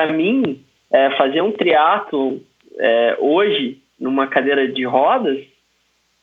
para 0.00 0.12
mim, 0.14 0.64
é, 0.90 1.10
fazer 1.16 1.42
um 1.42 1.52
triatlo 1.52 2.40
é, 2.78 3.16
hoje 3.20 3.78
numa 4.00 4.26
cadeira 4.26 4.66
de 4.66 4.82
rodas 4.86 5.38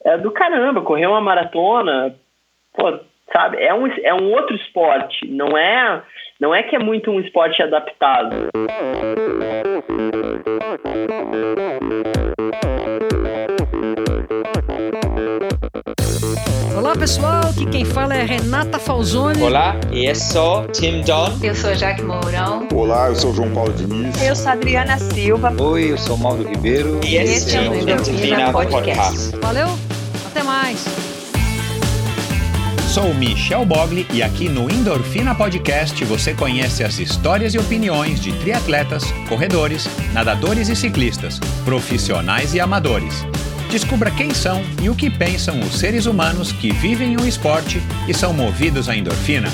é 0.03 0.17
do 0.17 0.31
caramba. 0.31 0.81
Correr 0.81 1.05
uma 1.05 1.21
maratona, 1.21 2.15
pô, 2.75 2.99
sabe? 3.31 3.57
É 3.61 3.71
um, 3.73 3.85
é 3.85 4.13
um 4.15 4.31
outro 4.31 4.55
esporte. 4.55 5.27
Não 5.27 5.55
é, 5.55 6.01
não 6.39 6.55
é 6.55 6.63
que 6.63 6.75
é 6.75 6.79
muito 6.79 7.11
um 7.11 7.19
esporte 7.19 7.61
adaptado. 7.61 8.49
Olá 16.77 16.95
pessoal, 16.95 17.41
aqui 17.49 17.65
quem 17.65 17.83
fala 17.83 18.13
é 18.13 18.23
Renata 18.23 18.77
Falzoni. 18.77 19.41
Olá, 19.41 19.75
eu 19.91 20.13
sou 20.13 20.67
Tim 20.67 21.01
Don. 21.01 21.35
Eu 21.41 21.55
sou 21.55 21.73
Jaque 21.73 22.03
Mourão. 22.03 22.67
Olá, 22.71 23.07
eu 23.07 23.15
sou 23.15 23.33
João 23.33 23.49
Paulo 23.51 23.73
Diniz. 23.73 24.21
Eu 24.21 24.35
sou 24.35 24.51
Adriana 24.51 24.99
Silva. 24.99 25.51
Oi, 25.59 25.91
eu 25.91 25.97
sou 25.97 26.15
Mauro 26.15 26.47
Ribeiro. 26.47 27.01
E 27.03 27.15
esse, 27.15 27.55
é 27.55 27.67
o 27.67 27.73
Endorfina 27.73 28.51
Podcast. 28.51 28.91
Podcast. 28.93 29.37
Valeu, 29.41 29.67
até 30.27 30.43
mais. 30.43 30.85
Sou 32.93 33.11
Michel 33.15 33.65
Bogli 33.65 34.05
e 34.13 34.21
aqui 34.21 34.47
no 34.47 34.71
Endorfina 34.71 35.33
Podcast 35.33 36.05
você 36.05 36.35
conhece 36.35 36.83
as 36.83 36.99
histórias 36.99 37.55
e 37.55 37.57
opiniões 37.57 38.21
de 38.21 38.31
triatletas, 38.33 39.03
corredores, 39.27 39.89
nadadores 40.13 40.69
e 40.69 40.75
ciclistas, 40.75 41.39
profissionais 41.65 42.53
e 42.53 42.59
amadores. 42.59 43.25
Descubra 43.69 44.09
quem 44.09 44.33
são 44.33 44.61
e 44.81 44.89
o 44.89 44.95
que 44.95 45.09
pensam 45.09 45.59
os 45.59 45.77
seres 45.77 46.05
humanos 46.05 46.53
que 46.53 46.71
vivem 46.71 47.17
o 47.17 47.27
esporte 47.27 47.81
e 48.07 48.13
são 48.13 48.33
movidos 48.33 48.87
à 48.87 48.95
endorfina. 48.95 49.49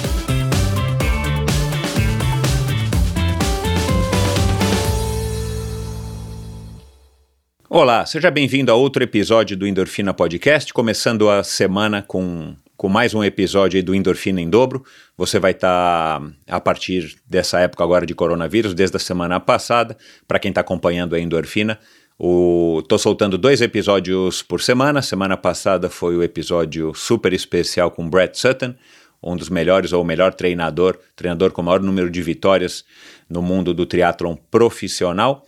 Olá, 7.67 8.05
seja 8.05 8.29
bem-vindo 8.29 8.71
a 8.71 8.75
outro 8.75 9.01
episódio 9.01 9.57
do 9.57 9.65
Endorfina 9.65 10.13
Podcast, 10.13 10.71
começando 10.71 11.27
a 11.27 11.43
semana 11.43 12.03
com, 12.03 12.55
com 12.77 12.87
mais 12.87 13.15
um 13.15 13.23
episódio 13.23 13.83
do 13.83 13.95
Endorfina 13.95 14.39
em 14.39 14.47
Dobro. 14.47 14.85
Você 15.17 15.39
vai 15.39 15.53
estar, 15.53 16.21
tá, 16.21 16.55
a 16.55 16.61
partir 16.61 17.15
dessa 17.27 17.59
época 17.59 17.83
agora 17.83 18.05
de 18.05 18.13
coronavírus, 18.13 18.75
desde 18.75 18.95
a 18.95 18.99
semana 18.99 19.39
passada, 19.39 19.97
para 20.27 20.37
quem 20.37 20.49
está 20.49 20.61
acompanhando 20.61 21.15
a 21.15 21.19
Endorfina, 21.19 21.79
Estou 22.15 22.99
soltando 22.99 23.39
dois 23.39 23.59
episódios 23.59 24.43
por 24.43 24.61
semana. 24.61 25.01
Semana 25.01 25.35
passada 25.35 25.89
foi 25.89 26.15
o 26.15 26.21
episódio 26.21 26.93
super 26.93 27.33
especial 27.33 27.89
com 27.89 28.07
Brett 28.07 28.37
Sutton, 28.37 28.75
um 29.21 29.35
dos 29.35 29.49
melhores 29.49 29.93
ou 29.93 30.03
melhor 30.03 30.31
treinador, 30.33 30.99
treinador 31.15 31.51
com 31.51 31.63
maior 31.63 31.81
número 31.81 32.11
de 32.11 32.21
vitórias 32.21 32.85
no 33.27 33.41
mundo 33.41 33.73
do 33.73 33.85
triatlon 33.85 34.35
profissional. 34.51 35.43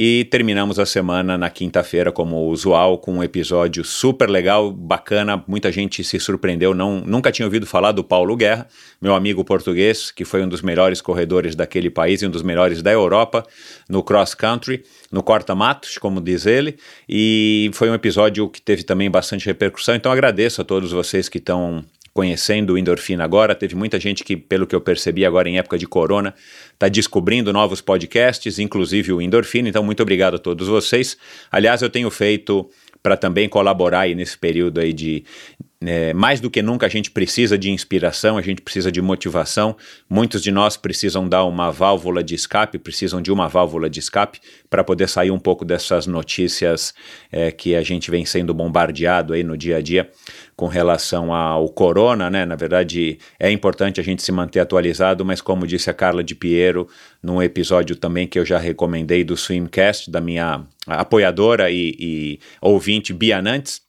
E 0.00 0.26
terminamos 0.26 0.78
a 0.78 0.86
semana 0.86 1.36
na 1.36 1.50
quinta-feira, 1.50 2.12
como 2.12 2.46
usual, 2.50 2.98
com 2.98 3.14
um 3.14 3.22
episódio 3.24 3.82
super 3.82 4.30
legal, 4.30 4.70
bacana. 4.70 5.42
Muita 5.48 5.72
gente 5.72 6.04
se 6.04 6.20
surpreendeu, 6.20 6.72
não, 6.72 7.00
nunca 7.00 7.32
tinha 7.32 7.44
ouvido 7.44 7.66
falar 7.66 7.90
do 7.90 8.04
Paulo 8.04 8.36
Guerra, 8.36 8.68
meu 9.02 9.12
amigo 9.12 9.44
português, 9.44 10.12
que 10.12 10.24
foi 10.24 10.44
um 10.44 10.48
dos 10.48 10.62
melhores 10.62 11.00
corredores 11.00 11.56
daquele 11.56 11.90
país 11.90 12.22
e 12.22 12.26
um 12.28 12.30
dos 12.30 12.42
melhores 12.44 12.80
da 12.80 12.92
Europa 12.92 13.44
no 13.88 14.00
cross 14.00 14.36
country, 14.36 14.84
no 15.10 15.20
corta-matos, 15.20 15.98
como 15.98 16.20
diz 16.20 16.46
ele. 16.46 16.76
E 17.08 17.68
foi 17.74 17.90
um 17.90 17.94
episódio 17.94 18.48
que 18.48 18.62
teve 18.62 18.84
também 18.84 19.10
bastante 19.10 19.46
repercussão. 19.46 19.96
Então 19.96 20.12
agradeço 20.12 20.62
a 20.62 20.64
todos 20.64 20.92
vocês 20.92 21.28
que 21.28 21.38
estão 21.38 21.84
conhecendo 22.18 22.72
o 22.72 22.78
endorfina 22.78 23.22
agora. 23.22 23.54
Teve 23.54 23.76
muita 23.76 24.00
gente 24.00 24.24
que, 24.24 24.36
pelo 24.36 24.66
que 24.66 24.74
eu 24.74 24.80
percebi 24.80 25.24
agora 25.24 25.48
em 25.48 25.56
época 25.56 25.78
de 25.78 25.86
corona, 25.86 26.34
está 26.78 26.88
descobrindo 26.88 27.52
novos 27.52 27.80
podcasts, 27.80 28.60
inclusive 28.60 29.12
o 29.12 29.20
endorfina. 29.20 29.68
Então, 29.68 29.82
muito 29.82 30.00
obrigado 30.00 30.36
a 30.36 30.38
todos 30.38 30.68
vocês. 30.68 31.18
Aliás, 31.50 31.82
eu 31.82 31.90
tenho 31.90 32.08
feito 32.08 32.70
para 33.02 33.16
também 33.16 33.48
colaborar 33.48 34.00
aí 34.00 34.14
nesse 34.14 34.38
período 34.38 34.78
aí 34.78 34.92
de, 34.92 35.24
é, 35.80 36.14
mais 36.14 36.40
do 36.40 36.50
que 36.50 36.62
nunca 36.62 36.86
a 36.86 36.88
gente 36.88 37.10
precisa 37.10 37.58
de 37.58 37.70
inspiração, 37.70 38.36
a 38.36 38.42
gente 38.42 38.62
precisa 38.62 38.92
de 38.92 39.02
motivação. 39.02 39.76
Muitos 40.08 40.40
de 40.40 40.52
nós 40.52 40.76
precisam 40.76 41.28
dar 41.28 41.44
uma 41.44 41.72
válvula 41.72 42.22
de 42.22 42.34
escape, 42.34 42.78
precisam 42.78 43.20
de 43.20 43.32
uma 43.32 43.48
válvula 43.48 43.90
de 43.90 43.98
escape 43.98 44.40
para 44.70 44.84
poder 44.84 45.08
sair 45.08 45.32
um 45.32 45.38
pouco 45.38 45.64
dessas 45.64 46.06
notícias 46.06 46.94
é, 47.32 47.50
que 47.50 47.74
a 47.74 47.82
gente 47.82 48.10
vem 48.10 48.24
sendo 48.24 48.54
bombardeado 48.54 49.32
aí 49.32 49.42
no 49.42 49.56
dia 49.56 49.78
a 49.78 49.80
dia 49.80 50.10
com 50.58 50.66
relação 50.66 51.32
ao 51.32 51.68
corona, 51.68 52.28
né? 52.28 52.44
Na 52.44 52.56
verdade, 52.56 53.16
é 53.38 53.48
importante 53.48 54.00
a 54.00 54.02
gente 54.02 54.24
se 54.24 54.32
manter 54.32 54.58
atualizado, 54.58 55.24
mas 55.24 55.40
como 55.40 55.64
disse 55.64 55.88
a 55.88 55.94
Carla 55.94 56.24
de 56.24 56.34
Piero, 56.34 56.88
num 57.22 57.40
episódio 57.40 57.94
também 57.94 58.26
que 58.26 58.36
eu 58.36 58.44
já 58.44 58.58
recomendei 58.58 59.22
do 59.22 59.36
Swimcast, 59.36 60.10
da 60.10 60.20
minha 60.20 60.64
apoiadora 60.84 61.70
e, 61.70 61.94
e 61.96 62.40
ouvinte 62.60 63.14
Bia 63.14 63.40
Nantes, 63.40 63.82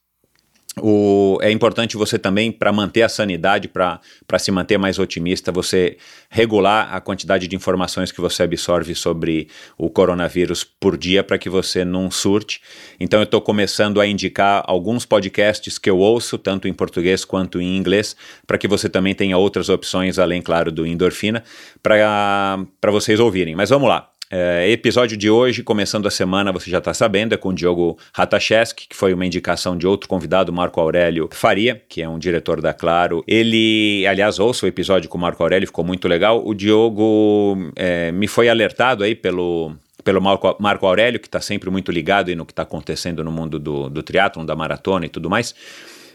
o, 0.78 1.38
é 1.42 1.50
importante 1.50 1.96
você 1.96 2.18
também, 2.18 2.52
para 2.52 2.72
manter 2.72 3.02
a 3.02 3.08
sanidade, 3.08 3.66
para 3.66 4.00
se 4.38 4.52
manter 4.52 4.78
mais 4.78 4.98
otimista, 4.98 5.50
você 5.50 5.96
regular 6.28 6.94
a 6.94 7.00
quantidade 7.00 7.48
de 7.48 7.56
informações 7.56 8.12
que 8.12 8.20
você 8.20 8.44
absorve 8.44 8.94
sobre 8.94 9.48
o 9.76 9.90
coronavírus 9.90 10.62
por 10.62 10.96
dia 10.96 11.24
para 11.24 11.38
que 11.38 11.50
você 11.50 11.84
não 11.84 12.10
surte. 12.10 12.60
Então, 13.00 13.18
eu 13.20 13.24
estou 13.24 13.40
começando 13.40 14.00
a 14.00 14.06
indicar 14.06 14.62
alguns 14.66 15.04
podcasts 15.04 15.76
que 15.76 15.90
eu 15.90 15.98
ouço, 15.98 16.38
tanto 16.38 16.68
em 16.68 16.72
português 16.72 17.24
quanto 17.24 17.60
em 17.60 17.76
inglês, 17.76 18.14
para 18.46 18.56
que 18.56 18.68
você 18.68 18.88
também 18.88 19.14
tenha 19.14 19.36
outras 19.36 19.68
opções, 19.68 20.18
além, 20.18 20.40
claro, 20.40 20.70
do 20.70 20.86
Endorfina, 20.86 21.42
para 21.82 22.66
vocês 22.90 23.18
ouvirem. 23.18 23.56
Mas 23.56 23.70
vamos 23.70 23.88
lá. 23.88 24.09
É, 24.32 24.70
episódio 24.70 25.16
de 25.16 25.28
hoje, 25.28 25.60
começando 25.60 26.06
a 26.06 26.10
semana, 26.10 26.52
você 26.52 26.70
já 26.70 26.78
está 26.78 26.94
sabendo, 26.94 27.34
é 27.34 27.36
com 27.36 27.48
o 27.48 27.52
Diogo 27.52 27.98
Ratacheski, 28.14 28.86
que 28.88 28.94
foi 28.94 29.12
uma 29.12 29.26
indicação 29.26 29.76
de 29.76 29.88
outro 29.88 30.08
convidado, 30.08 30.52
Marco 30.52 30.80
Aurélio 30.80 31.28
Faria, 31.32 31.82
que 31.88 32.00
é 32.00 32.08
um 32.08 32.16
diretor 32.16 32.60
da 32.60 32.72
Claro. 32.72 33.24
Ele, 33.26 34.06
aliás, 34.06 34.38
ouça 34.38 34.66
o 34.66 34.68
episódio 34.68 35.10
com 35.10 35.18
o 35.18 35.20
Marco 35.20 35.42
Aurélio, 35.42 35.66
ficou 35.66 35.84
muito 35.84 36.06
legal. 36.06 36.46
O 36.46 36.54
Diogo 36.54 37.72
é, 37.74 38.12
me 38.12 38.28
foi 38.28 38.48
alertado 38.48 39.02
aí 39.02 39.16
pelo, 39.16 39.72
pelo 40.04 40.20
Marco, 40.20 40.56
Marco 40.60 40.86
Aurélio, 40.86 41.18
que 41.18 41.26
está 41.26 41.40
sempre 41.40 41.68
muito 41.68 41.90
ligado 41.90 42.32
no 42.36 42.46
que 42.46 42.52
está 42.52 42.62
acontecendo 42.62 43.24
no 43.24 43.32
mundo 43.32 43.58
do, 43.58 43.90
do 43.90 44.00
triatlon, 44.00 44.46
da 44.46 44.54
maratona 44.54 45.06
e 45.06 45.08
tudo 45.08 45.28
mais. 45.28 45.52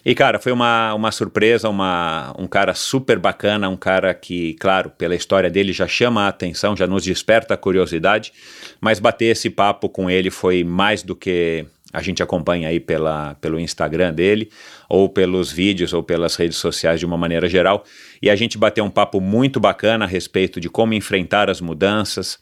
E, 0.05 0.13
cara, 0.13 0.37
foi 0.37 0.51
uma, 0.51 0.93
uma 0.93 1.11
surpresa, 1.11 1.67
uma, 1.67 2.31
um 2.37 2.45
cara 2.45 2.75
super 2.75 3.17
bacana, 3.17 3.67
um 3.67 3.75
cara 3.75 4.13
que, 4.13 4.53
claro, 4.59 4.91
pela 4.91 5.15
história 5.15 5.49
dele 5.49 5.73
já 5.73 5.87
chama 5.87 6.25
a 6.25 6.27
atenção, 6.27 6.77
já 6.77 6.85
nos 6.85 7.03
desperta 7.03 7.55
a 7.55 7.57
curiosidade, 7.57 8.31
mas 8.79 8.99
bater 8.99 9.25
esse 9.25 9.49
papo 9.49 9.89
com 9.89 10.07
ele 10.07 10.29
foi 10.29 10.63
mais 10.63 11.01
do 11.01 11.15
que 11.15 11.65
a 11.91 12.03
gente 12.03 12.21
acompanha 12.21 12.67
aí 12.67 12.79
pela, 12.79 13.35
pelo 13.35 13.59
Instagram 13.59 14.13
dele, 14.13 14.51
ou 14.87 15.09
pelos 15.09 15.51
vídeos, 15.51 15.93
ou 15.93 16.03
pelas 16.03 16.35
redes 16.35 16.57
sociais 16.57 16.99
de 16.99 17.05
uma 17.05 17.17
maneira 17.17 17.47
geral. 17.47 17.83
E 18.21 18.29
a 18.29 18.35
gente 18.35 18.57
bateu 18.57 18.83
um 18.83 18.89
papo 18.89 19.19
muito 19.19 19.59
bacana 19.59 20.05
a 20.05 20.07
respeito 20.07 20.59
de 20.59 20.69
como 20.69 20.93
enfrentar 20.93 21.49
as 21.49 21.61
mudanças, 21.61 22.37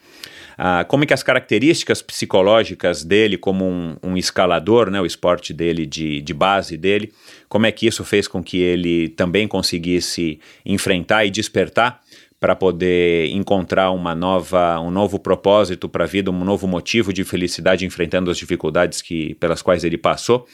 ah, 0.58 0.86
como 0.88 1.04
é 1.04 1.08
que 1.08 1.14
as 1.14 1.24
características 1.24 2.02
psicológicas 2.02 3.04
dele 3.04 3.38
como 3.38 3.66
um, 3.66 3.96
um, 4.04 4.18
escalador, 4.18 4.90
né, 4.90 5.00
o 5.02 5.06
esporte 5.06 5.54
dele 5.54 5.86
de, 5.86 6.22
de 6.22 6.34
base 6.34 6.78
dele, 6.78 7.12
como 7.50 7.66
é 7.66 7.72
que 7.72 7.88
isso 7.88 8.04
fez 8.04 8.28
com 8.28 8.44
que 8.44 8.58
ele 8.58 9.10
também 9.10 9.48
conseguisse 9.48 10.40
enfrentar 10.66 11.26
e 11.26 11.32
despertar 11.32 12.02
para 12.40 12.56
poder 12.56 13.30
encontrar 13.30 13.92
uma 13.92 14.14
nova, 14.14 14.78
um 14.82 14.92
novo 14.92 15.18
propósito 15.18 15.88
para 15.88 16.04
a 16.04 16.08
vida, 16.08 16.30
um 16.30 16.44
novo 16.44 16.68
motivo 16.68 17.14
de 17.14 17.24
felicidade 17.24 17.86
enfrentando 17.86 18.30
as 18.30 18.38
dificuldades 18.38 19.02
que, 19.02 19.34
pelas 19.36 19.62
quais 19.62 19.86
ele 19.86 19.98
passou. 19.98 20.46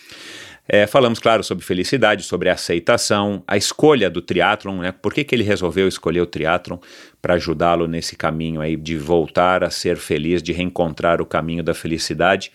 É, 0.72 0.86
falamos, 0.86 1.18
claro, 1.18 1.44
sobre 1.44 1.66
felicidade, 1.66 2.22
sobre 2.22 2.48
aceitação, 2.48 3.44
a 3.48 3.58
escolha 3.58 4.08
do 4.08 4.22
triatlon, 4.22 4.82
né? 4.82 4.92
Por 4.92 5.12
que, 5.12 5.24
que 5.24 5.34
ele 5.34 5.44
resolveu 5.44 5.88
escolher 5.88 6.22
o 6.22 6.28
triatlon? 6.28 6.78
Para 7.22 7.34
ajudá-lo 7.34 7.88
nesse 7.88 8.16
caminho 8.16 8.62
aí 8.62 8.76
de 8.76 8.98
voltar 8.98 9.64
a 9.64 9.70
ser 9.70 9.98
feliz, 9.98 10.42
de 10.42 10.54
reencontrar 10.54 11.22
o 11.22 11.26
caminho 11.26 11.64
da 11.64 11.74
felicidade. 11.74 12.52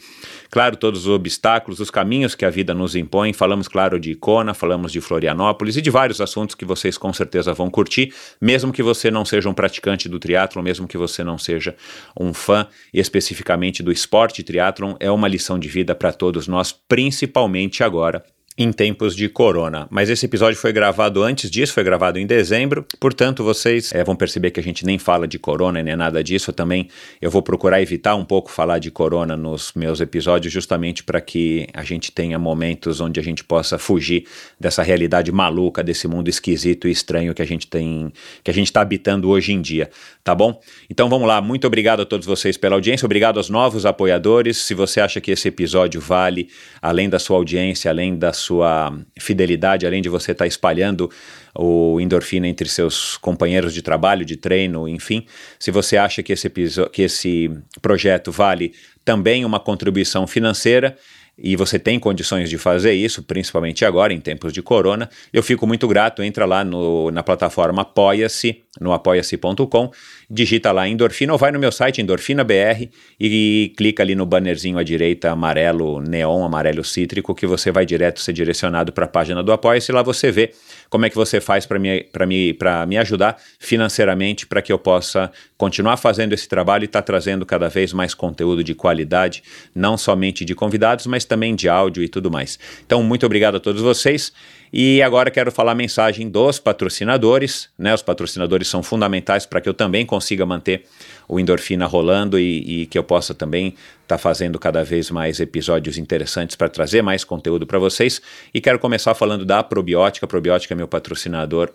Claro, 0.51 0.77
todos 0.77 1.07
os 1.07 1.13
obstáculos, 1.13 1.81
os 1.81 1.91
caminhos 1.91 2.35
que 2.35 2.45
a 2.45 2.51
vida 2.51 2.73
nos 2.73 2.95
impõe. 2.97 3.33
Falamos, 3.33 3.69
claro, 3.69 3.99
de 3.99 4.13
Icona, 4.13 4.55
falamos 4.55 4.93
de 4.93 5.01
Florianópolis 5.01 5.77
e 5.77 5.83
de 5.83 5.91
vários 5.91 6.21
assuntos 6.21 6.55
que 6.55 6.65
vocês 6.65 6.97
com 6.97 7.13
certeza 7.13 7.53
vão 7.53 7.71
curtir, 7.71 8.13
mesmo 8.41 8.73
que 8.73 8.83
você 8.83 9.11
não 9.11 9.25
seja 9.25 9.49
um 9.49 9.55
praticante 9.55 10.09
do 10.09 10.19
triatlon, 10.19 10.63
mesmo 10.63 10.89
que 10.89 10.97
você 10.97 11.23
não 11.23 11.37
seja 11.37 11.77
um 12.19 12.33
fã 12.33 12.67
especificamente 12.93 13.83
do 13.83 13.93
esporte 13.93 14.43
triatlon, 14.43 14.95
é 15.01 15.11
uma 15.11 15.29
lição 15.29 15.59
de 15.59 15.69
vida 15.69 15.95
para 15.95 16.13
todos 16.13 16.49
nós, 16.49 16.73
principalmente 16.73 17.83
agora 17.83 18.25
em 18.57 18.73
tempos 18.73 19.17
de 19.17 19.29
corona. 19.29 19.89
Mas 19.91 20.09
esse 20.09 20.27
episódio 20.27 20.59
foi 20.59 20.73
gravado 20.73 21.23
antes 21.23 21.51
disso, 21.51 21.73
foi 21.73 21.83
gravado 21.83 22.21
em 22.21 22.27
dezembro, 22.27 22.87
portanto 23.01 23.43
vocês 23.43 23.93
é, 23.93 24.05
vão 24.05 24.15
perceber 24.15 24.53
que 24.53 24.61
a 24.61 24.63
gente 24.63 24.87
nem 24.87 24.97
fala 24.97 25.27
de 25.27 25.41
corona 25.41 25.83
nem 25.83 25.97
nada 25.97 26.23
disso. 26.23 26.51
Eu 26.51 26.55
também 26.55 26.89
eu 27.21 27.31
vou 27.31 27.43
procurar 27.43 27.83
evitar 27.83 28.15
um 28.15 28.25
pouco 28.25 28.51
falar 28.51 28.79
de 28.79 28.93
corona 28.93 29.37
nos 29.37 29.73
meus 29.75 30.01
episódios, 30.01 30.53
justamente 30.53 31.03
para 31.03 31.21
que 31.21 31.67
a 31.75 31.83
gente 31.83 32.13
tenha 32.13 32.39
momentos 32.39 33.01
onde 33.01 33.19
a 33.19 33.23
gente 33.23 33.43
possa 33.43 33.77
fugir 33.77 34.25
dessa 34.59 34.83
realidade 34.85 35.33
maluca, 35.33 35.83
desse 35.83 36.07
mundo 36.07 36.29
esquisito 36.29 36.87
e 36.87 36.93
estranho 36.93 37.35
que 37.35 37.43
a 37.43 37.47
gente 37.47 37.67
tem, 37.67 38.13
que 38.45 38.51
a 38.51 38.55
gente 38.55 38.69
está 38.69 38.83
habitando 38.83 39.29
hoje 39.31 39.53
em 39.53 39.61
dia, 39.61 39.91
tá 40.25 40.35
bom? 40.35 40.59
Então 40.89 41.11
vamos 41.11 41.29
lá, 41.29 41.43
muito 41.43 41.67
obrigado 41.67 42.01
a 42.01 42.07
todos 42.07 42.27
vocês 42.27 42.57
pela 42.57 42.75
audiência, 42.75 43.05
obrigado 43.05 43.37
aos 43.37 43.51
novos 43.51 43.85
apoiadores. 43.85 44.57
Se 44.57 44.73
você 44.73 44.99
acha 44.99 45.21
que 45.21 45.31
esse 45.31 45.49
episódio 45.49 46.01
vale, 46.01 46.49
além 46.81 47.11
da 47.11 47.19
sua 47.19 47.37
audiência, 47.37 47.91
além 47.91 48.17
da 48.17 48.33
sua 48.33 48.99
fidelidade, 49.21 49.87
além 49.87 50.01
de 50.01 50.09
você 50.09 50.33
estar 50.33 50.45
tá 50.45 50.49
espalhando 50.49 51.11
o 51.55 52.01
endorfina 52.01 52.49
entre 52.49 52.67
seus 52.71 53.19
companheiros 53.19 53.75
de 53.75 53.83
trabalho, 53.83 54.25
de 54.25 54.39
treino, 54.39 54.89
enfim. 54.89 55.27
Se 55.59 55.71
você 55.71 55.99
acha 55.99 56.23
que 56.23 56.33
esse, 56.33 56.51
que 56.91 57.03
esse 57.03 57.51
projeto 57.83 58.33
vale 58.33 58.73
também 59.05 59.45
uma 59.45 59.61
contribuição 59.61 60.27
financeira, 60.27 60.97
e 61.37 61.57
você 61.57 61.79
tem 61.79 61.99
condições 61.99 62.49
de 62.49 62.57
fazer 62.57 62.93
isso, 62.93 63.23
principalmente 63.23 63.85
agora, 63.85 64.13
em 64.13 64.21
tempos 64.21 64.53
de 64.53 64.63
corona, 64.63 65.09
eu 65.33 65.43
fico 65.43 65.67
muito 65.67 65.89
grato. 65.89 66.23
Entra 66.23 66.45
lá 66.45 66.65
no, 66.65 67.11
na 67.11 67.23
plataforma 67.23 67.83
Apoia-se, 67.83 68.63
no 68.81 68.93
apoia-se.com, 68.93 69.91
digita 70.31 70.73
lá 70.73 70.89
endorfina 70.89 71.33
ou 71.33 71.39
vai 71.39 71.53
no 71.53 71.59
meu 71.59 71.73
site 71.73 72.01
endorfina 72.01 72.45
BR 72.45 72.89
e 73.19 73.73
clica 73.77 74.03
ali 74.03 74.15
no 74.15 74.27
bannerzinho 74.27 74.79
à 74.79 74.83
direita 74.83 75.31
amarelo 75.31 76.01
neon, 76.01 76.45
amarelo 76.45 76.85
cítrico, 76.85 77.35
que 77.35 77.47
você 77.47 77.71
vai 77.71 77.87
direto 77.87 78.21
ser 78.21 78.33
direcionado 78.33 78.93
para 78.93 79.05
a 79.05 79.09
página 79.09 79.43
do 79.43 79.53
Apoia-se. 79.53 79.93
Lá 79.93 80.03
você 80.03 80.31
vê 80.31 80.53
como 80.89 81.07
é 81.07 81.11
que 81.11 81.17
você 81.17 81.41
faz 81.41 81.67
para 81.67 81.79
me, 81.79 82.07
me, 82.27 82.59
me 82.87 82.99
ajudar 82.99 83.37
financeiramente 83.59 84.47
para 84.47 84.63
que 84.63 84.73
eu 84.73 84.79
possa 84.79 85.31
continuar 85.57 85.97
fazendo 85.97 86.33
esse 86.33 86.49
trabalho 86.49 86.85
e 86.85 86.87
estar 86.87 87.03
tá 87.03 87.07
trazendo 87.07 87.47
cada 87.47 87.69
vez 87.69 87.93
mais 87.93 88.15
conteúdo 88.15 88.63
de 88.63 88.75
qualidade, 88.75 89.43
não 89.75 89.97
somente 89.97 90.45
de 90.45 90.55
convidados, 90.55 91.07
mas 91.07 91.25
também 91.25 91.55
de 91.55 91.69
áudio 91.69 92.03
e 92.03 92.09
tudo 92.09 92.31
mais. 92.31 92.59
Então, 92.85 93.03
muito 93.03 93.27
obrigado 93.27 93.57
a 93.57 93.61
todos 93.61 93.83
vocês. 93.83 94.33
E 94.77 95.01
agora 95.03 95.31
quero 95.31 95.53
falar 95.53 95.71
a 95.71 95.75
mensagem 95.77 96.29
dos 96.29 96.59
patrocinadores, 96.59 97.69
né? 97.79 97.95
Os 97.95 98.03
patrocinadores 98.03 98.67
são 98.67 98.83
fundamentais 98.83 99.47
para 99.47 99.61
que 99.61 99.69
eu 99.69 99.73
também 99.73 100.05
consiga 100.05 100.45
manter 100.45 100.85
o 101.29 101.39
endorfina 101.39 101.87
rolando 101.87 102.41
e, 102.41 102.83
e 102.83 102.87
que 102.87 102.99
eu 102.99 103.05
possa 103.05 103.33
também 103.33 103.69
estar 103.69 104.17
tá 104.17 104.19
fazendo 104.19 104.59
cada 104.59 104.83
vez 104.83 105.13
mais 105.13 105.39
episódios 105.39 105.97
interessantes 105.97 106.57
para 106.57 106.69
trazer 106.69 107.03
mais 107.03 107.23
conteúdo 107.23 107.65
para 107.69 107.79
vocês. 107.79 108.21
E 108.53 108.61
quero 108.61 108.81
começar 108.81 109.15
falando 109.15 109.45
da 109.45 109.63
Probiótica. 109.63 110.27
A 110.27 110.29
Probiótica 110.29 110.75
é 110.75 110.77
meu 110.77 110.89
patrocinador 110.89 111.71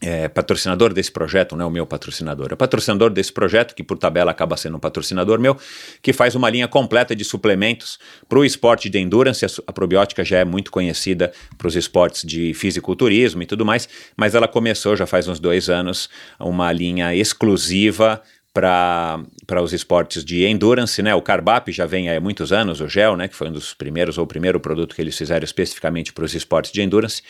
é, 0.00 0.28
patrocinador 0.28 0.92
desse 0.92 1.10
projeto, 1.10 1.56
não 1.56 1.64
é 1.64 1.68
o 1.68 1.70
meu 1.70 1.86
patrocinador, 1.86 2.48
é 2.52 2.56
patrocinador 2.56 3.10
desse 3.10 3.32
projeto, 3.32 3.74
que 3.74 3.82
por 3.82 3.96
tabela 3.96 4.30
acaba 4.30 4.56
sendo 4.56 4.76
um 4.76 4.80
patrocinador 4.80 5.40
meu, 5.40 5.56
que 6.02 6.12
faz 6.12 6.34
uma 6.34 6.50
linha 6.50 6.68
completa 6.68 7.16
de 7.16 7.24
suplementos 7.24 7.98
para 8.28 8.38
o 8.38 8.44
esporte 8.44 8.90
de 8.90 8.98
endurance. 8.98 9.44
A, 9.44 9.48
a 9.66 9.72
probiótica 9.72 10.24
já 10.24 10.38
é 10.38 10.44
muito 10.44 10.70
conhecida 10.70 11.32
para 11.56 11.68
os 11.68 11.76
esportes 11.76 12.24
de 12.24 12.52
fisiculturismo 12.54 13.42
e 13.42 13.46
tudo 13.46 13.64
mais, 13.64 13.88
mas 14.16 14.34
ela 14.34 14.46
começou 14.46 14.96
já 14.96 15.06
faz 15.06 15.28
uns 15.28 15.40
dois 15.40 15.68
anos 15.68 16.10
uma 16.38 16.70
linha 16.72 17.14
exclusiva 17.14 18.22
para 18.56 19.62
os 19.62 19.74
esportes 19.74 20.24
de 20.24 20.46
endurance, 20.46 21.02
né? 21.02 21.14
O 21.14 21.20
Carbap 21.20 21.70
já 21.70 21.84
vem 21.84 22.08
há 22.08 22.18
muitos 22.18 22.54
anos, 22.54 22.80
o 22.80 22.88
gel, 22.88 23.14
né? 23.14 23.28
Que 23.28 23.36
foi 23.36 23.48
um 23.48 23.52
dos 23.52 23.74
primeiros, 23.74 24.16
ou 24.16 24.24
o 24.24 24.26
primeiro 24.26 24.58
produto 24.58 24.96
que 24.96 25.02
eles 25.02 25.16
fizeram 25.16 25.44
especificamente 25.44 26.10
para 26.10 26.24
os 26.24 26.34
esportes 26.34 26.72
de 26.72 26.80
endurance. 26.80 27.22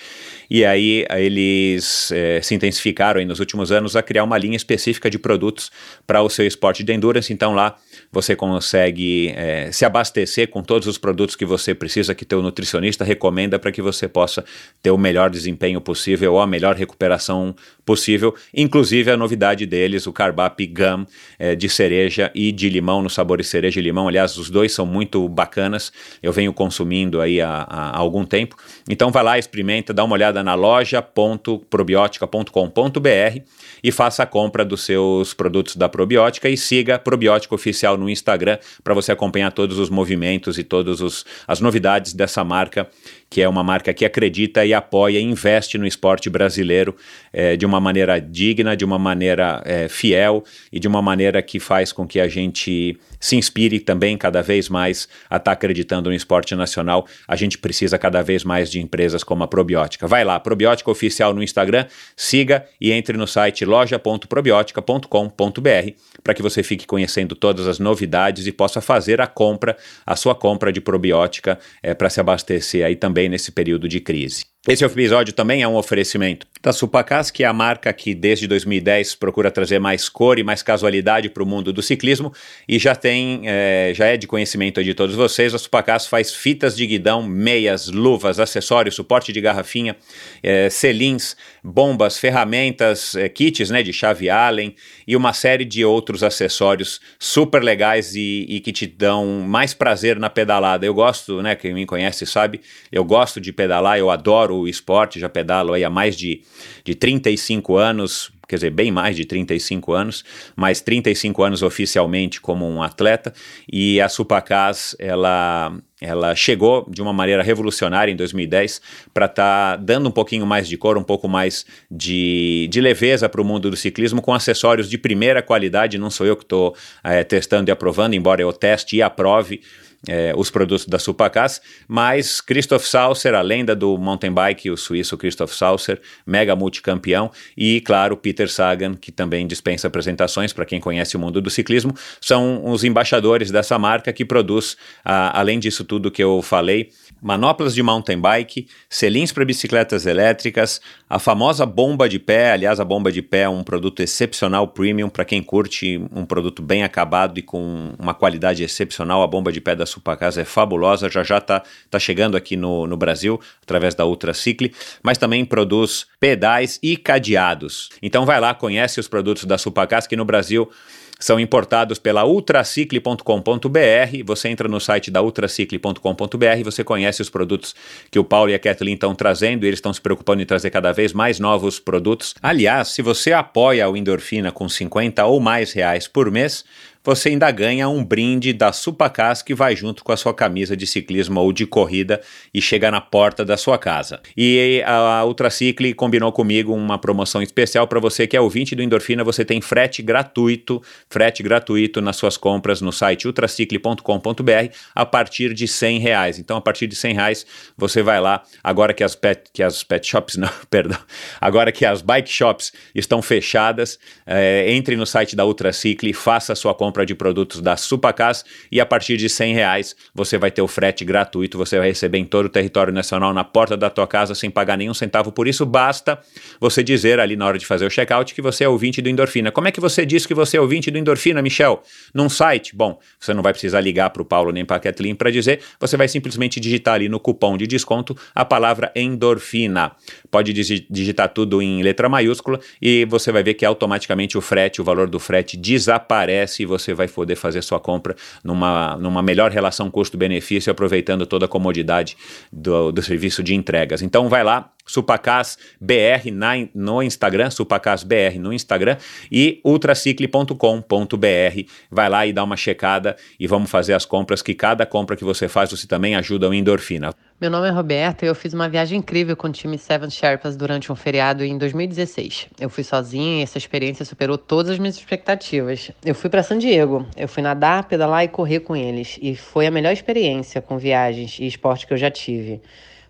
E 0.48 0.64
aí 0.64 1.04
eles 1.10 2.12
é, 2.12 2.40
se 2.40 2.54
intensificaram 2.54 3.24
nos 3.24 3.40
últimos 3.40 3.72
anos 3.72 3.96
a 3.96 4.02
criar 4.02 4.22
uma 4.22 4.38
linha 4.38 4.56
específica 4.56 5.10
de 5.10 5.18
produtos 5.18 5.72
para 6.06 6.22
o 6.22 6.30
seu 6.30 6.46
esporte 6.46 6.84
de 6.84 6.92
endurance. 6.92 7.32
Então 7.32 7.54
lá 7.54 7.76
você 8.12 8.34
consegue 8.34 9.32
é, 9.36 9.70
se 9.72 9.84
abastecer 9.84 10.48
com 10.48 10.62
todos 10.62 10.88
os 10.88 10.98
produtos 10.98 11.36
que 11.36 11.44
você 11.44 11.74
precisa, 11.74 12.14
que 12.14 12.24
teu 12.24 12.42
nutricionista 12.42 13.04
recomenda 13.04 13.58
para 13.58 13.72
que 13.72 13.82
você 13.82 14.08
possa 14.08 14.44
ter 14.82 14.90
o 14.90 14.98
melhor 14.98 15.30
desempenho 15.30 15.80
possível 15.80 16.34
ou 16.34 16.40
a 16.40 16.46
melhor 16.46 16.74
recuperação 16.74 17.54
possível. 17.84 18.34
Inclusive 18.54 19.10
a 19.10 19.16
novidade 19.16 19.64
deles, 19.64 20.06
o 20.06 20.12
Carbap 20.12 20.66
Gum, 20.66 21.06
é, 21.38 21.54
de 21.54 21.68
cereja 21.68 22.30
e 22.34 22.50
de 22.50 22.68
limão, 22.68 23.02
no 23.02 23.08
sabor 23.08 23.38
de 23.38 23.44
cereja 23.44 23.78
e 23.78 23.82
limão. 23.82 24.08
Aliás, 24.08 24.36
os 24.36 24.50
dois 24.50 24.72
são 24.72 24.84
muito 24.84 25.28
bacanas. 25.28 25.92
Eu 26.22 26.32
venho 26.32 26.52
consumindo 26.52 27.20
aí 27.20 27.40
há, 27.40 27.66
há 27.68 27.96
algum 27.96 28.24
tempo. 28.24 28.56
Então 28.88 29.10
vai 29.10 29.22
lá, 29.22 29.38
experimenta, 29.38 29.94
dá 29.94 30.02
uma 30.02 30.14
olhada 30.14 30.42
na 30.42 30.54
loja.probiotica.com.br 30.54 33.40
e 33.82 33.92
faça 33.92 34.24
a 34.24 34.26
compra 34.26 34.64
dos 34.64 34.84
seus 34.84 35.32
produtos 35.32 35.76
da 35.76 35.88
Probiótica 35.88 36.48
e 36.48 36.56
siga 36.56 36.98
Probiótica 36.98 37.54
Oficial 37.54 37.95
no 37.96 38.08
Instagram 38.08 38.58
para 38.82 38.94
você 38.94 39.12
acompanhar 39.12 39.52
todos 39.52 39.78
os 39.78 39.90
movimentos 39.90 40.58
e 40.58 40.64
todas 40.64 41.24
as 41.46 41.60
novidades 41.60 42.12
dessa 42.12 42.44
marca 42.44 42.88
que 43.28 43.42
é 43.42 43.48
uma 43.48 43.62
marca 43.62 43.92
que 43.92 44.04
acredita 44.04 44.64
e 44.64 44.72
apoia 44.72 45.18
e 45.18 45.22
investe 45.22 45.76
no 45.76 45.86
esporte 45.86 46.30
brasileiro 46.30 46.94
é, 47.32 47.56
de 47.56 47.66
uma 47.66 47.80
maneira 47.80 48.20
digna, 48.20 48.76
de 48.76 48.84
uma 48.84 48.98
maneira 48.98 49.62
é, 49.64 49.88
fiel 49.88 50.44
e 50.72 50.78
de 50.78 50.86
uma 50.86 51.02
maneira 51.02 51.42
que 51.42 51.58
faz 51.58 51.92
com 51.92 52.06
que 52.06 52.20
a 52.20 52.28
gente 52.28 52.96
se 53.18 53.36
inspire 53.36 53.80
também 53.80 54.16
cada 54.16 54.42
vez 54.42 54.68
mais 54.68 55.08
a 55.28 55.36
estar 55.36 55.50
tá 55.50 55.52
acreditando 55.52 56.08
no 56.08 56.14
esporte 56.14 56.54
nacional. 56.54 57.06
A 57.26 57.34
gente 57.34 57.58
precisa 57.58 57.98
cada 57.98 58.22
vez 58.22 58.44
mais 58.44 58.70
de 58.70 58.80
empresas 58.80 59.24
como 59.24 59.42
a 59.42 59.48
Probiótica. 59.48 60.06
Vai 60.06 60.24
lá, 60.24 60.38
Probiótica 60.38 60.90
Oficial 60.90 61.34
no 61.34 61.42
Instagram, 61.42 61.86
siga 62.16 62.64
e 62.80 62.92
entre 62.92 63.16
no 63.16 63.26
site 63.26 63.64
loja.probiotica.com.br 63.64 65.90
para 66.22 66.34
que 66.34 66.42
você 66.42 66.62
fique 66.62 66.86
conhecendo 66.86 67.34
todas 67.34 67.66
as 67.66 67.80
novidades 67.86 68.46
e 68.46 68.52
possa 68.52 68.80
fazer 68.80 69.20
a 69.20 69.26
compra, 69.28 69.76
a 70.04 70.16
sua 70.16 70.34
compra 70.34 70.72
de 70.72 70.80
probiótica 70.80 71.58
é, 71.80 71.94
para 71.94 72.10
se 72.10 72.20
abastecer 72.20 72.84
aí 72.84 72.96
também 72.96 73.28
nesse 73.28 73.52
período 73.52 73.88
de 73.88 74.00
crise. 74.00 74.55
Esse 74.68 74.84
episódio 74.84 75.32
também 75.32 75.62
é 75.62 75.68
um 75.68 75.76
oferecimento 75.76 76.44
da 76.60 76.72
Supacas, 76.72 77.30
que 77.30 77.44
é 77.44 77.46
a 77.46 77.52
marca 77.52 77.92
que 77.92 78.12
desde 78.12 78.48
2010 78.48 79.14
procura 79.14 79.48
trazer 79.48 79.78
mais 79.78 80.08
cor 80.08 80.40
e 80.40 80.42
mais 80.42 80.60
casualidade 80.60 81.28
para 81.28 81.44
o 81.44 81.46
mundo 81.46 81.72
do 81.72 81.80
ciclismo 81.80 82.32
e 82.68 82.76
já 82.76 82.96
tem, 82.96 83.42
é, 83.44 83.92
já 83.94 84.06
é 84.06 84.16
de 84.16 84.26
conhecimento 84.26 84.82
de 84.82 84.92
todos 84.92 85.14
vocês. 85.14 85.54
A 85.54 85.58
Supacas 85.58 86.08
faz 86.08 86.34
fitas 86.34 86.76
de 86.76 86.84
guidão, 86.84 87.22
meias, 87.22 87.86
luvas, 87.86 88.40
acessórios, 88.40 88.96
suporte 88.96 89.32
de 89.32 89.40
garrafinha, 89.40 89.94
é, 90.42 90.68
selins, 90.68 91.36
bombas, 91.62 92.18
ferramentas, 92.18 93.14
é, 93.14 93.28
kits 93.28 93.70
né, 93.70 93.84
de 93.84 93.92
chave 93.92 94.28
Allen 94.28 94.74
e 95.06 95.14
uma 95.14 95.32
série 95.32 95.64
de 95.64 95.84
outros 95.84 96.24
acessórios 96.24 97.00
super 97.20 97.62
legais 97.62 98.16
e, 98.16 98.44
e 98.48 98.58
que 98.58 98.72
te 98.72 98.88
dão 98.88 99.44
mais 99.46 99.72
prazer 99.72 100.18
na 100.18 100.28
pedalada. 100.28 100.84
Eu 100.84 100.94
gosto, 100.94 101.40
né, 101.40 101.54
quem 101.54 101.72
me 101.72 101.86
conhece 101.86 102.26
sabe, 102.26 102.60
eu 102.90 103.04
gosto 103.04 103.40
de 103.40 103.52
pedalar, 103.52 103.98
eu 103.98 104.10
adoro 104.10 104.55
o 104.60 104.68
esporte, 104.68 105.20
já 105.20 105.28
pedalo 105.28 105.72
aí 105.72 105.84
há 105.84 105.90
mais 105.90 106.16
de, 106.16 106.42
de 106.84 106.94
35 106.94 107.76
anos, 107.76 108.32
quer 108.48 108.56
dizer, 108.56 108.70
bem 108.70 108.92
mais 108.92 109.16
de 109.16 109.24
35 109.24 109.92
anos, 109.92 110.24
mas 110.54 110.80
35 110.80 111.42
anos 111.42 111.62
oficialmente 111.62 112.40
como 112.40 112.68
um 112.68 112.82
atleta, 112.82 113.32
e 113.70 114.00
a 114.00 114.08
Supacas, 114.08 114.94
ela, 114.98 115.76
ela 116.00 116.34
chegou 116.34 116.86
de 116.88 117.02
uma 117.02 117.12
maneira 117.12 117.42
revolucionária 117.42 118.12
em 118.12 118.16
2010 118.16 118.80
para 119.12 119.26
estar 119.26 119.76
tá 119.76 119.82
dando 119.82 120.08
um 120.08 120.12
pouquinho 120.12 120.46
mais 120.46 120.68
de 120.68 120.76
cor, 120.76 120.96
um 120.96 121.02
pouco 121.02 121.28
mais 121.28 121.66
de, 121.90 122.68
de 122.70 122.80
leveza 122.80 123.28
para 123.28 123.40
o 123.40 123.44
mundo 123.44 123.70
do 123.70 123.76
ciclismo 123.76 124.22
com 124.22 124.32
acessórios 124.32 124.88
de 124.88 124.96
primeira 124.96 125.42
qualidade, 125.42 125.98
não 125.98 126.10
sou 126.10 126.26
eu 126.26 126.36
que 126.36 126.44
estou 126.44 126.74
é, 127.02 127.24
testando 127.24 127.70
e 127.70 127.72
aprovando, 127.72 128.14
embora 128.14 128.40
eu 128.40 128.52
teste 128.52 128.96
e 128.96 129.02
aprove, 129.02 129.60
é, 130.08 130.32
os 130.36 130.50
produtos 130.50 130.86
da 130.86 130.98
Supacas, 130.98 131.60
mas 131.88 132.40
Christoph 132.40 132.84
Saucer, 132.84 133.34
a 133.34 133.42
lenda 133.42 133.74
do 133.74 133.96
mountain 133.98 134.32
bike, 134.32 134.70
o 134.70 134.76
suíço 134.76 135.16
Christoph 135.16 135.52
Saucer, 135.52 136.00
mega 136.26 136.54
multicampeão, 136.54 137.30
e 137.56 137.80
claro, 137.80 138.16
Peter 138.16 138.50
Sagan, 138.50 138.94
que 138.94 139.10
também 139.10 139.46
dispensa 139.46 139.88
apresentações 139.88 140.52
para 140.52 140.64
quem 140.64 140.80
conhece 140.80 141.16
o 141.16 141.20
mundo 141.20 141.40
do 141.40 141.50
ciclismo, 141.50 141.94
são 142.20 142.64
os 142.64 142.84
embaixadores 142.84 143.50
dessa 143.50 143.78
marca 143.78 144.12
que 144.12 144.24
produz, 144.24 144.76
a, 145.04 145.38
além 145.38 145.58
disso 145.58 145.84
tudo 145.84 146.10
que 146.10 146.22
eu 146.22 146.40
falei, 146.42 146.90
manoplas 147.26 147.74
de 147.74 147.82
mountain 147.82 148.20
bike, 148.20 148.68
selins 148.88 149.32
para 149.32 149.44
bicicletas 149.44 150.06
elétricas, 150.06 150.80
a 151.10 151.18
famosa 151.18 151.66
bomba 151.66 152.08
de 152.08 152.20
pé, 152.20 152.52
aliás, 152.52 152.78
a 152.78 152.84
bomba 152.84 153.10
de 153.10 153.20
pé 153.20 153.40
é 153.40 153.48
um 153.48 153.64
produto 153.64 154.00
excepcional 154.00 154.68
premium 154.68 155.08
para 155.08 155.24
quem 155.24 155.42
curte 155.42 156.00
um 156.14 156.24
produto 156.24 156.62
bem 156.62 156.84
acabado 156.84 157.36
e 157.36 157.42
com 157.42 157.92
uma 157.98 158.14
qualidade 158.14 158.62
excepcional, 158.62 159.24
a 159.24 159.26
bomba 159.26 159.50
de 159.50 159.60
pé 159.60 159.74
da 159.74 159.84
Supacasa 159.84 160.42
é 160.42 160.44
fabulosa, 160.44 161.10
já 161.10 161.24
já 161.24 161.38
está 161.38 161.64
tá 161.90 161.98
chegando 161.98 162.36
aqui 162.36 162.56
no, 162.56 162.86
no 162.86 162.96
Brasil 162.96 163.40
através 163.60 163.92
da 163.92 164.06
Ultracicle, 164.06 164.72
mas 165.02 165.18
também 165.18 165.44
produz 165.44 166.06
pedais 166.20 166.78
e 166.80 166.96
cadeados. 166.96 167.88
Então 168.00 168.24
vai 168.24 168.38
lá, 168.38 168.54
conhece 168.54 169.00
os 169.00 169.08
produtos 169.08 169.44
da 169.46 169.58
Supacasa 169.58 170.08
que 170.08 170.14
no 170.14 170.24
Brasil 170.24 170.70
são 171.18 171.40
importados 171.40 171.98
pela 171.98 172.24
ultracicle.com.br. 172.24 174.24
Você 174.24 174.48
entra 174.48 174.68
no 174.68 174.80
site 174.80 175.10
da 175.10 175.22
ultracicle.com.br, 175.22 176.64
você 176.64 176.84
conhece 176.84 177.22
os 177.22 177.30
produtos 177.30 177.74
que 178.10 178.18
o 178.18 178.24
Paulo 178.24 178.50
e 178.50 178.54
a 178.54 178.58
Kathleen 178.58 178.94
estão 178.94 179.14
trazendo, 179.14 179.64
e 179.64 179.66
eles 179.66 179.78
estão 179.78 179.92
se 179.92 180.00
preocupando 180.00 180.42
em 180.42 180.46
trazer 180.46 180.70
cada 180.70 180.92
vez 180.92 181.12
mais 181.12 181.40
novos 181.40 181.78
produtos. 181.78 182.34
Aliás, 182.42 182.88
se 182.88 183.02
você 183.02 183.32
apoia 183.32 183.88
o 183.88 183.96
Endorfina 183.96 184.52
com 184.52 184.68
50 184.68 185.24
ou 185.24 185.40
mais 185.40 185.72
reais 185.72 186.06
por 186.06 186.30
mês, 186.30 186.64
você 187.06 187.28
ainda 187.28 187.48
ganha 187.52 187.88
um 187.88 188.04
brinde 188.04 188.52
da 188.52 188.72
Supacas 188.72 189.40
que 189.40 189.54
vai 189.54 189.76
junto 189.76 190.02
com 190.02 190.10
a 190.10 190.16
sua 190.16 190.34
camisa 190.34 190.76
de 190.76 190.88
ciclismo 190.88 191.40
ou 191.40 191.52
de 191.52 191.64
corrida 191.64 192.20
e 192.52 192.60
chega 192.60 192.90
na 192.90 193.00
porta 193.00 193.44
da 193.44 193.56
sua 193.56 193.78
casa. 193.78 194.20
E 194.36 194.82
a 194.84 195.24
Ultracicle 195.24 195.94
combinou 195.94 196.32
comigo 196.32 196.74
uma 196.74 196.98
promoção 196.98 197.40
especial 197.40 197.86
para 197.86 198.00
você 198.00 198.26
que 198.26 198.36
é 198.36 198.40
ouvinte 198.40 198.74
do 198.74 198.82
Endorfina, 198.82 199.22
você 199.22 199.44
tem 199.44 199.60
frete 199.60 200.02
gratuito, 200.02 200.82
frete 201.08 201.44
gratuito 201.44 202.00
nas 202.00 202.16
suas 202.16 202.36
compras 202.36 202.80
no 202.80 202.90
site 202.90 203.28
ultracicle.com.br 203.28 204.74
a 204.92 205.06
partir 205.06 205.54
de 205.54 205.68
100 205.68 206.00
reais. 206.00 206.38
Então, 206.40 206.56
a 206.56 206.60
partir 206.60 206.88
de 206.88 206.96
100 206.96 207.14
reais, 207.14 207.46
você 207.76 208.02
vai 208.02 208.20
lá, 208.20 208.42
agora 208.64 208.92
que 208.92 209.04
as 209.04 209.14
pet, 209.14 209.44
que 209.52 209.62
as 209.62 209.84
pet 209.84 210.04
shops, 210.04 210.34
não, 210.38 210.50
perdão, 210.68 210.98
agora 211.40 211.70
que 211.70 211.86
as 211.86 212.02
bike 212.02 212.28
shops 212.28 212.72
estão 212.92 213.22
fechadas, 213.22 213.96
é, 214.26 214.72
entre 214.72 214.96
no 214.96 215.06
site 215.06 215.36
da 215.36 215.46
Ultracicle, 215.46 216.12
faça 216.12 216.52
a 216.52 216.56
sua 216.56 216.74
compra 216.74 216.95
compra 216.96 217.04
de 217.04 217.14
produtos 217.14 217.60
da 217.60 217.76
Supacas 217.76 218.42
e 218.72 218.80
a 218.80 218.86
partir 218.86 219.18
de 219.18 219.28
100 219.28 219.54
reais 219.54 219.96
você 220.14 220.38
vai 220.38 220.50
ter 220.50 220.62
o 220.62 220.68
frete 220.68 221.04
gratuito, 221.04 221.58
você 221.58 221.78
vai 221.78 221.88
receber 221.88 222.16
em 222.16 222.24
todo 222.24 222.46
o 222.46 222.48
território 222.48 222.92
nacional 222.92 223.34
na 223.34 223.44
porta 223.44 223.76
da 223.76 223.90
tua 223.90 224.06
casa 224.06 224.34
sem 224.34 224.50
pagar 224.50 224.78
nenhum 224.78 224.94
centavo 224.94 225.30
por 225.30 225.46
isso, 225.46 225.66
basta 225.66 226.18
você 226.58 226.82
dizer 226.82 227.20
ali 227.20 227.36
na 227.36 227.44
hora 227.44 227.58
de 227.58 227.66
fazer 227.66 227.84
o 227.84 227.90
checkout 227.90 228.34
que 228.34 228.40
você 228.40 228.64
é 228.64 228.68
ouvinte 228.68 229.02
do 229.02 229.10
Endorfina. 229.10 229.52
Como 229.52 229.68
é 229.68 229.70
que 229.70 229.80
você 229.80 230.06
diz 230.06 230.24
que 230.24 230.32
você 230.32 230.56
é 230.56 230.60
ouvinte 230.60 230.90
do 230.90 230.96
Endorfina, 230.96 231.42
Michel? 231.42 231.82
Num 232.14 232.30
site? 232.30 232.74
Bom, 232.74 232.98
você 233.20 233.34
não 233.34 233.42
vai 233.42 233.52
precisar 233.52 233.80
ligar 233.80 234.08
para 234.10 234.22
o 234.22 234.24
Paulo 234.24 234.52
nem 234.52 234.64
para 234.64 234.76
a 234.76 234.80
Kathleen 234.80 235.14
para 235.14 235.30
dizer, 235.30 235.60
você 235.78 235.98
vai 235.98 236.08
simplesmente 236.08 236.58
digitar 236.58 236.94
ali 236.94 237.08
no 237.10 237.20
cupom 237.20 237.58
de 237.58 237.66
desconto 237.66 238.16
a 238.34 238.44
palavra 238.44 238.90
endorfina. 238.96 239.92
Pode 240.30 240.52
digitar 240.54 241.28
tudo 241.28 241.60
em 241.60 241.82
letra 241.82 242.08
maiúscula 242.08 242.58
e 242.80 243.04
você 243.04 243.30
vai 243.30 243.42
ver 243.42 243.54
que 243.54 243.66
automaticamente 243.66 244.38
o 244.38 244.40
frete, 244.40 244.80
o 244.80 244.84
valor 244.84 245.08
do 245.08 245.18
frete 245.18 245.56
desaparece 245.56 246.62
e 246.62 246.66
você 246.66 246.85
você 246.86 246.94
vai 246.94 247.08
poder 247.08 247.36
fazer 247.36 247.62
sua 247.62 247.80
compra 247.80 248.14
numa, 248.42 248.96
numa 248.96 249.22
melhor 249.22 249.50
relação 249.50 249.90
custo-benefício, 249.90 250.70
aproveitando 250.70 251.26
toda 251.26 251.46
a 251.46 251.48
comodidade 251.48 252.16
do, 252.52 252.92
do 252.92 253.02
serviço 253.02 253.42
de 253.42 253.54
entregas. 253.54 254.02
Então 254.02 254.28
vai 254.28 254.44
lá, 254.44 254.70
Supacas 254.86 255.58
BR 255.80 256.30
na, 256.32 256.52
no 256.72 257.02
Instagram, 257.02 257.50
Supacas 257.50 258.04
BR 258.04 258.38
no 258.38 258.52
Instagram 258.52 258.96
e 259.30 259.60
ultracicle.com.br. 259.64 261.70
Vai 261.90 262.08
lá 262.08 262.26
e 262.26 262.32
dá 262.32 262.44
uma 262.44 262.56
checada 262.56 263.16
e 263.38 263.48
vamos 263.48 263.68
fazer 263.68 263.94
as 263.94 264.04
compras, 264.04 264.42
que 264.42 264.54
cada 264.54 264.86
compra 264.86 265.16
que 265.16 265.24
você 265.24 265.48
faz 265.48 265.72
você 265.72 265.88
também 265.88 266.14
ajuda 266.14 266.48
o 266.48 266.54
Endorfina. 266.54 267.12
Meu 267.38 267.50
nome 267.50 267.68
é 267.68 267.70
Roberta 267.70 268.24
e 268.24 268.28
eu 268.28 268.34
fiz 268.34 268.54
uma 268.54 268.66
viagem 268.66 268.98
incrível 268.98 269.36
com 269.36 269.46
o 269.46 269.52
time 269.52 269.76
Seven 269.76 270.08
Sherpas 270.08 270.56
durante 270.56 270.90
um 270.90 270.96
feriado 270.96 271.44
em 271.44 271.58
2016. 271.58 272.46
Eu 272.58 272.70
fui 272.70 272.82
sozinha 272.82 273.40
e 273.40 273.42
essa 273.42 273.58
experiência 273.58 274.06
superou 274.06 274.38
todas 274.38 274.72
as 274.72 274.78
minhas 274.78 274.96
expectativas. 274.96 275.90
Eu 276.02 276.14
fui 276.14 276.30
para 276.30 276.42
San 276.42 276.56
Diego, 276.56 277.04
eu 277.14 277.28
fui 277.28 277.42
nadar, 277.42 277.84
pedalar 277.84 278.24
e 278.24 278.28
correr 278.28 278.60
com 278.60 278.74
eles 278.74 279.18
e 279.20 279.36
foi 279.36 279.66
a 279.66 279.70
melhor 279.70 279.92
experiência 279.92 280.62
com 280.62 280.78
viagens 280.78 281.38
e 281.38 281.46
esporte 281.46 281.86
que 281.86 281.92
eu 281.92 281.98
já 281.98 282.10
tive. 282.10 282.62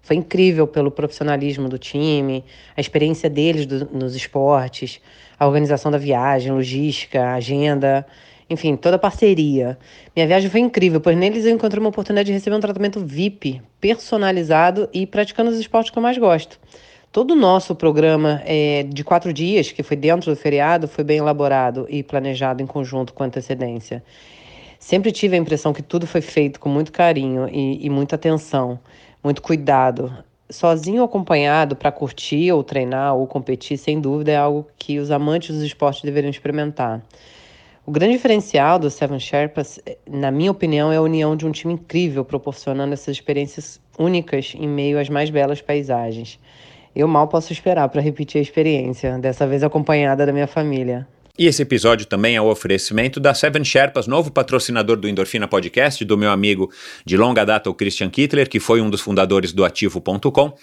Foi 0.03 0.17
incrível 0.17 0.67
pelo 0.67 0.91
profissionalismo 0.91 1.69
do 1.69 1.79
time, 1.79 2.45
a 2.77 2.81
experiência 2.81 3.31
deles 3.31 3.65
do, 3.65 3.89
nos 3.97 4.17
esportes, 4.17 5.01
a 5.39 5.47
organização 5.47 5.89
da 5.89 5.99
viagem, 5.99 6.51
logística, 6.51 7.33
agenda, 7.33 8.05
enfim, 8.49 8.77
toda 8.77 8.97
a 8.97 8.99
parceria. 8.99 9.79
Minha 10.15 10.27
viagem 10.27 10.49
foi 10.49 10.61
incrível, 10.61 11.01
pois 11.01 11.17
neles 11.17 11.45
eu 11.45 11.53
encontrei 11.53 11.81
uma 11.81 11.89
oportunidade 11.89 12.27
de 12.27 12.33
receber 12.33 12.57
um 12.57 12.61
tratamento 12.61 13.01
VIP, 13.01 13.61
personalizado 13.81 14.89
e 14.93 15.07
praticando 15.07 15.51
os 15.51 15.59
esportes 15.59 15.91
que 15.91 15.99
eu 15.99 16.03
mais 16.03 16.17
gosto. 16.19 16.59
Todo 17.11 17.33
o 17.33 17.37
nosso 17.37 17.75
programa 17.75 18.43
é, 18.45 18.83
de 18.83 19.03
quatro 19.03 19.33
dias, 19.33 19.73
que 19.73 19.83
foi 19.83 19.97
dentro 19.97 20.31
do 20.31 20.37
feriado, 20.37 20.87
foi 20.87 21.03
bem 21.03 21.19
elaborado 21.19 21.87
e 21.89 22.03
planejado 22.03 22.63
em 22.63 22.67
conjunto 22.67 23.15
com 23.15 23.25
antecedência. 23.25 24.03
Sempre 24.79 25.11
tive 25.11 25.35
a 25.35 25.39
impressão 25.39 25.73
que 25.73 25.83
tudo 25.83 26.07
foi 26.07 26.21
feito 26.21 26.61
com 26.61 26.69
muito 26.69 26.93
carinho 26.93 27.49
e, 27.49 27.85
e 27.85 27.91
muita 27.91 28.17
atenção 28.17 28.79
muito 29.27 29.43
cuidado. 29.43 30.17
Sozinho 30.49 30.99
ou 30.99 31.07
acompanhado 31.07 31.75
para 31.75 31.91
curtir 31.91 32.53
ou 32.53 32.63
treinar 32.63 33.17
ou 33.17 33.27
competir, 33.27 33.77
sem 33.77 34.01
dúvida, 34.01 34.31
é 34.31 34.37
algo 34.37 34.69
que 34.79 35.01
os 35.01 35.11
amantes 35.11 35.53
dos 35.53 35.65
esportes 35.65 36.03
deveriam 36.03 36.31
experimentar. 36.31 37.03
O 37.87 37.93
grande 37.93 38.15
diferencial 38.15 38.81
do 38.81 38.91
Seven 38.91 39.21
Sherpas, 39.21 39.79
na 40.11 40.33
minha 40.33 40.51
opinião, 40.51 40.91
é 40.91 40.97
a 40.97 41.01
união 41.01 41.37
de 41.37 41.47
um 41.47 41.53
time 41.53 41.75
incrível, 41.75 42.25
proporcionando 42.25 42.93
essas 42.93 43.15
experiências 43.15 43.81
únicas 43.97 44.55
em 44.57 44.67
meio 44.67 44.99
às 44.99 45.09
mais 45.09 45.31
belas 45.31 45.61
paisagens. 45.61 46.37
Eu 46.97 47.07
mal 47.07 47.29
posso 47.29 47.53
esperar 47.53 47.89
para 47.89 48.01
repetir 48.01 48.41
a 48.41 48.43
experiência, 48.43 49.17
dessa 49.19 49.47
vez 49.47 49.63
acompanhada 49.63 50.27
da 50.27 50.33
minha 50.33 50.49
família. 50.49 51.07
E 51.39 51.47
esse 51.47 51.61
episódio 51.61 52.07
também 52.07 52.35
é 52.35 52.41
o 52.41 52.51
oferecimento 52.51 53.21
da 53.21 53.35
Seven 53.35 53.63
Sherpas, 53.63 54.07
novo 54.07 54.33
patrocinador 54.33 54.97
do 54.97 55.07
Endorfina 55.07 55.47
Podcast, 55.47 56.03
do 56.03 56.17
meu 56.17 56.31
amigo 56.31 56.73
de 57.05 57.15
longa 57.15 57.45
data, 57.45 57.69
o 57.69 57.75
Christian 57.75 58.09
Kittler, 58.09 58.49
que 58.49 58.59
foi 58.59 58.81
um 58.81 58.89
dos 58.89 59.03
fundadores 59.03 59.53
do 59.53 59.63
Ativo.com. 59.63 60.57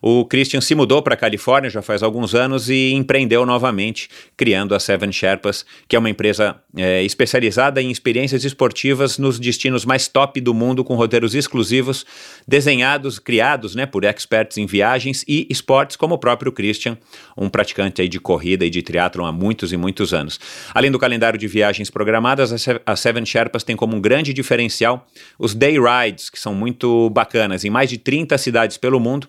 O 0.00 0.24
Christian 0.24 0.60
se 0.60 0.74
mudou 0.74 1.02
para 1.02 1.14
a 1.14 1.16
Califórnia 1.16 1.70
já 1.70 1.82
faz 1.82 2.02
alguns 2.02 2.34
anos 2.34 2.68
e 2.68 2.92
empreendeu 2.92 3.44
novamente, 3.44 4.08
criando 4.36 4.74
a 4.74 4.80
Seven 4.80 5.12
Sherpas, 5.12 5.64
que 5.86 5.96
é 5.96 5.98
uma 5.98 6.10
empresa 6.10 6.56
é, 6.76 7.02
especializada 7.02 7.82
em 7.82 7.90
experiências 7.90 8.44
esportivas 8.44 9.18
nos 9.18 9.38
destinos 9.38 9.84
mais 9.84 10.08
top 10.08 10.40
do 10.40 10.54
mundo, 10.54 10.84
com 10.84 10.94
roteiros 10.94 11.34
exclusivos, 11.34 12.06
desenhados, 12.46 13.18
criados 13.18 13.74
né, 13.74 13.86
por 13.86 14.04
experts 14.04 14.58
em 14.58 14.66
viagens 14.66 15.24
e 15.26 15.46
esportes, 15.50 15.96
como 15.96 16.14
o 16.14 16.18
próprio 16.18 16.52
Christian, 16.52 16.96
um 17.36 17.48
praticante 17.48 18.00
aí 18.02 18.08
de 18.08 18.20
corrida 18.20 18.64
e 18.64 18.70
de 18.70 18.82
triatlon 18.82 19.26
há 19.26 19.32
muitos 19.32 19.72
e 19.72 19.76
muitos 19.76 20.14
anos. 20.14 20.38
Além 20.74 20.90
do 20.90 20.98
calendário 20.98 21.38
de 21.38 21.48
viagens 21.48 21.90
programadas, 21.90 22.68
a 22.86 22.96
Seven 22.96 23.24
Sherpas 23.24 23.64
tem 23.64 23.76
como 23.76 23.96
um 23.96 24.00
grande 24.00 24.32
diferencial 24.32 25.06
os 25.38 25.54
day 25.54 25.76
rides, 25.78 26.30
que 26.30 26.38
são 26.38 26.54
muito 26.54 27.10
bacanas, 27.10 27.64
em 27.64 27.70
mais 27.70 27.90
de 27.90 27.98
30 27.98 28.36
cidades 28.38 28.76
pelo 28.76 29.00
mundo 29.00 29.28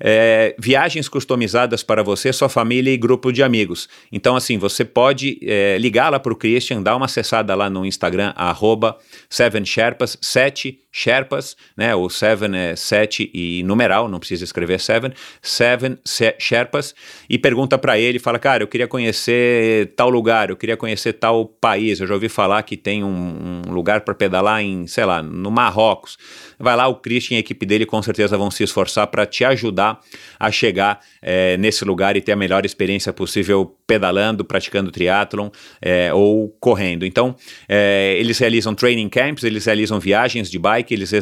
é, 0.00 0.54
viagens 0.58 1.08
customizadas 1.08 1.82
para 1.82 2.02
você, 2.02 2.32
sua 2.32 2.48
família 2.48 2.90
e 2.90 2.96
grupo 2.96 3.30
de 3.30 3.42
amigos. 3.42 3.88
Então, 4.10 4.34
assim, 4.34 4.56
você 4.58 4.84
pode 4.84 5.38
é, 5.42 5.76
ligar 5.78 6.10
lá 6.10 6.18
para 6.18 6.32
o 6.32 6.36
Christian, 6.36 6.82
dar 6.82 6.96
uma 6.96 7.06
acessada 7.06 7.54
lá 7.54 7.68
no 7.68 7.84
Instagram, 7.84 8.32
arroba 8.34 8.96
7sherpas, 9.30 10.16
7 10.20 10.80
Sherpas, 10.92 11.56
né? 11.76 11.94
O 11.94 12.10
7 12.10 12.44
é 12.52 12.74
7 12.74 13.30
e 13.32 13.62
numeral, 13.62 14.08
não 14.08 14.18
precisa 14.18 14.42
escrever 14.42 14.80
7, 14.80 15.14
7 15.40 16.42
Sherpas, 16.42 16.94
e 17.28 17.38
pergunta 17.38 17.78
para 17.78 17.96
ele, 17.98 18.18
fala, 18.18 18.40
cara, 18.40 18.64
eu 18.64 18.66
queria 18.66 18.88
conhecer 18.88 19.92
tal 19.94 20.10
lugar, 20.10 20.50
eu 20.50 20.56
queria 20.56 20.76
conhecer 20.76 21.12
tal 21.12 21.44
país, 21.44 22.00
eu 22.00 22.08
já 22.08 22.14
ouvi 22.14 22.28
falar 22.28 22.62
que 22.64 22.76
tem 22.76 23.04
um, 23.04 23.62
um 23.66 23.72
lugar 23.72 24.00
para 24.00 24.14
pedalar 24.14 24.62
em, 24.62 24.86
sei 24.88 25.04
lá, 25.04 25.22
no 25.22 25.50
Marrocos. 25.50 26.18
Vai 26.60 26.76
lá, 26.76 26.86
o 26.88 26.96
Christian 26.96 27.36
e 27.36 27.38
a 27.38 27.40
equipe 27.40 27.64
dele 27.64 27.86
com 27.86 28.02
certeza 28.02 28.36
vão 28.36 28.50
se 28.50 28.62
esforçar 28.62 29.06
para 29.06 29.24
te 29.24 29.44
ajudar 29.44 29.98
a 30.38 30.50
chegar 30.50 31.00
é, 31.22 31.56
nesse 31.56 31.86
lugar 31.86 32.16
e 32.16 32.20
ter 32.20 32.32
a 32.32 32.36
melhor 32.36 32.66
experiência 32.66 33.14
possível 33.14 33.74
pedalando, 33.90 34.44
praticando 34.44 34.92
triatlon 34.92 35.50
é, 35.82 36.14
ou 36.14 36.48
correndo. 36.60 37.04
Então, 37.04 37.34
é, 37.68 38.14
eles 38.20 38.38
realizam 38.38 38.72
training 38.72 39.08
camps, 39.08 39.42
eles 39.42 39.66
realizam 39.66 39.98
viagens 39.98 40.48
de 40.48 40.60
bike, 40.60 40.94
eles, 40.94 41.12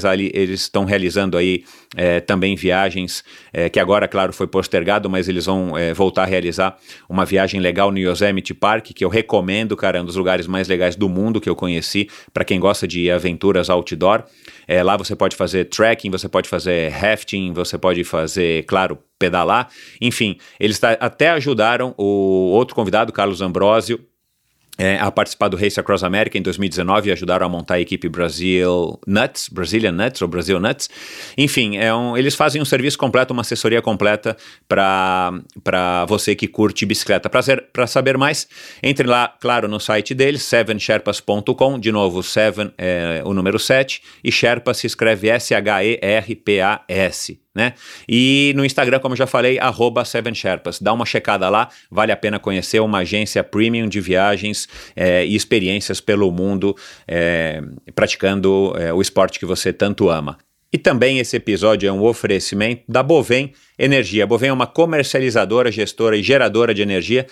estão 0.50 0.84
realizando 0.84 1.38
aí 1.38 1.64
é, 1.96 2.20
também 2.20 2.54
viagens 2.54 3.24
é, 3.54 3.70
que 3.70 3.80
agora, 3.80 4.06
claro, 4.06 4.34
foi 4.34 4.46
postergado, 4.46 5.08
mas 5.08 5.30
eles 5.30 5.46
vão 5.46 5.78
é, 5.78 5.94
voltar 5.94 6.24
a 6.24 6.26
realizar 6.26 6.76
uma 7.08 7.24
viagem 7.24 7.58
legal 7.58 7.90
no 7.90 7.98
Yosemite 7.98 8.52
Park, 8.52 8.88
que 8.94 9.02
eu 9.02 9.08
recomendo, 9.08 9.74
cara, 9.74 9.96
é 9.96 10.02
um 10.02 10.04
dos 10.04 10.16
lugares 10.16 10.46
mais 10.46 10.68
legais 10.68 10.94
do 10.94 11.08
mundo 11.08 11.40
que 11.40 11.48
eu 11.48 11.56
conheci, 11.56 12.06
para 12.34 12.44
quem 12.44 12.60
gosta 12.60 12.86
de 12.86 13.10
aventuras 13.10 13.70
outdoor. 13.70 14.24
É, 14.66 14.82
lá 14.82 14.94
você 14.94 15.16
pode 15.16 15.34
fazer 15.36 15.64
trekking, 15.70 16.10
você 16.10 16.28
pode 16.28 16.50
fazer 16.50 16.90
rafting, 16.90 17.54
você 17.54 17.78
pode 17.78 18.04
fazer, 18.04 18.64
claro, 18.64 18.98
pedalar. 19.18 19.68
Enfim, 20.00 20.38
eles 20.58 20.80
até 20.82 21.30
ajudaram 21.30 21.94
o 21.96 22.50
outro 22.52 22.74
convidado, 22.74 23.12
Carlos 23.12 23.42
Ambrosio, 23.42 24.00
é, 24.78 24.96
a 25.00 25.10
participar 25.10 25.48
do 25.48 25.56
Race 25.56 25.78
Across 25.78 26.04
America 26.04 26.38
em 26.38 26.42
2019 26.42 27.08
e 27.08 27.12
ajudaram 27.12 27.44
a 27.44 27.48
montar 27.48 27.74
a 27.74 27.80
equipe 27.80 28.08
Brasil 28.08 28.96
Nuts, 29.04 29.48
Brazilian 29.48 29.90
Nuts 29.90 30.22
ou 30.22 30.28
Brasil 30.28 30.60
Nuts. 30.60 30.88
Enfim, 31.36 31.76
é 31.76 31.92
um, 31.92 32.16
eles 32.16 32.36
fazem 32.36 32.62
um 32.62 32.64
serviço 32.64 32.96
completo, 32.96 33.32
uma 33.32 33.42
assessoria 33.42 33.82
completa 33.82 34.36
para 34.68 36.06
você 36.08 36.36
que 36.36 36.46
curte 36.46 36.86
bicicleta. 36.86 37.28
Para 37.28 37.88
saber 37.88 38.16
mais, 38.16 38.46
entre 38.80 39.04
lá, 39.06 39.34
claro, 39.40 39.66
no 39.66 39.80
site 39.80 40.14
deles, 40.14 40.44
sevensherpas.com, 40.44 41.80
de 41.80 41.90
novo, 41.90 42.22
seven 42.22 42.72
é 42.78 43.20
o 43.24 43.34
número 43.34 43.58
7, 43.58 44.00
e 44.22 44.30
Sherpa 44.30 44.72
se 44.72 44.86
escreve 44.86 45.28
S-H-E-R-P-A-S 45.28 46.28
né? 47.58 47.72
E 48.08 48.52
no 48.54 48.64
Instagram, 48.64 49.00
como 49.00 49.14
eu 49.14 49.16
já 49.16 49.26
falei, 49.26 49.58
arroba 49.58 50.04
Seven 50.04 50.32
Sherpas. 50.32 50.80
Dá 50.80 50.92
uma 50.92 51.04
checada 51.04 51.48
lá, 51.48 51.68
vale 51.90 52.12
a 52.12 52.16
pena 52.16 52.38
conhecer 52.38 52.78
uma 52.78 52.98
agência 52.98 53.42
premium 53.42 53.88
de 53.88 54.00
viagens 54.00 54.68
é, 54.94 55.26
e 55.26 55.34
experiências 55.34 56.00
pelo 56.00 56.30
mundo, 56.30 56.76
é, 57.06 57.60
praticando 57.96 58.72
é, 58.78 58.94
o 58.94 59.02
esporte 59.02 59.40
que 59.40 59.44
você 59.44 59.72
tanto 59.72 60.08
ama. 60.08 60.38
E 60.72 60.78
também 60.78 61.18
esse 61.18 61.34
episódio 61.34 61.88
é 61.88 61.92
um 61.92 62.04
oferecimento 62.04 62.84
da 62.88 63.02
Bovem 63.02 63.52
Energia. 63.76 64.22
A 64.22 64.26
Bovem 64.26 64.50
é 64.50 64.52
uma 64.52 64.66
comercializadora, 64.66 65.72
gestora 65.72 66.16
e 66.16 66.22
geradora 66.22 66.72
de 66.72 66.82
energia. 66.82 67.26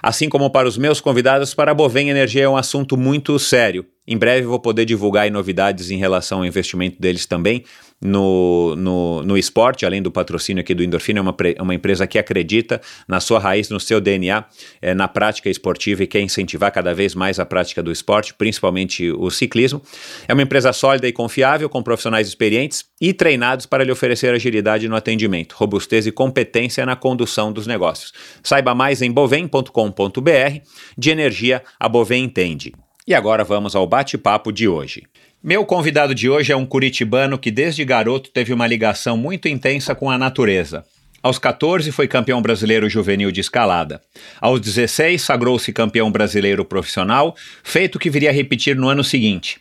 Assim 0.00 0.28
como 0.28 0.50
para 0.50 0.68
os 0.68 0.76
meus 0.76 1.00
convidados, 1.00 1.52
para 1.54 1.72
a 1.72 1.74
Bovem 1.74 2.10
Energia 2.10 2.44
é 2.44 2.48
um 2.48 2.58
assunto 2.58 2.96
muito 2.96 3.38
sério. 3.38 3.86
Em 4.06 4.18
breve 4.18 4.46
vou 4.46 4.60
poder 4.60 4.84
divulgar 4.84 5.30
novidades 5.30 5.90
em 5.90 5.96
relação 5.96 6.40
ao 6.40 6.44
investimento 6.44 7.00
deles 7.00 7.24
também 7.24 7.64
no, 8.04 8.76
no, 8.76 9.22
no 9.22 9.38
esporte, 9.38 9.86
além 9.86 10.02
do 10.02 10.10
patrocínio 10.10 10.60
aqui 10.60 10.74
do 10.74 10.84
Endorfina, 10.84 11.20
é 11.20 11.22
uma, 11.22 11.34
uma 11.60 11.74
empresa 11.74 12.06
que 12.06 12.18
acredita 12.18 12.78
na 13.08 13.18
sua 13.18 13.38
raiz, 13.38 13.70
no 13.70 13.80
seu 13.80 13.98
DNA, 13.98 14.44
é, 14.82 14.92
na 14.92 15.08
prática 15.08 15.48
esportiva 15.48 16.02
e 16.02 16.06
quer 16.06 16.20
incentivar 16.20 16.70
cada 16.70 16.92
vez 16.92 17.14
mais 17.14 17.40
a 17.40 17.46
prática 17.46 17.82
do 17.82 17.90
esporte, 17.90 18.34
principalmente 18.34 19.10
o 19.10 19.30
ciclismo. 19.30 19.80
É 20.28 20.34
uma 20.34 20.42
empresa 20.42 20.70
sólida 20.74 21.08
e 21.08 21.12
confiável, 21.12 21.70
com 21.70 21.82
profissionais 21.82 22.28
experientes 22.28 22.84
e 23.00 23.14
treinados 23.14 23.64
para 23.64 23.82
lhe 23.82 23.90
oferecer 23.90 24.34
agilidade 24.34 24.86
no 24.86 24.96
atendimento, 24.96 25.54
robustez 25.56 26.06
e 26.06 26.12
competência 26.12 26.84
na 26.84 26.94
condução 26.94 27.50
dos 27.50 27.66
negócios. 27.66 28.12
Saiba 28.42 28.74
mais 28.74 29.00
em 29.00 29.10
bovem.com.br. 29.10 30.60
De 30.98 31.10
energia, 31.10 31.62
a 31.80 31.88
Bovem 31.88 32.24
entende. 32.24 32.74
E 33.06 33.14
agora 33.14 33.44
vamos 33.44 33.74
ao 33.74 33.86
bate-papo 33.86 34.50
de 34.50 34.66
hoje. 34.66 35.02
Meu 35.46 35.62
convidado 35.66 36.14
de 36.14 36.26
hoje 36.30 36.52
é 36.52 36.56
um 36.56 36.64
curitibano 36.64 37.38
que 37.38 37.50
desde 37.50 37.84
garoto 37.84 38.30
teve 38.30 38.50
uma 38.50 38.66
ligação 38.66 39.14
muito 39.14 39.46
intensa 39.46 39.94
com 39.94 40.10
a 40.10 40.16
natureza. 40.16 40.86
Aos 41.22 41.38
14 41.38 41.92
foi 41.92 42.08
campeão 42.08 42.40
brasileiro 42.40 42.88
juvenil 42.88 43.30
de 43.30 43.42
escalada. 43.42 44.00
Aos 44.40 44.58
16 44.58 45.20
sagrou-se 45.20 45.70
campeão 45.70 46.10
brasileiro 46.10 46.64
profissional, 46.64 47.36
feito 47.62 47.98
que 47.98 48.08
viria 48.08 48.30
a 48.30 48.32
repetir 48.32 48.74
no 48.74 48.88
ano 48.88 49.04
seguinte. 49.04 49.60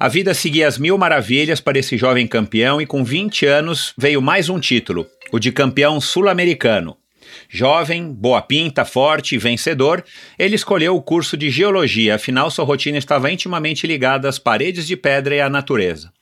A 0.00 0.08
vida 0.08 0.34
seguia 0.34 0.66
as 0.66 0.76
mil 0.76 0.98
maravilhas 0.98 1.60
para 1.60 1.78
esse 1.78 1.96
jovem 1.96 2.26
campeão 2.26 2.82
e 2.82 2.86
com 2.86 3.04
20 3.04 3.46
anos 3.46 3.94
veio 3.96 4.20
mais 4.20 4.48
um 4.48 4.58
título, 4.58 5.06
o 5.30 5.38
de 5.38 5.52
campeão 5.52 6.00
sul-americano. 6.00 6.96
Jovem, 7.52 8.12
boa 8.12 8.40
pinta, 8.40 8.84
forte 8.84 9.34
e 9.34 9.38
vencedor, 9.38 10.04
ele 10.38 10.54
escolheu 10.54 10.94
o 10.94 11.02
curso 11.02 11.36
de 11.36 11.50
geologia, 11.50 12.14
afinal 12.14 12.48
sua 12.48 12.64
rotina 12.64 12.96
estava 12.96 13.28
intimamente 13.28 13.88
ligada 13.88 14.28
às 14.28 14.38
paredes 14.38 14.86
de 14.86 14.96
pedra 14.96 15.34
e 15.34 15.40
à 15.40 15.50
natureza. 15.50 16.12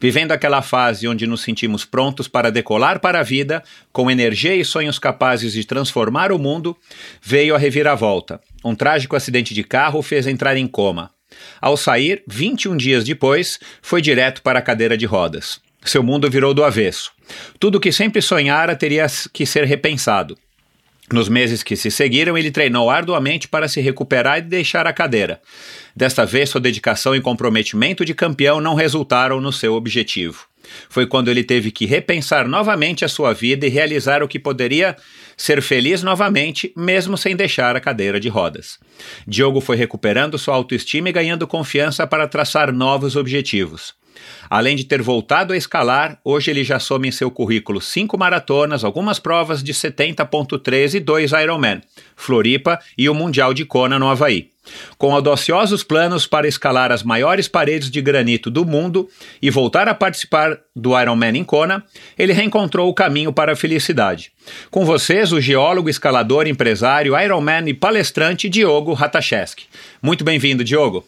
Vivendo 0.00 0.32
aquela 0.32 0.62
fase 0.62 1.06
onde 1.06 1.26
nos 1.26 1.42
sentimos 1.42 1.84
prontos 1.84 2.28
para 2.28 2.50
decolar 2.50 2.98
para 2.98 3.20
a 3.20 3.22
vida, 3.22 3.62
com 3.92 4.10
energia 4.10 4.56
e 4.56 4.64
sonhos 4.64 4.98
capazes 4.98 5.52
de 5.52 5.66
transformar 5.66 6.32
o 6.32 6.38
mundo, 6.38 6.74
veio 7.22 7.54
a 7.54 7.58
reviravolta. 7.58 8.40
Um 8.64 8.74
trágico 8.74 9.14
acidente 9.14 9.52
de 9.52 9.62
carro 9.62 9.98
o 9.98 10.02
fez 10.02 10.26
entrar 10.26 10.56
em 10.56 10.66
coma. 10.66 11.10
Ao 11.60 11.76
sair, 11.76 12.22
21 12.26 12.74
dias 12.78 13.04
depois, 13.04 13.60
foi 13.82 14.00
direto 14.00 14.40
para 14.40 14.60
a 14.60 14.62
cadeira 14.62 14.96
de 14.96 15.04
rodas. 15.04 15.60
Seu 15.84 16.02
mundo 16.02 16.30
virou 16.30 16.54
do 16.54 16.64
avesso. 16.64 17.12
Tudo 17.58 17.78
que 17.78 17.92
sempre 17.92 18.22
sonhara 18.22 18.74
teria 18.74 19.06
que 19.30 19.44
ser 19.44 19.64
repensado. 19.64 20.38
Nos 21.12 21.28
meses 21.28 21.62
que 21.62 21.74
se 21.74 21.90
seguiram, 21.90 22.38
ele 22.38 22.52
treinou 22.52 22.88
arduamente 22.88 23.48
para 23.48 23.66
se 23.66 23.80
recuperar 23.80 24.38
e 24.38 24.42
deixar 24.42 24.86
a 24.86 24.92
cadeira. 24.92 25.40
Desta 25.94 26.24
vez, 26.24 26.50
sua 26.50 26.60
dedicação 26.60 27.16
e 27.16 27.20
comprometimento 27.20 28.04
de 28.04 28.14
campeão 28.14 28.60
não 28.60 28.74
resultaram 28.74 29.40
no 29.40 29.52
seu 29.52 29.74
objetivo. 29.74 30.46
Foi 30.88 31.06
quando 31.06 31.28
ele 31.28 31.42
teve 31.42 31.72
que 31.72 31.84
repensar 31.84 32.46
novamente 32.46 33.04
a 33.04 33.08
sua 33.08 33.32
vida 33.32 33.66
e 33.66 33.70
realizar 33.70 34.22
o 34.22 34.28
que 34.28 34.38
poderia 34.38 34.96
ser 35.36 35.60
feliz 35.62 36.02
novamente, 36.02 36.72
mesmo 36.76 37.18
sem 37.18 37.34
deixar 37.34 37.74
a 37.74 37.80
cadeira 37.80 38.20
de 38.20 38.28
rodas. 38.28 38.78
Diogo 39.26 39.60
foi 39.60 39.76
recuperando 39.76 40.38
sua 40.38 40.54
autoestima 40.54 41.08
e 41.08 41.12
ganhando 41.12 41.46
confiança 41.46 42.06
para 42.06 42.28
traçar 42.28 42.72
novos 42.72 43.16
objetivos. 43.16 43.94
Além 44.48 44.76
de 44.76 44.84
ter 44.84 45.00
voltado 45.00 45.52
a 45.52 45.56
escalar, 45.56 46.18
hoje 46.24 46.50
ele 46.50 46.64
já 46.64 46.78
soma 46.78 47.06
em 47.06 47.12
seu 47.12 47.30
currículo 47.30 47.80
cinco 47.80 48.18
maratonas, 48.18 48.84
algumas 48.84 49.18
provas 49.18 49.62
de 49.62 49.72
70.3 49.72 50.94
e 50.94 51.00
dois 51.00 51.32
Ironman, 51.32 51.80
Floripa 52.16 52.78
e 52.96 53.08
o 53.08 53.14
Mundial 53.14 53.54
de 53.54 53.64
Kona 53.64 53.98
no 53.98 54.08
Havaí. 54.08 54.50
Com 54.98 55.14
audaciosos 55.14 55.82
planos 55.82 56.26
para 56.26 56.46
escalar 56.46 56.92
as 56.92 57.02
maiores 57.02 57.48
paredes 57.48 57.90
de 57.90 58.00
granito 58.00 58.50
do 58.50 58.64
mundo 58.64 59.08
e 59.40 59.50
voltar 59.50 59.88
a 59.88 59.94
participar 59.94 60.58
do 60.76 60.98
Ironman 60.98 61.36
em 61.36 61.44
Kona, 61.44 61.84
ele 62.18 62.32
reencontrou 62.32 62.88
o 62.88 62.94
caminho 62.94 63.32
para 63.32 63.52
a 63.52 63.56
felicidade. 63.56 64.32
Com 64.70 64.84
vocês, 64.84 65.32
o 65.32 65.40
geólogo, 65.40 65.88
escalador, 65.88 66.46
empresário, 66.46 67.18
Ironman 67.18 67.68
e 67.68 67.74
palestrante 67.74 68.48
Diogo 68.48 68.92
Ratacheski. 68.92 69.66
Muito 70.02 70.24
bem-vindo, 70.24 70.62
Diogo. 70.62 71.04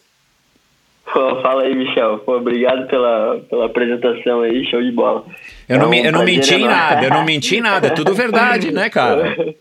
Pô, 1.04 1.40
fala 1.42 1.62
aí, 1.62 1.74
Michel. 1.74 2.18
Pô, 2.18 2.36
obrigado 2.36 2.86
pela, 2.86 3.40
pela 3.48 3.66
apresentação 3.66 4.42
aí, 4.42 4.64
show 4.66 4.82
de 4.82 4.92
bola. 4.92 5.24
Eu 5.68 5.78
não, 5.78 5.92
é 5.92 6.00
um 6.00 6.04
eu 6.04 6.12
não 6.12 6.24
menti 6.24 6.54
em 6.54 6.64
nada, 6.64 7.04
eu 7.04 7.10
não 7.10 7.24
menti 7.24 7.56
em 7.56 7.60
nada, 7.60 7.88
é 7.88 7.90
tudo 7.90 8.14
verdade, 8.14 8.72
né, 8.72 8.88
cara? 8.88 9.36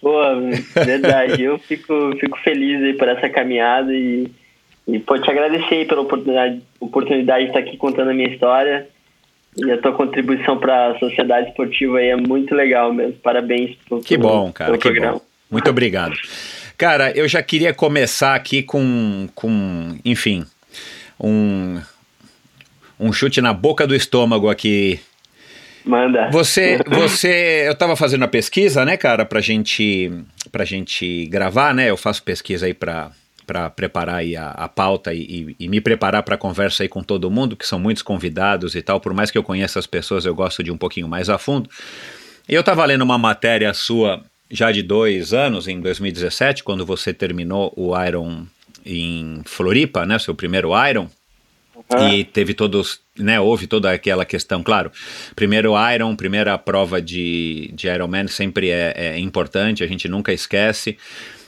Pô, 0.00 0.20
verdade. 0.84 1.42
Eu 1.42 1.58
fico, 1.58 2.14
fico 2.20 2.38
feliz 2.40 2.82
aí 2.82 2.94
por 2.94 3.08
essa 3.08 3.28
caminhada 3.28 3.92
e, 3.92 4.30
e 4.86 4.98
pô, 4.98 5.18
te 5.18 5.30
agradecer 5.30 5.76
aí 5.76 5.84
pela 5.86 6.02
oportunidade, 6.02 6.62
oportunidade 6.78 7.44
de 7.44 7.50
estar 7.50 7.60
aqui 7.60 7.76
contando 7.76 8.10
a 8.10 8.14
minha 8.14 8.28
história. 8.28 8.86
E 9.56 9.72
a 9.72 9.78
tua 9.78 9.92
contribuição 9.92 10.58
para 10.58 10.88
a 10.90 10.98
sociedade 10.98 11.48
esportiva 11.48 11.96
aí 11.98 12.08
é 12.08 12.16
muito 12.16 12.54
legal 12.54 12.92
mesmo. 12.92 13.14
Parabéns 13.14 13.74
pelo, 13.88 14.02
que 14.02 14.18
bom, 14.18 14.52
cara, 14.52 14.72
que 14.72 14.78
programa. 14.78 15.14
Bom. 15.14 15.20
Muito 15.50 15.70
obrigado. 15.70 16.14
Cara, 16.76 17.10
eu 17.16 17.26
já 17.26 17.42
queria 17.42 17.72
começar 17.72 18.34
aqui 18.34 18.62
com, 18.62 19.26
com 19.34 19.96
enfim, 20.04 20.44
um, 21.18 21.80
um 22.98 23.12
chute 23.12 23.40
na 23.40 23.52
boca 23.52 23.86
do 23.86 23.94
estômago 23.94 24.48
aqui. 24.48 25.00
Manda. 25.84 26.30
Você, 26.30 26.78
você, 26.88 27.64
eu 27.66 27.72
estava 27.72 27.94
fazendo 27.96 28.24
a 28.24 28.28
pesquisa, 28.28 28.84
né, 28.84 28.96
cara, 28.96 29.24
pra 29.24 29.40
gente, 29.40 30.12
pra 30.50 30.64
gente 30.64 31.26
gravar, 31.26 31.74
né? 31.74 31.90
Eu 31.90 31.96
faço 31.96 32.22
pesquisa 32.22 32.66
aí 32.66 32.74
para 32.74 33.10
para 33.46 33.70
preparar 33.70 34.16
aí 34.16 34.36
a, 34.36 34.50
a 34.50 34.68
pauta 34.68 35.14
e, 35.14 35.20
e, 35.20 35.56
e 35.60 35.68
me 35.68 35.80
preparar 35.80 36.24
para 36.24 36.34
a 36.34 36.38
conversa 36.38 36.82
aí 36.82 36.88
com 36.88 37.00
todo 37.00 37.30
mundo, 37.30 37.56
que 37.56 37.64
são 37.64 37.78
muitos 37.78 38.02
convidados 38.02 38.74
e 38.74 38.82
tal. 38.82 38.98
Por 38.98 39.14
mais 39.14 39.30
que 39.30 39.38
eu 39.38 39.42
conheça 39.42 39.78
as 39.78 39.86
pessoas, 39.86 40.26
eu 40.26 40.34
gosto 40.34 40.64
de 40.64 40.72
um 40.72 40.76
pouquinho 40.76 41.06
mais 41.06 41.30
a 41.30 41.38
fundo. 41.38 41.70
E 42.48 42.54
eu 42.54 42.60
estava 42.60 42.84
lendo 42.84 43.02
uma 43.02 43.16
matéria 43.16 43.72
sua 43.72 44.20
já 44.50 44.70
de 44.70 44.82
dois 44.82 45.32
anos, 45.32 45.68
em 45.68 45.80
2017, 45.80 46.62
quando 46.64 46.84
você 46.84 47.12
terminou 47.12 47.72
o 47.76 47.92
Iron 48.04 48.46
em 48.86 49.42
Floripa, 49.44 50.06
né, 50.06 50.18
seu 50.18 50.34
primeiro 50.34 50.70
Iron, 50.88 51.08
uhum. 51.92 52.08
e 52.08 52.24
teve 52.24 52.54
todos, 52.54 53.00
né, 53.18 53.40
houve 53.40 53.66
toda 53.66 53.90
aquela 53.90 54.24
questão, 54.24 54.62
claro, 54.62 54.90
primeiro 55.34 55.72
Iron, 55.92 56.14
primeira 56.14 56.56
prova 56.56 57.02
de, 57.02 57.70
de 57.74 57.88
Ironman 57.88 58.28
sempre 58.28 58.70
é, 58.70 58.94
é 58.96 59.18
importante, 59.18 59.82
a 59.82 59.86
gente 59.86 60.08
nunca 60.08 60.32
esquece, 60.32 60.96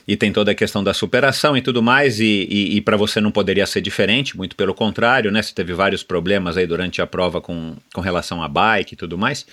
e 0.08 0.16
tem 0.16 0.32
toda 0.32 0.52
a 0.52 0.54
questão 0.54 0.82
da 0.82 0.94
superação 0.94 1.54
e 1.54 1.60
tudo 1.60 1.82
mais, 1.82 2.18
e, 2.18 2.48
e, 2.50 2.76
e 2.76 2.80
para 2.80 2.96
você 2.96 3.20
não 3.20 3.30
poderia 3.30 3.66
ser 3.66 3.82
diferente, 3.82 4.34
muito 4.34 4.56
pelo 4.56 4.72
contrário, 4.72 5.30
né? 5.30 5.42
Você 5.42 5.52
teve 5.52 5.74
vários 5.74 6.02
problemas 6.02 6.56
aí 6.56 6.66
durante 6.66 7.02
a 7.02 7.06
prova 7.06 7.42
com, 7.42 7.76
com 7.92 8.00
relação 8.00 8.42
à 8.42 8.48
bike 8.48 8.94
e 8.94 8.96
tudo 8.96 9.18
mais. 9.18 9.44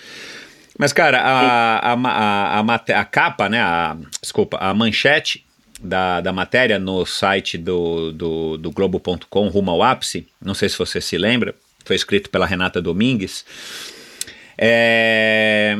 Mas, 0.78 0.94
cara, 0.94 1.20
a, 1.20 1.92
a, 1.92 1.92
a, 1.92 2.60
a, 2.60 3.00
a 3.00 3.04
capa, 3.04 3.50
né? 3.50 3.60
A, 3.60 3.98
desculpa, 4.22 4.56
a 4.56 4.72
manchete 4.72 5.45
da, 5.80 6.20
da 6.20 6.32
matéria 6.32 6.78
no 6.78 7.04
site 7.04 7.58
do, 7.58 8.12
do, 8.12 8.56
do 8.56 8.70
Globo.com, 8.70 9.48
Rumo 9.48 9.70
ao 9.70 9.82
Ápice, 9.82 10.26
não 10.40 10.54
sei 10.54 10.68
se 10.68 10.78
você 10.78 11.00
se 11.00 11.18
lembra, 11.18 11.54
foi 11.84 11.96
escrito 11.96 12.30
pela 12.30 12.46
Renata 12.46 12.80
Domingues. 12.82 13.44
É, 14.58 15.76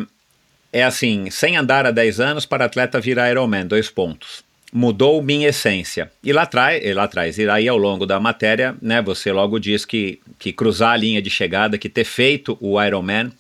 é 0.72 0.84
assim: 0.84 1.30
sem 1.30 1.56
andar 1.56 1.86
há 1.86 1.90
10 1.90 2.20
anos 2.20 2.46
para 2.46 2.66
atleta 2.66 3.00
virar 3.00 3.30
Ironman, 3.30 3.66
dois 3.66 3.90
pontos. 3.90 4.44
Mudou 4.72 5.22
minha 5.22 5.48
essência. 5.48 6.10
E 6.22 6.32
lá 6.32 6.42
atrás, 6.42 6.94
lá 6.94 7.04
atrás, 7.04 7.38
e 7.38 7.48
aí 7.48 7.66
ao 7.66 7.78
longo 7.78 8.04
da 8.04 8.20
matéria, 8.20 8.76
né, 8.82 9.00
você 9.00 9.32
logo 9.32 9.58
diz 9.58 9.84
que, 9.84 10.20
que 10.38 10.52
cruzar 10.52 10.92
a 10.92 10.96
linha 10.96 11.22
de 11.22 11.30
chegada, 11.30 11.78
que 11.78 11.88
ter 11.88 12.04
feito 12.04 12.58
o 12.60 12.82
Ironman, 12.82 13.32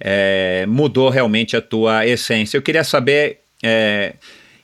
é, 0.00 0.64
mudou 0.66 1.10
realmente 1.10 1.56
a 1.56 1.60
tua 1.60 2.06
essência. 2.06 2.56
Eu 2.56 2.62
queria 2.62 2.84
saber. 2.84 3.40
É, 3.62 4.14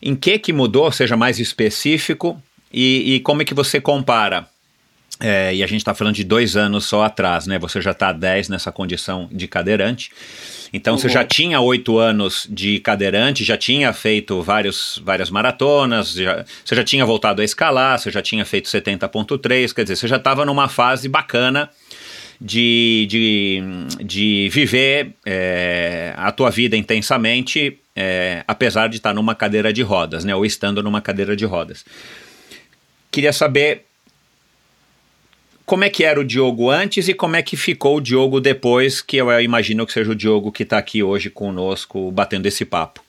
em 0.00 0.14
que 0.14 0.38
que 0.38 0.52
mudou, 0.52 0.90
seja 0.92 1.16
mais 1.16 1.38
específico, 1.38 2.40
e, 2.72 3.14
e 3.14 3.20
como 3.20 3.42
é 3.42 3.44
que 3.44 3.54
você 3.54 3.80
compara? 3.80 4.46
É, 5.20 5.52
e 5.54 5.64
a 5.64 5.66
gente 5.66 5.80
está 5.80 5.94
falando 5.94 6.14
de 6.14 6.22
dois 6.22 6.56
anos 6.56 6.84
só 6.84 7.02
atrás, 7.02 7.46
né? 7.46 7.58
Você 7.58 7.80
já 7.80 7.90
está 7.90 8.10
há 8.10 8.12
10 8.12 8.50
nessa 8.50 8.70
condição 8.70 9.28
de 9.32 9.48
cadeirante. 9.48 10.12
Então 10.72 10.94
uhum. 10.94 10.98
você 10.98 11.08
já 11.08 11.24
tinha 11.24 11.60
oito 11.60 11.98
anos 11.98 12.46
de 12.48 12.78
cadeirante, 12.78 13.42
já 13.42 13.56
tinha 13.56 13.92
feito 13.92 14.42
vários, 14.42 15.00
várias 15.04 15.30
maratonas, 15.30 16.12
já, 16.12 16.44
você 16.64 16.76
já 16.76 16.84
tinha 16.84 17.04
voltado 17.04 17.42
a 17.42 17.44
escalar, 17.44 17.98
você 17.98 18.10
já 18.10 18.22
tinha 18.22 18.44
feito 18.44 18.68
70.3, 18.68 19.72
quer 19.72 19.82
dizer, 19.82 19.96
você 19.96 20.06
já 20.06 20.16
estava 20.16 20.44
numa 20.44 20.68
fase 20.68 21.08
bacana 21.08 21.68
de, 22.40 23.06
de, 23.08 24.04
de 24.04 24.48
viver 24.50 25.14
é, 25.26 26.12
a 26.16 26.30
tua 26.30 26.50
vida 26.50 26.76
intensamente, 26.76 27.78
é, 27.96 28.44
apesar 28.46 28.88
de 28.88 28.96
estar 28.96 29.12
numa 29.12 29.34
cadeira 29.34 29.72
de 29.72 29.82
rodas, 29.82 30.24
né? 30.24 30.34
Ou 30.34 30.46
estando 30.46 30.82
numa 30.82 31.00
cadeira 31.00 31.34
de 31.34 31.44
rodas. 31.44 31.84
Queria 33.10 33.32
saber 33.32 33.84
como 35.66 35.84
é 35.84 35.90
que 35.90 36.04
era 36.04 36.20
o 36.20 36.24
Diogo 36.24 36.70
antes 36.70 37.08
e 37.08 37.14
como 37.14 37.36
é 37.36 37.42
que 37.42 37.56
ficou 37.56 37.96
o 37.96 38.00
Diogo 38.00 38.40
depois, 38.40 39.02
que 39.02 39.16
eu 39.16 39.40
imagino 39.40 39.84
que 39.84 39.92
seja 39.92 40.12
o 40.12 40.14
Diogo 40.14 40.52
que 40.52 40.62
está 40.62 40.78
aqui 40.78 41.02
hoje 41.02 41.28
conosco 41.28 42.10
batendo 42.12 42.46
esse 42.46 42.64
papo. 42.64 43.02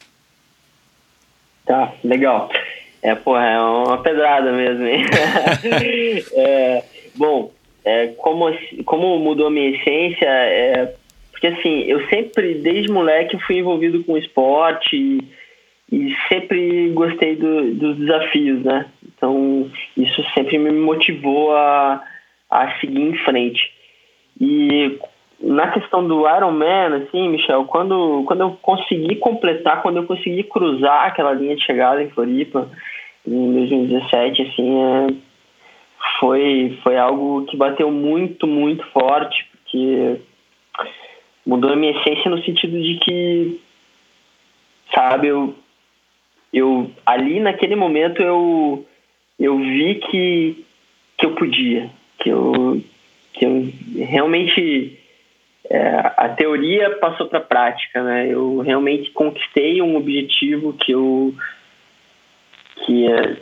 Tá, 1.65 1.94
legal. 2.04 2.50
É, 3.02 3.15
porra, 3.15 3.46
é 3.46 3.60
uma 3.60 4.02
pedrada 4.02 4.52
mesmo, 4.52 4.86
hein? 4.86 5.06
é, 6.34 6.84
bom, 7.15 7.52
é, 7.89 8.08
como, 8.17 8.45
como 8.86 9.17
mudou 9.19 9.47
a 9.47 9.52
minha 9.52 9.69
essência, 9.71 10.28
é, 10.28 10.93
porque 11.32 11.47
assim, 11.47 11.84
eu 11.84 12.06
sempre, 12.08 12.56
desde 12.56 12.91
moleque, 12.91 13.39
fui 13.39 13.58
envolvido 13.58 14.04
com 14.04 14.17
esporte 14.17 14.95
e, 14.95 15.23
e 15.91 16.15
sempre 16.28 16.89
gostei 16.89 17.36
do, 17.36 17.73
dos 17.73 17.97
desafios, 17.97 18.63
né? 18.63 18.86
Então, 19.08 19.69
isso 19.97 20.23
sempre 20.34 20.58
me 20.58 20.71
motivou 20.71 21.56
a, 21.56 22.04
a 22.49 22.80
seguir 22.80 23.02
em 23.02 23.17
frente. 23.17 23.71
E 24.39 24.99
na 25.41 25.71
questão 25.71 26.06
do 26.06 26.28
Ironman, 26.30 26.93
assim, 26.95 27.30
Michel, 27.30 27.65
quando, 27.65 28.23
quando 28.28 28.41
eu 28.41 28.58
consegui 28.62 29.15
completar, 29.15 29.82
quando 29.82 29.97
eu 29.97 30.06
consegui 30.06 30.43
cruzar 30.43 31.08
aquela 31.08 31.34
linha 31.34 31.56
de 31.56 31.65
chegada 31.65 32.04
em 32.04 32.10
Floripa, 32.10 32.69
em 33.25 33.54
2017, 33.54 34.41
assim, 34.43 34.84
é, 34.84 35.29
foi, 36.19 36.78
foi 36.84 36.98
algo 36.98 37.45
que 37.45 37.58
bateu 37.58 37.91
muito, 37.91 38.48
muito 38.48 38.86
forte, 38.88 39.45
porque 39.52 40.22
mudou 41.45 41.72
a 41.72 41.76
minha 41.76 41.91
essência 41.91 42.30
no 42.30 42.41
sentido 42.43 42.82
de 42.82 42.95
que, 43.00 43.62
sabe, 44.93 45.28
eu, 45.28 45.56
eu 46.54 46.91
ali 47.06 47.39
naquele 47.39 47.76
momento 47.76 48.22
eu, 48.22 48.86
eu 49.39 49.58
vi 49.58 49.95
que, 49.95 50.65
que 51.17 51.26
eu 51.26 51.36
podia, 51.36 51.89
que 52.19 52.30
eu, 52.30 52.82
que 53.34 53.45
eu 53.45 53.72
realmente 54.06 55.00
é, 55.69 56.13
a 56.17 56.30
teoria 56.30 56.91
passou 56.98 57.28
para 57.28 57.39
a 57.39 57.43
prática, 57.43 58.04
né? 58.04 58.28
Eu 58.28 58.60
realmente 58.60 59.12
conquistei 59.12 59.82
um 59.82 59.95
objetivo 59.95 60.74
que 60.74 60.91
eu 60.91 61.34
que, 62.86 63.08
é, 63.12 63.38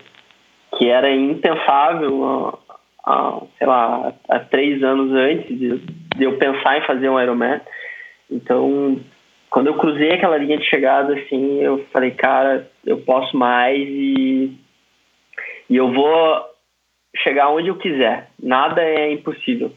que 0.75 0.89
era 0.89 1.13
impensável 1.13 2.59
há, 3.03 3.41
sei 3.57 3.67
lá, 3.67 4.13
há 4.27 4.39
três 4.39 4.83
anos 4.83 5.11
antes 5.13 5.47
de, 5.47 5.77
de 5.77 6.23
eu 6.23 6.37
pensar 6.37 6.77
em 6.77 6.85
fazer 6.85 7.09
um 7.09 7.19
Ironman. 7.19 7.61
Então, 8.29 8.99
quando 9.49 9.67
eu 9.67 9.77
cruzei 9.77 10.11
aquela 10.11 10.37
linha 10.37 10.57
de 10.57 10.65
chegada, 10.65 11.13
assim, 11.13 11.61
eu 11.61 11.85
falei, 11.91 12.11
cara, 12.11 12.69
eu 12.85 12.97
posso 12.97 13.35
mais 13.37 13.87
e, 13.87 14.51
e 15.69 15.75
eu 15.75 15.91
vou 15.91 16.45
chegar 17.15 17.49
onde 17.49 17.69
eu 17.69 17.75
quiser. 17.75 18.29
Nada 18.41 18.81
é 18.81 19.11
impossível. 19.11 19.71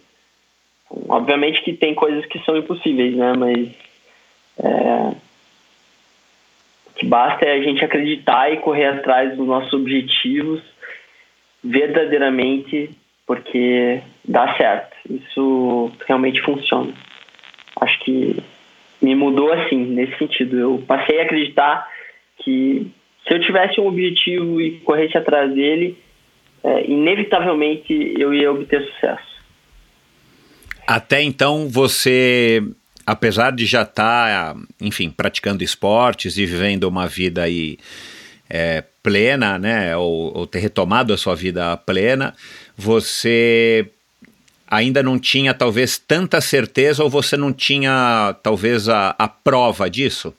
Obviamente 1.08 1.62
que 1.62 1.72
tem 1.72 1.94
coisas 1.94 2.26
que 2.26 2.40
são 2.40 2.56
impossíveis, 2.56 3.14
né? 3.14 3.32
Mas 3.38 3.68
é, 4.58 5.14
que 6.96 7.06
basta 7.06 7.44
é 7.44 7.52
a 7.52 7.62
gente 7.62 7.84
acreditar 7.84 8.52
e 8.52 8.58
correr 8.58 8.86
atrás 8.86 9.36
dos 9.36 9.46
nossos 9.46 9.72
objetivos 9.72 10.60
verdadeiramente, 11.62 12.90
porque 13.26 14.00
dá 14.24 14.56
certo. 14.56 14.96
Isso 15.08 15.90
realmente 16.06 16.40
funciona. 16.42 16.92
Acho 17.80 17.98
que 18.00 18.36
me 19.00 19.14
mudou 19.14 19.52
assim, 19.52 19.78
nesse 19.78 20.16
sentido. 20.18 20.58
Eu 20.58 20.82
passei 20.86 21.20
a 21.20 21.24
acreditar 21.24 21.88
que 22.38 22.90
se 23.26 23.34
eu 23.34 23.40
tivesse 23.40 23.80
um 23.80 23.86
objetivo 23.86 24.60
e 24.60 24.80
corresse 24.80 25.16
atrás 25.16 25.52
dele, 25.54 25.96
é, 26.62 26.90
inevitavelmente 26.90 28.14
eu 28.18 28.34
ia 28.34 28.50
obter 28.50 28.82
sucesso. 28.92 29.30
Até 30.86 31.22
então 31.22 31.68
você, 31.68 32.62
apesar 33.06 33.52
de 33.52 33.64
já 33.64 33.82
estar, 33.82 34.54
tá, 34.54 34.60
enfim, 34.80 35.10
praticando 35.10 35.62
esportes 35.62 36.36
e 36.36 36.44
vivendo 36.44 36.84
uma 36.84 37.06
vida 37.06 37.42
aí 37.42 37.78
é, 38.50 38.84
plena, 39.02 39.58
né, 39.58 39.96
ou, 39.96 40.36
ou 40.36 40.46
ter 40.46 40.58
retomado 40.58 41.14
a 41.14 41.16
sua 41.16 41.34
vida 41.34 41.76
plena, 41.78 42.34
você 42.76 43.88
ainda 44.66 45.02
não 45.02 45.18
tinha 45.18 45.54
talvez 45.54 45.96
tanta 45.96 46.40
certeza 46.40 47.02
ou 47.02 47.08
você 47.08 47.36
não 47.36 47.52
tinha 47.52 48.36
talvez 48.42 48.88
a, 48.88 49.14
a 49.18 49.28
prova 49.28 49.88
disso? 49.88 50.34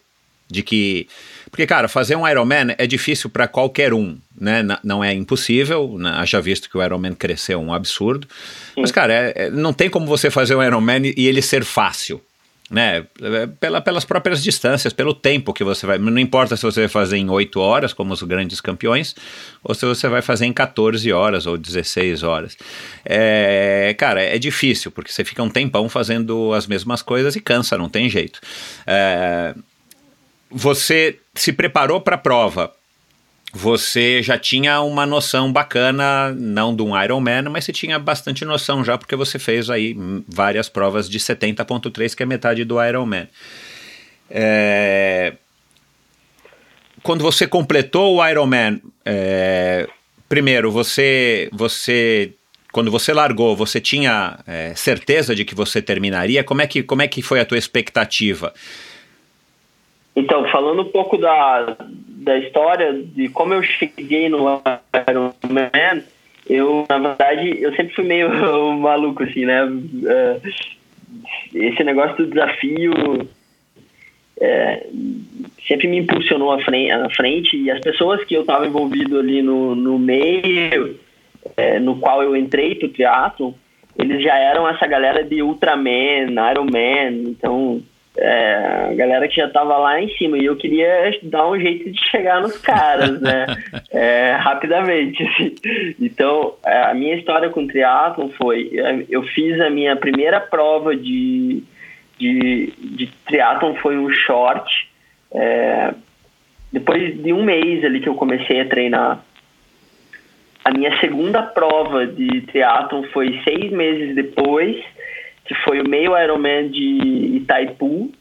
De 0.50 0.62
que 0.62 1.08
porque, 1.52 1.68
cara, 1.68 1.90
fazer 1.90 2.16
um 2.16 2.26
Ironman 2.26 2.74
é 2.78 2.88
difícil 2.88 3.30
para 3.30 3.46
qualquer 3.46 3.94
um, 3.94 4.18
né? 4.40 4.62
N 4.64 4.78
não 4.82 5.04
é 5.04 5.14
impossível, 5.14 5.98
né? 6.00 6.14
haja 6.16 6.40
visto 6.40 6.70
que 6.70 6.78
o 6.78 6.84
Ironman 6.84 7.14
cresceu 7.14 7.60
um 7.60 7.74
absurdo. 7.74 8.26
Sim. 8.74 8.82
Mas, 8.82 8.92
cara, 8.92 9.14
é, 9.14 9.34
é, 9.36 9.50
não 9.50 9.74
tem 9.74 9.90
como 9.90 10.06
você 10.06 10.32
fazer 10.32 10.56
um 10.56 10.64
Ironman 10.64 11.14
e 11.16 11.28
ele 11.28 11.42
ser 11.42 11.66
fácil. 11.66 12.22
Né, 12.72 13.06
pela, 13.60 13.82
pelas 13.82 14.06
próprias 14.06 14.42
distâncias, 14.42 14.94
pelo 14.94 15.14
tempo 15.14 15.54
que 15.54 15.62
você 15.62 15.86
vai. 15.86 15.98
Não 15.98 16.18
importa 16.18 16.56
se 16.56 16.64
você 16.64 16.80
vai 16.80 16.88
fazer 16.88 17.18
em 17.18 17.30
8 17.30 17.60
horas, 17.60 17.92
como 17.92 18.14
os 18.14 18.24
grandes 18.24 18.62
campeões, 18.62 19.14
ou 19.62 19.76
se 19.76 19.86
você 19.86 20.08
vai 20.08 20.22
fazer 20.22 20.46
em 20.46 20.54
14 20.54 21.12
horas 21.12 21.46
ou 21.46 21.58
16 21.58 22.24
horas. 22.24 22.58
É, 23.04 23.94
cara, 23.98 24.24
é 24.24 24.40
difícil, 24.40 24.90
porque 24.90 25.12
você 25.12 25.26
fica 25.26 25.44
um 25.44 25.50
tempão 25.50 25.90
fazendo 25.90 26.54
as 26.54 26.66
mesmas 26.66 27.02
coisas 27.02 27.36
e 27.36 27.42
cansa, 27.42 27.78
não 27.78 27.90
tem 27.90 28.10
jeito. 28.10 28.40
É, 28.88 29.54
você 30.50 31.20
se 31.36 31.52
preparou 31.52 32.00
para 32.00 32.16
a 32.16 32.20
prova. 32.20 32.72
Você 33.54 34.24
já 34.24 34.38
tinha 34.38 34.82
uma 34.82 35.06
noção 35.06 35.52
bacana, 35.52 36.34
não 36.38 36.74
de 36.74 36.82
um 36.84 37.02
Ironman, 37.02 37.44
mas 37.50 37.66
você 37.66 37.74
tinha 37.74 38.00
bastante 38.00 38.46
noção 38.46 38.84
já, 38.84 38.98
porque 38.98 39.16
você 39.16 39.38
fez 39.38 39.70
aí 39.70 39.96
várias 40.28 40.70
provas 40.70 41.10
de 41.10 41.20
70.3, 41.20 42.16
que 42.16 42.24
é 42.24 42.26
metade 42.26 42.64
do 42.64 42.82
Ironman. 42.82 43.28
É... 44.30 45.34
Quando 47.04 47.24
você 47.24 47.46
completou 47.46 48.16
o 48.16 48.26
Ironman, 48.26 48.82
é... 49.04 49.86
primeiro, 50.30 50.72
você, 50.72 51.50
você 51.52 52.34
quando 52.72 52.90
você 52.90 53.12
largou, 53.14 53.54
você 53.54 53.82
tinha 53.82 54.40
é, 54.48 54.74
certeza 54.76 55.36
de 55.36 55.44
que 55.44 55.54
você 55.54 55.82
terminaria? 55.82 56.42
Como 56.42 56.62
é 56.62 56.68
que, 56.68 56.82
como 56.82 57.02
é 57.02 57.08
que 57.08 57.22
foi 57.22 57.42
a 57.42 57.46
tua 57.46 57.58
expectativa? 57.58 58.54
Então, 60.16 60.50
falando 60.52 60.82
um 60.84 60.92
pouco 60.92 61.18
da, 61.18 61.78
da 62.22 62.38
história, 62.38 62.94
de 62.94 63.30
como 63.30 63.54
eu 63.54 63.64
cheguei 63.64 64.30
no 64.30 64.62
Ironman, 65.10 66.04
eu, 66.48 66.86
na 66.88 66.98
verdade, 66.98 67.62
eu 67.62 67.76
sempre 67.76 67.96
fui 67.96 68.04
meio 68.04 68.30
maluco, 68.78 69.24
assim, 69.24 69.46
né? 69.46 69.62
É, 70.08 70.38
esse 71.54 71.84
negócio 71.84 72.18
do 72.18 72.28
desafio 72.28 72.94
é, 74.40 74.88
sempre 75.68 75.88
me 75.88 76.00
impulsionou 76.00 76.52
à 76.52 76.60
frente, 76.62 76.92
à 76.92 77.10
frente 77.10 77.58
e 77.58 77.70
as 77.70 77.80
pessoas 77.80 78.24
que 78.24 78.36
eu 78.36 78.42
estava 78.42 78.66
envolvido 78.68 79.20
ali 79.20 79.42
no, 79.42 79.76
no 79.76 80.00
meio, 80.00 81.00
é, 81.58 81.80
no 81.80 81.98
qual 82.00 82.24
eu 82.24 82.36
entrei 82.36 82.76
pro 82.76 82.90
teatro, 82.90 83.54
eles 83.98 84.24
já 84.24 84.38
eram 84.38 84.68
essa 84.68 84.88
galera 84.88 85.24
de 85.24 85.42
Ultraman, 85.42 86.32
Ironman, 86.52 87.30
então 87.30 87.82
é, 88.18 88.90
a 88.92 88.94
galera 88.94 89.28
que 89.28 89.36
já 89.36 89.50
tava 89.50 89.78
lá 89.78 90.02
em 90.02 90.10
cima 90.18 90.38
e 90.38 90.46
eu 90.46 90.56
queria 90.58 91.18
dar 91.24 91.48
um 91.48 91.60
jeito 91.60 91.92
de 91.92 92.10
chegar 92.10 92.42
nos 92.42 92.58
caras, 92.58 93.22
né? 93.22 93.46
é, 93.90 94.34
rapidamente. 94.34 95.24
Assim. 95.24 95.56
Então, 96.00 96.56
é, 96.66 96.84
a 96.84 96.94
minha 96.94 97.16
história 97.16 97.50
com 97.50 97.64
o 97.64 97.68
triatlon 97.68 98.30
foi: 98.30 98.72
é, 98.74 99.06
eu 99.10 99.24
fiz 99.24 99.60
a 99.62 99.70
minha 99.70 99.96
primeira 99.96 100.42
prova 100.42 100.96
de, 100.96 101.64
de, 102.18 102.74
de 102.78 103.08
triatlon, 103.26 103.76
foi 103.76 103.98
um 103.98 104.10
short. 104.10 104.90
É, 105.34 105.94
depois 106.72 107.22
de 107.22 107.32
um 107.32 107.44
mês 107.44 107.84
ali 107.86 108.02
que 108.02 108.10
eu 108.10 108.16
comecei 108.16 108.60
a 108.60 108.68
treinar, 108.68 109.24
a 110.64 110.72
minha 110.72 110.98
segunda 111.00 111.42
prova 111.44 112.06
de 112.06 112.42
triatlon 112.42 113.04
foi 113.14 113.40
seis 113.44 113.72
meses 113.72 114.16
depois 114.16 114.78
que 115.46 115.56
foi 115.64 115.82
o 115.82 115.90
meio 115.90 116.18
Ironman 116.18 116.70
de 116.70 117.38
Itaipu, 117.38 118.12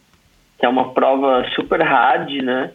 que 0.59 0.67
é 0.67 0.69
uma 0.69 0.93
prova 0.93 1.47
super 1.55 1.83
hard, 1.83 2.31
né? 2.43 2.71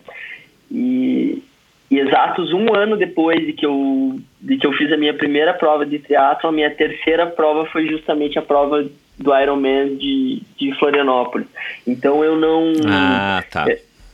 E, 0.72 1.44
e, 1.90 2.00
exatos 2.00 2.52
um 2.52 2.74
ano 2.74 2.98
depois 2.98 3.46
de 3.46 3.54
que 3.54 3.66
eu 3.66 4.20
de 4.42 4.58
que 4.58 4.66
eu 4.66 4.74
fiz 4.74 4.92
a 4.92 4.98
minha 4.98 5.14
primeira 5.14 5.54
prova 5.54 5.86
de 5.86 6.00
triatlo, 6.00 6.50
a 6.50 6.52
minha 6.52 6.70
terceira 6.72 7.28
prova 7.28 7.66
foi 7.68 7.88
justamente 7.88 8.38
a 8.38 8.42
prova 8.42 8.86
do 9.18 9.38
Ironman 9.38 9.96
de, 9.96 10.42
de 10.58 10.74
Florianópolis. 10.78 11.48
Então 11.86 12.24
eu 12.24 12.36
não 12.36 12.74
ah, 12.88 13.44
tá. 13.50 13.66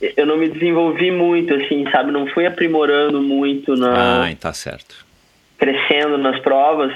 eu, 0.02 0.14
eu 0.18 0.26
não 0.26 0.38
me 0.38 0.50
desenvolvi 0.50 1.12
muito 1.12 1.54
assim, 1.54 1.90
sabe? 1.92 2.12
Não 2.12 2.28
fui 2.28 2.46
aprimorando 2.46 3.22
muito 3.22 3.76
na 3.76 4.26
Ah, 4.26 4.36
tá 4.36 4.54
certo. 4.54 5.06
Crescendo 5.58 6.18
nas 6.18 6.40
provas 6.40 6.94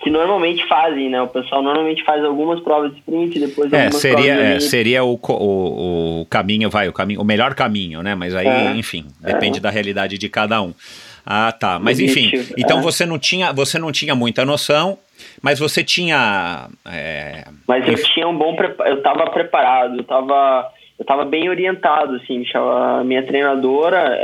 que 0.00 0.10
normalmente 0.10 0.66
fazem, 0.66 1.10
né? 1.10 1.20
O 1.20 1.26
pessoal 1.26 1.60
normalmente 1.62 2.04
faz 2.04 2.24
algumas 2.24 2.60
provas 2.60 2.92
de 2.92 2.98
sprint, 2.98 3.38
depois 3.38 3.72
é, 3.72 3.90
seria, 3.90 4.34
é, 4.34 4.60
seria 4.60 5.04
o, 5.04 5.14
o, 5.14 6.20
o, 6.20 6.26
caminho, 6.26 6.70
vai, 6.70 6.88
o 6.88 6.92
caminho, 6.92 7.20
o 7.20 7.24
melhor 7.24 7.54
caminho, 7.54 8.02
né? 8.02 8.14
Mas 8.14 8.34
aí, 8.34 8.46
é. 8.46 8.76
enfim, 8.76 9.06
depende 9.20 9.58
é. 9.58 9.60
da 9.60 9.70
realidade 9.70 10.16
de 10.16 10.28
cada 10.28 10.62
um. 10.62 10.72
Ah, 11.26 11.52
tá. 11.52 11.78
Mas 11.78 11.98
enfim, 12.00 12.30
então 12.56 12.78
é. 12.78 12.82
você 12.82 13.04
não 13.04 13.18
tinha, 13.18 13.52
você 13.52 13.78
não 13.78 13.90
tinha 13.90 14.14
muita 14.14 14.44
noção, 14.44 14.98
mas 15.42 15.58
você 15.58 15.82
tinha. 15.82 16.68
É, 16.86 17.44
mas 17.66 17.86
eu 17.86 18.02
tinha 18.02 18.28
um 18.28 18.36
bom, 18.36 18.56
eu 18.86 18.98
estava 18.98 19.28
preparado, 19.30 19.96
eu 19.96 20.02
estava 20.02 20.72
eu 20.98 21.04
tava 21.04 21.24
bem 21.24 21.48
orientado, 21.48 22.16
assim, 22.16 22.44
a 22.54 23.04
minha 23.04 23.22
treinadora, 23.24 24.18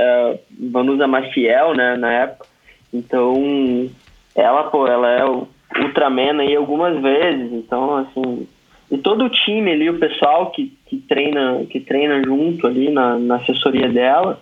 Vanusa 0.73 1.07
Maciel, 1.07 1.73
né, 1.73 1.97
na 1.97 2.13
época, 2.13 2.47
então 2.93 3.89
ela, 4.35 4.65
pô, 4.65 4.89
ela 4.89 5.09
é 5.09 5.25
o 5.25 5.47
Ultraman 5.81 6.41
aí 6.41 6.55
algumas 6.55 7.01
vezes, 7.01 7.53
então, 7.53 7.97
assim, 7.97 8.47
e 8.91 8.99
todo 8.99 9.25
o 9.25 9.31
time 9.31 9.73
ali, 9.73 9.91
o 9.91 9.99
pessoal 9.99 10.51
que, 10.51 10.73
que 10.87 10.99
treina 10.99 11.65
que 11.69 11.81
treina 11.81 12.23
junto 12.23 12.67
ali 12.67 12.91
na, 12.91 13.19
na 13.19 13.37
assessoria 13.37 13.89
dela, 13.89 14.41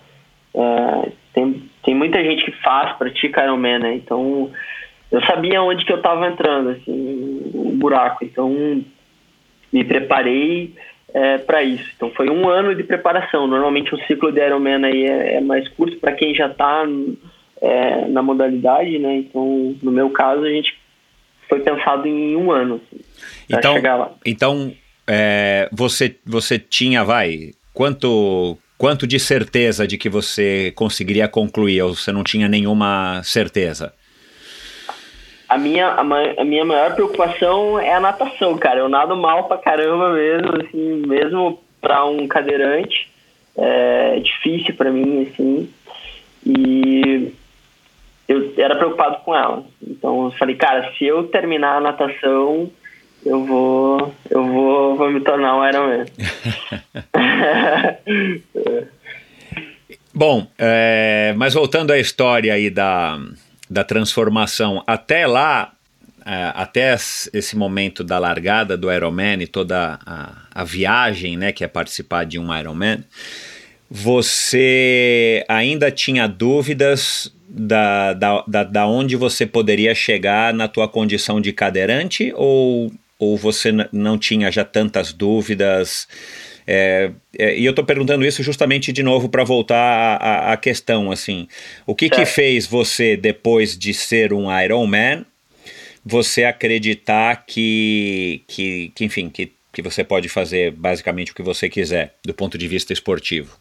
é, 0.54 1.12
tem, 1.32 1.62
tem 1.82 1.94
muita 1.94 2.22
gente 2.22 2.44
que 2.44 2.52
faz, 2.62 2.96
pratica 2.96 3.44
Ironman, 3.44 3.78
né, 3.78 3.94
então 3.94 4.50
eu 5.10 5.22
sabia 5.24 5.62
onde 5.62 5.84
que 5.84 5.92
eu 5.92 5.98
estava 5.98 6.26
entrando, 6.26 6.70
assim, 6.70 7.50
o 7.54 7.72
buraco, 7.74 8.24
então 8.24 8.82
me 9.72 9.84
preparei 9.84 10.74
é, 11.14 11.38
para 11.38 11.62
isso. 11.62 11.84
Então 11.96 12.10
foi 12.10 12.28
um 12.30 12.48
ano 12.48 12.74
de 12.74 12.82
preparação. 12.82 13.46
Normalmente 13.46 13.94
o 13.94 13.98
ciclo 14.06 14.32
de 14.32 14.40
Ironman 14.40 14.84
aí 14.84 15.04
é, 15.04 15.34
é 15.36 15.40
mais 15.40 15.68
curto 15.68 15.96
para 15.98 16.12
quem 16.12 16.34
já 16.34 16.46
está 16.46 16.84
é, 17.60 18.06
na 18.08 18.22
modalidade, 18.22 18.98
né? 18.98 19.16
Então 19.16 19.74
no 19.82 19.90
meu 19.90 20.10
caso 20.10 20.44
a 20.44 20.50
gente 20.50 20.78
foi 21.48 21.60
pensado 21.60 22.06
em 22.06 22.36
um 22.36 22.50
ano 22.50 22.80
assim, 22.86 23.04
então, 23.48 23.74
chegar 23.74 23.96
lá. 23.96 24.10
Então 24.24 24.72
é, 25.06 25.68
você 25.72 26.16
você 26.24 26.58
tinha 26.58 27.04
vai 27.04 27.52
quanto 27.72 28.56
quanto 28.78 29.06
de 29.06 29.18
certeza 29.18 29.86
de 29.86 29.96
que 29.96 30.08
você 30.08 30.72
conseguiria 30.74 31.28
concluir 31.28 31.82
ou 31.82 31.94
você 31.94 32.10
não 32.10 32.24
tinha 32.24 32.48
nenhuma 32.48 33.22
certeza? 33.22 33.92
a 35.52 35.58
minha, 35.58 35.88
a, 35.88 36.00
a, 36.00 36.44
minha 36.44 36.64
maior 36.64 36.94
preocupação 36.94 37.78
é 37.78 37.92
a 37.92 38.00
natação, 38.00 38.56
cara. 38.56 38.80
Eu 38.80 38.88
nado 38.88 39.14
mal 39.14 39.44
pra 39.44 39.58
caramba 39.58 40.10
mesmo, 40.14 40.62
assim, 40.62 41.06
mesmo 41.06 41.62
pra 41.78 42.06
um 42.06 42.26
cadeirante. 42.26 43.10
É 43.54 44.18
difícil 44.20 44.74
pra 44.74 44.90
mim, 44.90 45.28
assim. 45.28 45.70
E 46.46 47.34
eu 48.32 48.52
era 48.56 48.76
preocupado 48.76 49.18
com 49.24 49.34
ela. 49.34 49.64
Então 49.86 50.26
eu 50.26 50.30
falei, 50.32 50.56
cara, 50.56 50.92
se 50.96 51.04
eu 51.04 51.24
terminar 51.24 51.76
a 51.76 51.80
natação, 51.80 52.70
eu 53.24 53.44
vou. 53.44 54.14
Eu 54.30 54.44
vou, 54.44 54.96
vou 54.96 55.10
me 55.10 55.20
tornar 55.20 55.56
um 55.56 55.68
Ironman. 55.68 56.06
Bom, 60.14 60.46
é, 60.58 61.32
mas 61.36 61.54
voltando 61.54 61.90
à 61.90 61.98
história 61.98 62.52
aí 62.52 62.68
da, 62.68 63.18
da 63.70 63.82
transformação 63.82 64.82
até 64.86 65.26
lá, 65.26 65.72
é, 66.24 66.52
até 66.54 66.94
esse 66.94 67.56
momento 67.56 68.04
da 68.04 68.18
largada 68.18 68.76
do 68.76 68.92
Ironman 68.92 69.42
e 69.42 69.46
toda 69.46 69.98
a, 70.04 70.32
a 70.54 70.64
viagem, 70.64 71.38
né, 71.38 71.50
que 71.50 71.64
é 71.64 71.68
participar 71.68 72.24
de 72.24 72.38
um 72.38 72.54
Ironman, 72.54 73.02
você 73.90 75.44
ainda 75.48 75.90
tinha 75.90 76.26
dúvidas 76.26 77.32
da, 77.54 78.14
da, 78.14 78.44
da, 78.48 78.64
da 78.64 78.86
onde 78.86 79.14
você 79.14 79.44
poderia 79.44 79.94
chegar 79.94 80.54
na 80.54 80.66
tua 80.66 80.88
condição 80.88 81.40
de 81.40 81.52
cadeirante 81.52 82.32
ou, 82.34 82.90
ou 83.18 83.36
você 83.36 83.70
não 83.92 84.16
tinha 84.16 84.50
já 84.50 84.64
tantas 84.64 85.12
dúvidas? 85.12 86.08
É, 86.66 87.10
é, 87.38 87.58
e 87.58 87.66
eu 87.66 87.70
estou 87.70 87.84
perguntando 87.84 88.24
isso 88.24 88.42
justamente 88.42 88.92
de 88.92 89.02
novo 89.02 89.28
para 89.28 89.44
voltar 89.44 90.16
à, 90.16 90.56
questão, 90.56 91.10
assim, 91.10 91.46
o 91.86 91.94
que, 91.94 92.08
que 92.08 92.24
fez 92.24 92.66
você, 92.66 93.16
depois 93.16 93.76
de 93.76 93.92
ser 93.92 94.32
um 94.32 94.46
Iron 94.62 94.86
Man, 94.86 95.26
você 96.04 96.44
acreditar 96.44 97.44
que, 97.46 98.42
que, 98.46 98.92
que 98.94 99.04
enfim, 99.04 99.28
que, 99.28 99.52
que 99.72 99.82
você 99.82 100.02
pode 100.02 100.28
fazer 100.28 100.70
basicamente 100.70 101.32
o 101.32 101.34
que 101.34 101.42
você 101.42 101.68
quiser, 101.68 102.14
do 102.24 102.32
ponto 102.32 102.56
de 102.56 102.66
vista 102.66 102.92
esportivo? 102.92 103.56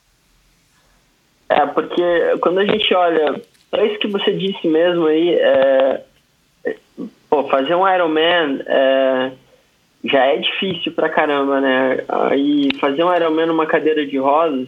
É, 1.49 1.65
porque 1.65 2.01
quando 2.39 2.59
a 2.59 2.65
gente 2.65 2.93
olha, 2.93 3.41
é 3.73 3.85
isso 3.87 3.99
que 3.99 4.07
você 4.07 4.33
disse 4.33 4.67
mesmo 4.67 5.05
aí, 5.05 5.35
é, 5.35 6.03
pô, 7.29 7.43
fazer 7.45 7.75
um 7.75 7.87
Ironman 7.87 8.61
é, 8.65 9.31
já 10.03 10.25
é 10.25 10.37
difícil 10.37 10.91
pra 10.91 11.09
caramba, 11.09 11.61
né? 11.61 12.03
Aí 12.07 12.69
fazer 12.79 13.03
um 13.03 13.13
Ironman 13.13 13.47
numa 13.47 13.65
cadeira 13.65 14.05
de 14.05 14.17
rodas 14.17 14.67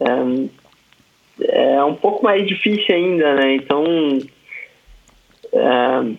é, 0.00 1.76
é 1.76 1.84
um 1.84 1.94
pouco 1.94 2.24
mais 2.24 2.46
difícil 2.46 2.94
ainda, 2.94 3.34
né? 3.34 3.54
Então, 3.54 3.84
é, 5.52 6.12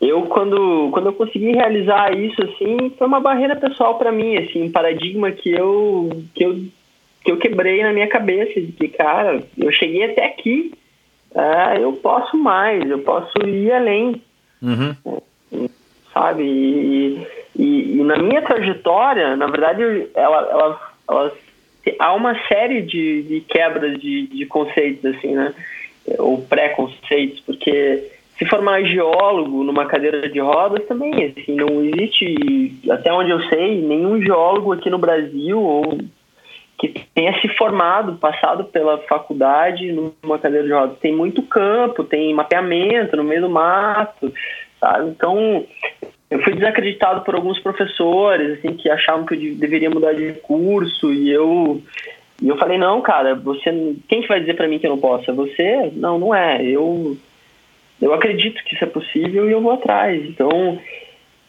eu 0.00 0.22
quando, 0.22 0.90
quando 0.92 1.06
eu 1.06 1.12
consegui 1.12 1.52
realizar 1.52 2.14
isso, 2.16 2.42
assim, 2.42 2.90
foi 2.98 3.06
uma 3.06 3.20
barreira 3.20 3.56
pessoal 3.56 3.96
para 3.98 4.12
mim, 4.12 4.36
assim, 4.36 4.64
um 4.64 4.72
paradigma 4.72 5.30
que 5.30 5.50
eu, 5.50 6.24
que 6.34 6.44
eu 6.44 6.60
que 7.24 7.30
eu 7.30 7.38
quebrei 7.38 7.82
na 7.82 7.92
minha 7.92 8.08
cabeça 8.08 8.60
de 8.60 8.72
que, 8.72 8.88
cara, 8.88 9.42
eu 9.56 9.70
cheguei 9.70 10.04
até 10.04 10.26
aqui, 10.26 10.72
é, 11.34 11.82
eu 11.82 11.92
posso 11.94 12.36
mais, 12.36 12.88
eu 12.88 12.98
posso 13.00 13.32
ir 13.46 13.72
além. 13.72 14.22
Uhum. 14.60 14.94
Sabe? 16.12 16.42
E, 16.44 17.26
e, 17.56 17.92
e, 17.98 18.04
na 18.04 18.16
minha 18.18 18.42
trajetória, 18.42 19.34
na 19.36 19.46
verdade, 19.46 19.82
ela, 20.14 20.38
ela, 20.50 20.92
ela 21.08 21.32
há 21.98 22.14
uma 22.14 22.34
série 22.46 22.82
de, 22.82 23.22
de 23.22 23.40
quebras 23.40 23.98
de, 24.00 24.26
de 24.26 24.46
conceitos, 24.46 25.04
assim, 25.04 25.34
né? 25.34 25.54
Ou 26.18 26.42
pré-conceitos, 26.42 27.40
porque 27.40 28.10
se 28.38 28.44
formar 28.46 28.82
geólogo 28.84 29.62
numa 29.62 29.86
cadeira 29.86 30.28
de 30.28 30.40
rodas 30.40 30.84
também, 30.86 31.12
assim, 31.24 31.54
não 31.54 31.82
existe, 31.84 32.74
até 32.90 33.12
onde 33.12 33.30
eu 33.30 33.40
sei, 33.44 33.80
nenhum 33.80 34.20
geólogo 34.20 34.72
aqui 34.72 34.90
no 34.90 34.98
Brasil 34.98 35.60
ou 35.60 35.98
que 36.88 37.06
tenha 37.14 37.40
se 37.40 37.48
formado, 37.50 38.16
passado 38.16 38.64
pela 38.64 38.98
faculdade 38.98 39.92
numa 39.92 40.38
cadeira 40.38 40.66
de 40.66 40.72
rodas. 40.72 40.98
Tem 40.98 41.14
muito 41.14 41.42
campo, 41.42 42.02
tem 42.02 42.34
mapeamento 42.34 43.16
no 43.16 43.22
meio 43.22 43.42
do 43.42 43.48
mato, 43.48 44.32
sabe? 44.80 45.10
Então, 45.10 45.64
eu 46.28 46.42
fui 46.42 46.54
desacreditado 46.54 47.20
por 47.20 47.36
alguns 47.36 47.60
professores, 47.60 48.58
assim, 48.58 48.74
que 48.74 48.90
achavam 48.90 49.24
que 49.24 49.34
eu 49.34 49.54
deveria 49.54 49.90
mudar 49.90 50.12
de 50.12 50.32
curso 50.42 51.12
e 51.12 51.30
eu 51.30 51.80
e 52.42 52.48
eu 52.48 52.56
falei 52.56 52.76
não, 52.76 53.00
cara, 53.00 53.36
você 53.36 53.70
quem 54.08 54.22
que 54.22 54.28
vai 54.28 54.40
dizer 54.40 54.54
para 54.54 54.66
mim 54.66 54.80
que 54.80 54.86
eu 54.86 54.90
não 54.90 54.98
posso? 54.98 55.30
É 55.30 55.34
você? 55.34 55.92
Não, 55.94 56.18
não 56.18 56.34
é. 56.34 56.64
Eu 56.64 57.16
eu 58.00 58.12
acredito 58.12 58.64
que 58.64 58.74
isso 58.74 58.82
é 58.82 58.88
possível 58.88 59.48
e 59.48 59.52
eu 59.52 59.60
vou 59.60 59.70
atrás. 59.70 60.20
Então 60.24 60.80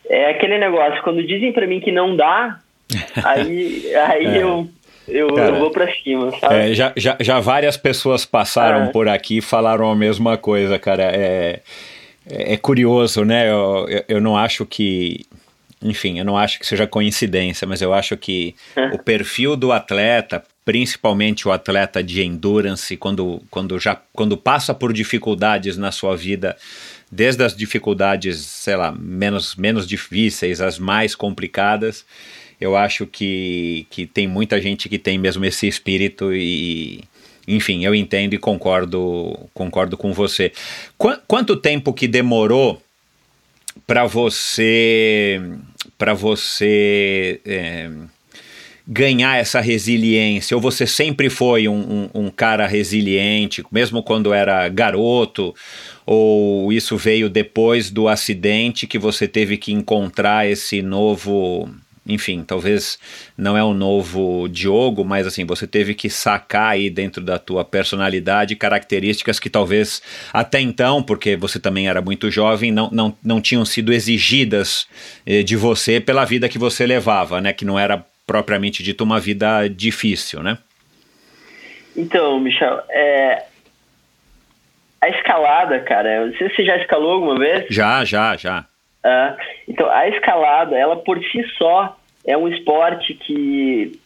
é 0.08 0.30
aquele 0.30 0.60
negócio 0.60 1.02
quando 1.02 1.26
dizem 1.26 1.52
para 1.52 1.66
mim 1.66 1.80
que 1.80 1.92
não 1.92 2.16
dá, 2.16 2.60
aí 3.26 3.96
aí 3.96 4.28
é. 4.28 4.44
eu 4.44 4.70
eu, 5.08 5.34
Cara, 5.34 5.56
eu, 5.56 5.60
vou 5.60 5.72
pra 5.72 5.92
cima, 5.94 6.32
sabe? 6.40 6.56
É, 6.56 6.74
já, 6.74 6.94
já, 6.96 7.18
já 7.20 7.40
várias 7.40 7.78
pessoas 7.78 8.26
passaram 8.26 8.86
é. 8.86 8.88
por 8.92 9.08
aqui 9.08 9.38
e 9.38 9.42
falaram 9.42 9.90
a 9.90 9.96
mesma 9.96 10.38
coisa, 10.38 10.80
cara. 10.80 11.04
É, 11.04 11.62
é, 12.30 12.54
é 12.54 12.58
curioso, 12.58 13.24
né? 13.24 13.50
Eu, 13.50 13.86
eu, 13.90 14.04
eu, 14.08 14.22
não 14.22 14.38
acho 14.38 14.66
que. 14.66 15.26
Enfim, 15.82 16.20
eu 16.20 16.26
não 16.26 16.38
acho 16.38 16.58
que 16.60 16.66
seja 16.66 16.88
coincidência, 16.88 17.68
mas 17.68 17.82
eu 17.82 17.94
acho 17.94 18.16
que 18.16 18.56
é. 18.76 18.86
o 18.88 19.00
perfil 19.00 19.58
do 19.58 19.74
atleta, 19.74 20.42
principalmente 20.64 21.46
o 21.46 21.52
atleta 21.52 22.02
de 22.02 22.24
endurance, 22.24 22.96
quando, 22.96 23.42
quando, 23.52 23.78
já, 23.78 24.00
quando 24.14 24.38
passa 24.38 24.74
por 24.74 24.94
dificuldades 24.94 25.76
na 25.76 25.92
sua 25.92 26.16
vida, 26.16 26.56
desde 27.12 27.44
as 27.44 27.54
dificuldades, 27.54 28.40
sei 28.40 28.78
lá, 28.78 28.94
menos, 28.94 29.58
menos 29.58 29.86
difíceis, 29.86 30.62
as 30.62 30.80
mais 30.80 31.16
complicadas, 31.16 32.06
eu 32.64 32.78
acho 32.78 33.06
que, 33.06 33.86
que 33.90 34.06
tem 34.08 34.26
muita 34.26 34.62
gente 34.62 34.88
que 34.88 34.98
tem 34.98 35.18
mesmo 35.18 35.44
esse 35.44 35.68
espírito 35.68 36.34
e, 36.34 37.04
enfim, 37.46 37.84
eu 37.84 37.94
entendo 37.94 38.36
e 38.36 38.38
concordo, 38.38 39.38
concordo 39.54 39.98
com 39.98 40.14
você. 40.14 40.54
Qu 40.98 41.10
quanto 41.28 41.58
tempo 41.58 41.92
que 41.92 42.08
demorou 42.08 42.82
para 43.86 44.06
você 44.06 45.42
para 45.98 46.14
você 46.14 47.42
é, 47.46 47.90
ganhar 48.88 49.38
essa 49.38 49.60
resiliência? 49.60 50.56
Ou 50.56 50.62
você 50.62 50.88
sempre 50.88 51.30
foi 51.30 51.68
um, 51.68 51.74
um, 52.14 52.28
um, 52.28 52.30
cara 52.30 52.66
resiliente, 52.66 53.62
mesmo 53.70 54.02
quando 54.02 54.34
era 54.34 54.70
garoto? 54.70 55.54
Ou 56.06 56.72
isso 56.72 56.96
veio 56.96 57.30
depois 57.30 57.92
do 57.92 58.08
acidente 58.08 58.88
que 58.88 58.98
você 58.98 59.28
teve 59.28 59.58
que 59.58 59.74
encontrar 59.74 60.48
esse 60.48 60.82
novo 60.82 61.70
enfim, 62.06 62.44
talvez 62.44 63.00
não 63.38 63.58
é 63.58 63.64
um 63.64 63.74
novo 63.74 64.48
Diogo, 64.50 65.06
mas 65.06 65.26
assim, 65.26 65.46
você 65.46 65.66
teve 65.66 65.94
que 65.94 66.10
sacar 66.10 66.72
aí 66.72 66.90
dentro 66.90 67.24
da 67.24 67.40
tua 67.40 67.64
personalidade 67.64 68.56
características 68.56 69.40
que 69.40 69.50
talvez 69.50 70.02
até 70.34 70.60
então, 70.60 71.02
porque 71.02 71.38
você 71.38 71.60
também 71.60 71.88
era 71.88 72.02
muito 72.02 72.30
jovem, 72.30 72.72
não, 72.72 72.90
não, 72.92 73.18
não 73.24 73.42
tinham 73.42 73.64
sido 73.64 73.94
exigidas 73.94 74.88
eh, 75.26 75.44
de 75.44 75.56
você 75.56 76.00
pela 76.00 76.26
vida 76.26 76.50
que 76.50 76.58
você 76.58 76.86
levava, 76.86 77.40
né? 77.40 77.54
Que 77.54 77.64
não 77.64 77.80
era 77.80 78.06
propriamente 78.28 78.84
dito 78.84 79.04
uma 79.04 79.20
vida 79.20 79.68
difícil, 79.70 80.44
né? 80.44 80.58
Então, 81.96 82.40
Michel, 82.40 82.82
é, 82.90 83.44
a 85.00 85.10
escalada, 85.10 85.80
cara, 85.82 86.32
você 86.32 86.66
já 86.66 86.78
escalou 86.78 87.12
alguma 87.12 87.38
vez. 87.38 87.66
Já, 87.70 88.04
já, 88.04 88.36
já. 88.36 88.66
Uh, 89.04 89.36
então, 89.68 89.90
a 89.90 90.08
escalada, 90.08 90.78
ela 90.78 90.96
por 90.96 91.22
si 91.24 91.44
só 91.58 91.98
é 92.26 92.38
um 92.38 92.48
esporte 92.48 93.14
que 93.14 94.00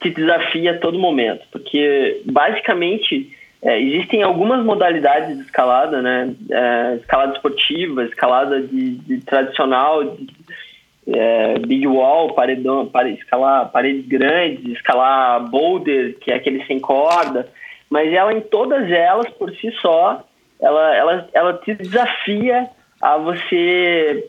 te 0.00 0.10
desafia 0.10 0.72
a 0.72 0.78
todo 0.78 0.98
momento, 0.98 1.46
porque 1.50 2.20
basicamente 2.26 3.34
é, 3.62 3.80
existem 3.80 4.22
algumas 4.22 4.64
modalidades 4.64 5.36
de 5.36 5.42
escalada, 5.42 6.02
né? 6.02 6.34
É, 6.50 6.96
escalada 6.96 7.32
esportiva, 7.32 8.04
escalada 8.04 8.60
de, 8.60 8.96
de 8.96 9.20
tradicional, 9.22 10.04
de, 10.04 10.26
é, 11.08 11.58
big 11.60 11.86
wall, 11.86 12.34
paredão, 12.34 12.90
escalar 13.14 13.70
paredes 13.70 14.06
grandes, 14.06 14.72
escalar 14.72 15.48
boulder, 15.48 16.16
que 16.18 16.30
é 16.30 16.34
aquele 16.34 16.64
sem 16.66 16.78
corda, 16.78 17.48
mas 17.88 18.12
ela 18.12 18.32
em 18.32 18.40
todas 18.40 18.90
elas 18.90 19.28
por 19.30 19.50
si 19.56 19.70
só, 19.80 20.22
ela, 20.60 20.96
ela, 20.96 21.28
ela 21.32 21.52
te 21.54 21.74
desafia 21.74 22.68
a 23.00 23.16
você. 23.16 24.28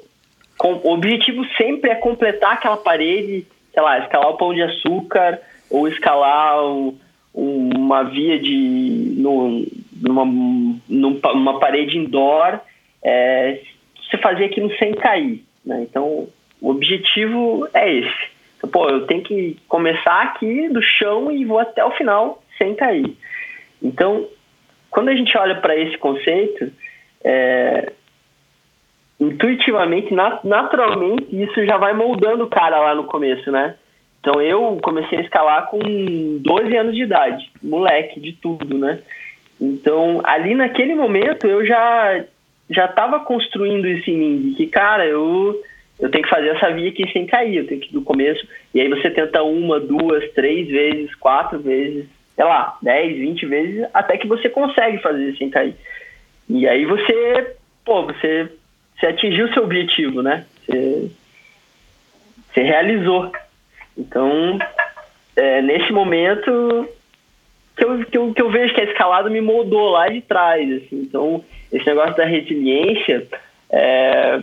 Com, 0.58 0.74
o 0.84 0.94
objetivo 0.94 1.46
sempre 1.56 1.92
é 1.92 1.96
completar 1.96 2.54
aquela 2.54 2.78
parede, 2.78 3.46
sei 3.72 3.84
lá, 3.84 4.00
escalar 4.00 4.30
o 4.30 4.38
pão 4.38 4.54
de 4.54 4.64
açúcar 4.64 5.40
ou 5.70 5.88
escalar 5.88 6.64
um, 6.64 6.98
uma 7.34 8.04
via 8.04 8.40
de. 8.40 9.14
No, 9.18 9.66
numa, 10.02 10.26
numa 10.88 11.60
parede 11.60 11.98
indoor, 11.98 12.60
é, 13.04 13.60
você 14.10 14.18
fazer 14.18 14.46
aquilo 14.46 14.76
sem 14.78 14.94
cair. 14.94 15.44
Né? 15.66 15.86
Então, 15.90 16.28
o 16.62 16.70
objetivo 16.70 17.68
é 17.74 17.94
esse. 17.94 18.30
Então, 18.58 18.70
pô, 18.70 18.90
eu 18.90 19.06
tenho 19.06 19.22
que 19.22 19.58
começar 19.68 20.24
aqui 20.24 20.70
do 20.70 20.82
chão 20.82 21.32
e 21.32 21.46
vou 21.46 21.60
até 21.60 21.84
o 21.86 21.92
final 21.92 22.42
sem 22.58 22.74
cair. 22.74 23.16
Então, 23.82 24.28
quando 24.90 25.10
a 25.10 25.16
gente 25.16 25.38
olha 25.38 25.56
para 25.56 25.76
esse 25.76 25.98
conceito, 25.98 26.72
é, 27.24 27.92
intuitivamente, 29.20 30.14
nat 30.14 30.44
naturalmente, 30.44 31.26
isso 31.32 31.66
já 31.66 31.78
vai 31.78 31.94
moldando 31.94 32.44
o 32.44 32.50
cara 32.50 32.80
lá 32.80 32.96
no 32.96 33.06
começo, 33.06 33.52
né? 33.52 33.76
Então 34.20 34.42
eu 34.42 34.78
comecei 34.82 35.18
a 35.18 35.22
escalar 35.22 35.68
com 35.68 35.80
12 35.80 36.76
anos 36.76 36.96
de 36.96 37.04
idade, 37.04 37.50
moleque 37.64 38.20
de 38.20 38.34
tudo, 38.34 38.78
né? 38.78 39.00
Então 39.60 40.22
ali 40.24 40.54
naquele 40.54 40.94
momento 40.96 41.48
eu 41.48 41.66
já 41.66 42.24
já 42.70 42.86
estava 42.86 43.22
construindo 43.22 43.88
isso 43.88 44.10
em 44.10 44.18
mim, 44.18 44.42
de 44.42 44.56
que 44.56 44.68
cara, 44.68 45.06
eu 45.06 45.60
eu 46.00 46.12
tenho 46.12 46.24
que 46.24 46.30
fazer 46.30 46.50
essa 46.50 46.70
via 46.72 46.90
aqui 46.90 47.10
sem 47.12 47.26
cair, 47.26 47.58
eu 47.58 47.68
tenho 47.68 47.82
que 47.82 47.90
ir 47.90 47.94
do 47.94 48.04
começo, 48.04 48.46
e 48.74 48.80
aí 48.80 48.88
você 48.88 49.10
tenta 49.10 49.42
uma, 49.42 49.80
duas, 49.80 50.32
três 50.34 50.68
vezes, 50.68 51.16
quatro 51.16 51.58
vezes, 51.60 52.06
sei 52.36 52.46
lá, 52.46 52.78
10, 52.84 53.18
20 53.18 53.46
vezes, 53.48 53.88
até 53.94 54.16
que 54.16 54.28
você 54.28 54.48
consegue 54.48 55.00
fazer 55.00 55.36
sem 55.38 55.50
cair. 55.50 55.74
E 56.48 56.68
aí 56.68 56.86
você, 56.86 57.56
pô, 57.84 58.04
você 58.04 58.48
você 58.98 59.08
atingiu 59.08 59.52
seu 59.54 59.64
objetivo, 59.64 60.22
né? 60.22 60.46
Você, 60.66 61.12
você 62.52 62.62
realizou. 62.64 63.32
Então, 63.98 64.58
é, 65.36 65.62
nesse 65.62 65.92
momento 65.92 66.88
que 67.76 67.84
eu, 67.84 68.06
que, 68.06 68.18
eu, 68.18 68.34
que 68.34 68.42
eu 68.42 68.50
vejo 68.50 68.74
que 68.74 68.82
a 68.82 68.86
escalada 68.86 69.30
me 69.30 69.40
moldou 69.40 69.92
lá 69.92 70.10
de 70.10 70.22
trás. 70.22 70.70
Assim. 70.72 71.02
Então, 71.02 71.44
esse 71.72 71.86
negócio 71.86 72.18
da 72.18 72.26
resiliência, 72.26 73.28
é, 73.70 74.42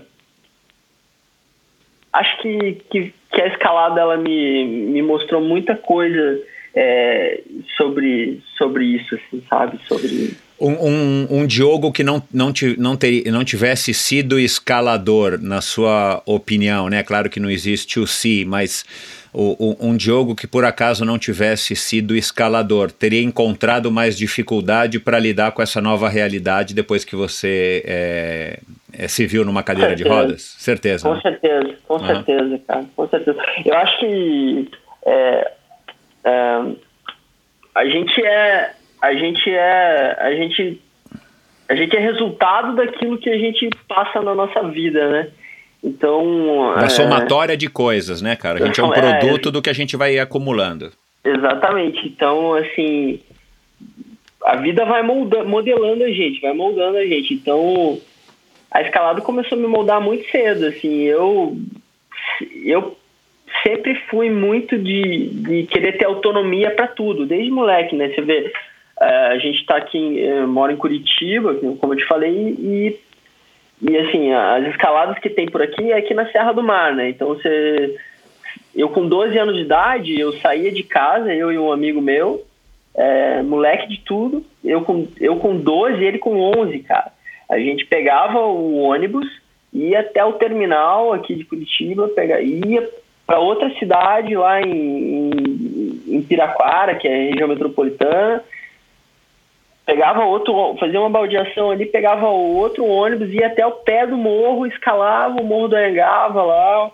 acho 2.13 2.39
que, 2.39 2.75
que, 2.91 3.15
que, 3.33 3.43
a 3.43 3.49
escalada 3.49 4.01
ela 4.01 4.17
me, 4.17 4.65
me 4.65 5.03
mostrou 5.03 5.41
muita 5.41 5.75
coisa 5.75 6.41
é, 6.75 7.43
sobre, 7.77 8.41
sobre 8.57 8.85
isso, 8.85 9.17
assim, 9.17 9.43
sabe? 9.49 9.79
Sobre 9.89 10.37
um, 10.61 10.73
um, 10.73 11.27
um, 11.31 11.47
Diogo 11.47 11.93
que 11.93 12.05
não, 12.05 12.23
não, 12.33 12.53
não, 12.79 12.97
ter, 12.97 13.25
não 13.31 13.45
tivesse 13.45 13.93
sido 13.93 14.39
escalador, 14.39 15.39
na 15.41 15.61
sua 15.61 16.23
opinião, 16.25 16.89
né? 16.89 17.03
Claro 17.03 17.29
que 17.29 17.41
não 17.41 17.51
existe 17.51 17.99
o 17.99 18.07
si, 18.07 18.45
mas 18.47 18.85
o, 19.33 19.77
um 19.81 19.97
Diogo 19.97 20.35
que 20.37 20.47
por 20.47 20.65
acaso 20.65 21.05
não 21.05 21.19
tivesse 21.19 21.75
sido 21.75 22.15
escalador, 22.17 22.93
teria 22.93 23.23
encontrado 23.23 23.91
mais 23.91 24.17
dificuldade 24.17 25.01
para 25.01 25.19
lidar 25.19 25.51
com 25.53 25.61
essa 25.61 25.81
nova 25.81 26.09
realidade 26.09 26.73
depois 26.73 27.05
que 27.05 27.17
você 27.17 27.83
é, 27.85 28.61
é, 28.93 29.09
se 29.09 29.27
viu 29.27 29.45
numa 29.45 29.63
cadeira 29.63 29.97
de 29.97 30.05
rodas? 30.05 30.55
Certeza. 30.59 31.09
Com 31.09 31.15
né? 31.15 31.21
certeza, 31.21 31.75
com 31.87 31.95
uhum. 31.95 32.07
certeza, 32.07 32.61
cara, 32.67 32.85
com 32.95 33.09
certeza. 33.09 33.43
Eu 33.65 33.77
acho 33.77 33.99
que 33.99 34.71
é, 35.05 35.53
é 36.25 36.61
a 37.75 37.85
gente 37.87 38.25
é 38.25 38.73
a 39.05 39.15
gente 39.15 39.51
é 39.51 40.17
a 40.19 40.35
gente 40.35 40.81
a 41.69 41.75
gente 41.75 41.97
é 41.97 42.01
resultado 42.01 42.75
daquilo 42.75 43.19
que 43.19 43.29
a 43.29 43.39
gente 43.39 43.69
passa 43.89 44.21
na 44.21 44.35
nossa 44.35 44.63
vida, 44.69 45.09
né? 45.11 45.29
Então 45.83 46.75
da 46.75 46.87
é, 46.87 46.89
somatória 46.89 47.57
de 47.57 47.69
coisas, 47.69 48.23
né, 48.23 48.35
cara? 48.35 48.63
A 48.63 48.67
gente 48.67 48.81
é 48.81 48.85
um 48.85 48.93
é, 48.93 49.19
produto 49.19 49.49
é, 49.51 49.53
do 49.53 49.61
que 49.63 49.71
a 49.71 49.75
gente 49.75 49.97
vai 49.97 50.19
acumulando. 50.19 50.91
Exatamente. 51.23 52.07
Então, 52.07 52.55
assim, 52.55 53.21
a 54.45 54.57
vida 54.57 54.85
vai 54.85 55.03
molda, 55.03 55.45
modelando 55.45 56.05
a 56.05 56.11
gente, 56.11 56.41
vai 56.41 56.53
moldando 56.53 56.99
a 56.99 57.07
gente. 57.07 57.35
Então, 57.35 57.99
a 58.71 58.83
escalada 58.83 59.21
começou 59.21 59.57
a 59.57 59.61
me 59.61 59.67
moldar 59.67 60.01
muito 60.01 60.31
cedo, 60.31 60.67
assim, 60.67 61.03
eu 61.03 61.57
eu 62.65 62.97
sempre 63.63 63.95
fui 64.11 64.31
muito 64.31 64.79
de, 64.79 65.29
de 65.29 65.63
querer 65.65 65.97
ter 65.97 66.05
autonomia 66.05 66.71
para 66.71 66.89
tudo, 66.89 67.25
desde 67.25 67.51
moleque, 67.51 67.95
né? 67.95 68.09
Você 68.09 68.21
vê, 68.21 68.53
a 69.01 69.39
gente 69.39 69.61
está 69.61 69.77
aqui, 69.77 70.25
é, 70.25 70.47
mora 70.47 70.73
em 70.73 70.77
Curitiba, 70.77 71.55
como 71.55 71.93
eu 71.93 71.99
te 71.99 72.07
falei, 72.07 72.33
e, 72.33 73.01
e 73.83 73.97
assim, 73.99 74.33
as 74.33 74.67
escaladas 74.69 75.19
que 75.19 75.29
tem 75.29 75.47
por 75.47 75.63
aqui 75.63 75.93
é 75.93 75.99
aqui 75.99 76.15
na 76.15 76.31
Serra 76.31 76.53
do 76.53 76.63
Mar, 76.63 76.95
né? 76.95 77.09
Então 77.09 77.29
você. 77.29 77.97
Eu 78.75 78.89
com 78.89 79.07
12 79.07 79.37
anos 79.39 79.55
de 79.55 79.63
idade, 79.63 80.19
eu 80.19 80.33
saía 80.35 80.71
de 80.71 80.83
casa, 80.83 81.33
eu 81.33 81.53
e 81.53 81.59
um 81.59 81.73
amigo 81.73 82.01
meu, 82.01 82.45
é, 82.95 83.43
moleque 83.43 83.89
de 83.89 84.01
tudo, 84.01 84.45
eu 84.65 84.83
com, 84.83 85.07
eu 85.21 85.37
com 85.37 85.57
12 85.57 86.01
e 86.01 86.05
ele 86.05 86.19
com 86.19 86.41
11, 86.41 86.79
cara. 86.81 87.13
A 87.49 87.59
gente 87.59 87.85
pegava 87.87 88.41
o 88.41 88.79
ônibus, 88.79 89.27
ia 89.73 90.01
até 90.01 90.25
o 90.25 90.35
terminal 90.35 91.13
aqui 91.13 91.35
de 91.35 91.45
Curitiba, 91.45 92.09
pega, 92.09 92.41
ia 92.41 92.89
para 93.27 93.39
outra 93.39 93.71
cidade 93.79 94.35
lá 94.37 94.61
em, 94.61 95.31
em, 95.31 96.03
em 96.09 96.23
Piraquara, 96.23 96.97
que 96.97 97.09
é 97.09 97.31
região 97.31 97.49
metropolitana, 97.49 98.43
pegava 99.95 100.25
outro, 100.25 100.77
fazia 100.79 101.01
uma 101.01 101.09
baldeação 101.09 101.71
ali, 101.71 101.87
pegava 101.87 102.27
outro 102.27 102.85
ônibus, 102.85 103.33
ia 103.33 103.47
até 103.47 103.65
o 103.65 103.71
pé 103.71 104.05
do 104.07 104.17
morro, 104.17 104.67
escalava 104.67 105.41
o 105.41 105.45
morro 105.45 105.69
do 105.69 105.77
Angava 105.77 106.43
lá, 106.43 106.91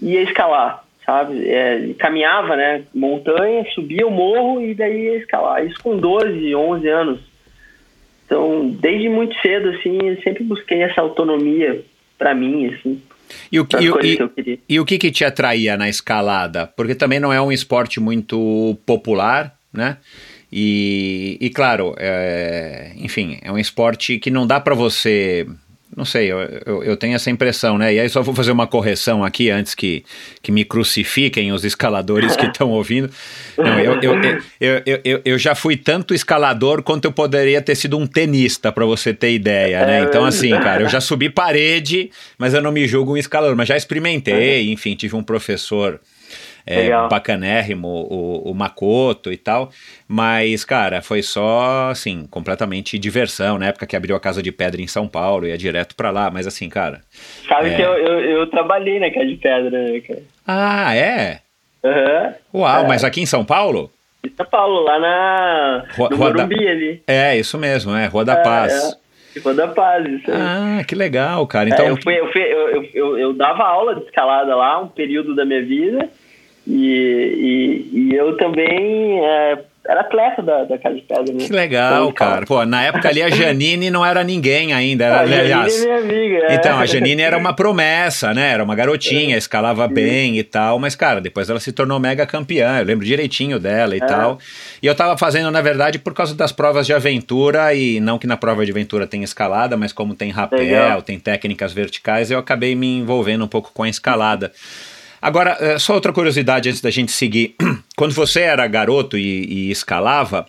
ia 0.00 0.22
escalar, 0.22 0.82
sabe? 1.04 1.46
É, 1.46 1.90
caminhava, 1.98 2.56
né? 2.56 2.82
Montanha, 2.94 3.66
subia 3.74 4.06
o 4.06 4.10
morro 4.10 4.62
e 4.62 4.74
daí 4.74 5.04
ia 5.04 5.18
escalar. 5.18 5.66
Isso 5.66 5.78
com 5.82 5.98
12, 5.98 6.54
11 6.54 6.88
anos. 6.88 7.20
Então, 8.24 8.70
desde 8.70 9.10
muito 9.10 9.38
cedo, 9.40 9.68
assim, 9.68 9.98
eu 10.02 10.20
sempre 10.22 10.44
busquei 10.44 10.82
essa 10.82 11.02
autonomia 11.02 11.84
para 12.16 12.34
mim, 12.34 12.74
assim. 12.74 13.02
E 13.52 13.60
o, 13.60 13.66
que, 13.66 13.76
e, 13.76 14.50
e, 14.50 14.60
e, 14.68 14.80
o 14.80 14.84
que, 14.84 14.98
que 14.98 15.10
te 15.10 15.24
atraía 15.24 15.76
na 15.76 15.88
escalada? 15.88 16.66
Porque 16.66 16.94
também 16.94 17.20
não 17.20 17.32
é 17.32 17.40
um 17.40 17.52
esporte 17.52 18.00
muito 18.00 18.78
popular, 18.86 19.56
né? 19.72 19.98
E, 20.58 21.36
e 21.38 21.50
claro, 21.50 21.94
é, 21.98 22.92
enfim, 22.96 23.36
é 23.42 23.52
um 23.52 23.58
esporte 23.58 24.18
que 24.18 24.30
não 24.30 24.46
dá 24.46 24.58
para 24.58 24.74
você 24.74 25.46
não 25.94 26.04
sei, 26.04 26.30
eu, 26.30 26.38
eu, 26.66 26.82
eu, 26.82 26.96
tenho 26.96 27.14
essa 27.14 27.30
impressão, 27.30 27.78
né? 27.78 27.94
E 27.94 28.00
aí 28.00 28.08
só 28.08 28.20
vou 28.20 28.34
fazer 28.34 28.52
uma 28.52 28.66
correção 28.66 29.24
aqui 29.24 29.50
antes 29.50 29.74
que, 29.74 30.04
que 30.42 30.50
me 30.50 30.64
crucifiquem 30.64 31.52
os 31.52 31.64
escaladores 31.64 32.36
que 32.36 32.44
estão 32.46 32.70
ouvindo. 32.70 33.10
Não, 33.56 33.78
eu, 33.78 34.00
eu, 34.02 34.14
eu, 34.60 35.00
eu, 35.04 35.22
eu, 35.24 35.38
já 35.38 35.54
fui 35.54 35.76
tanto 35.76 36.12
escalador 36.12 36.82
quanto 36.82 37.04
eu 37.04 37.12
poderia 37.12 37.62
ter 37.62 37.74
sido 37.74 37.96
um 37.96 38.06
tenista, 38.06 38.72
para 38.72 38.84
você 38.84 39.14
ter 39.14 39.32
ideia, 39.32 39.86
né? 39.86 40.02
Então, 40.02 40.24
assim, 40.24 40.50
cara, 40.50 40.82
eu 40.82 40.88
já 40.88 41.00
subi 41.00 41.30
parede, 41.30 42.10
mas 42.36 42.52
eu 42.52 42.60
não 42.60 42.72
me 42.72 42.86
julgo 42.86 43.12
um 43.12 43.16
escalador, 43.16 43.56
mas 43.56 43.68
já 43.68 43.76
experimentei, 43.76 44.70
enfim, 44.70 44.94
tive 44.96 45.16
um 45.16 45.22
professor 45.22 46.00
é, 46.66 46.90
bacanérrimo, 47.08 47.86
o, 47.86 48.50
o 48.50 48.54
Makoto 48.54 49.32
e 49.32 49.36
tal. 49.36 49.70
Mas, 50.08 50.64
cara, 50.64 51.00
foi 51.00 51.22
só, 51.22 51.90
assim, 51.90 52.26
completamente 52.28 52.98
diversão. 52.98 53.58
Na 53.58 53.66
época 53.66 53.86
que 53.86 53.94
abriu 53.94 54.16
a 54.16 54.20
Casa 54.20 54.42
de 54.42 54.50
Pedra 54.50 54.82
em 54.82 54.88
São 54.88 55.06
Paulo, 55.06 55.46
ia 55.46 55.56
direto 55.56 55.94
pra 55.94 56.10
lá. 56.10 56.30
Mas, 56.30 56.46
assim, 56.46 56.68
cara. 56.68 57.02
Sabe 57.48 57.70
é... 57.70 57.76
que 57.76 57.82
eu, 57.82 57.92
eu, 57.92 58.20
eu, 58.20 58.46
trabalhei 58.48 58.98
na 58.98 59.10
Casa 59.10 59.26
de 59.26 59.36
Pedra, 59.36 59.70
né, 59.70 60.00
cara? 60.00 60.22
Ah, 60.46 60.94
é? 60.94 61.40
Uhum. 61.84 62.60
Uau, 62.60 62.84
é. 62.84 62.88
mas 62.88 63.04
aqui 63.04 63.20
em 63.20 63.26
São 63.26 63.44
Paulo? 63.44 63.90
Em 64.24 64.32
São 64.36 64.46
Paulo, 64.46 64.82
lá 64.82 64.98
na. 64.98 65.84
Rua, 65.96 66.10
no 66.10 66.16
Morumbi 66.16 66.64
da... 66.64 66.70
ali. 66.70 67.02
É, 67.06 67.36
isso 67.36 67.56
mesmo, 67.56 67.94
é, 67.94 68.06
Rua 68.06 68.24
da 68.24 68.34
é, 68.34 68.42
Paz. 68.42 68.72
É. 68.72 69.40
Rua 69.40 69.54
da 69.54 69.68
Paz, 69.68 70.04
isso 70.06 70.30
aí. 70.30 70.36
Ah, 70.36 70.84
que 70.84 70.94
legal, 70.94 71.46
cara. 71.46 71.68
Então... 71.68 71.84
É, 71.84 71.90
eu, 71.90 71.96
fui, 72.02 72.18
eu, 72.18 72.32
fui, 72.32 72.42
eu, 72.42 72.84
eu, 72.94 73.18
eu, 73.18 73.32
dava 73.34 73.62
aula 73.64 73.94
de 73.94 74.04
escalada 74.04 74.56
lá, 74.56 74.80
um 74.80 74.88
período 74.88 75.34
da 75.34 75.44
minha 75.44 75.64
vida. 75.64 76.08
E, 76.66 77.86
e, 77.92 78.10
e 78.10 78.14
eu 78.14 78.36
também 78.36 79.24
é, 79.24 79.58
era 79.88 80.00
atleta 80.00 80.42
da, 80.42 80.64
da 80.64 80.78
Casa 80.78 80.96
de 80.96 81.02
Pedra. 81.02 81.32
Né? 81.32 81.44
Que 81.46 81.52
legal, 81.52 82.04
então, 82.04 82.12
cara. 82.12 82.44
Pô, 82.44 82.64
na 82.64 82.82
época 82.82 83.08
ali 83.08 83.22
a 83.22 83.30
Janine 83.30 83.88
não 83.88 84.04
era 84.04 84.24
ninguém 84.24 84.72
ainda. 84.72 85.04
Era, 85.04 85.16
a 85.18 85.20
aliás, 85.20 85.72
Janine 85.72 85.86
é 85.86 85.86
minha 85.86 85.98
amiga. 85.98 86.46
É. 86.46 86.54
Então, 86.54 86.78
a 86.78 86.86
Janine 86.86 87.22
era 87.22 87.38
uma 87.38 87.54
promessa, 87.54 88.34
né? 88.34 88.52
Era 88.52 88.64
uma 88.64 88.74
garotinha, 88.74 89.36
é. 89.36 89.38
escalava 89.38 89.86
bem 89.86 90.38
e 90.38 90.42
tal. 90.42 90.78
Mas, 90.78 90.96
cara, 90.96 91.20
depois 91.20 91.48
ela 91.48 91.60
se 91.60 91.72
tornou 91.72 92.00
mega 92.00 92.26
campeã. 92.26 92.78
Eu 92.78 92.84
lembro 92.84 93.06
direitinho 93.06 93.60
dela 93.60 93.94
e 93.94 94.00
é. 94.00 94.04
tal. 94.04 94.38
E 94.82 94.86
eu 94.86 94.94
tava 94.94 95.16
fazendo, 95.16 95.50
na 95.50 95.60
verdade, 95.60 95.98
por 95.98 96.14
causa 96.14 96.34
das 96.34 96.50
provas 96.50 96.84
de 96.84 96.92
aventura. 96.92 97.72
E 97.74 98.00
não 98.00 98.18
que 98.18 98.26
na 98.26 98.36
prova 98.36 98.64
de 98.64 98.72
aventura 98.72 99.06
tem 99.06 99.22
escalada, 99.22 99.76
mas 99.76 99.92
como 99.92 100.14
tem 100.14 100.30
rapel, 100.30 100.58
legal. 100.58 101.02
tem 101.02 101.18
técnicas 101.18 101.72
verticais, 101.72 102.30
eu 102.30 102.38
acabei 102.38 102.74
me 102.74 102.98
envolvendo 102.98 103.44
um 103.44 103.48
pouco 103.48 103.70
com 103.72 103.84
a 103.84 103.88
escalada. 103.88 104.50
Agora, 105.26 105.56
eh, 105.58 105.76
só 105.76 105.94
outra 105.94 106.12
curiosidade 106.12 106.68
antes 106.68 106.80
da 106.80 106.88
gente 106.88 107.10
seguir. 107.10 107.56
Quando 107.96 108.14
você 108.14 108.42
era 108.42 108.64
garoto 108.68 109.18
e, 109.18 109.44
e, 109.44 109.70
escalava, 109.72 110.46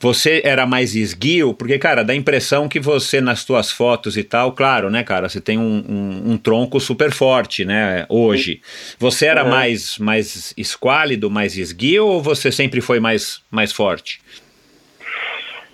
você 0.00 0.40
era 0.42 0.64
mais 0.64 0.94
esguio? 0.94 1.52
Porque, 1.52 1.78
cara, 1.78 2.02
dá 2.02 2.14
a 2.14 2.16
impressão 2.16 2.66
que 2.66 2.80
você, 2.80 3.20
nas 3.20 3.40
suas 3.40 3.70
fotos 3.70 4.16
e 4.16 4.24
tal, 4.24 4.52
claro, 4.52 4.88
né, 4.88 5.04
cara, 5.04 5.28
você 5.28 5.42
tem 5.42 5.58
um, 5.58 5.84
um, 5.86 6.32
um 6.32 6.36
tronco 6.38 6.80
super 6.80 7.12
forte, 7.12 7.66
né, 7.66 8.06
hoje. 8.08 8.62
Você 8.98 9.26
era 9.26 9.44
uhum. 9.44 9.50
mais, 9.50 9.98
mais 9.98 10.54
esquálido, 10.56 11.30
mais 11.30 11.58
esguio 11.58 12.06
ou 12.06 12.22
você 12.22 12.50
sempre 12.50 12.80
foi 12.80 12.98
mais, 12.98 13.42
mais 13.50 13.72
forte? 13.72 14.20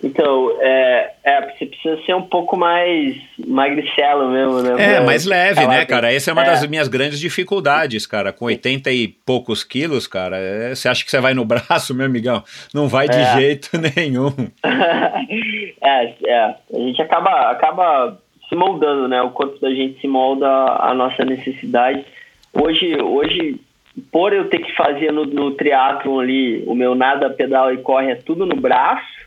Então, 0.03 0.57
é, 0.59 1.13
é, 1.23 1.41
você 1.41 1.65
precisa 1.65 2.01
ser 2.05 2.15
um 2.15 2.23
pouco 2.23 2.57
mais 2.57 3.15
magricelo 3.45 4.29
mesmo, 4.29 4.61
né? 4.61 4.95
É, 4.95 4.99
mais 4.99 5.25
leve, 5.25 5.65
né, 5.67 5.85
cara? 5.85 6.11
Essa 6.11 6.31
é 6.31 6.33
uma 6.33 6.43
é. 6.43 6.47
das 6.47 6.65
minhas 6.67 6.87
grandes 6.87 7.19
dificuldades, 7.19 8.07
cara. 8.07 8.33
Com 8.33 8.45
80 8.45 8.91
e 8.91 9.07
poucos 9.07 9.63
quilos, 9.63 10.07
cara, 10.07 10.37
é, 10.37 10.73
você 10.73 10.89
acha 10.89 11.05
que 11.05 11.11
você 11.11 11.19
vai 11.19 11.35
no 11.35 11.45
braço, 11.45 11.93
meu 11.93 12.07
amigão? 12.07 12.43
Não 12.73 12.87
vai 12.87 13.07
de 13.07 13.17
é. 13.17 13.35
jeito 13.35 13.69
nenhum. 13.95 14.33
é, 15.83 16.13
é, 16.25 16.55
a 16.73 16.77
gente 16.77 17.01
acaba, 17.01 17.51
acaba 17.51 18.17
se 18.49 18.55
moldando, 18.55 19.07
né? 19.07 19.21
O 19.21 19.29
corpo 19.29 19.59
da 19.59 19.69
gente 19.69 20.01
se 20.01 20.07
molda 20.07 20.47
a 20.47 20.93
nossa 20.95 21.23
necessidade. 21.23 22.03
Hoje, 22.53 22.99
hoje 22.99 23.59
por 24.11 24.33
eu 24.33 24.49
ter 24.49 24.59
que 24.59 24.75
fazer 24.75 25.11
no, 25.11 25.25
no 25.25 25.51
triatlon 25.51 26.19
ali, 26.19 26.63
o 26.65 26.73
meu 26.73 26.95
nada, 26.95 27.29
pedal 27.29 27.73
e 27.73 27.77
corre 27.77 28.11
é 28.11 28.15
tudo 28.15 28.45
no 28.45 28.55
braço, 28.55 29.20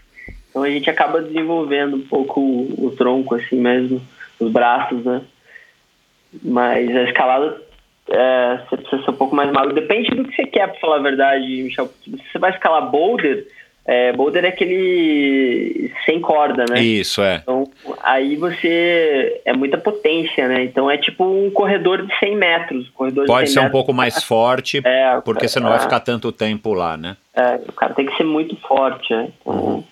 então 0.54 0.62
a 0.62 0.70
gente 0.70 0.88
acaba 0.88 1.20
desenvolvendo 1.20 1.96
um 1.96 2.02
pouco 2.02 2.40
o, 2.40 2.86
o 2.86 2.90
tronco, 2.92 3.34
assim 3.34 3.56
mesmo, 3.56 4.00
os 4.38 4.52
braços, 4.52 5.04
né? 5.04 5.20
Mas 6.44 6.96
a 6.96 7.02
escalada 7.02 7.60
é, 8.08 8.60
você 8.68 8.76
precisa 8.76 9.02
ser 9.02 9.10
um 9.10 9.14
pouco 9.14 9.34
mais 9.34 9.50
magro. 9.50 9.74
Depende 9.74 10.10
do 10.10 10.22
que 10.22 10.36
você 10.36 10.46
quer, 10.46 10.68
pra 10.68 10.78
falar 10.78 10.96
a 10.98 11.02
verdade, 11.02 11.44
Michel. 11.44 11.90
Se 12.04 12.10
você 12.10 12.38
vai 12.38 12.52
escalar 12.52 12.88
boulder, 12.88 13.48
é, 13.84 14.12
boulder 14.12 14.44
é 14.44 14.48
aquele 14.48 15.92
sem 16.06 16.20
corda, 16.20 16.64
né? 16.70 16.80
Isso, 16.80 17.20
é. 17.20 17.40
Então, 17.42 17.68
aí 18.00 18.36
você... 18.36 19.40
É 19.44 19.52
muita 19.52 19.76
potência, 19.76 20.46
né? 20.46 20.62
Então, 20.62 20.88
é 20.88 20.96
tipo 20.96 21.24
um 21.24 21.50
corredor 21.50 22.06
de 22.06 22.16
100 22.20 22.36
metros. 22.36 22.88
Corredor 22.90 23.26
Pode 23.26 23.50
ser 23.50 23.56
metros. 23.56 23.70
um 23.70 23.72
pouco 23.72 23.92
mais 23.92 24.22
forte, 24.22 24.80
é, 24.84 25.20
porque 25.24 25.48
você 25.48 25.58
não 25.58 25.70
vai 25.70 25.78
é. 25.78 25.82
ficar 25.82 25.98
tanto 25.98 26.30
tempo 26.30 26.72
lá, 26.74 26.96
né? 26.96 27.16
É, 27.34 27.56
o 27.68 27.72
cara 27.72 27.92
tem 27.92 28.06
que 28.06 28.16
ser 28.16 28.24
muito 28.24 28.54
forte, 28.68 29.12
né? 29.12 29.30
Então, 29.40 29.52
uhum. 29.52 29.84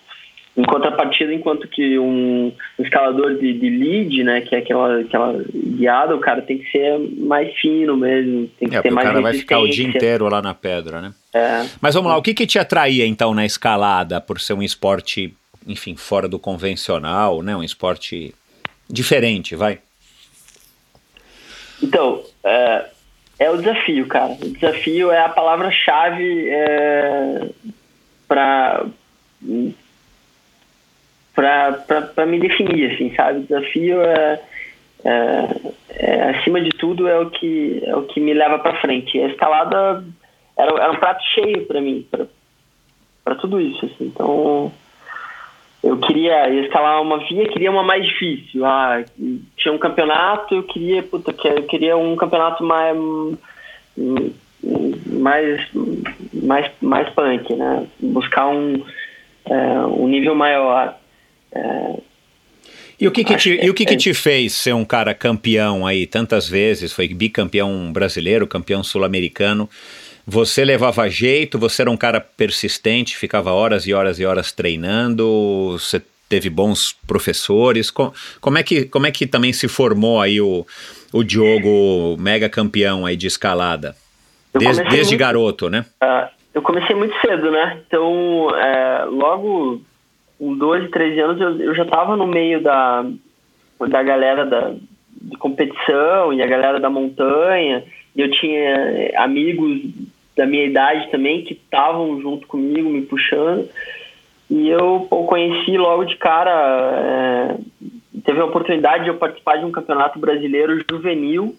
Em 0.55 0.65
contrapartida, 0.65 1.33
enquanto 1.33 1.67
que 1.67 1.99
um, 1.99 2.53
escalador 2.79 3.37
de, 3.37 3.55
de 3.55 3.71
lead, 3.71 4.23
né, 4.23 4.43
que 4.43 4.55
é 4.55 4.59
aquela, 4.59 5.01
aquela 5.01 5.43
guiada, 5.55 6.15
o 6.15 6.21
cara 6.21 6.43
tem 6.43 6.59
que 6.59 6.71
ser 6.71 6.99
mais 6.99 7.55
fino 7.59 7.97
mesmo, 7.97 8.49
tem 8.59 8.69
que 8.69 8.77
é, 8.77 8.83
ter 8.83 8.91
mais 8.91 9.09
o 9.09 9.11
cara 9.11 9.23
vai 9.23 9.33
ficar 9.33 9.61
o 9.61 9.69
dia 9.69 9.87
inteiro 9.87 10.29
lá 10.29 10.43
na 10.43 10.53
pedra, 10.53 11.01
né? 11.01 11.15
É. 11.35 11.67
Mas 11.81 11.95
vamos 11.95 12.11
lá, 12.11 12.19
o 12.19 12.23
que 12.23 12.35
que 12.35 12.47
te 12.47 12.59
atraía 12.59 13.07
então 13.07 13.33
na 13.33 13.47
escalada, 13.47 14.21
por 14.21 14.39
ser 14.39 14.53
um 14.53 14.63
esporte, 14.63 15.35
enfim, 15.67 15.97
fora 15.97 16.29
do 16.29 16.39
convencional, 16.39 17.43
né, 17.43 17.57
um 17.57 17.65
esporte 17.65 18.35
diferente, 18.91 19.57
vai? 19.57 19.79
Então, 21.83 22.23
é, 22.45 22.85
é 23.39 23.51
o 23.51 23.57
desafio, 23.57 24.07
cara. 24.07 24.35
O 24.35 24.51
desafio 24.51 25.11
é 25.11 25.21
a 25.21 25.31
palavra-chave 25.31 26.49
é, 26.51 27.49
para 28.29 28.85
para 31.35 32.27
me 32.27 32.39
definir, 32.39 32.93
assim, 32.93 33.15
sabe? 33.15 33.41
O 33.41 33.43
desafio 33.43 34.03
é, 34.03 34.41
é, 35.05 35.49
é, 35.91 36.23
acima 36.31 36.61
de 36.61 36.71
tudo 36.71 37.09
é 37.09 37.19
o 37.19 37.31
que 37.31 37.83
é 37.85 37.97
o 37.97 38.03
que 38.03 38.21
me 38.21 38.35
leva 38.35 38.59
para 38.59 38.81
frente. 38.81 39.19
A 39.19 39.29
escalada 39.29 40.05
era, 40.57 40.71
era 40.73 40.93
um 40.93 40.97
prato 40.97 41.23
cheio 41.35 41.67
para 41.67 41.81
mim, 41.81 42.07
para 43.25 43.35
tudo 43.37 43.61
isso, 43.61 43.87
assim. 43.87 44.07
Então 44.07 44.73
eu 45.83 45.99
queria 45.99 46.49
escalar 46.65 47.03
uma 47.03 47.19
via, 47.19 47.49
queria 47.49 47.71
uma 47.71 47.83
mais 47.83 48.07
difícil. 48.07 48.65
Ah, 48.65 49.03
tinha 49.57 49.73
um 49.73 49.79
campeonato, 49.79 50.55
eu 50.55 50.63
queria, 50.63 51.03
puta, 51.03 51.35
eu 51.49 51.65
queria 51.65 51.97
um 51.97 52.15
campeonato 52.15 52.63
mais 52.63 52.97
mais 55.07 55.69
mais 56.33 56.71
mais 56.81 57.09
punk, 57.11 57.53
né? 57.55 57.87
Buscar 58.01 58.49
um 58.49 58.85
é, 59.45 59.79
um 59.87 60.07
nível 60.07 60.35
maior. 60.35 60.97
É, 61.55 62.03
e 63.03 63.09
o 63.09 63.11
que, 63.11 63.25
que, 63.25 63.37
te, 63.37 63.59
e 63.61 63.69
o 63.69 63.75
que, 63.75 63.85
que 63.85 63.97
te 63.97 64.15
fez 64.15 64.53
ser 64.53 64.75
um 64.75 64.85
cara 64.85 65.13
campeão 65.13 65.85
aí 65.85 66.07
tantas 66.07 66.49
vezes? 66.49 66.93
Foi 66.93 67.09
bicampeão 67.09 67.93
brasileiro, 67.93 68.47
campeão 68.47 68.85
sul-americano. 68.85 69.69
Você 70.25 70.65
levava 70.65 71.09
jeito, 71.09 71.59
você 71.59 71.83
era 71.83 71.91
um 71.91 71.97
cara 71.97 72.21
persistente, 72.21 73.17
ficava 73.17 73.51
horas 73.51 73.89
e 73.89 73.93
horas 73.93 74.21
e 74.21 74.25
horas 74.25 74.53
treinando, 74.53 75.73
você 75.73 76.01
teve 76.29 76.49
bons 76.49 76.97
professores. 77.05 77.91
Com, 77.91 78.13
como, 78.41 78.59
é 78.59 78.63
que, 78.63 78.85
como 78.85 79.09
é 79.09 79.11
que 79.11 79.27
também 79.27 79.53
se 79.53 79.67
formou 79.67 80.21
aí 80.21 80.41
o, 80.41 80.65
o 81.13 81.25
Diogo 81.25 82.17
mega 82.21 82.49
campeão 82.49 83.05
aí 83.05 83.17
de 83.17 83.27
escalada? 83.27 83.97
Desde, 84.55 84.85
desde 84.85 85.15
muito, 85.15 85.19
garoto, 85.19 85.69
né? 85.69 85.85
Uh, 86.01 86.29
eu 86.55 86.63
comecei 86.63 86.95
muito 86.95 87.19
cedo, 87.21 87.51
né? 87.51 87.81
Então, 87.85 88.49
é, 88.55 89.07
logo 89.07 89.83
com 90.43 90.57
12, 90.57 90.89
13 90.89 91.21
anos, 91.21 91.41
eu, 91.41 91.61
eu 91.69 91.75
já 91.77 91.85
estava 91.85 92.17
no 92.17 92.27
meio 92.27 92.61
da, 92.61 93.07
da 93.89 94.03
galera 94.03 94.45
da, 94.45 94.75
de 95.09 95.37
competição 95.39 96.33
e 96.33 96.43
a 96.43 96.47
galera 96.49 96.81
da 96.81 96.91
montanha. 96.91 97.85
E 98.17 98.21
eu 98.21 98.29
tinha 98.29 99.13
amigos 99.19 99.83
da 100.37 100.45
minha 100.45 100.65
idade 100.65 101.13
também 101.13 101.45
que 101.45 101.53
estavam 101.53 102.21
junto 102.21 102.49
comigo, 102.49 102.91
me 102.91 103.03
puxando. 103.03 103.69
E 104.51 104.69
eu 104.69 105.07
pô, 105.09 105.27
conheci 105.27 105.79
logo 105.79 106.03
de 106.07 106.17
cara. 106.17 106.51
É, 106.51 107.57
teve 108.25 108.41
a 108.41 108.45
oportunidade 108.45 109.05
de 109.05 109.11
eu 109.11 109.19
participar 109.19 109.59
de 109.59 109.65
um 109.65 109.71
campeonato 109.71 110.19
brasileiro 110.19 110.85
juvenil. 110.91 111.55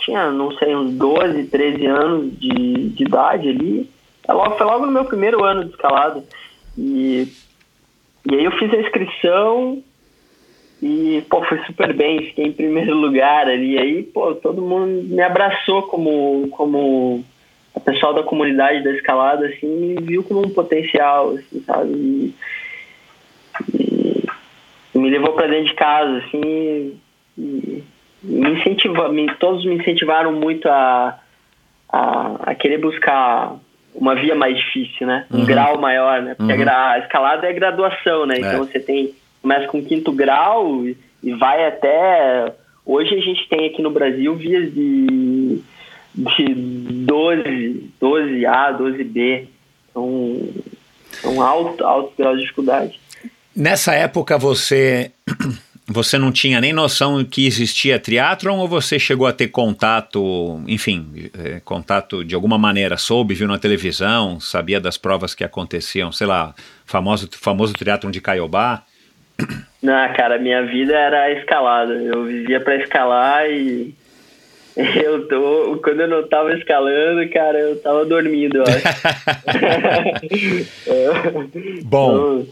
Tinha, 0.00 0.30
não 0.30 0.52
sei, 0.58 0.76
uns 0.76 0.92
12, 0.92 1.44
13 1.44 1.86
anos 1.86 2.38
de, 2.38 2.90
de 2.90 3.02
idade 3.02 3.48
ali. 3.48 3.88
Logo, 4.28 4.58
foi 4.58 4.66
logo 4.66 4.84
no 4.84 4.92
meu 4.92 5.06
primeiro 5.06 5.42
ano 5.42 5.64
de 5.64 5.70
escalada. 5.70 6.22
E 6.76 7.28
e 8.30 8.34
aí 8.34 8.44
eu 8.44 8.52
fiz 8.52 8.72
a 8.72 8.76
inscrição 8.76 9.82
e, 10.82 11.24
pô, 11.30 11.42
foi 11.44 11.58
super 11.64 11.92
bem, 11.94 12.26
fiquei 12.26 12.46
em 12.46 12.52
primeiro 12.52 12.94
lugar 12.94 13.48
ali. 13.48 13.78
Aí, 13.78 14.02
pô, 14.02 14.34
todo 14.34 14.62
mundo 14.62 15.02
me 15.04 15.22
abraçou 15.22 15.82
como, 15.84 16.48
como 16.48 17.24
a 17.74 17.80
pessoal 17.80 18.14
da 18.14 18.22
comunidade 18.22 18.84
da 18.84 18.92
escalada, 18.92 19.46
assim, 19.46 19.66
me 19.66 19.94
viu 20.02 20.22
como 20.22 20.40
um 20.40 20.50
potencial, 20.50 21.30
assim, 21.30 21.62
sabe? 21.64 21.92
E, 21.92 22.34
e, 23.74 24.24
e 24.94 24.98
me 24.98 25.10
levou 25.10 25.32
para 25.32 25.48
dentro 25.48 25.66
de 25.66 25.74
casa, 25.74 26.18
assim, 26.18 27.00
e, 27.38 27.82
me 28.22 28.50
incentivou, 28.50 29.12
me, 29.12 29.26
todos 29.36 29.64
me 29.64 29.76
incentivaram 29.76 30.32
muito 30.32 30.66
a, 30.68 31.18
a, 31.90 32.50
a 32.50 32.54
querer 32.54 32.78
buscar 32.78 33.58
uma 33.94 34.14
via 34.14 34.34
mais 34.34 34.56
difícil, 34.56 35.06
né? 35.06 35.26
Um 35.30 35.38
uhum. 35.38 35.44
grau 35.44 35.80
maior, 35.80 36.22
né? 36.22 36.34
Porque 36.34 36.52
uhum. 36.52 36.68
a, 36.68 36.98
escalada 36.98 37.46
é 37.46 37.52
graduação, 37.52 38.26
né? 38.26 38.36
É. 38.36 38.38
Então 38.40 38.58
você 38.64 38.80
tem 38.80 39.14
começa 39.40 39.66
com 39.68 39.84
quinto 39.84 40.10
grau 40.10 40.86
e, 40.86 40.96
e, 41.22 41.32
vai 41.34 41.66
até 41.66 42.52
hoje 42.84 43.14
a 43.14 43.20
gente 43.20 43.46
tem 43.48 43.66
aqui 43.66 43.82
no 43.82 43.90
Brasil 43.90 44.34
vias 44.36 44.72
de 44.72 45.62
de 46.14 46.54
12, 46.54 47.90
12A, 48.00 48.78
12B. 48.78 49.46
Então, 49.90 50.48
é 51.24 51.28
um 51.28 51.42
alto, 51.42 51.84
alto 51.84 52.12
grau 52.16 52.34
de 52.36 52.42
dificuldade. 52.42 53.00
Nessa 53.54 53.94
época 53.94 54.38
você 54.38 55.12
você 55.86 56.16
não 56.16 56.32
tinha 56.32 56.60
nem 56.60 56.72
noção 56.72 57.22
que 57.24 57.46
existia 57.46 57.98
triatlon 57.98 58.58
ou 58.58 58.66
você 58.66 58.98
chegou 58.98 59.26
a 59.26 59.32
ter 59.32 59.48
contato, 59.48 60.62
enfim, 60.66 61.30
é, 61.38 61.60
contato 61.64 62.24
de 62.24 62.34
alguma 62.34 62.56
maneira, 62.56 62.96
soube, 62.96 63.34
viu 63.34 63.46
na 63.46 63.58
televisão, 63.58 64.40
sabia 64.40 64.80
das 64.80 64.96
provas 64.96 65.34
que 65.34 65.44
aconteciam, 65.44 66.10
sei 66.10 66.26
lá, 66.26 66.54
famoso 66.86 67.28
famoso 67.32 67.74
triatlon 67.74 68.10
de 68.10 68.20
Caiobá? 68.20 68.82
Não, 69.82 70.12
cara, 70.14 70.38
minha 70.38 70.64
vida 70.64 70.96
era 70.96 71.30
escalada. 71.32 71.92
Eu 71.92 72.24
vivia 72.24 72.58
para 72.58 72.76
escalar 72.76 73.50
e 73.50 73.94
eu 74.74 75.28
tô, 75.28 75.78
quando 75.84 76.00
eu 76.00 76.08
não 76.08 76.26
tava 76.26 76.54
escalando, 76.54 77.28
cara, 77.28 77.58
eu 77.58 77.78
tava 77.82 78.06
dormindo, 78.06 78.56
eu 78.56 78.62
acho. 78.62 78.82
Bom, 81.84 82.46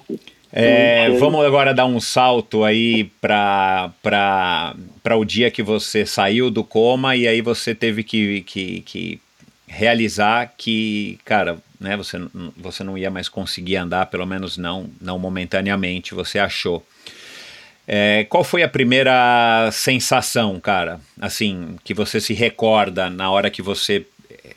é, 0.52 1.08
vamos 1.18 1.44
agora 1.46 1.72
dar 1.72 1.86
um 1.86 1.98
salto 1.98 2.62
aí 2.62 3.04
para 3.20 3.90
o 5.16 5.24
dia 5.24 5.50
que 5.50 5.62
você 5.62 6.04
saiu 6.04 6.50
do 6.50 6.62
coma 6.62 7.16
e 7.16 7.26
aí 7.26 7.40
você 7.40 7.74
teve 7.74 8.04
que, 8.04 8.42
que, 8.42 8.80
que 8.82 9.20
realizar 9.66 10.52
que, 10.58 11.18
cara, 11.24 11.56
né, 11.80 11.96
você, 11.96 12.18
você 12.54 12.84
não 12.84 12.98
ia 12.98 13.10
mais 13.10 13.30
conseguir 13.30 13.76
andar, 13.76 14.06
pelo 14.06 14.26
menos 14.26 14.58
não, 14.58 14.90
não 15.00 15.18
momentaneamente, 15.18 16.14
você 16.14 16.38
achou. 16.38 16.84
É, 17.88 18.26
qual 18.28 18.44
foi 18.44 18.62
a 18.62 18.68
primeira 18.68 19.70
sensação, 19.72 20.60
cara, 20.60 21.00
assim, 21.18 21.76
que 21.82 21.94
você 21.94 22.20
se 22.20 22.34
recorda 22.34 23.08
na 23.08 23.30
hora 23.30 23.50
que 23.50 23.62
você 23.62 24.06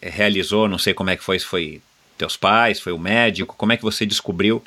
realizou, 0.01 0.67
não 0.67 0.77
sei 0.77 0.93
como 0.93 1.09
é 1.09 1.15
que 1.15 1.23
foi, 1.23 1.39
se 1.39 1.45
foi 1.45 1.81
teus 2.17 2.35
pais, 2.35 2.79
foi 2.81 2.91
o 2.91 2.99
médico, 2.99 3.55
como 3.57 3.71
é 3.71 3.77
que 3.77 3.83
você 3.83 4.05
descobriu 4.05 4.61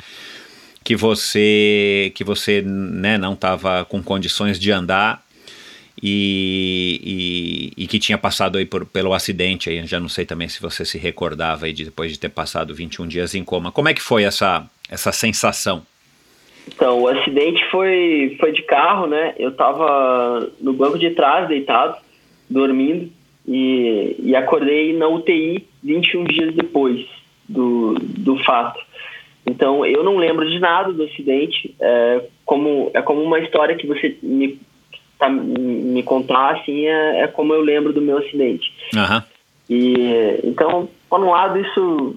que 0.88 0.96
você 0.96 2.10
que 2.14 2.24
você 2.24 2.62
né, 2.62 3.18
não 3.18 3.34
estava 3.34 3.84
com 3.84 4.02
condições 4.02 4.58
de 4.58 4.72
andar 4.72 5.22
e, 6.02 7.74
e, 7.76 7.82
e, 7.84 7.86
que 7.86 7.98
tinha 7.98 8.16
passado 8.16 8.56
aí 8.56 8.64
por, 8.64 8.86
pelo 8.86 9.12
acidente 9.12 9.68
aí, 9.68 9.86
já 9.86 10.00
não 10.00 10.08
sei 10.08 10.24
também 10.24 10.48
se 10.48 10.62
você 10.62 10.86
se 10.86 10.96
recordava 10.96 11.66
aí 11.66 11.74
de, 11.74 11.84
depois 11.84 12.10
de 12.10 12.18
ter 12.18 12.30
passado 12.30 12.74
21 12.74 13.06
dias 13.06 13.34
em 13.34 13.44
coma. 13.44 13.70
Como 13.70 13.90
é 13.90 13.92
que 13.92 14.00
foi 14.00 14.22
essa, 14.22 14.64
essa 14.90 15.12
sensação? 15.12 15.82
Então, 16.66 17.02
o 17.02 17.08
acidente 17.08 17.62
foi, 17.70 18.38
foi 18.40 18.52
de 18.52 18.62
carro, 18.62 19.06
né? 19.06 19.34
Eu 19.38 19.50
estava 19.50 20.50
no 20.58 20.72
banco 20.72 20.98
de 20.98 21.10
trás, 21.10 21.48
deitado, 21.48 21.98
dormindo, 22.48 23.12
e, 23.46 24.16
e 24.20 24.34
acordei 24.34 24.96
na 24.96 25.06
UTI 25.06 25.66
21 25.82 26.24
dias 26.24 26.54
depois 26.54 27.04
do, 27.46 27.94
do 27.98 28.38
fato. 28.44 28.88
Então, 29.48 29.84
eu 29.86 30.04
não 30.04 30.18
lembro 30.18 30.48
de 30.48 30.58
nada 30.58 30.92
do 30.92 31.04
acidente. 31.04 31.74
É 31.80 32.22
como, 32.44 32.90
é 32.92 33.00
como 33.00 33.22
uma 33.22 33.38
história 33.40 33.76
que 33.76 33.86
você 33.86 34.16
me, 34.22 34.60
tá, 35.18 35.28
me 35.28 36.02
contar, 36.02 36.56
assim, 36.56 36.86
é, 36.86 37.22
é 37.22 37.26
como 37.26 37.54
eu 37.54 37.62
lembro 37.62 37.92
do 37.92 38.02
meu 38.02 38.18
acidente. 38.18 38.70
Uhum. 38.94 39.22
E, 39.70 40.40
então, 40.44 40.88
por 41.08 41.20
um 41.20 41.30
lado, 41.30 41.58
isso 41.58 42.16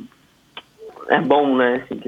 é 1.07 1.21
bom, 1.21 1.55
né? 1.55 1.83
Assim, 1.83 2.01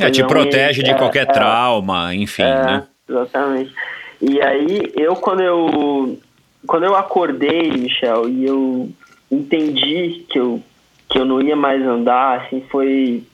é, 0.00 0.10
te 0.10 0.24
protege 0.24 0.82
de 0.82 0.90
é, 0.90 0.94
qualquer 0.94 1.24
é, 1.24 1.32
trauma, 1.32 2.14
enfim, 2.14 2.42
é, 2.42 2.62
né? 2.62 2.86
Exatamente. 3.08 3.74
E 4.22 4.40
aí, 4.40 4.92
eu, 4.96 5.16
quando 5.16 5.42
eu, 5.42 6.18
quando 6.66 6.84
eu 6.84 6.94
acordei, 6.94 7.72
Michel, 7.72 8.28
e 8.28 8.46
eu 8.46 8.88
entendi 9.30 10.24
que 10.28 10.38
eu, 10.38 10.62
que 11.08 11.18
eu 11.18 11.24
não 11.24 11.40
ia 11.40 11.56
mais 11.56 11.82
andar, 11.82 12.42
assim, 12.42 12.62
foi 12.70 13.24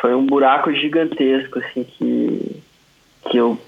foi 0.00 0.14
um 0.14 0.26
buraco 0.26 0.72
gigantesco, 0.72 1.58
assim, 1.58 1.84
que, 1.84 2.62
que, 3.28 3.36
eu, 3.36 3.58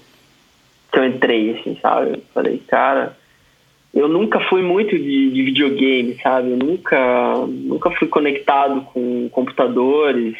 que 0.91 0.99
eu 0.99 1.05
entrei, 1.05 1.59
assim, 1.59 1.77
sabe? 1.81 2.11
Eu 2.11 2.21
falei, 2.33 2.61
cara, 2.67 3.17
eu 3.93 4.07
nunca 4.07 4.39
fui 4.41 4.61
muito 4.61 4.97
de, 4.97 5.31
de 5.31 5.43
videogame, 5.43 6.17
sabe? 6.21 6.51
Eu 6.51 6.57
nunca, 6.57 7.35
nunca 7.47 7.91
fui 7.91 8.07
conectado 8.07 8.81
com 8.93 9.29
computadores. 9.29 10.37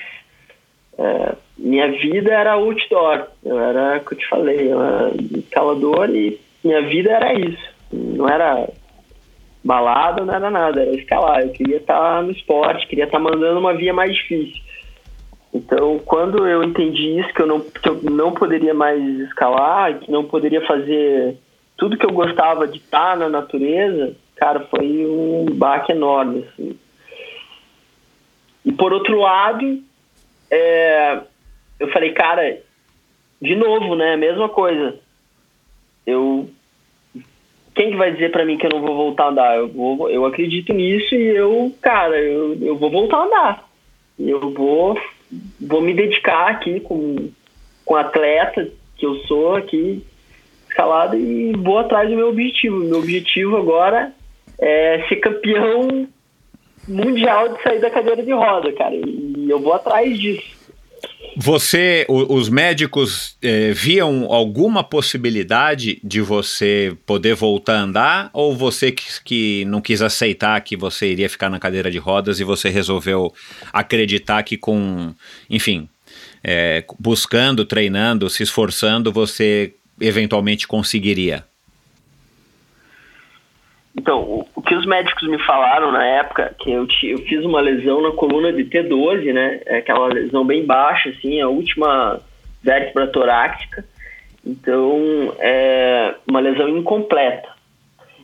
É, 0.98 1.36
minha 1.58 1.92
vida 1.92 2.32
era 2.32 2.54
outdoor. 2.54 3.28
Eu 3.44 3.60
era, 3.60 3.98
o 3.98 4.06
que 4.06 4.14
eu 4.14 4.18
te 4.18 4.28
falei, 4.28 4.72
eu 4.72 4.82
era 4.82 5.12
escalador 5.38 6.10
e 6.12 6.40
minha 6.64 6.82
vida 6.84 7.12
era 7.12 7.34
isso. 7.34 7.70
Não 7.92 8.30
era 8.30 8.70
balada, 9.64 10.24
não 10.24 10.34
era 10.34 10.52
nada, 10.52 10.82
era 10.82 10.96
escalar. 10.96 11.42
Eu 11.42 11.50
queria 11.50 11.78
estar 11.78 12.22
no 12.22 12.32
esporte, 12.32 12.88
queria 12.88 13.06
estar 13.06 13.20
mandando 13.20 13.60
uma 13.60 13.74
via 13.74 13.94
mais 13.94 14.14
difícil. 14.16 14.69
Então, 15.54 16.00
quando 16.06 16.48
eu 16.48 16.64
entendi 16.64 17.20
isso, 17.20 17.34
que 17.34 17.42
eu 17.42 17.48
não, 17.48 17.60
que 17.60 17.90
eu 17.90 18.02
não 18.04 18.32
poderia 18.32 18.74
mais 18.74 19.02
escalar, 19.22 20.00
que 20.00 20.12
não 20.12 20.24
poderia 20.24 20.66
fazer 20.66 21.38
tudo 21.76 21.98
que 21.98 22.06
eu 22.06 22.12
gostava 22.12 22.68
de 22.68 22.78
estar 22.78 23.18
na 23.18 23.30
natureza, 23.30 24.16
cara, 24.36 24.60
foi 24.62 25.06
um 25.06 25.46
baque 25.54 25.92
enorme. 25.92 26.46
Assim. 26.48 26.78
E 28.64 28.72
por 28.72 28.94
outro 28.94 29.20
lado, 29.20 29.82
é, 30.52 31.22
eu 31.80 31.88
falei, 31.92 32.12
cara, 32.12 32.60
de 33.42 33.56
novo, 33.56 33.96
né? 33.96 34.16
Mesma 34.18 34.50
coisa. 34.50 35.00
Eu. 36.06 36.50
Quem 37.74 37.92
que 37.92 37.98
vai 37.98 38.12
dizer 38.12 38.32
para 38.32 38.46
mim 38.46 38.58
que 38.58 38.66
eu 38.66 38.72
não 38.72 38.82
vou 38.82 38.96
voltar 38.96 39.26
a 39.26 39.30
andar? 39.30 39.58
Eu, 39.58 39.70
vou, 39.70 40.10
eu 40.10 40.26
acredito 40.26 40.74
nisso 40.74 41.16
e 41.16 41.28
eu, 41.28 41.74
cara, 41.82 42.20
eu, 42.20 42.58
eu 42.62 42.76
vou 42.76 42.92
voltar 42.92 43.18
a 43.18 43.24
andar. 43.24 43.70
Eu 44.20 44.52
vou 44.52 45.00
vou 45.60 45.82
me 45.82 45.94
dedicar 45.94 46.48
aqui 46.50 46.80
com, 46.80 47.30
com 47.86 47.96
atleta 47.96 48.70
que 48.98 49.06
eu 49.06 49.16
sou 49.26 49.56
aqui, 49.56 50.04
escalado, 50.68 51.16
e 51.16 51.54
vou 51.54 51.80
atrás 51.80 52.10
do 52.10 52.16
meu 52.16 52.30
objetivo. 52.30 52.78
Meu 52.78 53.00
objetivo 53.00 53.58
agora 53.58 54.14
é 54.60 55.06
ser 55.08 55.18
campeão 55.18 56.08
mundial 56.88 57.50
de 57.50 57.62
sair 57.64 57.80
da 57.80 57.90
cadeira 57.90 58.24
de 58.24 58.32
roda, 58.32 58.72
cara. 58.74 58.96
E 58.96 59.48
eu 59.50 59.60
vou 59.60 59.74
atrás 59.74 60.18
disso. 60.18 60.59
Você, 61.38 62.06
o, 62.10 62.36
os 62.36 62.50
médicos 62.50 63.38
eh, 63.42 63.72
viam 63.72 64.26
alguma 64.32 64.84
possibilidade 64.84 66.00
de 66.04 66.22
você 66.22 66.96
poder 67.06 67.36
voltar 67.36 67.78
a 67.78 67.82
andar 67.82 68.30
ou 68.34 68.56
você 68.56 68.92
que, 68.92 69.06
que 69.24 69.66
não 69.66 69.82
quis 69.82 70.02
aceitar 70.02 70.60
que 70.62 70.76
você 70.76 71.12
iria 71.12 71.30
ficar 71.30 71.50
na 71.50 71.60
cadeira 71.60 71.90
de 71.90 71.98
rodas 71.98 72.40
e 72.40 72.44
você 72.44 72.70
resolveu 72.70 73.34
acreditar 73.72 74.44
que 74.44 74.58
com, 74.58 75.14
enfim, 75.50 75.88
eh, 76.44 76.84
buscando, 77.00 77.66
treinando, 77.66 78.30
se 78.30 78.44
esforçando, 78.44 79.12
você 79.12 79.74
eventualmente 80.00 80.68
conseguiria? 80.68 81.46
Então, 84.00 84.46
o 84.56 84.62
que 84.62 84.74
os 84.76 84.86
médicos 84.86 85.28
me 85.28 85.38
falaram 85.40 85.92
na 85.92 86.06
época, 86.06 86.56
que 86.58 86.72
eu, 86.72 86.88
eu 87.04 87.18
fiz 87.18 87.44
uma 87.44 87.60
lesão 87.60 88.02
na 88.02 88.12
coluna 88.12 88.54
de 88.54 88.64
T12, 88.64 89.34
né? 89.34 89.60
É 89.66 89.80
aquela 89.80 90.08
lesão 90.08 90.46
bem 90.46 90.66
baixa, 90.66 91.10
assim, 91.10 91.42
a 91.42 91.50
última 91.50 92.22
vértebra 92.64 93.08
torácica. 93.08 93.84
Então, 94.46 95.36
é 95.40 96.16
uma 96.26 96.40
lesão 96.40 96.70
incompleta. 96.70 97.50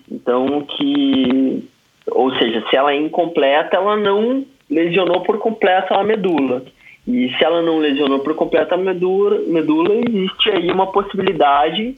Então, 0.10 0.62
que... 0.62 1.68
Ou 2.08 2.34
seja, 2.38 2.64
se 2.70 2.78
ela 2.78 2.94
é 2.94 2.96
incompleta, 2.96 3.76
ela 3.76 3.98
não 3.98 4.46
lesionou 4.70 5.24
por 5.24 5.40
completo 5.40 5.94
a 5.94 6.06
medula. 6.06 6.64
E 7.06 7.36
se 7.38 7.44
ela 7.44 7.62
não 7.62 7.80
lesionou 7.80 8.20
por 8.20 8.34
completo 8.34 8.74
a 8.74 8.78
medula, 8.78 9.40
medula 9.46 9.94
existe 9.94 10.52
aí 10.52 10.72
uma 10.72 10.88
possibilidade 10.88 11.98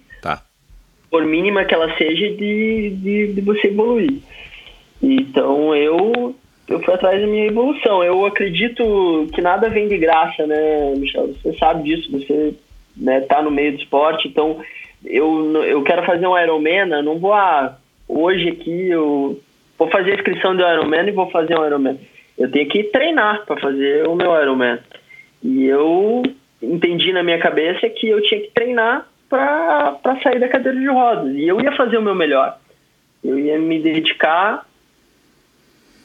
por 1.09 1.25
mínima 1.25 1.65
que 1.65 1.73
ela 1.73 1.95
seja, 1.97 2.29
de, 2.29 2.89
de, 2.89 3.33
de 3.33 3.41
você 3.41 3.67
evoluir. 3.67 4.19
Então 5.01 5.75
eu 5.75 6.35
eu 6.67 6.81
fui 6.81 6.93
atrás 6.93 7.21
da 7.21 7.27
minha 7.27 7.47
evolução. 7.47 8.03
Eu 8.03 8.25
acredito 8.25 9.27
que 9.33 9.41
nada 9.41 9.69
vem 9.69 9.87
de 9.87 9.97
graça, 9.97 10.45
né, 10.45 10.93
Michel? 10.97 11.27
Você 11.27 11.57
sabe 11.57 11.83
disso, 11.83 12.11
você 12.11 12.53
né, 12.95 13.21
tá 13.21 13.41
no 13.41 13.49
meio 13.49 13.73
do 13.73 13.79
esporte, 13.79 14.27
então 14.27 14.59
eu, 15.05 15.63
eu 15.63 15.81
quero 15.83 16.05
fazer 16.05 16.27
um 16.27 16.37
Ironman, 16.37 16.89
eu 16.89 17.03
não 17.03 17.19
vou, 17.19 17.33
ah, 17.33 17.77
hoje 18.07 18.49
aqui 18.49 18.89
eu 18.89 19.39
vou 19.77 19.89
fazer 19.89 20.11
a 20.11 20.15
inscrição 20.15 20.55
do 20.55 20.63
Ironman 20.63 21.07
e 21.07 21.11
vou 21.11 21.29
fazer 21.29 21.57
um 21.57 21.65
Ironman. 21.65 21.99
Eu 22.37 22.51
tenho 22.51 22.67
que 22.67 22.83
treinar 22.85 23.45
para 23.45 23.59
fazer 23.59 24.07
o 24.07 24.15
meu 24.15 24.39
Ironman. 24.41 24.79
E 25.41 25.65
eu 25.65 26.23
entendi 26.61 27.13
na 27.13 27.23
minha 27.23 27.39
cabeça 27.39 27.87
que 27.89 28.09
eu 28.09 28.21
tinha 28.21 28.41
que 28.41 28.51
treinar 28.51 29.07
para 29.29 30.19
sair 30.23 30.39
da 30.39 30.47
cadeira 30.47 30.79
de 30.79 30.87
rodas. 30.87 31.35
E 31.35 31.47
eu 31.47 31.59
ia 31.61 31.71
fazer 31.73 31.97
o 31.97 32.01
meu 32.01 32.15
melhor. 32.15 32.57
Eu 33.23 33.37
ia 33.37 33.57
me 33.57 33.79
dedicar 33.79 34.65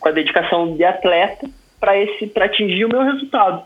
com 0.01 0.09
a 0.09 0.13
dedicação 0.13 0.77
de 0.77 0.85
atleta 0.85 1.49
para 1.79 1.97
esse 1.97 2.27
para 2.27 2.47
atingir 2.47 2.85
o 2.85 2.89
meu 2.89 3.03
resultado. 3.03 3.65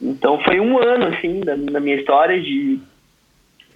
Então 0.00 0.40
foi 0.40 0.60
um 0.60 0.78
ano 0.78 1.06
assim 1.06 1.40
da, 1.40 1.56
minha 1.80 1.96
história 1.96 2.40
de, 2.40 2.78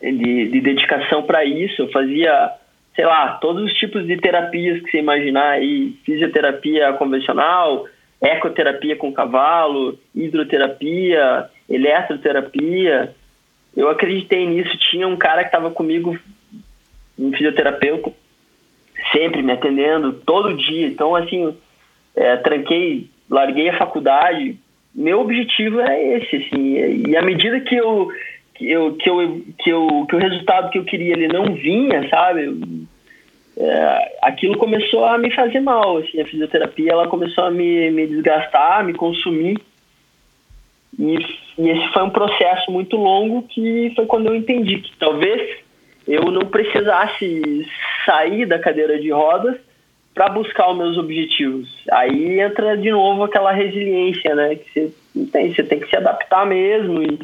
de, 0.01 0.49
de 0.49 0.61
dedicação 0.61 1.23
para 1.23 1.45
isso. 1.45 1.83
Eu 1.83 1.91
fazia 1.91 2.53
sei 2.95 3.05
lá, 3.05 3.39
todos 3.39 3.65
os 3.65 3.73
tipos 3.75 4.07
de 4.07 4.17
terapias 4.17 4.81
que 4.83 4.91
você 4.91 4.99
imaginar 4.99 5.51
aí, 5.51 5.97
fisioterapia 6.05 6.93
convencional, 6.93 7.87
ecoterapia 8.23 8.97
com 8.97 9.13
cavalo, 9.13 9.99
hidroterapia, 10.15 11.51
eletroterapia. 11.69 13.15
Eu 13.77 13.89
acreditei 13.89 14.47
nisso. 14.47 14.77
Tinha 14.91 15.07
um 15.07 15.17
cara 15.17 15.43
que 15.43 15.49
estava 15.49 15.71
comigo, 15.71 16.19
um 17.19 17.33
fisioterapeuta, 17.33 18.13
sempre 19.13 19.43
me 19.43 19.53
atendendo, 19.53 20.13
todo 20.13 20.57
dia. 20.57 20.87
Então, 20.87 21.15
assim, 21.15 21.57
é, 22.15 22.37
tranquei, 22.37 23.09
larguei 23.29 23.69
a 23.69 23.79
faculdade. 23.79 24.59
Meu 24.95 25.21
objetivo 25.21 25.81
é 25.81 26.19
esse, 26.19 26.37
assim. 26.37 27.09
E 27.09 27.17
à 27.17 27.23
medida 27.23 27.61
que 27.61 27.75
eu 27.75 28.09
que 28.55 28.71
eu 28.71 28.95
que 28.95 29.11
eu 29.11 29.43
que, 29.59 29.71
eu, 29.71 30.07
que 30.09 30.17
o 30.17 30.19
resultado 30.19 30.71
que 30.71 30.79
eu 30.79 30.85
queria 30.85 31.15
ele 31.15 31.27
não 31.27 31.55
vinha, 31.55 32.09
sabe? 32.09 32.87
É, 33.57 34.19
aquilo 34.23 34.57
começou 34.59 35.05
a 35.05 35.17
me 35.17 35.31
fazer 35.33 35.61
mal, 35.61 35.99
assim, 35.99 36.21
a 36.21 36.27
fisioterapia 36.27 36.91
ela 36.91 37.07
começou 37.07 37.45
a 37.45 37.51
me, 37.51 37.91
me 37.91 38.07
desgastar, 38.07 38.85
me 38.85 38.95
consumir. 38.95 39.61
E, 40.99 41.19
e 41.59 41.71
esse 41.71 41.93
foi 41.93 42.03
um 42.03 42.11
processo 42.11 42.71
muito 42.71 42.97
longo 42.97 43.43
que 43.43 43.93
foi 43.97 44.07
quando 44.07 44.27
eu 44.27 44.35
entendi 44.35 44.79
que 44.79 44.97
talvez 44.99 45.59
eu 46.07 46.25
não 46.31 46.43
precisasse 46.43 47.67
sair 48.05 48.47
da 48.47 48.59
cadeira 48.59 49.01
de 49.01 49.11
rodas 49.11 49.57
para 50.15 50.29
buscar 50.29 50.71
os 50.71 50.77
meus 50.77 50.97
objetivos. 50.97 51.69
Aí 51.91 52.41
entra 52.41 52.77
de 52.77 52.91
novo 52.91 53.25
aquela 53.25 53.53
resiliência, 53.53 54.35
né? 54.35 54.55
Que 54.55 54.71
você 54.73 55.27
tem, 55.33 55.53
você 55.53 55.63
tem 55.65 55.81
que 55.81 55.89
se 55.89 55.97
adaptar 55.97 56.47
mesmo. 56.47 57.03
E, 57.03 57.19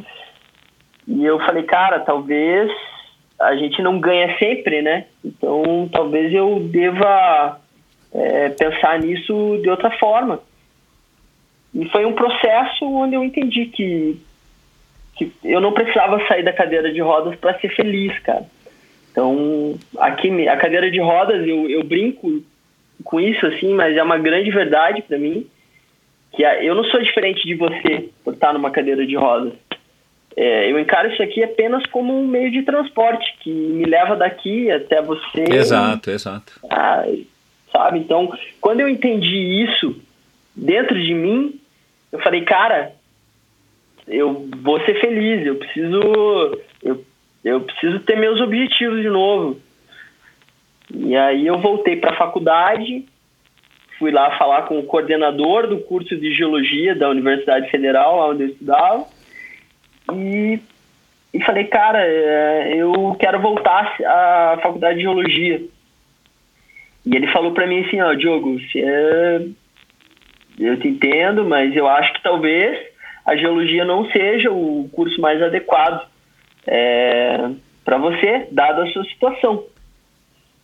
e 1.07 1.25
eu 1.25 1.39
falei, 1.41 1.62
cara, 1.62 2.01
talvez 2.01 2.71
a 3.39 3.55
gente 3.55 3.81
não 3.81 4.01
ganha 4.01 4.37
sempre, 4.39 4.83
né? 4.83 5.07
Então 5.25 5.89
talvez 5.93 6.35
eu 6.35 6.61
deva 6.61 7.61
é, 8.12 8.49
pensar 8.51 8.99
nisso 8.99 9.61
de 9.62 9.71
outra 9.71 9.91
forma. 9.93 10.41
E 11.75 11.89
foi 11.89 12.05
um 12.05 12.12
processo 12.12 12.85
onde 12.85 13.14
eu 13.14 13.25
entendi 13.25 13.66
que, 13.66 14.21
que 15.16 15.33
eu 15.45 15.61
não 15.61 15.73
precisava 15.73 16.25
sair 16.27 16.43
da 16.43 16.53
cadeira 16.53 16.93
de 16.93 17.01
rodas 17.01 17.37
para 17.37 17.59
ser 17.59 17.68
feliz, 17.75 18.18
cara. 18.21 18.45
Então, 19.11 19.79
aqui 19.99 20.49
a 20.49 20.57
cadeira 20.57 20.91
de 20.91 21.01
rodas, 21.01 21.47
eu, 21.47 21.68
eu 21.68 21.83
brinco 21.85 22.43
com 23.05 23.21
isso, 23.21 23.45
assim, 23.47 23.75
mas 23.75 23.97
é 23.97 24.03
uma 24.03 24.18
grande 24.18 24.51
verdade 24.51 25.03
para 25.03 25.18
mim, 25.18 25.47
que 26.33 26.43
eu 26.43 26.75
não 26.75 26.85
sou 26.85 27.01
diferente 27.03 27.47
de 27.47 27.55
você 27.55 28.09
por 28.25 28.35
estar 28.35 28.53
numa 28.53 28.71
cadeira 28.71 29.07
de 29.07 29.16
rodas. 29.16 29.53
É, 30.37 30.71
eu 30.71 30.79
encaro 30.79 31.12
isso 31.12 31.23
aqui 31.23 31.43
apenas 31.43 31.85
como 31.87 32.16
um 32.16 32.27
meio 32.27 32.51
de 32.51 32.62
transporte 32.62 33.35
que 33.41 33.51
me 33.51 33.85
leva 33.85 34.16
daqui 34.16 34.71
até 34.71 35.03
você. 35.03 35.45
Exato, 35.51 36.11
exato. 36.11 36.53
Ah, 36.71 37.05
sabe? 37.73 37.99
Então, 37.99 38.33
quando 38.61 38.81
eu 38.81 38.89
entendi 38.89 39.64
isso 39.64 40.01
dentro 40.55 41.01
de 41.01 41.12
mim, 41.14 41.60
eu 42.13 42.19
falei, 42.21 42.43
cara, 42.43 42.93
eu 44.07 44.49
vou 44.63 44.81
ser 44.85 45.01
feliz, 45.01 45.47
eu 45.47 45.57
preciso, 45.57 46.01
eu, 46.83 47.05
eu 47.45 47.61
preciso 47.61 48.01
ter 48.01 48.17
meus 48.17 48.41
objetivos 48.41 49.01
de 49.01 49.09
novo. 49.09 49.61
E 50.93 51.17
aí 51.17 51.47
eu 51.47 51.59
voltei 51.59 51.97
para 51.97 52.11
a 52.11 52.17
faculdade, 52.17 53.05
fui 53.99 54.11
lá 54.11 54.37
falar 54.37 54.63
com 54.63 54.79
o 54.79 54.85
coordenador 54.85 55.69
do 55.69 55.79
curso 55.79 56.17
de 56.17 56.35
geologia 56.35 56.95
da 56.95 57.09
Universidade 57.09 57.71
Federal, 57.71 58.17
lá 58.17 58.29
onde 58.31 58.43
eu 58.43 58.49
estudava, 58.49 59.07
e, 60.13 60.59
e 61.33 61.45
falei, 61.45 61.65
cara, 61.65 62.05
é, 62.05 62.75
eu 62.77 63.17
quero 63.21 63.41
voltar 63.41 63.97
à 64.05 64.59
faculdade 64.61 64.97
de 64.97 65.03
geologia. 65.03 65.63
E 67.07 67.17
ele 67.17 67.29
falou 67.29 67.53
para 67.53 67.67
mim 67.67 67.85
assim, 67.85 68.01
ó, 68.01 68.13
Diogo, 68.15 68.59
você, 68.59 69.53
eu 70.67 70.79
te 70.79 70.89
entendo, 70.89 71.45
mas 71.45 71.75
eu 71.75 71.87
acho 71.89 72.13
que 72.13 72.23
talvez 72.23 72.79
a 73.25 73.37
geologia 73.37 73.85
não 73.85 74.11
seja 74.11 74.51
o 74.51 74.89
curso 74.93 75.21
mais 75.21 75.43
adequado 75.43 76.07
é, 76.67 77.51
para 77.85 77.99
você, 77.99 78.47
dada 78.51 78.85
a 78.85 78.87
sua 78.89 79.05
situação. 79.05 79.65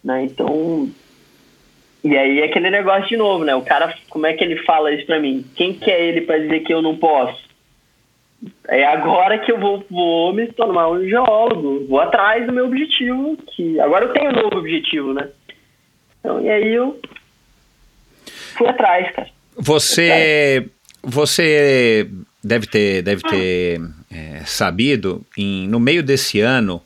Né? 0.03 0.25
Então, 0.25 0.91
e 2.05 2.17
aí 2.17 2.41
é 2.41 2.45
aquele 2.45 2.71
negócio 2.71 3.09
de 3.09 3.17
novo, 3.17 3.45
né? 3.45 3.55
O 3.55 3.63
cara, 3.63 3.95
como 4.09 4.27
é 4.27 4.33
que 4.33 4.45
ele 4.45 4.63
fala 4.63 4.93
isso 4.93 5.07
pra 5.07 5.19
mim? 5.19 5.45
Quem 5.57 5.75
que 5.75 5.91
é 5.91 6.05
ele 6.05 6.21
para 6.21 6.39
dizer 6.39 6.61
que 6.61 6.73
eu 6.73 6.81
não 6.81 6.97
posso? 6.97 7.45
É 8.69 8.85
agora 8.85 9.39
que 9.39 9.51
eu 9.51 9.59
vou, 9.59 9.85
vou 9.91 10.33
me 10.33 10.47
tornar 10.49 10.89
um 10.89 11.05
geólogo, 11.09 11.87
vou 11.89 12.01
atrás 12.01 12.47
do 12.47 12.53
meu 12.53 12.67
objetivo, 12.67 13.37
que 13.49 13.81
agora 13.81 14.05
eu 14.05 14.13
tenho 14.13 14.31
um 14.31 14.43
novo 14.43 14.59
objetivo, 14.59 15.15
né? 15.15 15.29
Então, 16.21 16.41
e 16.41 16.51
aí 16.51 16.75
eu 16.75 17.01
fui 18.57 18.69
atrás, 18.69 19.11
cara. 19.13 19.36
Você, 19.57 20.69
você 21.03 22.09
deve 22.47 22.67
ter, 22.67 23.03
deve 23.03 23.23
ter 23.23 23.81
é, 24.11 24.43
sabido, 24.47 25.27
em, 25.37 25.67
no 25.67 25.81
meio 25.81 26.03
desse 26.03 26.41
ano, 26.41 26.81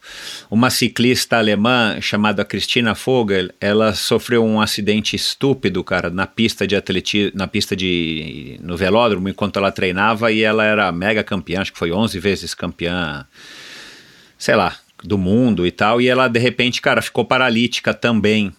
uma 0.51 0.71
ciclista 0.71 1.37
alemã 1.37 2.01
chamada 2.01 2.45
Christina 2.45 2.95
Vogel, 2.95 3.51
ela 3.61 3.95
sofreu 3.95 4.45
um 4.45 4.61
acidente 4.61 5.15
estúpido, 5.15 5.85
cara, 5.85 6.09
na 6.09 6.27
pista 6.27 6.67
de 6.67 6.75
atletismo, 6.75 7.33
na 7.35 7.47
pista 7.47 7.77
de 7.77 8.59
no 8.63 8.77
velódromo 8.77 9.29
enquanto 9.29 9.59
ela 9.59 9.71
treinava 9.71 10.33
e 10.33 10.43
ela 10.43 10.65
era 10.65 10.91
mega 10.91 11.23
campeã, 11.23 11.61
acho 11.61 11.73
que 11.73 11.79
foi 11.79 11.93
11 11.93 12.19
vezes 12.19 12.55
campeã, 12.55 13.27
sei 14.39 14.57
lá, 14.57 14.77
do 15.05 15.19
mundo 15.19 15.67
e 15.67 15.71
tal, 15.71 16.01
e 16.01 16.09
ela 16.09 16.27
de 16.27 16.39
repente, 16.39 16.81
cara, 16.81 17.03
ficou 17.03 17.25
paralítica 17.25 17.93
também. 17.93 18.53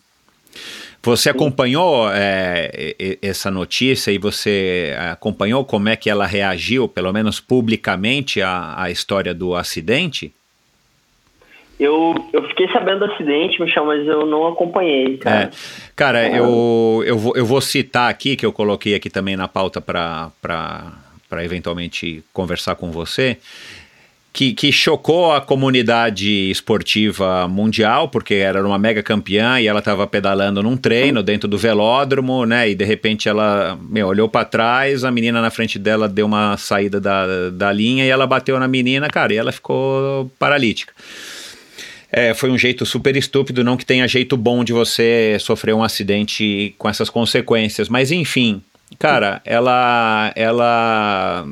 Você 1.04 1.32
acompanhou 1.32 2.08
é, 2.12 2.95
essa 3.22 3.49
notícia 3.49 4.12
e 4.12 4.20
você 4.20 4.95
acompanhou 5.12 5.66
como 5.66 5.89
é 5.89 5.95
que 5.95 6.10
ela 6.10 6.28
reagiu, 6.28 6.88
pelo 6.88 7.12
menos 7.12 7.39
publicamente, 7.39 8.39
à, 8.41 8.76
à 8.78 8.91
história 8.91 9.34
do 9.34 9.56
acidente? 9.56 10.32
Eu, 11.80 12.14
eu 12.32 12.47
fiquei 12.49 12.68
sabendo 12.72 12.99
do 12.99 13.12
acidente, 13.12 13.60
Michel, 13.60 13.84
mas 13.86 14.08
eu 14.08 14.28
não 14.28 14.47
acompanhei, 14.49 15.18
cara. 15.18 15.45
É, 15.45 15.49
cara, 15.95 16.20
é. 16.20 16.38
eu, 16.38 17.04
eu, 17.04 17.18
vou, 17.18 17.36
eu 17.36 17.45
vou 17.47 17.60
citar 17.60 18.08
aqui, 18.08 18.36
que 18.36 18.45
eu 18.45 18.54
coloquei 18.54 18.93
aqui 18.93 19.10
também 19.10 19.36
na 19.36 19.47
pauta 19.47 19.82
para 19.82 20.32
eventualmente 21.43 22.24
conversar 22.32 22.76
com 22.76 22.91
você 22.91 23.39
que, 24.34 24.53
que 24.53 24.71
chocou 24.71 25.34
a 25.34 25.41
comunidade 25.41 26.49
esportiva 26.49 27.47
mundial, 27.49 28.07
porque 28.07 28.36
era 28.36 28.65
uma 28.65 28.77
mega 28.77 29.03
campeã 29.03 29.59
e 29.59 29.67
ela 29.67 29.79
estava 29.79 30.07
pedalando 30.07 30.63
num 30.63 30.77
treino 30.77 31.21
dentro 31.21 31.49
do 31.49 31.57
velódromo, 31.57 32.45
né? 32.45 32.69
E 32.69 32.75
de 32.75 32.86
repente 32.86 33.27
ela 33.27 33.77
meu, 33.89 34.07
olhou 34.07 34.29
para 34.29 34.45
trás, 34.45 35.03
a 35.03 35.11
menina 35.11 35.41
na 35.41 35.49
frente 35.49 35.77
dela 35.77 36.07
deu 36.07 36.25
uma 36.25 36.55
saída 36.55 36.99
da, 36.99 37.49
da 37.49 37.71
linha 37.73 38.05
e 38.05 38.09
ela 38.09 38.25
bateu 38.25 38.57
na 38.57 38.67
menina, 38.67 39.09
cara, 39.09 39.34
e 39.34 39.38
ela 39.38 39.51
ficou 39.51 40.32
paralítica. 40.39 40.93
É, 42.09 42.34
foi 42.34 42.49
um 42.51 42.57
jeito 42.57 42.86
super 42.86 43.15
estúpido, 43.15 43.63
não 43.63 43.77
que 43.77 43.86
tenha 43.86 44.07
jeito 44.07 44.36
bom 44.36 44.63
de 44.63 44.73
você 44.73 45.38
sofrer 45.39 45.73
um 45.73 45.84
acidente 45.84 46.73
com 46.77 46.89
essas 46.89 47.09
consequências, 47.09 47.89
mas 47.89 48.11
enfim, 48.11 48.61
cara, 48.97 49.41
ela 49.45 50.32
ela 50.36 51.45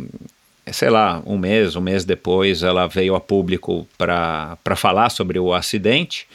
sei 0.72 0.90
lá, 0.90 1.22
um 1.26 1.38
mês, 1.38 1.76
um 1.76 1.82
mês 1.82 2.06
depois, 2.06 2.64
ela 2.64 2.88
veio 2.88 3.16
a 3.16 3.20
público 3.20 3.88
para 3.98 4.76
falar 4.76 5.10
sobre 5.10 5.40
o 5.40 5.54
acidente. 5.54 6.28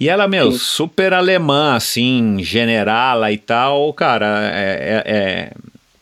E 0.00 0.08
ela, 0.08 0.28
meu, 0.28 0.52
Sim. 0.52 0.58
super 0.58 1.12
alemã, 1.12 1.74
assim, 1.74 2.38
generala 2.40 3.32
e 3.32 3.38
tal, 3.38 3.92
cara, 3.92 4.50
é, 4.52 5.02
é, 5.06 5.12
é, 5.12 5.52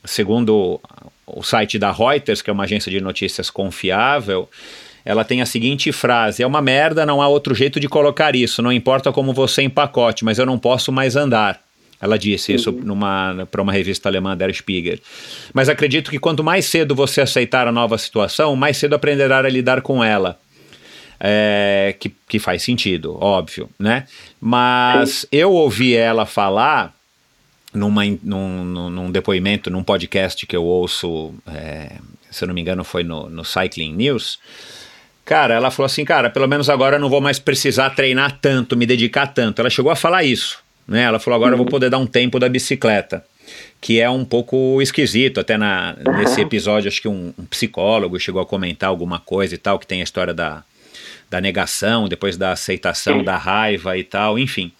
segundo 0.05 0.79
o 1.25 1.43
site 1.43 1.79
da 1.79 1.91
Reuters, 1.91 2.41
que 2.41 2.49
é 2.49 2.53
uma 2.53 2.63
agência 2.63 2.91
de 2.91 3.01
notícias 3.01 3.49
confiável, 3.49 4.47
ela 5.03 5.23
tem 5.23 5.41
a 5.41 5.45
seguinte 5.45 5.91
frase: 5.91 6.43
é 6.43 6.47
uma 6.47 6.61
merda, 6.61 7.05
não 7.05 7.21
há 7.21 7.27
outro 7.27 7.55
jeito 7.55 7.79
de 7.79 7.87
colocar 7.87 8.35
isso, 8.35 8.61
não 8.61 8.71
importa 8.71 9.11
como 9.11 9.33
você 9.33 9.63
empacote, 9.63 10.23
mas 10.23 10.37
eu 10.37 10.45
não 10.45 10.59
posso 10.59 10.91
mais 10.91 11.15
andar. 11.15 11.66
Ela 11.99 12.17
disse 12.17 12.53
isso 12.53 12.69
uhum. 12.69 13.45
para 13.49 13.61
uma 13.61 13.71
revista 13.71 14.07
alemã, 14.07 14.37
Der 14.37 14.53
Spiegel. 14.53 14.99
Mas 15.53 15.67
acredito 15.67 16.11
que 16.11 16.19
quanto 16.19 16.43
mais 16.43 16.65
cedo 16.65 16.93
você 16.93 17.21
aceitar 17.21 17.67
a 17.67 17.71
nova 17.71 17.97
situação, 17.97 18.55
mais 18.55 18.77
cedo 18.77 18.93
aprenderá 18.93 19.39
a 19.39 19.49
lidar 19.49 19.81
com 19.81 20.03
ela. 20.03 20.39
É, 21.19 21.95
que, 21.99 22.13
que 22.27 22.37
faz 22.37 22.61
sentido, 22.61 23.17
óbvio, 23.19 23.67
né? 23.79 24.05
Mas 24.39 25.09
Sim. 25.09 25.27
eu 25.31 25.51
ouvi 25.51 25.95
ela 25.95 26.27
falar 26.27 26.93
numa, 27.73 28.03
num, 28.21 28.63
num, 28.91 29.11
depoimento, 29.11 29.71
num 29.71 29.83
podcast 29.83 30.45
que 30.45 30.55
eu 30.55 30.63
ouço, 30.63 31.33
é, 31.47 31.93
se 32.29 32.43
eu 32.43 32.47
não 32.47 32.53
me 32.53 32.61
engano, 32.61 32.83
foi 32.83 33.03
no, 33.03 33.27
no 33.31 33.43
Cycling 33.43 33.95
News. 33.95 34.37
Cara, 35.25 35.55
ela 35.55 35.71
falou 35.71 35.87
assim, 35.87 36.05
cara, 36.05 36.29
pelo 36.29 36.47
menos 36.47 36.69
agora 36.69 36.97
eu 36.97 36.99
não 36.99 37.09
vou 37.09 37.19
mais 37.19 37.39
precisar 37.39 37.89
treinar 37.89 38.37
tanto, 38.39 38.77
me 38.77 38.85
dedicar 38.85 39.25
tanto. 39.25 39.59
Ela 39.59 39.71
chegou 39.71 39.91
a 39.91 39.95
falar 39.95 40.23
isso. 40.23 40.59
Né? 40.87 41.03
Ela 41.03 41.19
falou: 41.19 41.35
agora 41.35 41.53
eu 41.53 41.57
vou 41.57 41.65
uhum. 41.65 41.71
poder 41.71 41.89
dar 41.89 41.97
um 41.97 42.07
tempo 42.07 42.39
da 42.39 42.47
bicicleta. 42.47 43.23
Que 43.79 44.01
é 44.01 44.09
um 44.09 44.25
pouco 44.25 44.81
esquisito, 44.81 45.39
até 45.39 45.57
na, 45.57 45.95
nesse 46.17 46.41
episódio, 46.41 46.89
acho 46.89 47.01
que 47.01 47.07
um, 47.07 47.33
um, 47.37 47.45
psicólogo 47.45 48.19
chegou 48.19 48.41
a 48.41 48.45
comentar 48.45 48.89
alguma 48.89 49.19
coisa 49.19 49.55
e 49.55 49.57
tal, 49.57 49.79
que 49.79 49.87
tem 49.87 50.01
a 50.01 50.03
história 50.03 50.33
da, 50.33 50.63
da 51.29 51.39
negação, 51.39 52.09
depois 52.09 52.35
da 52.35 52.51
aceitação, 52.51 53.23
da 53.23 53.37
raiva 53.37 53.97
e 53.97 54.03
tal, 54.03 54.37
enfim. 54.37 54.71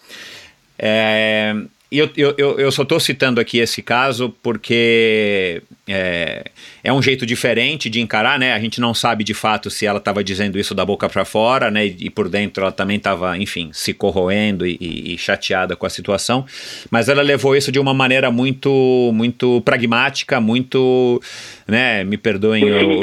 É, 0.78 1.54
eu, 1.90 2.10
eu, 2.16 2.58
eu 2.58 2.70
só 2.70 2.82
estou 2.82 3.00
citando 3.00 3.40
aqui 3.40 3.58
esse 3.58 3.80
caso 3.80 4.34
porque 4.42 5.62
é, 5.86 6.44
é, 6.84 6.92
um 6.92 7.00
jeito 7.00 7.24
diferente 7.24 7.88
de 7.88 7.98
encarar, 7.98 8.38
né? 8.38 8.52
A 8.52 8.60
gente 8.60 8.78
não 8.78 8.92
sabe 8.92 9.24
de 9.24 9.32
fato 9.32 9.70
se 9.70 9.86
ela 9.86 9.98
estava 9.98 10.22
dizendo 10.22 10.58
isso 10.58 10.74
da 10.74 10.84
boca 10.84 11.08
para 11.08 11.24
fora, 11.24 11.70
né? 11.70 11.86
E 11.86 12.10
por 12.10 12.28
dentro 12.28 12.62
ela 12.62 12.72
também 12.72 12.98
estava, 12.98 13.38
enfim, 13.38 13.70
se 13.72 13.94
corroendo 13.94 14.66
e, 14.66 14.76
e, 14.78 15.14
e, 15.14 15.18
chateada 15.18 15.74
com 15.74 15.86
a 15.86 15.90
situação. 15.90 16.44
Mas 16.90 17.08
ela 17.08 17.22
levou 17.22 17.56
isso 17.56 17.72
de 17.72 17.78
uma 17.78 17.94
maneira 17.94 18.30
muito, 18.30 19.10
muito 19.14 19.62
pragmática, 19.62 20.38
muito, 20.42 21.22
né? 21.66 22.04
Me 22.04 22.18
perdoem, 22.18 22.64
o, 22.64 23.00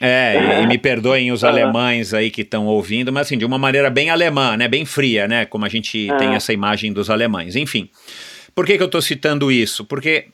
é, 0.00 0.62
e, 0.62 0.66
me 0.66 0.78
perdoem 0.78 1.32
os 1.32 1.42
alemães 1.42 2.14
aí 2.14 2.30
que 2.30 2.42
estão 2.42 2.66
ouvindo, 2.66 3.12
mas 3.12 3.26
assim 3.26 3.38
de 3.38 3.44
uma 3.44 3.58
maneira 3.58 3.90
bem 3.90 4.10
alemã, 4.10 4.56
né? 4.56 4.68
Bem 4.68 4.84
fria, 4.84 5.26
né? 5.26 5.44
Como 5.44 5.64
a 5.64 5.68
gente 5.68 6.08
tem 6.18 6.34
essa 6.34 6.52
imagem 6.52 6.92
dos 6.92 7.10
alemães. 7.10 7.56
Enfim. 7.56 7.90
Por 8.54 8.66
que, 8.66 8.76
que 8.76 8.82
eu 8.82 8.86
estou 8.86 9.02
citando 9.02 9.50
isso? 9.50 9.84
Porque 9.84 10.26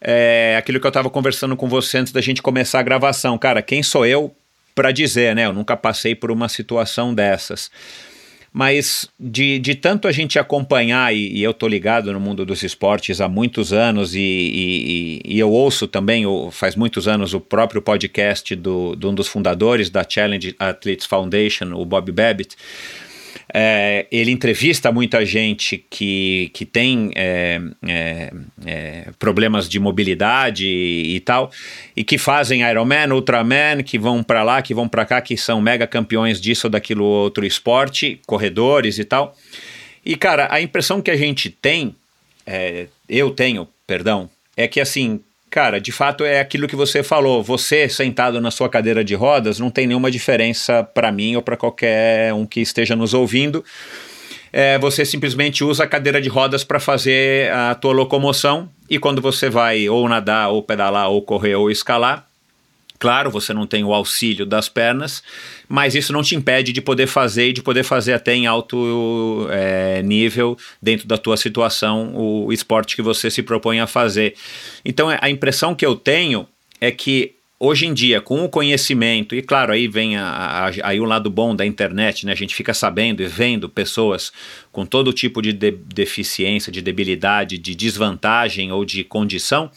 é 0.00 0.56
aquilo 0.58 0.80
que 0.80 0.86
eu 0.86 0.90
estava 0.90 1.10
conversando 1.10 1.56
com 1.56 1.68
você 1.68 1.98
antes 1.98 2.12
da 2.12 2.20
gente 2.20 2.42
começar 2.42 2.80
a 2.80 2.82
gravação. 2.82 3.36
Cara, 3.38 3.62
quem 3.62 3.82
sou 3.82 4.04
eu 4.06 4.34
para 4.74 4.92
dizer, 4.92 5.34
né? 5.34 5.46
Eu 5.46 5.52
nunca 5.52 5.76
passei 5.76 6.14
por 6.14 6.30
uma 6.30 6.48
situação 6.48 7.14
dessas. 7.14 7.70
Mas 8.58 9.06
de, 9.20 9.58
de 9.58 9.74
tanto 9.74 10.08
a 10.08 10.12
gente 10.12 10.38
acompanhar, 10.38 11.14
e, 11.14 11.30
e 11.30 11.42
eu 11.42 11.52
tô 11.52 11.68
ligado 11.68 12.10
no 12.10 12.18
mundo 12.18 12.42
dos 12.42 12.62
esportes 12.62 13.20
há 13.20 13.28
muitos 13.28 13.70
anos, 13.70 14.14
e, 14.14 14.18
e, 14.18 15.20
e 15.26 15.38
eu 15.38 15.50
ouço 15.50 15.86
também, 15.86 16.24
faz 16.50 16.74
muitos 16.74 17.06
anos, 17.06 17.34
o 17.34 17.40
próprio 17.40 17.82
podcast 17.82 18.56
do, 18.56 18.96
de 18.96 19.06
um 19.06 19.14
dos 19.14 19.28
fundadores 19.28 19.90
da 19.90 20.02
Challenge 20.08 20.56
Athletes 20.58 21.04
Foundation, 21.04 21.74
o 21.74 21.84
Bob 21.84 22.10
Babbitt, 22.10 22.56
é, 23.58 24.06
ele 24.12 24.30
entrevista 24.30 24.92
muita 24.92 25.24
gente 25.24 25.82
que, 25.88 26.50
que 26.52 26.66
tem 26.66 27.10
é, 27.14 27.58
é, 27.88 28.32
é, 28.66 29.08
problemas 29.18 29.66
de 29.66 29.80
mobilidade 29.80 30.66
e, 30.66 31.16
e, 31.16 31.20
tal, 31.20 31.50
e 31.96 32.04
que 32.04 32.18
fazem 32.18 32.60
Ironman, 32.60 33.10
Ultraman, 33.12 33.82
que 33.82 33.98
vão 33.98 34.22
para 34.22 34.42
lá, 34.42 34.60
que 34.60 34.74
vão 34.74 34.86
para 34.86 35.06
cá, 35.06 35.22
que 35.22 35.38
são 35.38 35.58
mega 35.58 35.86
campeões 35.86 36.38
disso 36.38 36.66
ou 36.66 36.70
daquilo 36.70 37.04
outro 37.06 37.46
esporte, 37.46 38.20
corredores 38.26 38.98
e 38.98 39.04
tal. 39.06 39.34
E, 40.04 40.16
cara, 40.16 40.48
a 40.50 40.60
impressão 40.60 41.00
que 41.00 41.10
a 41.10 41.16
gente 41.16 41.48
tem, 41.48 41.96
é, 42.46 42.88
eu 43.08 43.30
tenho, 43.30 43.66
perdão, 43.86 44.28
é 44.54 44.68
que 44.68 44.82
assim, 44.82 45.18
Cara, 45.50 45.80
de 45.80 45.92
fato 45.92 46.24
é 46.24 46.40
aquilo 46.40 46.66
que 46.66 46.76
você 46.76 47.02
falou. 47.02 47.42
Você 47.42 47.88
sentado 47.88 48.40
na 48.40 48.50
sua 48.50 48.68
cadeira 48.68 49.04
de 49.04 49.14
rodas 49.14 49.58
não 49.58 49.70
tem 49.70 49.86
nenhuma 49.86 50.10
diferença 50.10 50.82
para 50.82 51.12
mim 51.12 51.36
ou 51.36 51.42
para 51.42 51.56
qualquer 51.56 52.34
um 52.34 52.44
que 52.44 52.60
esteja 52.60 52.96
nos 52.96 53.14
ouvindo. 53.14 53.64
É, 54.52 54.78
você 54.78 55.04
simplesmente 55.04 55.62
usa 55.62 55.84
a 55.84 55.86
cadeira 55.86 56.20
de 56.20 56.28
rodas 56.28 56.64
para 56.64 56.80
fazer 56.80 57.52
a 57.52 57.74
tua 57.74 57.92
locomoção 57.92 58.70
e 58.88 58.98
quando 58.98 59.20
você 59.20 59.50
vai 59.50 59.88
ou 59.88 60.08
nadar, 60.08 60.50
ou 60.50 60.62
pedalar, 60.62 61.10
ou 61.10 61.22
correr, 61.22 61.54
ou 61.54 61.70
escalar, 61.70 62.25
Claro, 62.98 63.30
você 63.30 63.52
não 63.52 63.66
tem 63.66 63.84
o 63.84 63.92
auxílio 63.92 64.46
das 64.46 64.68
pernas, 64.68 65.22
mas 65.68 65.94
isso 65.94 66.12
não 66.12 66.22
te 66.22 66.34
impede 66.34 66.72
de 66.72 66.80
poder 66.80 67.06
fazer 67.06 67.48
e 67.48 67.52
de 67.52 67.62
poder 67.62 67.82
fazer 67.82 68.14
até 68.14 68.34
em 68.34 68.46
alto 68.46 69.46
é, 69.50 70.02
nível, 70.02 70.56
dentro 70.80 71.06
da 71.06 71.18
tua 71.18 71.36
situação, 71.36 72.14
o 72.14 72.52
esporte 72.52 72.96
que 72.96 73.02
você 73.02 73.30
se 73.30 73.42
propõe 73.42 73.80
a 73.80 73.86
fazer. 73.86 74.34
Então, 74.84 75.08
a 75.20 75.28
impressão 75.28 75.74
que 75.74 75.84
eu 75.84 75.94
tenho 75.94 76.46
é 76.80 76.90
que 76.90 77.36
hoje 77.58 77.86
em 77.86 77.94
dia, 77.94 78.20
com 78.20 78.44
o 78.44 78.48
conhecimento, 78.48 79.34
e 79.34 79.42
claro, 79.42 79.72
aí 79.72 79.88
vem 79.88 80.16
a, 80.16 80.26
a, 80.26 80.70
aí 80.82 81.00
o 81.00 81.04
lado 81.04 81.30
bom 81.30 81.54
da 81.54 81.64
internet, 81.64 82.26
né? 82.26 82.32
A 82.32 82.36
gente 82.36 82.54
fica 82.54 82.74
sabendo 82.74 83.22
e 83.22 83.26
vendo 83.26 83.68
pessoas 83.68 84.32
com 84.70 84.84
todo 84.84 85.12
tipo 85.12 85.40
de, 85.40 85.52
de 85.52 85.70
deficiência, 85.70 86.70
de 86.70 86.82
debilidade, 86.82 87.58
de 87.58 87.74
desvantagem 87.74 88.72
ou 88.72 88.84
de 88.84 89.04
condição 89.04 89.70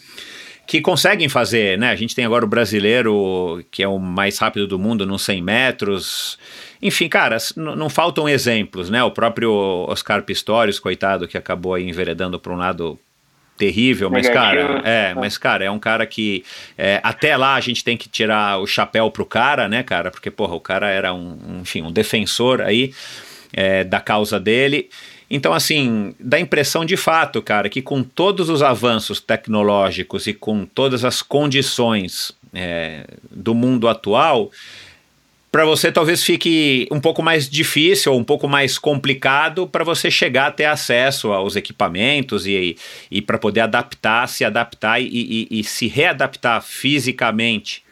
que 0.70 0.82
conseguem 0.82 1.28
fazer, 1.28 1.80
né? 1.80 1.90
A 1.90 1.96
gente 1.96 2.14
tem 2.14 2.24
agora 2.24 2.46
o 2.46 2.48
brasileiro, 2.48 3.66
que 3.72 3.82
é 3.82 3.88
o 3.88 3.98
mais 3.98 4.38
rápido 4.38 4.68
do 4.68 4.78
mundo, 4.78 5.04
nos 5.04 5.24
100 5.24 5.42
metros. 5.42 6.38
Enfim, 6.80 7.10
cara, 7.10 7.38
não 7.56 7.90
faltam 7.90 8.30
exemplos, 8.30 8.88
né? 8.88 9.04
O 9.04 9.10
próprio 9.10 9.52
Oscar 9.90 10.22
Pistorius, 10.22 10.78
coitado, 10.78 11.28
que 11.28 11.36
acabou 11.36 11.74
aí 11.74 11.90
enveredando 11.90 12.40
para 12.40 12.54
um 12.54 12.56
lado 12.56 13.00
terrível, 13.58 14.12
mas 14.12 14.30
cara, 14.30 14.82
é, 14.86 15.16
mas 15.16 15.40
cara, 15.40 15.66
é 15.66 15.72
um 15.72 15.80
cara 15.80 16.06
que 16.06 16.46
é, 16.78 17.02
até 17.02 17.36
lá 17.36 17.56
a 17.56 17.60
gente 17.60 17.84
tem 17.84 17.98
que 17.98 18.08
tirar 18.08 18.60
o 18.60 18.68
chapéu 18.68 19.10
pro 19.10 19.26
cara, 19.26 19.68
né, 19.68 19.82
cara? 19.82 20.12
Porque 20.12 20.30
porra, 20.30 20.54
o 20.54 20.62
cara 20.62 20.88
era 20.88 21.12
um, 21.12 21.62
enfim, 21.62 21.82
um 21.82 21.92
defensor 21.92 22.62
aí 22.62 22.94
é, 23.52 23.84
da 23.84 24.00
causa 24.00 24.40
dele. 24.40 24.88
Então, 25.30 25.54
assim, 25.54 26.16
dá 26.20 26.40
impressão 26.40 26.84
de 26.84 26.98
fato, 26.98 27.42
cara, 27.42 27.70
que 27.70 27.82
com 27.82 28.02
todos 28.02 28.50
os 28.50 28.64
avanços 28.64 29.22
tecnológicos 29.22 30.26
e 30.26 30.34
com 30.34 30.66
todas 30.66 31.06
as 31.06 31.22
condições 31.22 32.32
é, 32.54 33.06
do 33.30 33.54
mundo 33.54 33.88
atual, 33.88 34.50
para 35.52 35.66
você 35.66 35.92
talvez 35.92 36.24
fique 36.24 36.88
um 36.92 37.00
pouco 37.00 37.22
mais 37.22 37.50
difícil 37.50 38.14
ou 38.14 38.20
um 38.20 38.24
pouco 38.24 38.48
mais 38.48 38.78
complicado 38.78 39.68
para 39.68 39.84
você 39.84 40.10
chegar 40.10 40.48
a 40.48 40.52
ter 40.52 40.66
acesso 40.66 41.32
aos 41.32 41.56
equipamentos 41.56 42.46
e, 42.46 42.76
e 43.10 43.22
para 43.22 43.38
poder 43.38 43.62
adaptar, 43.62 44.28
se 44.28 44.46
adaptar 44.46 45.00
e, 45.00 45.08
e, 45.08 45.60
e 45.60 45.64
se 45.64 45.88
readaptar 45.88 46.62
fisicamente 46.62 47.84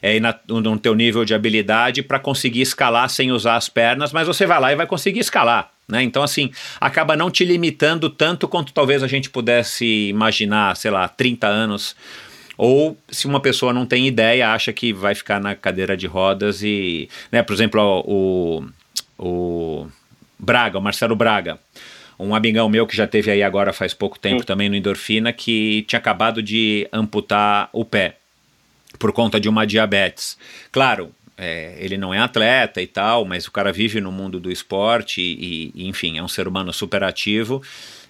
é, 0.00 0.20
na, 0.20 0.38
no 0.48 0.78
teu 0.78 0.94
nível 0.94 1.24
de 1.24 1.34
habilidade 1.34 2.02
para 2.02 2.18
conseguir 2.18 2.60
escalar 2.60 3.08
sem 3.08 3.32
usar 3.32 3.56
as 3.56 3.68
pernas, 3.68 4.12
mas 4.12 4.26
você 4.26 4.46
vai 4.46 4.60
lá 4.60 4.72
e 4.72 4.76
vai 4.76 4.86
conseguir 4.86 5.20
escalar. 5.20 5.73
Né? 5.88 6.02
Então, 6.02 6.22
assim, 6.22 6.50
acaba 6.80 7.16
não 7.16 7.30
te 7.30 7.44
limitando 7.44 8.08
tanto 8.08 8.48
quanto 8.48 8.72
talvez 8.72 9.02
a 9.02 9.06
gente 9.06 9.30
pudesse 9.30 10.08
imaginar, 10.08 10.76
sei 10.76 10.90
lá, 10.90 11.06
30 11.08 11.46
anos. 11.46 11.94
Ou 12.56 12.96
se 13.08 13.26
uma 13.26 13.40
pessoa 13.40 13.72
não 13.72 13.84
tem 13.84 14.06
ideia, 14.06 14.52
acha 14.52 14.72
que 14.72 14.92
vai 14.92 15.14
ficar 15.14 15.40
na 15.40 15.54
cadeira 15.54 15.96
de 15.96 16.06
rodas 16.06 16.62
e. 16.62 17.08
Né, 17.30 17.42
por 17.42 17.52
exemplo, 17.52 18.04
o, 18.06 18.64
o 19.18 19.86
Braga, 20.38 20.78
o 20.78 20.82
Marcelo 20.82 21.16
Braga, 21.16 21.58
um 22.18 22.34
amigão 22.34 22.68
meu 22.68 22.86
que 22.86 22.96
já 22.96 23.06
teve 23.06 23.30
aí 23.30 23.42
agora 23.42 23.72
faz 23.72 23.92
pouco 23.92 24.18
tempo 24.18 24.40
Sim. 24.40 24.46
também 24.46 24.68
no 24.68 24.76
Endorfina, 24.76 25.32
que 25.32 25.84
tinha 25.88 25.98
acabado 25.98 26.42
de 26.42 26.88
amputar 26.92 27.68
o 27.72 27.84
pé 27.84 28.16
por 28.98 29.12
conta 29.12 29.40
de 29.40 29.48
uma 29.48 29.66
diabetes. 29.66 30.38
Claro, 30.70 31.10
é, 31.36 31.76
ele 31.78 31.96
não 31.96 32.14
é 32.14 32.18
atleta 32.18 32.80
e 32.80 32.86
tal, 32.86 33.24
mas 33.24 33.46
o 33.46 33.52
cara 33.52 33.72
vive 33.72 34.00
no 34.00 34.12
mundo 34.12 34.38
do 34.38 34.50
esporte 34.50 35.20
e, 35.20 35.72
e 35.74 35.88
enfim, 35.88 36.18
é 36.18 36.22
um 36.22 36.28
ser 36.28 36.46
humano 36.46 36.72
super 36.72 37.02
ativo. 37.02 37.62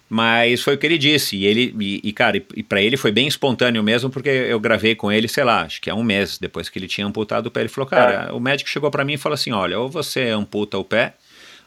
Mas 0.09 0.63
foi 0.63 0.75
o 0.75 0.79
que 0.79 0.87
ele 0.87 0.99
disse, 0.99 1.35
e 1.35 1.47
ele, 1.47 1.75
e, 1.81 2.01
e 2.05 2.13
cara, 2.13 2.37
e, 2.37 2.45
e 2.57 2.63
para 2.63 2.81
ele 2.81 2.97
foi 2.97 3.11
bem 3.11 3.27
espontâneo 3.27 3.83
mesmo, 3.83 4.11
porque 4.11 4.29
eu 4.29 4.61
gravei 4.61 4.95
com 4.95 5.11
ele, 5.11 5.27
sei 5.27 5.43
lá, 5.45 5.63
acho 5.63 5.81
que 5.81 5.89
é 5.89 5.95
um 5.95 6.05
mês 6.05 6.39
depois 6.39 6.69
que 6.69 6.79
ele 6.79 6.87
tinha 6.87 7.07
amputado 7.07 7.47
o 7.47 7.51
pé. 7.51 7.61
Ele 7.61 7.69
falou, 7.69 7.89
cara, 7.89 8.29
é. 8.29 8.33
o 8.33 8.39
médico 8.39 8.69
chegou 8.69 8.91
para 8.91 9.05
mim 9.05 9.15
e 9.15 9.19
falou 9.19 9.35
assim: 9.35 9.53
olha, 9.53 9.79
ou 9.79 9.89
você 9.89 10.29
amputa 10.29 10.77
o 10.77 10.85
pé, 10.85 11.15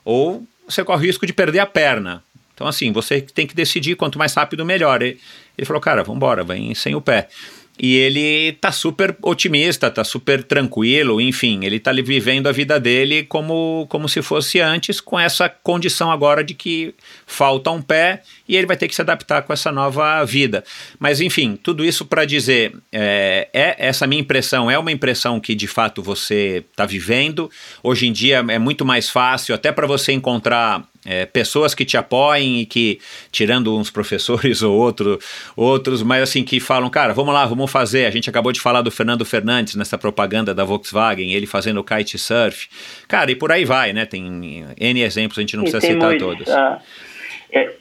ou 0.06 0.48
você 0.68 0.84
corre 0.84 1.04
o 1.04 1.08
risco 1.08 1.26
de 1.26 1.34
perder 1.34 1.60
a 1.60 1.66
perna. 1.66 2.24
Então, 2.54 2.68
assim, 2.68 2.92
você 2.92 3.22
tem 3.22 3.46
que 3.46 3.56
decidir 3.56 3.96
quanto 3.96 4.18
mais 4.18 4.34
rápido, 4.34 4.66
melhor. 4.66 5.02
Ele, 5.02 5.20
ele 5.58 5.66
falou, 5.66 5.82
cara, 5.82 6.04
vamos 6.04 6.18
embora, 6.18 6.44
vem 6.44 6.74
sem 6.74 6.96
o 6.96 7.02
pé. 7.02 7.30
E 7.80 7.96
ele 7.96 8.54
tá 8.54 8.72
super 8.72 9.16
otimista, 9.22 9.92
tá 9.92 10.04
super 10.04 10.44
tranquilo, 10.44 11.22
enfim, 11.22 11.64
ele 11.64 11.80
tá 11.80 11.92
vivendo 11.94 12.48
a 12.48 12.52
vida 12.52 12.80
dele 12.80 13.24
como, 13.24 13.86
como 13.90 14.10
se 14.10 14.22
fosse 14.22 14.60
antes, 14.60 15.00
com 15.00 15.20
essa 15.20 15.48
condição 15.48 16.12
agora 16.12 16.44
de 16.44 16.54
que 16.54 16.96
falta 17.26 17.70
um 17.70 17.82
pé 17.82 18.24
e 18.48 18.56
ele 18.56 18.66
vai 18.66 18.76
ter 18.76 18.88
que 18.88 18.96
se 18.96 19.02
adaptar 19.02 19.44
com 19.44 19.54
essa 19.54 19.72
nova 19.72 20.24
vida. 20.26 20.64
Mas 20.98 21.22
enfim, 21.22 21.56
tudo 21.62 21.86
isso 21.86 22.06
para 22.06 22.26
dizer, 22.26 22.74
é, 22.92 23.48
é, 23.54 23.76
essa 23.78 24.08
minha 24.08 24.22
impressão 24.22 24.72
é 24.72 24.80
uma 24.80 24.92
impressão 24.92 25.40
que 25.40 25.54
de 25.54 25.68
fato 25.68 26.02
você 26.02 26.64
está 26.72 26.86
vivendo. 26.86 27.50
Hoje 27.84 28.08
em 28.08 28.12
dia 28.12 28.44
é 28.50 28.58
muito 28.58 28.84
mais 28.84 29.10
fácil, 29.10 29.54
até 29.54 29.72
para 29.72 29.86
você 29.86 30.14
encontrar 30.14 30.84
é, 31.08 31.26
pessoas 31.26 31.74
que 31.74 31.86
te 31.86 31.96
apoiem 31.96 32.60
e 32.60 32.66
que, 32.66 33.00
tirando 33.32 33.76
uns 33.78 33.90
professores 33.90 34.62
ou 34.64 34.78
outro, 34.78 35.18
outros, 35.56 36.04
mas 36.04 36.22
assim, 36.22 36.44
que 36.44 36.60
falam, 36.60 36.90
cara, 36.90 37.14
vamos 37.14 37.34
lá, 37.34 37.46
vamos 37.46 37.72
fazer. 37.72 38.06
A 38.06 38.12
gente 38.12 38.30
acabou 38.30 38.52
de 38.52 38.60
falar 38.60 38.82
do 38.82 38.92
Fernando 38.92 39.24
Fernandes 39.24 39.76
nessa 39.76 39.98
propaganda 39.98 40.54
da 40.54 40.66
Volkswagen, 40.66 41.32
ele 41.32 41.48
fazendo 41.48 41.82
kitesurf. 41.82 42.68
Cara, 43.08 43.32
e 43.32 43.36
por 43.36 43.52
aí 43.54 43.64
vai, 43.64 43.94
né? 43.94 44.06
Tem 44.06 44.76
N 44.78 45.02
exemplos, 45.02 45.38
a 45.38 45.42
gente 45.42 45.56
não 45.56 45.64
precisa 45.64 45.82
citar 45.82 46.10
muitos, 46.10 46.28
todos. 46.28 46.48
Uh, 46.48 46.82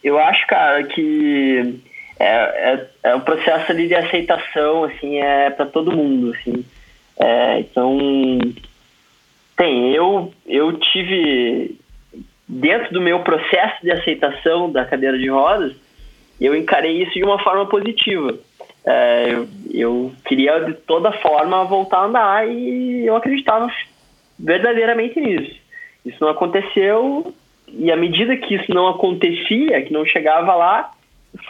eu 0.04 0.18
acho, 0.20 0.46
cara, 0.46 0.84
que 0.84 1.80
é, 2.20 2.26
é, 2.26 2.86
é 3.02 3.14
um 3.16 3.20
processo 3.20 3.72
ali 3.72 3.88
de 3.88 3.94
aceitação, 3.96 4.84
assim, 4.84 5.18
é 5.18 5.50
para 5.50 5.66
todo 5.66 5.90
mundo, 5.90 6.32
assim. 6.32 6.64
É, 7.18 7.60
então, 7.60 8.38
tem, 9.56 9.92
eu, 9.92 10.32
eu 10.46 10.72
tive 10.78 11.76
dentro 12.48 12.92
do 12.92 13.00
meu 13.00 13.20
processo 13.20 13.82
de 13.82 13.90
aceitação 13.90 14.70
da 14.70 14.84
cadeira 14.84 15.18
de 15.18 15.28
rodas, 15.28 15.74
eu 16.40 16.54
encarei 16.54 17.02
isso 17.02 17.12
de 17.12 17.24
uma 17.24 17.38
forma 17.42 17.66
positiva. 17.66 18.38
É, 18.84 19.32
eu, 19.32 19.48
eu, 19.72 20.12
queria 20.24 20.60
de 20.60 20.74
toda 20.74 21.10
forma 21.12 21.64
voltar 21.64 21.98
a 21.98 22.04
andar 22.04 22.48
e 22.48 23.04
eu 23.04 23.16
acreditava 23.16 23.68
verdadeiramente 24.38 25.20
nisso. 25.20 25.56
Isso 26.04 26.18
não 26.20 26.28
aconteceu 26.28 27.34
e 27.68 27.90
à 27.90 27.96
medida 27.96 28.36
que 28.36 28.54
isso 28.54 28.72
não 28.72 28.86
acontecia, 28.88 29.82
que 29.82 29.92
não 29.92 30.04
chegava 30.04 30.54
lá, 30.54 30.92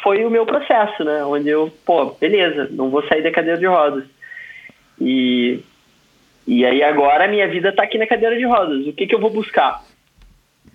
foi 0.02 0.24
o 0.24 0.30
meu 0.30 0.46
processo, 0.46 1.04
né? 1.04 1.24
Onde 1.24 1.48
eu, 1.48 1.70
pô, 1.84 2.06
beleza, 2.18 2.68
não 2.70 2.90
vou 2.90 3.06
sair 3.06 3.22
da 3.22 3.30
cadeira 3.30 3.58
de 3.58 3.66
rodas. 3.66 4.04
E, 4.98 5.60
e 6.46 6.64
aí 6.64 6.82
agora 6.82 7.24
a 7.24 7.28
minha 7.28 7.46
vida 7.48 7.68
está 7.68 7.82
aqui 7.82 7.98
na 7.98 8.06
cadeira 8.06 8.36
de 8.36 8.46
rodas. 8.46 8.86
O 8.86 8.92
que, 8.92 9.06
que 9.06 9.14
eu 9.14 9.20
vou 9.20 9.30
buscar? 9.30 9.82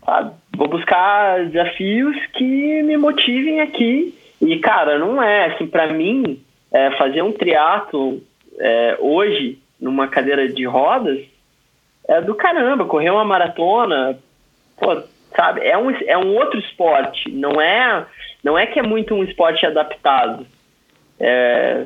Sabe? 0.06 0.32
Vou 0.56 0.68
buscar 0.68 1.45
desafios 1.45 2.16
que 2.34 2.84
me 2.84 2.97
motivem 2.97 3.62
aqui. 3.62 4.14
E, 4.41 4.58
cara, 4.60 4.97
não 4.97 5.22
é 5.22 5.45
assim, 5.45 5.68
para 5.68 5.88
mim, 5.88 6.41
é, 6.72 6.91
fazer 6.91 7.22
um 7.22 7.32
triatlo 7.32 8.22
é, 8.60 8.97
hoje 8.99 9.60
numa 9.80 10.08
cadeira 10.08 10.47
de 10.47 10.66
rodas 10.66 11.20
é 12.08 12.22
do 12.22 12.36
caramba. 12.36 12.86
Correr 12.86 13.10
uma 13.10 13.26
maratona, 13.26 14.18
pô, 14.78 15.02
sabe? 15.36 15.62
É 15.66 15.78
um, 15.78 15.91
é 15.91 16.18
um 16.18 16.36
outro 16.36 16.60
esporte. 16.60 17.30
Não 17.32 17.62
é, 17.62 18.06
não 18.43 18.58
é 18.58 18.66
que 18.66 18.80
é 18.80 18.84
muito 18.84 19.14
um 19.14 19.24
esporte 19.24 19.66
adaptado. 19.66 20.45
É, 21.20 21.86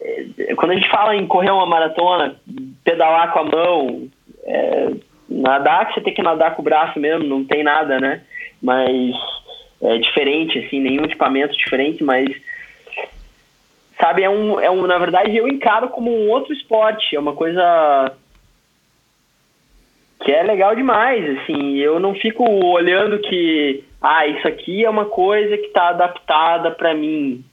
é, 0.00 0.54
quando 0.56 0.72
a 0.72 0.74
gente 0.74 0.90
fala 0.90 1.14
em 1.14 1.26
correr 1.26 1.50
uma 1.50 1.66
maratona, 1.66 2.36
pedalar 2.82 3.32
com 3.32 3.38
a 3.40 3.44
mão, 3.44 4.08
é, 4.44 4.90
nadar 5.34 5.86
que 5.86 5.94
você 5.94 6.00
tem 6.00 6.14
que 6.14 6.22
nadar 6.22 6.54
com 6.54 6.62
o 6.62 6.64
braço 6.64 6.98
mesmo, 6.98 7.26
não 7.26 7.44
tem 7.44 7.62
nada, 7.62 7.98
né? 7.98 8.22
Mas 8.62 9.14
é 9.82 9.98
diferente, 9.98 10.58
assim, 10.58 10.80
nenhum 10.80 11.04
equipamento 11.04 11.56
diferente, 11.56 12.02
mas 12.02 12.28
sabe, 14.00 14.22
é 14.22 14.30
um, 14.30 14.60
é 14.60 14.70
um, 14.70 14.86
na 14.86 14.98
verdade 14.98 15.36
eu 15.36 15.48
encaro 15.48 15.88
como 15.88 16.10
um 16.10 16.30
outro 16.30 16.52
esporte, 16.52 17.14
é 17.14 17.20
uma 17.20 17.34
coisa 17.34 18.12
que 20.24 20.32
é 20.32 20.42
legal 20.42 20.74
demais, 20.74 21.38
assim, 21.38 21.76
eu 21.76 22.00
não 22.00 22.14
fico 22.14 22.44
olhando 22.44 23.18
que, 23.18 23.84
ah, 24.00 24.26
isso 24.26 24.48
aqui 24.48 24.84
é 24.84 24.88
uma 24.88 25.04
coisa 25.04 25.56
que 25.58 25.66
está 25.66 25.88
adaptada 25.88 26.70
para 26.70 26.94
mim, 26.94 27.44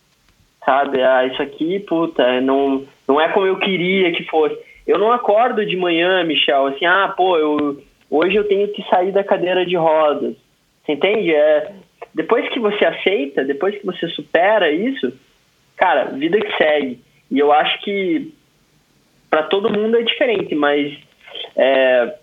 sabe, 0.63 1.01
ah, 1.01 1.25
isso 1.25 1.41
aqui, 1.41 1.79
puta, 1.79 2.39
não, 2.39 2.85
não 3.07 3.19
é 3.19 3.27
como 3.29 3.45
eu 3.45 3.57
queria 3.57 4.11
que 4.13 4.23
fosse. 4.23 4.57
Eu 4.91 4.99
não 4.99 5.09
acordo 5.09 5.65
de 5.65 5.77
manhã, 5.77 6.21
Michel, 6.25 6.67
assim, 6.67 6.85
ah, 6.85 7.13
pô, 7.15 7.37
eu, 7.37 7.81
hoje 8.09 8.35
eu 8.35 8.45
tenho 8.45 8.67
que 8.67 8.83
sair 8.89 9.13
da 9.13 9.23
cadeira 9.23 9.65
de 9.65 9.77
rodas, 9.77 10.35
você 10.83 10.91
entende? 10.91 11.33
É, 11.33 11.71
depois 12.13 12.49
que 12.49 12.59
você 12.59 12.85
aceita, 12.85 13.45
depois 13.45 13.73
que 13.77 13.85
você 13.85 14.09
supera 14.09 14.69
isso, 14.69 15.17
cara, 15.77 16.11
vida 16.11 16.41
que 16.41 16.57
segue. 16.57 16.99
E 17.31 17.39
eu 17.39 17.53
acho 17.53 17.79
que 17.79 18.33
para 19.29 19.43
todo 19.43 19.71
mundo 19.71 19.95
é 19.95 20.01
diferente, 20.01 20.53
mas 20.55 20.93
é, 21.55 22.13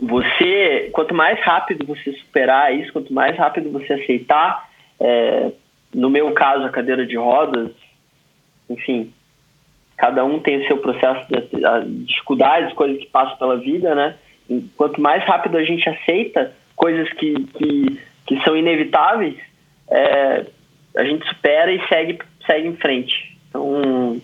você, 0.00 0.90
quanto 0.92 1.12
mais 1.12 1.40
rápido 1.40 1.84
você 1.84 2.12
superar 2.12 2.72
isso, 2.72 2.92
quanto 2.92 3.12
mais 3.12 3.36
rápido 3.36 3.72
você 3.72 3.94
aceitar, 3.94 4.70
é, 5.00 5.50
no 5.92 6.08
meu 6.08 6.30
caso, 6.34 6.64
a 6.64 6.70
cadeira 6.70 7.04
de 7.04 7.16
rodas, 7.16 7.72
enfim, 8.70 9.12
cada 9.96 10.24
um 10.24 10.40
tem 10.40 10.62
o 10.62 10.66
seu 10.66 10.78
processo 10.78 11.26
de, 11.28 11.40
de 11.40 12.04
dificuldades, 12.04 12.72
coisas 12.74 12.98
que 12.98 13.06
passam 13.06 13.36
pela 13.36 13.56
vida, 13.56 13.94
né? 13.94 14.16
E 14.48 14.60
quanto 14.76 15.00
mais 15.00 15.24
rápido 15.24 15.56
a 15.56 15.64
gente 15.64 15.88
aceita 15.88 16.52
coisas 16.76 17.08
que, 17.14 17.34
que, 17.44 18.00
que 18.26 18.44
são 18.44 18.56
inevitáveis, 18.56 19.36
é, 19.88 20.44
a 20.96 21.04
gente 21.04 21.26
supera 21.28 21.72
e 21.72 21.86
segue, 21.88 22.18
segue 22.46 22.68
em 22.68 22.76
frente. 22.76 23.36
Então, 23.48 24.20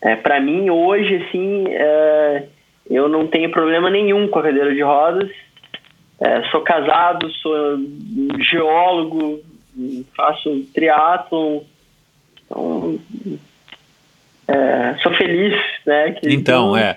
é, 0.00 0.16
para 0.16 0.40
mim, 0.40 0.68
hoje, 0.70 1.16
assim, 1.16 1.64
é, 1.68 2.46
eu 2.90 3.08
não 3.08 3.26
tenho 3.26 3.50
problema 3.50 3.88
nenhum 3.88 4.28
com 4.28 4.38
a 4.38 4.42
cadeira 4.42 4.74
de 4.74 4.82
rodas. 4.82 5.30
É, 6.20 6.42
sou 6.50 6.60
casado, 6.60 7.30
sou 7.30 7.78
geólogo, 8.40 9.40
faço 10.16 10.64
triatlon. 10.74 11.60
Então, 12.52 12.98
é, 14.46 14.96
sou 15.02 15.14
feliz, 15.14 15.54
né? 15.86 16.12
Que, 16.12 16.32
então, 16.32 16.76
é. 16.76 16.96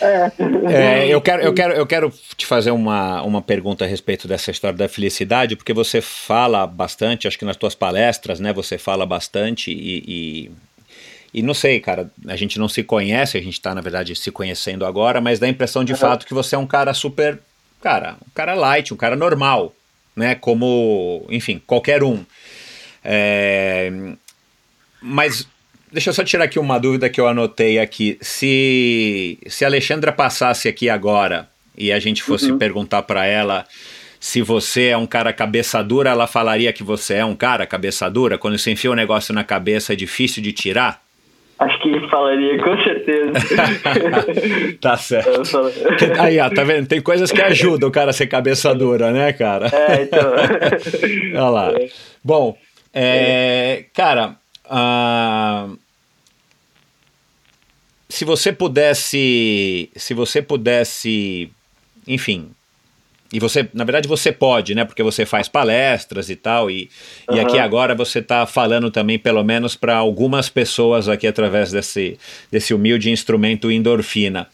É. 0.00 0.30
é. 0.72 1.08
eu, 1.08 1.20
quero, 1.20 1.42
eu, 1.42 1.52
quero, 1.52 1.74
eu 1.74 1.86
quero 1.86 2.12
te 2.36 2.46
fazer 2.46 2.70
uma, 2.70 3.22
uma 3.22 3.42
pergunta 3.42 3.84
a 3.84 3.88
respeito 3.88 4.28
dessa 4.28 4.50
história 4.50 4.76
da 4.76 4.88
felicidade, 4.88 5.56
porque 5.56 5.72
você 5.72 6.00
fala 6.00 6.66
bastante, 6.66 7.26
acho 7.26 7.38
que 7.38 7.44
nas 7.44 7.56
tuas 7.56 7.74
palestras, 7.74 8.40
né? 8.40 8.52
Você 8.52 8.78
fala 8.78 9.04
bastante 9.04 9.70
e, 9.72 10.04
e 10.06 10.50
e 11.34 11.42
não 11.42 11.54
sei, 11.54 11.80
cara, 11.80 12.10
a 12.28 12.36
gente 12.36 12.58
não 12.58 12.68
se 12.68 12.82
conhece, 12.82 13.38
a 13.38 13.42
gente 13.42 13.58
tá, 13.58 13.74
na 13.74 13.80
verdade, 13.80 14.14
se 14.14 14.30
conhecendo 14.30 14.84
agora, 14.84 15.18
mas 15.18 15.38
dá 15.38 15.46
a 15.46 15.50
impressão 15.50 15.82
de 15.82 15.92
uhum. 15.92 15.98
fato 15.98 16.26
que 16.26 16.34
você 16.34 16.54
é 16.54 16.58
um 16.58 16.66
cara 16.66 16.92
super. 16.92 17.38
Cara, 17.80 18.16
um 18.20 18.30
cara 18.34 18.54
light, 18.54 18.92
um 18.92 18.98
cara 18.98 19.16
normal, 19.16 19.74
né? 20.14 20.34
Como, 20.34 21.26
enfim, 21.30 21.60
qualquer 21.66 22.02
um. 22.02 22.22
É, 23.02 23.90
mas 25.02 25.46
deixa 25.90 26.10
eu 26.10 26.14
só 26.14 26.24
tirar 26.24 26.44
aqui 26.44 26.58
uma 26.58 26.78
dúvida 26.78 27.10
que 27.10 27.20
eu 27.20 27.26
anotei 27.26 27.78
aqui. 27.78 28.16
Se, 28.20 29.38
se 29.46 29.64
a 29.64 29.68
Alexandra 29.68 30.12
passasse 30.12 30.68
aqui 30.68 30.88
agora 30.88 31.48
e 31.76 31.92
a 31.92 31.98
gente 31.98 32.22
fosse 32.22 32.50
uhum. 32.50 32.58
perguntar 32.58 33.02
para 33.02 33.26
ela 33.26 33.66
se 34.22 34.40
você 34.40 34.86
é 34.86 34.96
um 34.96 35.04
cara 35.04 35.32
cabeça 35.32 35.82
dura, 35.82 36.10
ela 36.10 36.28
falaria 36.28 36.72
que 36.72 36.84
você 36.84 37.14
é 37.14 37.24
um 37.24 37.34
cara 37.34 37.66
cabeça 37.66 38.08
dura? 38.08 38.38
Quando 38.38 38.56
você 38.56 38.70
enfia 38.70 38.88
o 38.88 38.92
um 38.92 38.96
negócio 38.96 39.34
na 39.34 39.42
cabeça 39.42 39.94
é 39.94 39.96
difícil 39.96 40.40
de 40.40 40.52
tirar? 40.52 41.02
Acho 41.58 41.78
que 41.80 42.08
falaria, 42.08 42.56
com 42.62 42.76
certeza. 42.84 43.32
tá 44.80 44.96
certo. 44.96 45.42
Aí, 46.20 46.38
ó, 46.38 46.48
tá 46.50 46.62
vendo? 46.62 46.86
Tem 46.86 47.00
coisas 47.00 47.32
que 47.32 47.42
ajudam 47.42 47.88
o 47.88 47.92
cara 47.92 48.10
a 48.10 48.12
ser 48.12 48.28
cabeça 48.28 48.72
dura, 48.74 49.10
né, 49.10 49.32
cara? 49.32 49.68
É, 49.72 50.02
então. 50.02 50.32
Olha 51.34 51.48
lá. 51.48 51.72
É. 51.72 51.88
Bom, 52.22 52.56
é, 52.94 53.86
cara, 53.94 54.36
uh, 54.66 55.78
se 58.08 58.24
você 58.24 58.52
pudesse, 58.52 59.90
se 59.96 60.14
você 60.14 60.42
pudesse, 60.42 61.50
enfim, 62.06 62.50
e 63.32 63.40
você, 63.40 63.66
na 63.72 63.82
verdade, 63.82 64.06
você 64.06 64.30
pode, 64.30 64.74
né? 64.74 64.84
Porque 64.84 65.02
você 65.02 65.24
faz 65.24 65.48
palestras 65.48 66.28
e 66.28 66.36
tal. 66.36 66.70
E, 66.70 66.90
uhum. 67.26 67.36
e 67.36 67.40
aqui 67.40 67.58
agora 67.58 67.94
você 67.94 68.18
está 68.18 68.44
falando 68.44 68.90
também, 68.90 69.18
pelo 69.18 69.42
menos, 69.42 69.74
para 69.74 69.96
algumas 69.96 70.50
pessoas 70.50 71.08
aqui 71.08 71.26
através 71.26 71.72
desse, 71.72 72.18
desse 72.50 72.74
humilde 72.74 73.10
instrumento 73.10 73.70
endorfina. 73.70 74.48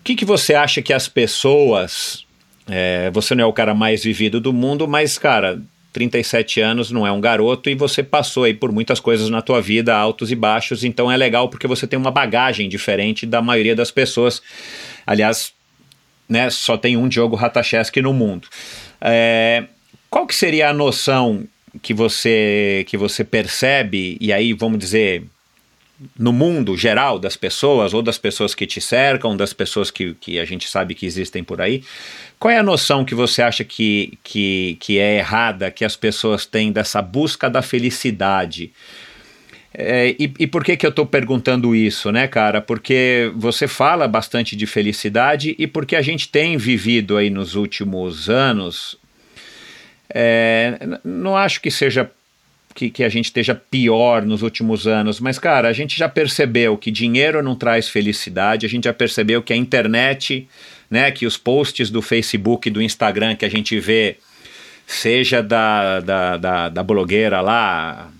O 0.00 0.02
que, 0.02 0.16
que 0.16 0.24
você 0.24 0.54
acha 0.54 0.82
que 0.82 0.92
as 0.92 1.06
pessoas. 1.06 2.26
É, 2.68 3.12
você 3.12 3.32
não 3.36 3.44
é 3.44 3.46
o 3.46 3.52
cara 3.52 3.72
mais 3.72 4.02
vivido 4.02 4.40
do 4.40 4.52
mundo, 4.52 4.88
mas, 4.88 5.16
cara, 5.16 5.62
37 5.96 6.60
anos 6.60 6.90
não 6.90 7.06
é 7.06 7.10
um 7.10 7.22
garoto 7.22 7.70
e 7.70 7.74
você 7.74 8.02
passou 8.02 8.44
aí 8.44 8.52
por 8.52 8.70
muitas 8.70 9.00
coisas 9.00 9.30
na 9.30 9.40
tua 9.40 9.62
vida, 9.62 9.96
altos 9.96 10.30
e 10.30 10.34
baixos, 10.34 10.84
então 10.84 11.10
é 11.10 11.16
legal 11.16 11.48
porque 11.48 11.66
você 11.66 11.86
tem 11.86 11.98
uma 11.98 12.10
bagagem 12.10 12.68
diferente 12.68 13.24
da 13.24 13.40
maioria 13.40 13.74
das 13.74 13.90
pessoas. 13.90 14.42
Aliás, 15.06 15.54
né, 16.28 16.50
só 16.50 16.76
tem 16.76 16.98
um 16.98 17.08
Diogo 17.08 17.34
Ratacheski 17.34 18.02
no 18.02 18.12
mundo. 18.12 18.46
É, 19.00 19.64
qual 20.10 20.26
que 20.26 20.34
seria 20.34 20.68
a 20.68 20.74
noção 20.74 21.44
que 21.80 21.94
você 21.94 22.84
que 22.86 22.98
você 22.98 23.24
percebe 23.24 24.18
e 24.20 24.34
aí 24.34 24.52
vamos 24.52 24.78
dizer 24.78 25.24
no 26.18 26.32
mundo 26.32 26.76
geral 26.76 27.18
das 27.18 27.36
pessoas 27.36 27.94
ou 27.94 28.02
das 28.02 28.18
pessoas 28.18 28.54
que 28.54 28.66
te 28.66 28.80
cercam, 28.80 29.36
das 29.36 29.52
pessoas 29.52 29.90
que, 29.90 30.14
que 30.14 30.38
a 30.38 30.44
gente 30.44 30.68
sabe 30.68 30.94
que 30.94 31.06
existem 31.06 31.42
por 31.42 31.60
aí, 31.60 31.82
qual 32.38 32.52
é 32.52 32.58
a 32.58 32.62
noção 32.62 33.04
que 33.04 33.14
você 33.14 33.40
acha 33.40 33.64
que, 33.64 34.18
que, 34.22 34.76
que 34.78 34.98
é 34.98 35.18
errada 35.18 35.70
que 35.70 35.84
as 35.84 35.96
pessoas 35.96 36.44
têm 36.44 36.70
dessa 36.70 37.00
busca 37.00 37.48
da 37.48 37.62
felicidade? 37.62 38.72
É, 39.78 40.14
e, 40.18 40.32
e, 40.38 40.46
por 40.46 40.64
que, 40.64 40.74
que 40.74 40.86
eu 40.86 40.90
estou 40.90 41.04
perguntando 41.04 41.74
isso, 41.74 42.10
né, 42.10 42.26
cara? 42.26 42.62
Porque 42.62 43.30
você 43.36 43.68
fala 43.68 44.08
bastante 44.08 44.56
de 44.56 44.66
felicidade 44.66 45.54
e 45.58 45.66
porque 45.66 45.94
a 45.94 46.00
gente 46.00 46.28
tem 46.28 46.56
vivido 46.56 47.16
aí 47.16 47.28
nos 47.28 47.54
últimos 47.54 48.30
anos. 48.30 48.96
É, 50.08 50.78
não 51.04 51.36
acho 51.36 51.60
que 51.60 51.70
seja 51.70 52.10
que, 52.76 52.90
que 52.90 53.02
a 53.02 53.08
gente 53.08 53.24
esteja 53.24 53.54
pior 53.54 54.24
nos 54.24 54.42
últimos 54.42 54.86
anos, 54.86 55.18
mas, 55.18 55.38
cara, 55.38 55.66
a 55.68 55.72
gente 55.72 55.98
já 55.98 56.08
percebeu 56.08 56.76
que 56.76 56.90
dinheiro 56.90 57.42
não 57.42 57.56
traz 57.56 57.88
felicidade, 57.88 58.66
a 58.66 58.68
gente 58.68 58.84
já 58.84 58.92
percebeu 58.92 59.42
que 59.42 59.52
a 59.52 59.56
internet, 59.56 60.46
né, 60.90 61.10
que 61.10 61.26
os 61.26 61.38
posts 61.38 61.88
do 61.88 62.02
Facebook 62.02 62.68
do 62.68 62.82
Instagram 62.82 63.34
que 63.34 63.46
a 63.46 63.48
gente 63.48 63.80
vê, 63.80 64.18
seja 64.86 65.42
da, 65.42 66.00
da, 66.00 66.36
da, 66.36 66.68
da 66.68 66.82
blogueira 66.82 67.40
lá, 67.40 68.10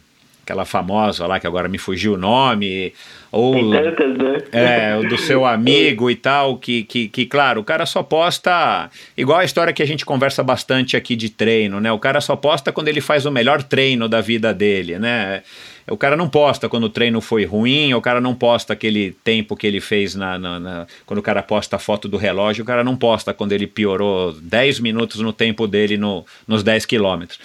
aquela 0.43 0.65
famosa 0.65 1.27
lá 1.27 1.39
que 1.39 1.47
agora 1.47 1.69
me 1.69 1.77
fugiu 1.77 2.15
o 2.15 2.17
nome, 2.17 2.95
ou 3.37 3.71
tantas, 3.71 4.17
né? 4.17 4.39
é, 4.53 5.03
do 5.09 5.19
seu 5.19 5.45
amigo 5.45 6.11
e 6.11 6.17
tal, 6.17 6.57
que, 6.57 6.83
que, 6.85 7.09
que, 7.09 7.27
claro, 7.27 7.61
o 7.61 7.65
cara 7.65 7.85
só 7.87 8.03
posta, 8.03 8.91
igual 9.17 9.39
a 9.41 9.45
história 9.45 9.73
que 9.73 9.83
a 9.83 9.87
gente 9.87 10.05
conversa 10.05 10.43
bastante 10.43 10.97
aqui 10.97 11.15
de 11.15 11.29
treino, 11.29 11.81
né? 11.81 11.93
O 11.93 11.99
cara 11.99 12.21
só 12.21 12.35
posta 12.37 12.73
quando 12.73 12.89
ele 12.89 13.01
faz 13.01 13.27
o 13.27 13.31
melhor 13.31 13.63
treino 13.63 14.09
da 14.09 14.21
vida 14.21 14.53
dele, 14.55 14.99
né? 14.99 15.43
o 15.89 15.97
cara 15.97 16.17
não 16.17 16.29
posta 16.29 16.69
quando 16.69 16.85
o 16.85 16.89
treino 16.89 17.21
foi 17.21 17.45
ruim, 17.45 17.95
o 17.95 18.01
cara 18.01 18.21
não 18.21 18.35
posta 18.35 18.73
aquele 18.73 19.13
tempo 19.23 19.57
que 19.57 19.67
ele 19.67 19.81
fez 19.81 20.15
na, 20.15 20.39
na, 20.39 20.59
na, 20.59 20.87
quando 21.05 21.19
o 21.19 21.23
cara 21.23 21.43
posta 21.43 21.77
a 21.77 21.79
foto 21.79 22.09
do 22.09 22.17
relógio, 22.17 22.65
o 22.65 22.67
cara 22.67 22.83
não 22.83 22.97
posta 22.97 23.33
quando 23.33 23.53
ele 23.53 23.67
piorou 23.67 24.33
10 24.33 24.81
minutos 24.81 25.21
no 25.21 25.33
tempo 25.33 25.67
dele 25.67 25.97
no, 25.97 26.27
nos 26.47 26.65
10 26.65 26.87
quilômetros. 26.87 27.39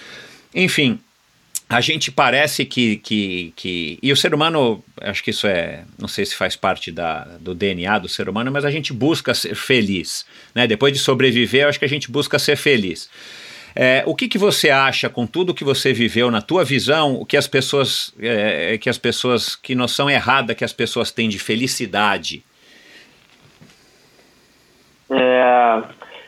Enfim, 0.54 0.98
a 1.72 1.80
gente 1.80 2.10
parece 2.10 2.64
que, 2.64 2.96
que, 2.96 3.52
que. 3.56 3.98
E 4.02 4.12
o 4.12 4.16
ser 4.16 4.34
humano, 4.34 4.84
acho 5.00 5.24
que 5.24 5.30
isso 5.30 5.46
é. 5.46 5.84
Não 5.98 6.06
sei 6.06 6.26
se 6.26 6.34
faz 6.34 6.54
parte 6.54 6.92
da, 6.92 7.24
do 7.40 7.54
DNA 7.54 7.98
do 7.98 8.08
ser 8.08 8.28
humano, 8.28 8.52
mas 8.52 8.64
a 8.64 8.70
gente 8.70 8.92
busca 8.92 9.32
ser 9.32 9.54
feliz. 9.54 10.26
Né? 10.54 10.66
Depois 10.66 10.92
de 10.92 10.98
sobreviver, 10.98 11.66
acho 11.66 11.78
que 11.78 11.84
a 11.84 11.88
gente 11.88 12.10
busca 12.10 12.38
ser 12.38 12.56
feliz. 12.56 13.08
É, 13.74 14.02
o 14.06 14.14
que, 14.14 14.28
que 14.28 14.36
você 14.36 14.68
acha 14.68 15.08
com 15.08 15.26
tudo 15.26 15.54
que 15.54 15.64
você 15.64 15.92
viveu 15.92 16.30
na 16.30 16.42
tua 16.42 16.62
visão, 16.62 17.14
o 17.14 17.24
que 17.24 17.36
as 17.36 17.46
pessoas, 17.46 18.12
é, 18.20 18.76
que 18.76 18.90
as 18.90 18.98
pessoas, 18.98 19.56
que 19.56 19.74
noção 19.74 20.10
errada 20.10 20.54
que 20.54 20.64
as 20.64 20.74
pessoas 20.74 21.10
têm 21.10 21.28
de 21.28 21.38
felicidade? 21.38 22.44
É, 25.10 25.82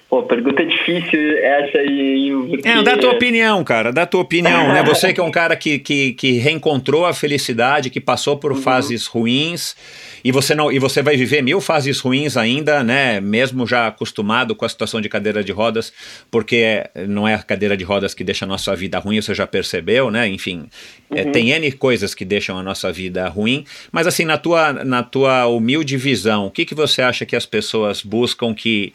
Pô, 0.09 0.23
pergunta 0.23 0.65
difícil 0.65 1.39
essa 1.39 1.79
aí. 1.79 2.31
Porque... 2.49 2.69
É, 2.69 2.83
dá 2.83 2.97
tua 2.97 3.13
opinião, 3.13 3.65
cara, 3.65 3.93
dá 3.93 4.07
tua 4.07 4.21
opinião, 4.21 4.69
né? 4.69 4.83
Você 4.85 5.13
que 5.13 5.21
é 5.21 5.25
um 5.25 5.31
cara 5.33 5.57
que, 5.57 5.79
que, 5.79 6.13
que 6.13 6.33
reencontrou 6.33 7.07
a 7.07 7.15
felicidade, 7.15 7.91
que 7.91 8.01
passou 8.01 8.37
por 8.37 8.53
uhum. 8.53 8.61
fases 8.61 9.07
ruins, 9.07 9.75
e 10.23 10.31
você 10.31 10.55
não 10.55 10.71
e 10.71 10.79
você 10.79 11.03
vai 11.03 11.17
viver 11.17 11.43
mil 11.43 11.61
fases 11.61 12.01
ruins 12.01 12.37
ainda, 12.37 12.83
né? 12.85 13.21
Mesmo 13.21 13.67
já 13.67 13.89
acostumado 13.89 14.55
com 14.55 14.65
a 14.65 14.69
situação 14.69 15.01
de 15.01 15.09
cadeira 15.09 15.43
de 15.43 15.53
rodas, 15.53 15.93
porque 16.31 16.85
não 17.09 17.27
é 17.27 17.35
a 17.35 17.43
cadeira 17.43 17.77
de 17.77 17.85
rodas 17.85 18.15
que 18.15 18.23
deixa 18.23 18.45
a 18.45 18.49
nossa 18.49 18.75
vida 18.77 18.99
ruim, 18.99 19.21
você 19.21 19.35
já 19.35 19.47
percebeu, 19.47 20.11
né? 20.11 20.29
Enfim, 20.29 20.69
é, 21.11 21.23
uhum. 21.23 21.29
é, 21.29 21.33
tem 21.33 21.51
N 21.51 21.73
coisas 21.73 22.15
que 22.15 22.25
deixam 22.25 22.59
a 22.59 22.63
nossa 22.63 22.93
vida 22.93 23.27
ruim, 23.29 23.65
mas 23.91 24.07
assim, 24.07 24.25
na 24.25 24.39
tua, 24.39 24.73
na 24.73 25.03
tua 25.03 25.47
humilde 25.47 25.97
visão, 25.97 26.47
o 26.47 26.51
que, 26.51 26.65
que 26.65 26.75
você 26.75 27.03
acha 27.03 27.27
que 27.27 27.35
as 27.35 27.47
pessoas 27.47 28.03
buscam 28.03 28.55
que 28.55 28.93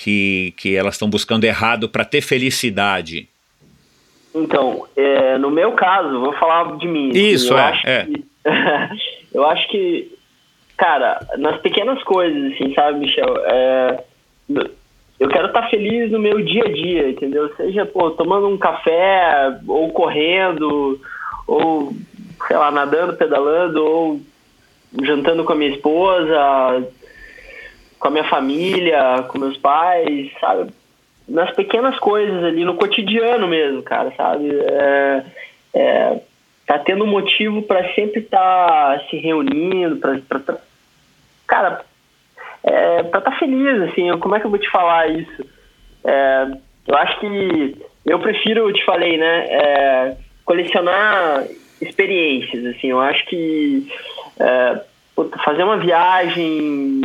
que, 0.00 0.54
que 0.56 0.74
elas 0.74 0.94
estão 0.94 1.10
buscando 1.10 1.44
errado 1.44 1.88
para 1.88 2.06
ter 2.06 2.22
felicidade? 2.22 3.28
Então, 4.34 4.86
é, 4.96 5.36
no 5.36 5.50
meu 5.50 5.72
caso, 5.72 6.20
vou 6.20 6.32
falar 6.34 6.78
de 6.78 6.88
mim. 6.88 7.10
Assim, 7.10 7.26
Isso, 7.26 7.56
é. 7.56 7.80
é. 7.84 8.04
Que, 8.04 8.24
eu 9.36 9.46
acho 9.46 9.68
que, 9.68 10.10
cara, 10.76 11.20
nas 11.36 11.60
pequenas 11.60 12.02
coisas, 12.02 12.54
assim, 12.54 12.72
sabe, 12.72 13.00
Michel? 13.00 13.36
É, 13.44 14.04
eu 15.18 15.28
quero 15.28 15.48
estar 15.48 15.62
tá 15.62 15.68
feliz 15.68 16.10
no 16.10 16.18
meu 16.18 16.42
dia 16.42 16.64
a 16.64 16.72
dia, 16.72 17.10
entendeu? 17.10 17.54
Seja, 17.56 17.84
pô, 17.84 18.10
tomando 18.12 18.48
um 18.48 18.56
café, 18.56 19.58
ou 19.68 19.90
correndo, 19.90 20.98
ou, 21.46 21.92
sei 22.46 22.56
lá, 22.56 22.70
nadando, 22.70 23.16
pedalando, 23.16 23.84
ou 23.84 24.20
jantando 25.02 25.44
com 25.44 25.52
a 25.52 25.56
minha 25.56 25.72
esposa, 25.72 26.88
com 28.00 28.08
a 28.08 28.10
minha 28.10 28.24
família, 28.24 29.22
com 29.28 29.38
meus 29.38 29.58
pais, 29.58 30.32
sabe? 30.40 30.72
Nas 31.28 31.54
pequenas 31.54 31.96
coisas 31.98 32.42
ali, 32.42 32.64
no 32.64 32.74
cotidiano 32.74 33.46
mesmo, 33.46 33.82
cara, 33.82 34.10
sabe? 34.16 34.48
É, 34.50 35.24
é, 35.74 36.20
tá 36.66 36.78
tendo 36.78 37.06
motivo 37.06 37.62
para 37.62 37.92
sempre 37.94 38.20
estar 38.20 38.98
tá 38.98 39.04
se 39.10 39.16
reunindo, 39.18 39.96
para 39.96 40.40
tá, 40.40 40.56
cara, 41.46 41.84
é, 42.64 43.02
para 43.02 43.18
estar 43.18 43.30
tá 43.32 43.38
feliz, 43.38 43.82
assim, 43.82 44.10
como 44.18 44.34
é 44.34 44.40
que 44.40 44.46
eu 44.46 44.50
vou 44.50 44.58
te 44.58 44.70
falar 44.70 45.08
isso? 45.10 45.44
É, 46.02 46.46
eu 46.88 46.96
acho 46.96 47.20
que 47.20 47.76
eu 48.06 48.18
prefiro, 48.18 48.68
eu 48.68 48.72
te 48.72 48.84
falei, 48.84 49.18
né, 49.18 49.46
é, 49.50 50.16
colecionar 50.44 51.46
experiências, 51.82 52.64
assim, 52.64 52.88
eu 52.88 53.00
acho 53.00 53.26
que 53.26 53.86
é, 54.38 54.80
fazer 55.44 55.64
uma 55.64 55.76
viagem 55.76 57.02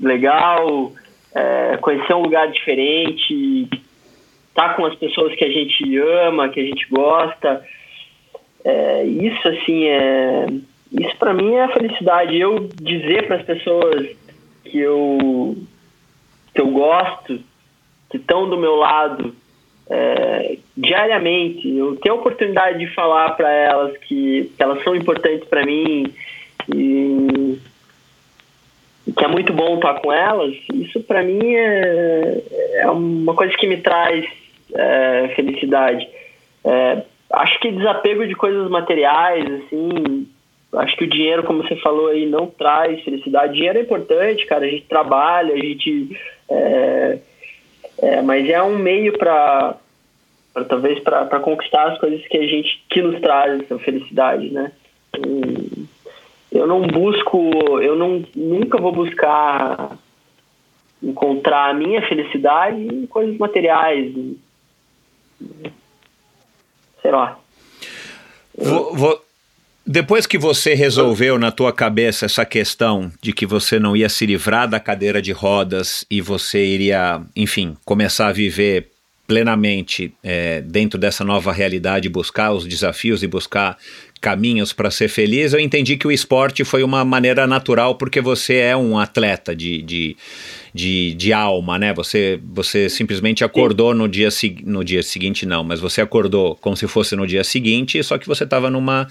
legal, 0.00 0.92
é, 1.34 1.76
conhecer 1.78 2.14
um 2.14 2.22
lugar 2.22 2.50
diferente, 2.50 3.68
estar 4.48 4.68
tá 4.68 4.74
com 4.74 4.84
as 4.86 4.94
pessoas 4.94 5.34
que 5.34 5.44
a 5.44 5.50
gente 5.50 5.98
ama, 5.98 6.48
que 6.48 6.60
a 6.60 6.64
gente 6.64 6.86
gosta. 6.90 7.64
É, 8.64 9.04
isso, 9.04 9.48
assim, 9.48 9.84
é. 9.84 10.46
Isso 10.92 11.16
para 11.18 11.34
mim 11.34 11.52
é 11.54 11.64
a 11.64 11.72
felicidade. 11.72 12.38
Eu 12.38 12.68
dizer 12.80 13.26
para 13.26 13.36
as 13.36 13.42
pessoas 13.42 14.08
que 14.64 14.78
eu, 14.78 15.56
que 16.54 16.60
eu 16.60 16.68
gosto, 16.68 17.40
que 18.08 18.16
estão 18.16 18.48
do 18.48 18.56
meu 18.56 18.76
lado 18.76 19.34
é, 19.88 20.58
diariamente, 20.76 21.68
eu 21.68 21.96
ter 21.96 22.10
a 22.10 22.14
oportunidade 22.14 22.78
de 22.78 22.86
falar 22.94 23.30
para 23.30 23.50
elas 23.50 23.96
que, 23.98 24.50
que 24.56 24.62
elas 24.62 24.82
são 24.82 24.94
importantes 24.94 25.46
para 25.48 25.64
mim 25.64 26.12
e 26.74 27.58
que 29.12 29.24
é 29.24 29.28
muito 29.28 29.52
bom 29.52 29.76
estar 29.76 29.94
com 30.00 30.12
elas, 30.12 30.54
isso 30.72 31.00
para 31.00 31.22
mim 31.22 31.54
é, 31.54 32.42
é 32.74 32.90
uma 32.90 33.34
coisa 33.34 33.56
que 33.56 33.66
me 33.66 33.76
traz 33.76 34.24
é, 34.74 35.32
felicidade. 35.36 36.08
É, 36.64 37.02
acho 37.32 37.60
que 37.60 37.70
desapego 37.70 38.26
de 38.26 38.34
coisas 38.34 38.68
materiais, 38.68 39.44
assim, 39.44 40.26
acho 40.74 40.96
que 40.96 41.04
o 41.04 41.10
dinheiro, 41.10 41.44
como 41.44 41.62
você 41.62 41.76
falou 41.76 42.08
aí, 42.08 42.26
não 42.26 42.46
traz 42.46 43.02
felicidade. 43.02 43.54
Dinheiro 43.54 43.78
é 43.78 43.82
importante, 43.82 44.46
cara, 44.46 44.66
a 44.66 44.68
gente 44.68 44.86
trabalha, 44.86 45.54
a 45.54 45.58
gente. 45.58 46.18
É, 46.48 47.18
é, 47.98 48.22
mas 48.22 48.48
é 48.48 48.62
um 48.62 48.76
meio 48.76 49.16
para 49.16 49.76
talvez 50.68 50.98
para 51.00 51.40
conquistar 51.40 51.92
as 51.92 51.98
coisas 51.98 52.26
que 52.26 52.36
a 52.36 52.46
gente 52.46 52.82
que 52.88 53.02
nos 53.02 53.20
traz 53.20 53.60
essa 53.60 53.78
felicidade, 53.78 54.50
né? 54.50 54.72
E, 55.18 55.86
eu 56.56 56.66
não 56.66 56.86
busco, 56.86 57.50
eu 57.80 57.96
não, 57.96 58.24
nunca 58.34 58.78
vou 58.78 58.92
buscar 58.92 59.96
encontrar 61.02 61.70
a 61.70 61.74
minha 61.74 62.00
felicidade 62.08 62.80
em 62.80 63.06
coisas 63.06 63.36
materiais. 63.36 64.12
Sei 67.02 67.10
lá. 67.10 67.38
Vou, 68.56 68.94
vou, 68.94 69.24
depois 69.86 70.26
que 70.26 70.38
você 70.38 70.74
resolveu 70.74 71.38
na 71.38 71.52
tua 71.52 71.72
cabeça 71.72 72.26
essa 72.26 72.44
questão 72.44 73.12
de 73.22 73.32
que 73.32 73.46
você 73.46 73.78
não 73.78 73.96
ia 73.96 74.08
se 74.08 74.24
livrar 74.26 74.68
da 74.68 74.80
cadeira 74.80 75.20
de 75.20 75.32
rodas 75.32 76.04
e 76.10 76.20
você 76.20 76.64
iria, 76.64 77.22
enfim, 77.36 77.76
começar 77.84 78.28
a 78.28 78.32
viver 78.32 78.90
plenamente 79.26 80.14
é, 80.22 80.60
dentro 80.62 80.98
dessa 80.98 81.24
nova 81.24 81.52
realidade, 81.52 82.08
buscar 82.08 82.52
os 82.52 82.66
desafios 82.66 83.22
e 83.22 83.26
buscar 83.26 83.76
caminhos 84.20 84.72
para 84.72 84.90
ser 84.90 85.08
feliz, 85.08 85.52
eu 85.52 85.60
entendi 85.60 85.96
que 85.96 86.06
o 86.06 86.12
esporte 86.12 86.64
foi 86.64 86.82
uma 86.82 87.04
maneira 87.04 87.46
natural 87.46 87.94
porque 87.96 88.20
você 88.20 88.56
é 88.56 88.76
um 88.76 88.98
atleta 88.98 89.54
de, 89.54 89.82
de, 89.82 90.16
de, 90.72 91.14
de 91.14 91.32
alma, 91.32 91.78
né? 91.78 91.92
Você, 91.94 92.40
você 92.44 92.88
simplesmente 92.88 93.44
acordou 93.44 93.94
no 93.94 94.08
dia, 94.08 94.28
no 94.64 94.84
dia 94.84 95.02
seguinte, 95.02 95.46
não, 95.46 95.64
mas 95.64 95.80
você 95.80 96.00
acordou 96.00 96.56
como 96.56 96.76
se 96.76 96.86
fosse 96.86 97.14
no 97.16 97.26
dia 97.26 97.44
seguinte, 97.44 98.02
só 98.02 98.18
que 98.18 98.26
você 98.26 98.44
estava 98.44 98.70
numa, 98.70 99.06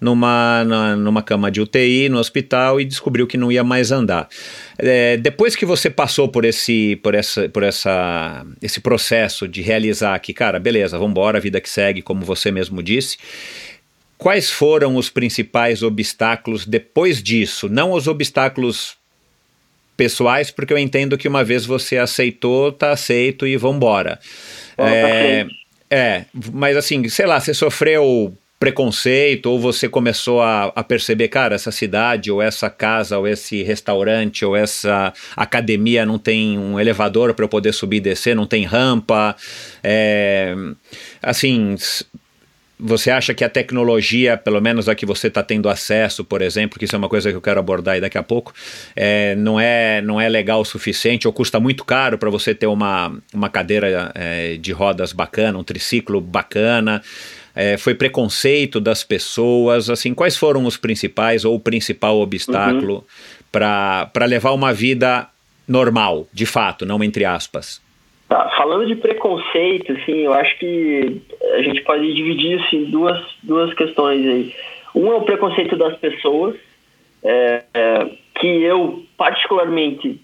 numa, 0.00 0.64
numa 0.96 1.22
cama 1.22 1.50
de 1.50 1.60
UTI, 1.60 2.08
no 2.08 2.18
hospital, 2.18 2.80
e 2.80 2.84
descobriu 2.84 3.26
que 3.26 3.36
não 3.36 3.50
ia 3.50 3.64
mais 3.64 3.92
andar. 3.92 4.28
É, 4.78 5.16
depois 5.16 5.56
que 5.56 5.64
você 5.64 5.88
passou 5.88 6.28
por 6.28 6.44
esse, 6.44 6.96
por 6.96 7.14
essa, 7.14 7.48
por 7.48 7.62
essa, 7.62 8.44
esse 8.60 8.80
processo 8.80 9.48
de 9.48 9.62
realizar 9.62 10.18
que, 10.18 10.34
cara, 10.34 10.58
beleza, 10.58 10.98
vamos 10.98 11.12
embora, 11.12 11.40
vida 11.40 11.60
que 11.60 11.68
segue, 11.68 12.02
como 12.02 12.24
você 12.24 12.50
mesmo 12.50 12.82
disse, 12.82 13.16
Quais 14.18 14.50
foram 14.50 14.96
os 14.96 15.10
principais 15.10 15.82
obstáculos 15.82 16.64
depois 16.64 17.22
disso? 17.22 17.68
Não 17.68 17.92
os 17.92 18.06
obstáculos 18.06 18.96
pessoais, 19.96 20.50
porque 20.50 20.72
eu 20.72 20.78
entendo 20.78 21.18
que 21.18 21.28
uma 21.28 21.44
vez 21.44 21.64
você 21.64 21.98
aceitou, 21.98 22.72
tá 22.72 22.92
aceito 22.92 23.46
e 23.46 23.56
vambora. 23.56 24.18
Oh, 24.76 24.84
é, 24.84 25.44
tá 25.44 25.50
é, 25.90 26.24
mas 26.52 26.76
assim, 26.76 27.08
sei 27.08 27.26
lá, 27.26 27.40
você 27.40 27.54
sofreu 27.54 28.36
preconceito 28.58 29.46
ou 29.46 29.60
você 29.60 29.88
começou 29.88 30.40
a, 30.40 30.72
a, 30.74 30.82
perceber, 30.82 31.28
cara, 31.28 31.54
essa 31.54 31.70
cidade 31.70 32.30
ou 32.30 32.40
essa 32.40 32.70
casa 32.70 33.18
ou 33.18 33.28
esse 33.28 33.62
restaurante 33.62 34.44
ou 34.44 34.56
essa 34.56 35.12
academia 35.36 36.06
não 36.06 36.18
tem 36.18 36.58
um 36.58 36.80
elevador 36.80 37.34
para 37.34 37.44
eu 37.44 37.48
poder 37.48 37.72
subir 37.72 37.98
e 37.98 38.00
descer, 38.00 38.34
não 38.34 38.46
tem 38.46 38.64
rampa, 38.64 39.36
é, 39.84 40.54
assim, 41.22 41.76
você 42.78 43.10
acha 43.10 43.32
que 43.32 43.42
a 43.42 43.48
tecnologia, 43.48 44.36
pelo 44.36 44.60
menos 44.60 44.88
a 44.88 44.94
que 44.94 45.06
você 45.06 45.28
está 45.28 45.42
tendo 45.42 45.68
acesso, 45.68 46.24
por 46.24 46.42
exemplo, 46.42 46.78
que 46.78 46.84
isso 46.84 46.94
é 46.94 46.98
uma 46.98 47.08
coisa 47.08 47.30
que 47.30 47.36
eu 47.36 47.40
quero 47.40 47.58
abordar 47.58 47.94
aí 47.94 48.00
daqui 48.00 48.18
a 48.18 48.22
pouco, 48.22 48.52
é, 48.94 49.34
não, 49.36 49.58
é, 49.58 50.02
não 50.02 50.20
é 50.20 50.28
legal 50.28 50.60
o 50.60 50.64
suficiente 50.64 51.26
ou 51.26 51.32
custa 51.32 51.58
muito 51.58 51.84
caro 51.84 52.18
para 52.18 52.28
você 52.28 52.54
ter 52.54 52.66
uma, 52.66 53.16
uma 53.32 53.48
cadeira 53.48 54.12
é, 54.14 54.56
de 54.56 54.72
rodas 54.72 55.12
bacana, 55.12 55.58
um 55.58 55.64
triciclo 55.64 56.20
bacana? 56.20 57.02
É, 57.54 57.78
foi 57.78 57.94
preconceito 57.94 58.78
das 58.78 59.02
pessoas? 59.02 59.88
Assim, 59.88 60.12
quais 60.12 60.36
foram 60.36 60.66
os 60.66 60.76
principais 60.76 61.46
ou 61.46 61.54
o 61.54 61.60
principal 61.60 62.20
obstáculo 62.20 62.96
uhum. 62.96 63.02
para 63.50 64.26
levar 64.26 64.52
uma 64.52 64.74
vida 64.74 65.26
normal, 65.66 66.28
de 66.30 66.44
fato, 66.44 66.84
não 66.84 67.02
entre 67.02 67.24
aspas? 67.24 67.80
Tá, 68.28 68.50
falando 68.56 68.86
de 68.86 68.96
preconceito, 68.96 69.92
assim, 69.92 70.18
eu 70.18 70.32
acho 70.32 70.58
que 70.58 71.22
a 71.54 71.62
gente 71.62 71.80
pode 71.82 72.12
dividir 72.12 72.60
isso 72.60 72.74
em 72.74 72.84
duas, 72.86 73.24
duas 73.42 73.72
questões 73.74 74.26
aí. 74.26 74.54
Um 74.92 75.12
é 75.12 75.14
o 75.14 75.22
preconceito 75.22 75.76
das 75.76 75.96
pessoas, 75.98 76.56
é, 77.22 77.62
é, 77.72 78.10
que 78.34 78.46
eu, 78.46 79.04
particularmente, 79.16 80.20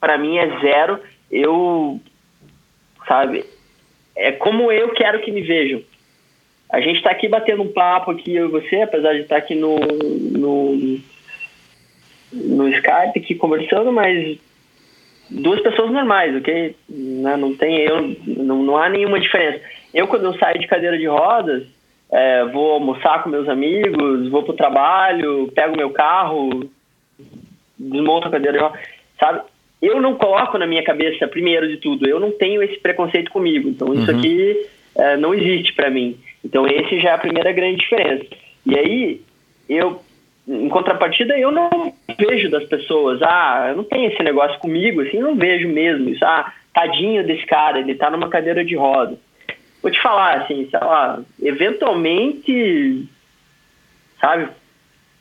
para 0.00 0.16
mim 0.16 0.38
é 0.38 0.58
zero. 0.60 1.00
Eu, 1.30 2.00
sabe, 3.06 3.44
é 4.16 4.32
como 4.32 4.72
eu 4.72 4.90
quero 4.90 5.20
que 5.20 5.30
me 5.30 5.42
vejam. 5.42 5.82
A 6.70 6.80
gente 6.80 6.96
está 6.96 7.10
aqui 7.10 7.28
batendo 7.28 7.62
um 7.62 7.72
papo 7.72 8.10
aqui, 8.10 8.34
eu 8.34 8.48
e 8.48 8.50
você, 8.50 8.82
apesar 8.82 9.12
de 9.12 9.20
estar 9.20 9.36
tá 9.36 9.42
aqui 9.42 9.54
no, 9.54 9.76
no, 9.76 11.00
no 12.32 12.68
Skype 12.68 13.18
aqui 13.18 13.34
conversando, 13.34 13.92
mas 13.92 14.38
duas 15.30 15.60
pessoas 15.60 15.90
normais, 15.90 16.34
ok? 16.36 16.76
Não, 16.88 17.36
não 17.36 17.56
tem 17.56 17.78
eu, 17.80 18.16
não, 18.26 18.62
não 18.62 18.76
há 18.76 18.88
nenhuma 18.88 19.20
diferença. 19.20 19.60
Eu, 19.92 20.06
quando 20.06 20.24
eu 20.24 20.38
saio 20.38 20.58
de 20.58 20.66
cadeira 20.66 20.98
de 20.98 21.06
rodas, 21.06 21.64
é, 22.12 22.44
vou 22.46 22.72
almoçar 22.72 23.22
com 23.22 23.30
meus 23.30 23.48
amigos, 23.48 24.28
vou 24.28 24.42
pro 24.42 24.54
trabalho, 24.54 25.50
pego 25.54 25.76
meu 25.76 25.90
carro, 25.90 26.68
desmonto 27.78 28.28
a 28.28 28.30
cadeira 28.30 28.58
de 28.58 28.64
rodas, 28.64 28.80
sabe? 29.18 29.42
Eu 29.80 30.00
não 30.00 30.14
coloco 30.14 30.56
na 30.56 30.66
minha 30.66 30.82
cabeça, 30.82 31.28
primeiro 31.28 31.68
de 31.68 31.76
tudo, 31.76 32.08
eu 32.08 32.18
não 32.18 32.30
tenho 32.30 32.62
esse 32.62 32.78
preconceito 32.78 33.30
comigo. 33.30 33.68
Então, 33.68 33.92
isso 33.92 34.10
uhum. 34.10 34.18
aqui 34.18 34.66
é, 34.96 35.16
não 35.16 35.34
existe 35.34 35.74
para 35.74 35.90
mim. 35.90 36.16
Então, 36.44 36.66
esse 36.66 37.00
já 37.00 37.10
é 37.10 37.14
a 37.14 37.18
primeira 37.18 37.52
grande 37.52 37.78
diferença. 37.78 38.24
E 38.64 38.78
aí, 38.78 39.20
eu 39.68 40.00
em 40.46 40.68
contrapartida, 40.68 41.38
eu 41.38 41.50
não 41.50 41.92
vejo 42.16 42.50
das 42.50 42.64
pessoas, 42.64 43.20
ah, 43.22 43.66
eu 43.70 43.76
não 43.76 43.84
tenho 43.84 44.10
esse 44.10 44.22
negócio 44.22 44.58
comigo, 44.58 45.00
assim, 45.00 45.18
não 45.18 45.34
vejo 45.34 45.68
mesmo 45.68 46.08
isso, 46.08 46.24
ah, 46.24 46.52
tadinho 46.72 47.24
desse 47.24 47.46
cara, 47.46 47.78
ele 47.78 47.94
tá 47.94 48.10
numa 48.10 48.28
cadeira 48.28 48.64
de 48.64 48.74
roda. 48.74 49.16
Vou 49.82 49.90
te 49.90 50.00
falar, 50.00 50.42
assim, 50.42 50.68
sei 50.70 50.80
lá, 50.80 51.20
eventualmente, 51.42 53.06
sabe, 54.20 54.48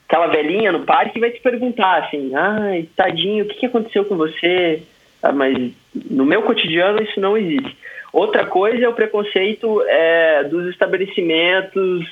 aquela 0.08 0.28
velhinha 0.28 0.72
no 0.72 0.86
parque 0.86 1.20
vai 1.20 1.32
te 1.32 1.42
perguntar, 1.42 2.04
assim, 2.04 2.34
ai, 2.36 2.88
tadinho, 2.96 3.46
o 3.46 3.48
que, 3.48 3.56
que 3.56 3.66
aconteceu 3.66 4.06
com 4.06 4.16
você? 4.16 4.84
Ah, 5.22 5.32
mas 5.32 5.72
no 5.94 6.26
meu 6.26 6.44
cotidiano 6.44 7.02
isso 7.02 7.20
não 7.20 7.38
existe. 7.38 7.78
Outra 8.12 8.46
coisa 8.46 8.86
é 8.86 8.88
o 8.88 8.94
preconceito 8.94 9.82
é, 9.88 10.44
dos 10.44 10.68
estabelecimentos, 10.68 12.06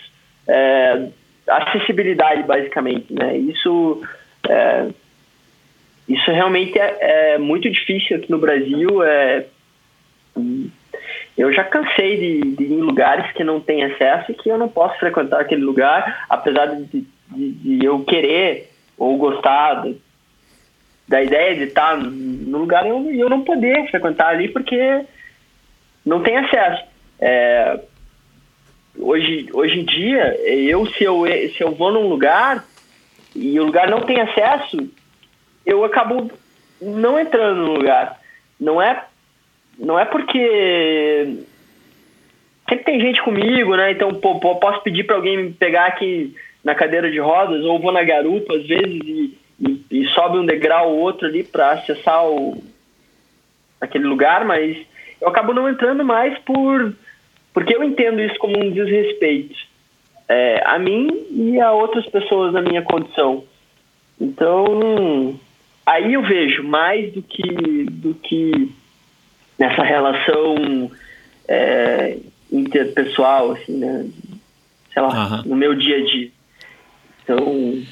é, 0.48 1.10
acessibilidade, 1.48 2.44
basicamente, 2.44 3.14
né? 3.14 3.38
Isso, 3.38 4.02
é, 4.50 4.90
isso 6.08 6.32
realmente 6.32 6.78
é, 6.78 6.98
é, 7.34 7.38
muito 7.38 7.70
difícil 7.70 8.18
aqui 8.18 8.30
no 8.30 8.38
Brasil. 8.38 9.04
É, 9.04 9.46
eu 11.38 11.52
já 11.54 11.64
cansei 11.64 12.18
de, 12.18 12.56
de, 12.56 12.64
ir 12.64 12.74
em 12.74 12.82
lugares 12.82 13.32
que 13.34 13.44
não 13.44 13.60
tem 13.60 13.84
acesso 13.84 14.32
e 14.32 14.36
que 14.36 14.50
eu 14.50 14.58
não 14.58 14.68
posso 14.68 14.98
frequentar 15.00 15.42
aquele 15.42 15.64
lugar, 15.64 16.26
apesar 16.30 16.68
de, 16.68 17.06
de, 17.30 17.52
de 17.52 17.86
eu 17.86 18.04
querer 18.04 18.70
ou 18.98 19.18
gostar 19.18 19.86
da 21.08 21.22
ideia 21.22 21.56
de 21.56 21.64
estar 21.64 21.98
no 21.98 22.58
lugar 22.58 22.86
e 22.86 22.90
eu, 22.90 23.12
eu 23.12 23.30
não 23.30 23.42
poder 23.44 23.90
frequentar 23.90 24.30
ali 24.30 24.48
porque 24.48 25.06
não 26.06 26.22
tem 26.22 26.38
acesso. 26.38 26.84
É, 27.20 27.80
hoje, 28.98 29.48
hoje 29.54 29.80
em 29.80 29.86
dia, 29.86 30.40
eu 30.46 30.86
se, 30.88 31.04
eu 31.04 31.26
se 31.26 31.62
eu 31.62 31.72
vou 31.72 31.92
num 31.92 32.08
lugar 32.08 32.66
e 33.36 33.60
o 33.60 33.64
lugar 33.66 33.90
não 33.90 34.02
tem 34.02 34.20
acesso, 34.20 34.90
eu 35.66 35.84
acabo 35.84 36.32
não 36.82 37.20
entrando 37.20 37.62
no 37.62 37.74
lugar. 37.74 38.20
Não 38.60 38.82
é, 38.82 39.06
não 39.78 39.98
é 39.98 40.06
porque 40.06 41.38
sempre 42.68 42.86
tem 42.86 43.00
gente 43.00 43.22
comigo, 43.22 43.76
né? 43.76 43.92
Então, 43.92 44.14
pô, 44.14 44.40
pô 44.40 44.56
posso 44.56 44.82
pedir 44.82 45.04
para 45.06 45.16
alguém 45.16 45.38
me 45.38 45.54
pegar 45.54 45.88
aqui 45.88 46.36
na 46.64 46.76
cadeira 46.76 47.10
de 47.10 47.20
rodas 47.20 47.64
ou 47.64 47.80
vou 47.80 47.92
na 47.92 48.04
garupa 48.04 48.56
às 48.56 48.66
vezes 48.66 49.02
e, 49.04 49.38
e, 49.60 49.86
e 49.92 50.08
sobe 50.10 50.38
um 50.38 50.46
degrau 50.46 50.92
ou 50.92 51.00
outro 51.00 51.28
ali 51.28 51.44
para 51.44 51.72
acessar 51.72 52.26
o, 52.28 52.64
aquele 53.80 54.06
lugar, 54.06 54.46
mas 54.46 54.78
eu 55.20 55.28
acabo 55.28 55.54
não 55.54 55.68
entrando 55.68 56.04
mais 56.04 56.38
por 56.40 56.94
porque 57.54 57.76
eu 57.76 57.84
entendo 57.84 58.22
isso 58.22 58.38
como 58.40 58.58
um 58.64 58.72
desrespeito 58.72 59.71
é, 60.32 60.64
a 60.66 60.80
mim 60.80 61.10
e 61.30 61.60
a 61.60 61.74
outras 61.74 62.06
pessoas 62.08 62.54
na 62.54 62.62
minha 62.62 62.82
condição. 62.82 63.44
Então, 64.20 65.38
aí 65.86 66.14
eu 66.14 66.22
vejo 66.22 66.64
mais 66.64 67.12
do 67.12 67.22
que, 67.22 67.84
do 67.92 68.14
que 68.14 68.72
nessa 69.60 69.84
relação 69.84 70.90
é, 71.50 72.18
interpessoal, 72.50 73.52
assim, 73.52 73.78
né? 73.78 74.06
Sei 74.94 75.02
lá, 75.02 75.10
uhum. 75.10 75.50
no 75.50 75.56
meu 75.56 75.76
dia 75.76 75.98
a 75.98 76.06
dia. 76.06 76.30
Então, 77.24 77.84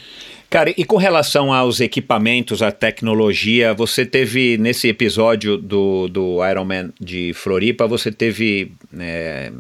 Cara, 0.50 0.74
e 0.76 0.84
com 0.84 0.98
relação 0.98 1.54
aos 1.54 1.80
equipamentos, 1.80 2.64
à 2.64 2.72
tecnologia, 2.72 3.74
você 3.74 4.04
teve 4.06 4.58
nesse 4.58 4.88
episódio 4.88 5.58
do, 5.58 6.08
do 6.08 6.38
Ironman 6.44 6.92
de 7.00 7.34
Floripa, 7.34 7.86
você 7.86 8.12
teve. 8.12 8.72
É, 8.98 9.52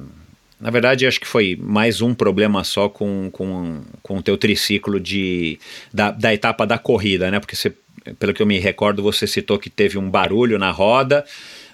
na 0.59 0.69
verdade, 0.69 1.07
acho 1.07 1.19
que 1.19 1.27
foi 1.27 1.57
mais 1.61 2.01
um 2.01 2.13
problema 2.13 2.63
só 2.63 2.89
com, 2.89 3.29
com, 3.31 3.81
com 4.03 4.17
o 4.17 4.21
teu 4.21 4.37
triciclo 4.37 4.99
de, 4.99 5.59
da, 5.93 6.11
da 6.11 6.33
etapa 6.33 6.65
da 6.67 6.77
corrida, 6.77 7.31
né? 7.31 7.39
Porque 7.39 7.55
você, 7.55 7.73
pelo 8.19 8.33
que 8.33 8.41
eu 8.41 8.45
me 8.45 8.59
recordo, 8.59 9.01
você 9.01 9.25
citou 9.25 9.57
que 9.57 9.69
teve 9.69 9.97
um 9.97 10.09
barulho 10.09 10.59
na 10.59 10.71
roda 10.71 11.23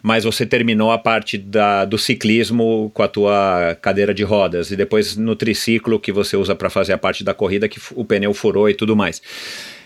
mas 0.06 0.24
você 0.24 0.46
terminou 0.46 0.92
a 0.92 1.00
parte 1.00 1.36
da, 1.36 1.84
do 1.84 1.98
ciclismo 1.98 2.92
com 2.94 3.02
a 3.02 3.08
tua 3.08 3.76
cadeira 3.82 4.14
de 4.14 4.22
rodas 4.22 4.70
e 4.70 4.76
depois 4.76 5.18
no 5.18 5.36
triciclo 5.36 6.00
que 6.00 6.12
você 6.12 6.38
usa 6.38 6.54
para 6.54 6.70
fazer 6.70 6.94
a 6.94 6.98
parte 6.98 7.24
da 7.24 7.34
corrida 7.34 7.68
que 7.68 7.82
o 7.96 8.06
pneu 8.06 8.32
furou 8.32 8.70
e 8.70 8.76
tudo 8.76 8.96
mais. 8.96 9.20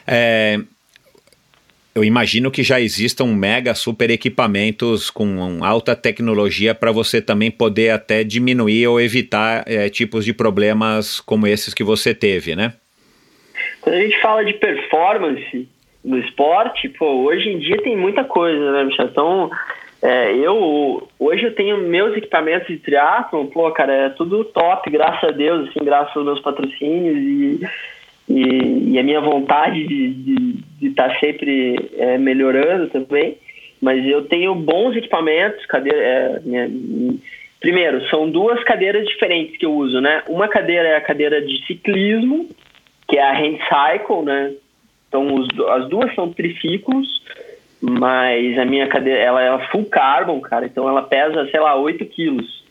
É, 0.06 0.60
eu 2.00 2.04
imagino 2.06 2.50
que 2.50 2.64
já 2.64 2.80
existam 2.80 3.26
mega 3.26 3.76
super 3.76 4.10
equipamentos 4.10 5.10
com 5.10 5.64
alta 5.64 5.96
tecnologia 5.96 6.74
para 6.74 6.92
você 6.92 7.22
também 7.22 7.52
poder 7.52 7.90
até 7.90 8.24
diminuir 8.24 8.88
ou 8.88 9.02
evitar 9.02 9.64
é, 9.68 9.90
tipos 9.90 10.24
de 10.24 10.34
problemas 10.34 11.20
como 11.20 11.46
esses 11.46 11.74
que 11.74 11.84
você 11.84 12.16
teve, 12.16 12.56
né? 12.56 12.74
Quando 13.82 13.96
a 13.96 14.02
gente 14.02 14.22
fala 14.22 14.46
de 14.46 14.54
performance 14.54 15.68
no 16.04 16.18
esporte, 16.20 16.88
pô, 16.90 17.24
hoje 17.24 17.50
em 17.50 17.60
dia 17.60 17.78
tem 17.82 17.98
muita 17.98 18.24
coisa, 18.24 18.72
né, 18.72 18.84
Michel? 18.86 19.08
Então, 19.08 19.52
é, 20.02 20.34
eu 20.38 21.08
hoje 21.20 21.44
eu 21.44 21.56
tenho 21.56 21.78
meus 21.80 22.16
equipamentos 22.16 22.68
de 22.68 22.78
triatlon, 22.78 23.48
pô, 23.48 23.70
cara, 23.72 23.94
é 23.94 24.10
tudo 24.10 24.46
top, 24.46 24.90
graças 24.90 25.30
a 25.30 25.32
Deus, 25.34 25.68
assim, 25.68 25.84
graças 25.84 26.16
aos 26.16 26.26
meus 26.26 26.40
patrocínios 26.40 27.18
e, 27.18 27.68
e, 28.30 28.92
e 28.94 29.00
a 29.00 29.04
minha 29.04 29.22
vontade 29.22 29.86
de 29.86 30.64
estar 30.82 31.10
tá 31.10 31.20
sempre 31.20 31.76
é, 31.98 32.18
melhorando 32.18 32.88
também. 32.88 33.38
Mas 33.82 34.06
eu 34.06 34.26
tenho 34.26 34.54
bons 34.56 34.96
equipamentos, 34.96 35.66
cadeira, 35.66 35.98
é, 35.98 36.40
minha, 36.44 36.70
primeiro, 37.60 38.08
são 38.10 38.30
duas 38.30 38.64
cadeiras 38.64 39.08
diferentes 39.08 39.58
que 39.58 39.66
eu 39.66 39.74
uso, 39.74 40.02
né? 40.02 40.24
Uma 40.28 40.48
cadeira 40.48 40.88
é 40.88 40.96
a 40.98 41.02
cadeira 41.02 41.42
de 41.42 41.66
ciclismo, 41.66 42.48
que 43.08 43.18
é 43.18 43.24
a 43.24 43.40
Hand 43.40 43.58
Cycle, 43.58 44.24
né? 44.24 44.54
Então 45.08 45.34
os, 45.34 45.48
as 45.70 45.90
duas 45.90 46.14
são 46.14 46.32
triciclos 46.32 47.20
mas 47.82 48.58
a 48.58 48.66
minha 48.66 48.88
cadeira, 48.88 49.20
ela 49.20 49.42
é 49.42 49.68
full 49.68 49.86
carbon, 49.86 50.42
cara, 50.42 50.66
então 50.66 50.88
ela 50.88 51.02
pesa, 51.02 51.50
sei 51.50 51.60
lá, 51.60 51.76
8 51.76 52.06
quilos. 52.08 52.64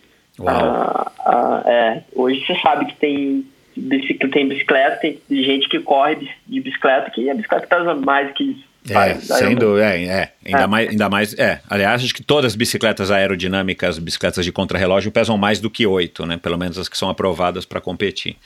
Ah, 0.47 1.11
ah, 1.25 1.63
é, 1.67 2.03
hoje 2.15 2.45
você 2.45 2.55
sabe 2.61 2.87
que 2.87 2.97
tem 2.97 3.45
bicicleta, 3.79 4.33
tem 4.33 4.49
bicicleta, 4.49 4.97
tem 5.01 5.19
gente 5.31 5.69
que 5.69 5.81
corre 5.81 6.17
de 6.47 6.61
bicicleta, 6.61 7.11
que 7.11 7.29
a 7.31 7.35
bicicleta 7.35 7.67
pesa 7.67 7.95
mais 7.95 8.33
que 8.33 8.45
isso. 8.45 8.69
É, 8.91 9.15
sem 9.17 9.55
dúvida, 9.55 9.85
é, 9.85 10.05
é, 10.05 10.33
ainda, 10.47 10.63
é. 10.63 10.67
Mais, 10.67 10.89
ainda 10.89 11.09
mais, 11.11 11.39
é, 11.39 11.61
aliás, 11.69 12.03
acho 12.03 12.15
que 12.15 12.23
todas 12.23 12.53
as 12.53 12.57
bicicletas 12.57 13.11
aerodinâmicas, 13.11 13.99
bicicletas 13.99 14.45
de 14.45 14.53
contrarrelógio 14.53 15.13
pesam 15.13 15.37
mais 15.37 15.61
do 15.61 15.69
que 15.69 15.87
8, 15.87 16.25
né, 16.25 16.39
pelo 16.39 16.57
menos 16.57 16.79
as 16.79 16.89
que 16.89 16.97
são 16.97 17.11
aprovadas 17.11 17.67
para 17.67 17.81
competir. 17.81 18.37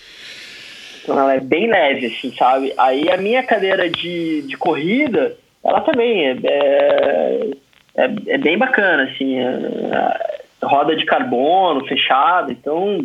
Então 1.02 1.18
ela 1.18 1.34
é 1.34 1.40
bem 1.40 1.68
leve, 1.68 2.06
assim, 2.06 2.34
sabe? 2.36 2.72
Aí 2.78 3.10
a 3.10 3.16
minha 3.16 3.42
cadeira 3.42 3.88
de, 3.90 4.42
de 4.42 4.56
corrida, 4.56 5.36
ela 5.64 5.80
também 5.80 6.26
é, 6.26 6.36
é, 6.44 7.50
é, 7.96 8.04
é 8.28 8.38
bem 8.38 8.56
bacana, 8.56 9.04
assim, 9.04 9.38
é, 9.38 9.44
é, 9.44 10.66
roda 10.66 10.96
de 10.96 11.04
carbono, 11.04 11.86
fechada, 11.86 12.52
então 12.52 13.04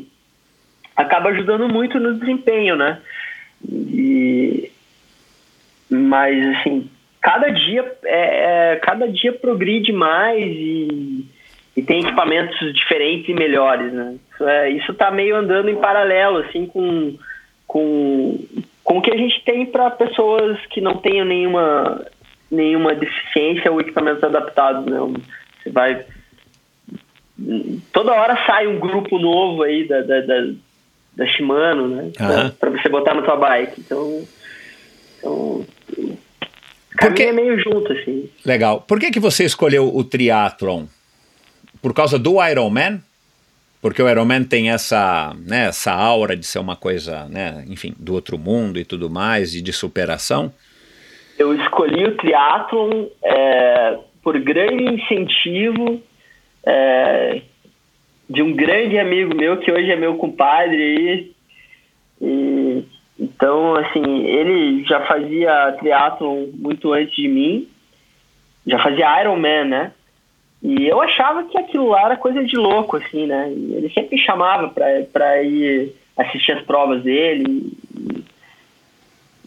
acaba 0.98 1.30
ajudando 1.30 1.70
muito 1.70 2.00
no 2.00 2.16
desempenho, 2.16 2.76
né? 2.76 3.00
E, 3.72 4.72
mas, 5.88 6.58
assim, 6.58 6.90
cada 7.22 7.50
dia, 7.50 7.96
é, 8.04 8.74
é 8.74 8.76
cada 8.78 9.08
dia 9.08 9.32
progride 9.32 9.94
mais 9.94 10.44
e, 10.44 11.26
e 11.76 11.82
tem 11.84 12.02
equipamentos 12.02 12.74
diferentes 12.74 13.30
e 13.30 13.34
melhores, 13.36 13.94
né? 13.94 14.16
Isso, 14.34 14.48
é, 14.48 14.70
isso 14.72 14.94
tá 14.96 15.12
meio 15.12 15.36
andando 15.36 15.70
em 15.70 15.76
paralelo, 15.76 16.40
assim, 16.40 16.66
com, 16.66 17.16
com, 17.68 18.40
com 18.84 18.98
o 18.98 19.02
que 19.02 19.14
a 19.14 19.18
gente 19.18 19.44
tem 19.46 19.68
para 19.68 19.92
pessoas 19.92 20.60
que 20.66 20.82
não 20.82 20.98
tenham 20.98 21.26
nenhuma 21.26 22.06
nenhuma 22.50 22.96
deficiência 22.96 23.70
ou 23.70 23.82
equipamentos 23.82 24.24
adaptados, 24.24 24.86
né? 24.86 24.98
Você 25.62 25.70
vai 25.70 26.06
toda 27.92 28.14
hora 28.14 28.38
sai 28.48 28.68
um 28.68 28.80
grupo 28.80 29.20
novo 29.20 29.64
aí 29.64 29.86
da, 29.86 30.02
da, 30.02 30.22
da 30.22 30.54
da 31.18 31.26
Shimano, 31.26 31.88
né? 31.88 32.12
Aham. 32.20 32.56
Pra 32.60 32.70
você 32.70 32.88
botar 32.88 33.16
na 33.16 33.24
tua 33.24 33.36
bike. 33.36 33.82
Então, 33.82 34.24
então 35.18 35.66
caminho 36.96 37.16
que- 37.16 37.24
é 37.24 37.32
meio 37.34 37.60
junto, 37.60 37.92
assim. 37.92 38.30
Legal. 38.46 38.82
Por 38.82 39.00
que, 39.00 39.12
que 39.12 39.20
você 39.20 39.44
escolheu 39.44 39.94
o 39.94 40.04
triatlon? 40.04 40.86
Por 41.82 41.94
causa 41.94 42.18
do 42.20 42.44
Ironman? 42.44 43.02
Porque 43.82 44.02
o 44.02 44.10
Ironman 44.10 44.44
tem 44.44 44.72
essa, 44.72 45.36
né, 45.46 45.68
essa 45.68 45.92
aura 45.94 46.36
de 46.36 46.46
ser 46.46 46.60
uma 46.60 46.76
coisa, 46.76 47.26
né, 47.30 47.64
enfim, 47.68 47.94
do 47.98 48.14
outro 48.14 48.38
mundo 48.38 48.80
e 48.80 48.84
tudo 48.86 49.10
mais, 49.10 49.54
e 49.56 49.62
de 49.62 49.72
superação. 49.72 50.52
Eu 51.38 51.54
escolhi 51.54 52.04
o 52.04 52.18
triatlon 52.18 53.06
é, 53.24 53.98
por 54.24 54.38
grande 54.40 54.84
incentivo 54.84 56.02
é, 56.66 57.42
de 58.30 58.42
um 58.42 58.54
grande 58.54 58.98
amigo 58.98 59.36
meu, 59.36 59.58
que 59.58 59.72
hoje 59.72 59.92
é 59.92 59.96
meu 59.96 60.16
compadre 60.18 60.76
aí. 60.76 61.32
E, 62.22 62.84
então, 63.20 63.76
assim, 63.76 64.26
ele 64.26 64.84
já 64.86 65.02
fazia 65.06 65.76
triatlon 65.80 66.48
muito 66.54 66.94
antes 66.94 67.16
de 67.16 67.28
mim. 67.28 67.68
Já 68.66 68.80
fazia 68.80 69.22
Ironman, 69.22 69.66
né? 69.66 69.92
E 70.62 70.88
eu 70.88 71.00
achava 71.02 71.44
que 71.44 71.58
aquilo 71.58 71.90
lá 71.90 72.06
era 72.06 72.18
coisa 72.18 72.44
de 72.44 72.58
louco, 72.58 72.98
assim, 72.98 73.28
né? 73.28 73.52
E 73.52 73.74
ele 73.76 73.90
sempre 73.90 74.18
me 74.18 74.22
chamava 74.22 74.70
pra, 74.70 74.86
pra 75.14 75.44
ir 75.44 75.94
assistir 76.18 76.54
as 76.54 76.64
provas 76.64 77.04
dele. 77.04 77.72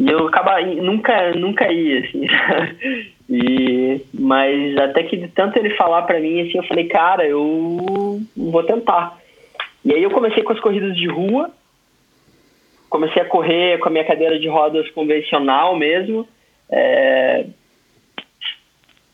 E, 0.00 0.10
eu 0.10 0.26
acaba 0.26 0.60
nunca 0.60 1.34
nunca 1.34 1.70
ia 1.70 2.00
assim. 2.00 2.26
e 3.28 4.00
mas 4.14 4.76
até 4.78 5.02
que 5.02 5.16
de 5.16 5.28
tanto 5.28 5.58
ele 5.58 5.76
falar 5.76 6.02
pra 6.02 6.18
mim 6.18 6.40
assim, 6.40 6.56
eu 6.56 6.64
falei, 6.64 6.86
cara, 6.86 7.26
eu 7.26 8.20
vou 8.36 8.62
tentar. 8.64 9.18
E 9.84 9.94
aí 9.94 10.02
eu 10.02 10.10
comecei 10.10 10.42
com 10.42 10.52
as 10.52 10.60
corridas 10.60 10.96
de 10.96 11.06
rua. 11.06 11.50
Comecei 12.88 13.22
a 13.22 13.26
correr 13.26 13.78
com 13.78 13.88
a 13.88 13.92
minha 13.92 14.04
cadeira 14.04 14.38
de 14.38 14.48
rodas 14.48 14.90
convencional 14.90 15.76
mesmo. 15.76 16.26
É, 16.68 17.46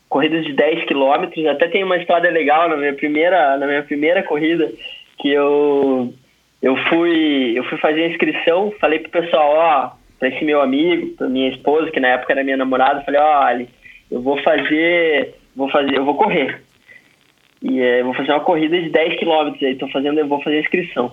corridas 0.09 0.45
de 0.45 0.53
10 0.53 0.85
quilômetros. 0.85 1.45
Até 1.47 1.69
tem 1.69 1.85
uma 1.85 1.99
história 1.99 2.31
legal 2.31 2.69
na 2.69 2.77
minha 2.77 2.95
primeira, 2.95 3.57
na 3.59 3.67
minha 3.67 3.83
primeira 3.83 4.23
corrida 4.23 4.71
que 5.19 5.31
eu 5.31 6.13
eu 6.63 6.77
fui 6.89 7.53
eu 7.57 7.65
fui 7.65 7.79
fazer 7.79 8.05
a 8.05 8.09
inscrição, 8.09 8.73
falei 8.81 8.99
pro 9.01 9.11
pessoal, 9.11 9.53
ó, 9.55 9.91
para 10.19 10.29
esse 10.29 10.45
meu 10.45 10.61
amigo, 10.61 11.15
pra 11.17 11.29
minha 11.29 11.51
esposa, 11.51 11.91
que 11.91 12.01
na 12.01 12.09
época 12.09 12.33
era 12.33 12.45
minha 12.45 12.57
namorada, 12.57 13.03
falei, 13.03 13.21
Ali, 13.21 13.69
eu 14.11 14.21
vou 14.21 14.41
fazer, 14.43 15.35
vou 15.55 15.69
fazer, 15.69 15.97
eu 15.97 16.05
vou 16.05 16.15
correr. 16.15 16.61
E 17.63 17.81
é, 17.81 18.03
vou 18.03 18.15
fazer 18.15 18.33
uma 18.33 18.41
corrida 18.41 18.81
de 18.81 18.91
10 18.91 19.19
quilômetros 19.19 19.63
aí, 19.63 19.75
tô 19.77 19.89
fazendo, 19.89 20.19
eu 20.19 20.29
vou 20.29 20.43
fazer 20.43 20.57
a 20.57 20.61
inscrição. 20.61 21.13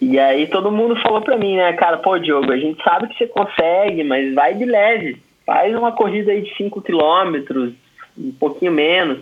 E 0.00 0.18
aí 0.18 0.46
todo 0.46 0.72
mundo 0.72 1.00
falou 1.00 1.22
pra 1.22 1.38
mim, 1.38 1.56
né, 1.56 1.72
cara, 1.72 1.98
pô, 1.98 2.18
Diogo, 2.18 2.52
a 2.52 2.56
gente 2.56 2.82
sabe 2.82 3.08
que 3.08 3.16
você 3.16 3.26
consegue, 3.26 4.04
mas 4.04 4.34
vai 4.34 4.54
de 4.54 4.64
leve. 4.64 5.16
Faz 5.44 5.74
uma 5.74 5.92
corrida 5.92 6.32
aí 6.32 6.42
de 6.42 6.54
5 6.56 6.82
quilômetros, 6.82 7.72
um 8.18 8.32
pouquinho 8.32 8.72
menos. 8.72 9.20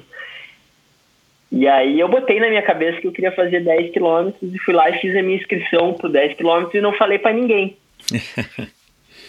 E 1.53 1.69
aí 1.69 2.01
eu 2.01 2.09
botei 2.09 2.41
na 2.41 2.49
minha 2.49 2.63
cabeça 2.63 3.01
que 3.01 3.07
eu 3.07 3.13
queria 3.13 3.31
fazer 3.31 3.61
10 3.61 3.93
quilômetros 3.93 4.53
e 4.53 4.59
fui 4.59 4.75
lá 4.75 4.91
e 4.91 4.99
fiz 4.99 5.15
a 5.15 5.23
minha 5.23 5.37
inscrição 5.37 5.93
pro 5.93 6.09
10 6.09 6.37
quilômetros 6.37 6.75
e 6.75 6.81
não 6.81 6.93
falei 6.95 7.19
pra 7.19 7.33
ninguém. 7.33 7.77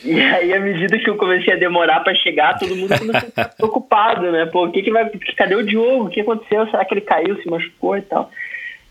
e 0.03 0.19
aí, 0.19 0.53
à 0.53 0.59
medida 0.59 0.99
que 0.99 1.09
eu 1.09 1.17
comecei 1.17 1.53
a 1.53 1.57
demorar 1.57 2.01
pra 2.01 2.15
chegar, 2.15 2.57
todo 2.57 2.75
mundo 2.75 2.97
começou 2.97 3.17
a 3.17 3.21
ficar 3.21 3.49
preocupado, 3.55 4.31
né? 4.31 4.45
Pô, 4.45 4.65
o 4.65 4.71
que 4.71 4.83
que 4.83 4.91
vai... 4.91 5.09
Cadê 5.37 5.55
o 5.55 5.65
Diogo? 5.65 6.05
O 6.05 6.09
que 6.09 6.21
aconteceu? 6.21 6.65
Será 6.67 6.85
que 6.85 6.93
ele 6.93 7.01
caiu, 7.01 7.41
se 7.41 7.49
machucou 7.49 7.97
e 7.97 8.01
tal? 8.01 8.29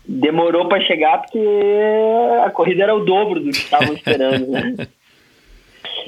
Demorou 0.07 0.67
pra 0.67 0.79
chegar 0.81 1.19
porque 1.19 1.39
a 2.45 2.49
corrida 2.51 2.83
era 2.83 2.95
o 2.95 3.03
dobro 3.05 3.39
do 3.39 3.49
que 3.49 3.57
estavam 3.57 3.93
esperando, 3.93 4.47
né? 4.47 4.75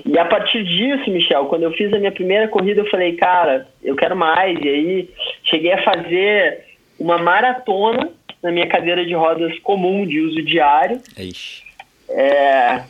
E 0.05 0.17
a 0.17 0.25
partir 0.25 0.63
disso, 0.63 1.09
Michel, 1.09 1.45
quando 1.45 1.63
eu 1.63 1.71
fiz 1.71 1.91
a 1.93 1.97
minha 1.97 2.11
primeira 2.11 2.47
corrida, 2.47 2.81
eu 2.81 2.89
falei, 2.89 3.15
cara, 3.15 3.67
eu 3.83 3.95
quero 3.95 4.15
mais. 4.15 4.57
E 4.61 4.67
aí 4.67 5.09
cheguei 5.43 5.73
a 5.73 5.83
fazer 5.83 6.65
uma 6.99 7.17
maratona 7.17 8.09
na 8.41 8.51
minha 8.51 8.67
cadeira 8.67 9.05
de 9.05 9.13
rodas 9.13 9.57
comum 9.59 10.05
de 10.05 10.21
uso 10.21 10.41
diário. 10.43 11.01
Ixi. 11.17 11.63
É, 12.09 12.83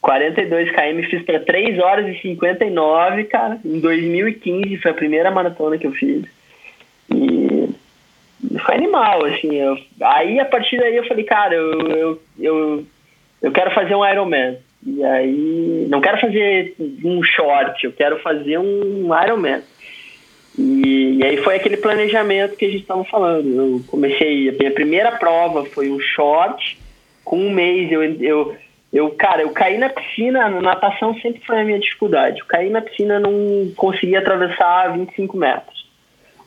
42 0.00 0.70
km 0.70 1.10
fiz 1.10 1.22
para 1.22 1.40
3 1.40 1.78
horas 1.78 2.08
e 2.08 2.20
59, 2.20 3.24
cara. 3.24 3.60
Em 3.64 3.80
2015 3.80 4.78
foi 4.78 4.90
a 4.90 4.94
primeira 4.94 5.30
maratona 5.30 5.76
que 5.76 5.86
eu 5.86 5.92
fiz. 5.92 6.24
E 7.10 7.68
foi 8.64 8.74
animal, 8.74 9.24
assim. 9.26 9.54
Eu, 9.54 9.78
aí 10.00 10.40
a 10.40 10.44
partir 10.44 10.78
daí 10.78 10.96
eu 10.96 11.06
falei, 11.06 11.24
cara, 11.24 11.54
eu, 11.54 11.80
eu, 11.80 12.22
eu, 12.38 12.86
eu 13.42 13.52
quero 13.52 13.70
fazer 13.72 13.94
um 13.94 14.06
Ironman. 14.06 14.56
E 14.86 15.04
aí, 15.04 15.86
não 15.90 16.00
quero 16.00 16.18
fazer 16.18 16.74
um 17.04 17.22
short, 17.22 17.84
eu 17.84 17.92
quero 17.92 18.18
fazer 18.20 18.58
um 18.58 19.10
Ironman. 19.22 19.60
E, 20.58 21.18
e 21.18 21.24
aí 21.24 21.36
foi 21.38 21.56
aquele 21.56 21.76
planejamento 21.76 22.56
que 22.56 22.64
a 22.64 22.70
gente 22.70 22.82
estava 22.82 23.04
falando. 23.04 23.48
Eu 23.48 23.82
comecei, 23.86 24.48
a 24.48 24.52
minha 24.52 24.70
primeira 24.70 25.12
prova 25.12 25.66
foi 25.66 25.90
um 25.90 26.00
short, 26.00 26.78
com 27.22 27.38
um 27.38 27.50
mês 27.50 27.92
eu, 27.92 28.02
eu, 28.02 28.56
eu 28.92 29.10
cara, 29.12 29.42
eu 29.42 29.50
caí 29.50 29.78
na 29.78 29.88
piscina, 29.88 30.48
natação 30.48 31.14
sempre 31.20 31.40
foi 31.46 31.60
a 31.60 31.64
minha 31.64 31.78
dificuldade. 31.78 32.40
Eu 32.40 32.46
caí 32.46 32.70
na 32.70 32.80
piscina, 32.80 33.20
não 33.20 33.70
conseguia 33.76 34.18
atravessar 34.18 34.92
25 34.92 35.36
metros. 35.36 35.88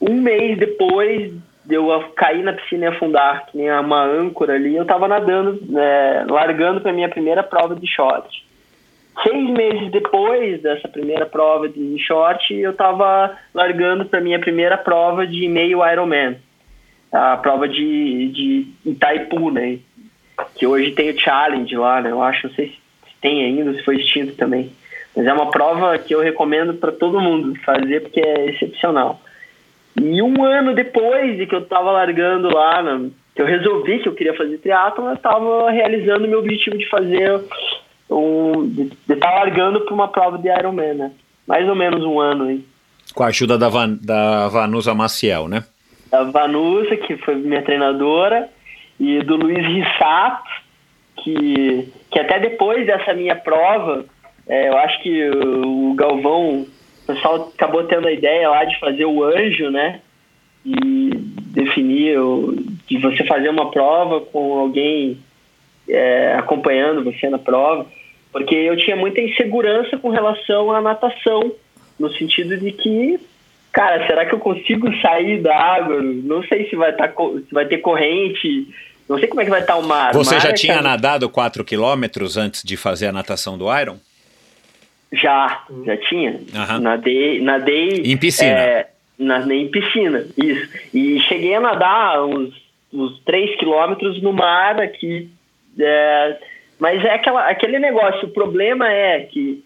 Um 0.01 0.21
mês 0.21 0.57
depois 0.57 1.31
de 1.65 1.75
eu 1.75 1.87
cair 2.15 2.43
na 2.43 2.51
piscina 2.51 2.85
e 2.85 2.87
afundar, 2.89 3.45
que 3.45 3.57
nem 3.57 3.71
uma 3.71 4.03
âncora 4.03 4.55
ali, 4.55 4.75
eu 4.75 4.85
tava 4.85 5.07
nadando, 5.07 5.59
né, 5.65 6.25
largando 6.29 6.81
para 6.81 6.91
minha 6.91 7.07
primeira 7.07 7.41
prova 7.41 7.73
de 7.73 7.87
short. 7.87 8.45
Seis 9.21 9.49
meses 9.51 9.91
depois 9.91 10.61
dessa 10.61 10.87
primeira 10.89 11.25
prova 11.25 11.69
de 11.69 11.97
short, 11.99 12.53
eu 12.53 12.73
tava 12.73 13.37
largando 13.53 14.05
para 14.05 14.19
minha 14.19 14.39
primeira 14.39 14.77
prova 14.77 15.25
de 15.25 15.47
meio 15.47 15.87
Ironman, 15.87 16.35
a 17.11 17.37
prova 17.37 17.69
de, 17.69 18.27
de 18.29 18.67
Itaipu, 18.85 19.51
né? 19.51 19.77
Que 20.55 20.65
hoje 20.65 20.91
tem 20.91 21.09
o 21.09 21.19
Challenge 21.19 21.75
lá, 21.75 22.01
né? 22.01 22.11
Eu 22.11 22.21
acho, 22.21 22.47
não 22.47 22.55
sei 22.55 22.69
se 22.69 23.15
tem 23.21 23.43
ainda, 23.45 23.73
se 23.73 23.83
foi 23.83 23.97
extinto 23.97 24.33
também. 24.35 24.71
Mas 25.15 25.25
é 25.25 25.33
uma 25.33 25.51
prova 25.51 25.97
que 25.97 26.13
eu 26.13 26.21
recomendo 26.21 26.73
para 26.73 26.91
todo 26.91 27.21
mundo 27.21 27.57
fazer 27.63 28.01
porque 28.01 28.19
é 28.19 28.49
excepcional. 28.49 29.21
E 29.95 30.21
um 30.21 30.43
ano 30.43 30.73
depois 30.73 31.37
de 31.37 31.45
que 31.45 31.53
eu 31.53 31.59
estava 31.59 31.91
largando 31.91 32.49
lá, 32.49 32.81
né, 32.81 33.11
que 33.35 33.41
eu 33.41 33.45
resolvi 33.45 33.99
que 33.99 34.09
eu 34.09 34.15
queria 34.15 34.35
fazer 34.35 34.57
triatlon, 34.57 35.09
eu 35.09 35.13
estava 35.13 35.71
realizando 35.71 36.25
o 36.25 36.27
meu 36.27 36.39
objetivo 36.39 36.77
de 36.77 36.89
fazer 36.89 37.41
um, 38.09 38.67
de 38.67 38.91
estar 39.09 39.15
tá 39.17 39.35
largando 39.35 39.81
para 39.81 39.93
uma 39.93 40.07
prova 40.07 40.37
de 40.37 40.49
Ironman, 40.49 40.93
né? 40.95 41.11
Mais 41.47 41.67
ou 41.67 41.75
menos 41.75 42.03
um 42.03 42.19
ano 42.19 42.45
aí. 42.45 42.65
Com 43.13 43.23
a 43.23 43.27
ajuda 43.27 43.57
da, 43.57 43.69
Van, 43.69 43.97
da 44.01 44.47
Vanusa 44.47 44.93
Maciel, 44.93 45.47
né? 45.47 45.63
Da 46.09 46.23
Vanusa, 46.23 46.95
que 46.95 47.17
foi 47.17 47.35
minha 47.35 47.61
treinadora, 47.61 48.49
e 48.99 49.19
do 49.21 49.35
Luiz 49.35 49.65
Rissato, 49.65 50.49
que, 51.17 51.89
que 52.11 52.19
até 52.19 52.39
depois 52.39 52.85
dessa 52.85 53.13
minha 53.13 53.35
prova, 53.35 54.05
é, 54.47 54.69
eu 54.69 54.77
acho 54.77 55.01
que 55.01 55.29
o, 55.29 55.93
Galvão, 55.95 56.61
o 56.61 56.67
pessoal 57.07 57.51
acabou 57.53 57.83
tendo 57.85 58.07
a 58.07 58.11
ideia 58.11 58.49
lá 58.49 58.65
de 58.65 58.79
fazer 58.79 59.05
o 59.05 59.23
anjo, 59.23 59.69
né? 59.69 60.01
E 60.65 61.11
definir, 61.53 62.17
de 62.87 62.97
você 62.97 63.23
fazer 63.25 63.49
uma 63.49 63.69
prova 63.71 64.21
com 64.21 64.59
alguém 64.59 65.17
é, 65.87 66.35
acompanhando 66.37 67.03
você 67.03 67.29
na 67.29 67.37
prova, 67.37 67.85
porque 68.31 68.55
eu 68.55 68.75
tinha 68.77 68.95
muita 68.95 69.21
insegurança 69.21 69.97
com 69.97 70.09
relação 70.09 70.71
à 70.71 70.81
natação, 70.81 71.51
no 71.99 72.11
sentido 72.13 72.57
de 72.57 72.71
que, 72.71 73.19
cara, 73.73 74.05
será 74.05 74.25
que 74.25 74.33
eu 74.33 74.39
consigo 74.39 74.87
sair 75.01 75.41
da 75.41 75.57
água? 75.57 76.01
Não 76.01 76.43
sei 76.43 76.69
se 76.69 76.75
vai, 76.75 76.93
tá, 76.93 77.09
se 77.09 77.53
vai 77.53 77.65
ter 77.65 77.79
corrente, 77.79 78.67
não 79.09 79.17
sei 79.17 79.27
como 79.27 79.41
é 79.41 79.43
que 79.43 79.49
vai 79.49 79.61
estar 79.61 79.75
o 79.75 79.83
mar. 79.83 80.13
Você 80.13 80.35
mar 80.35 80.41
já 80.41 80.49
é 80.49 80.53
tinha 80.53 80.77
que... 80.77 80.83
nadado 80.83 81.27
4 81.27 81.65
quilômetros 81.65 82.37
antes 82.37 82.63
de 82.63 82.77
fazer 82.77 83.07
a 83.07 83.11
natação 83.11 83.57
do 83.57 83.65
Iron? 83.77 83.97
Já, 85.11 85.63
já 85.85 85.97
tinha. 85.97 86.31
Uhum. 86.31 86.79
Nadei, 86.79 87.41
nadei. 87.41 88.03
Em 88.05 88.17
piscina? 88.17 88.51
É, 88.51 88.87
nadei 89.17 89.61
em 89.61 89.67
piscina, 89.69 90.25
isso. 90.37 90.69
E 90.93 91.19
cheguei 91.21 91.55
a 91.55 91.59
nadar 91.59 92.23
uns, 92.25 92.53
uns 92.93 93.19
3 93.25 93.57
quilômetros 93.57 94.21
no 94.21 94.31
mar 94.31 94.79
aqui. 94.79 95.29
É, 95.79 96.37
mas 96.79 97.03
é 97.03 97.15
aquela, 97.15 97.49
aquele 97.49 97.79
negócio, 97.79 98.27
o 98.27 98.31
problema 98.31 98.91
é 98.91 99.21
que 99.21 99.63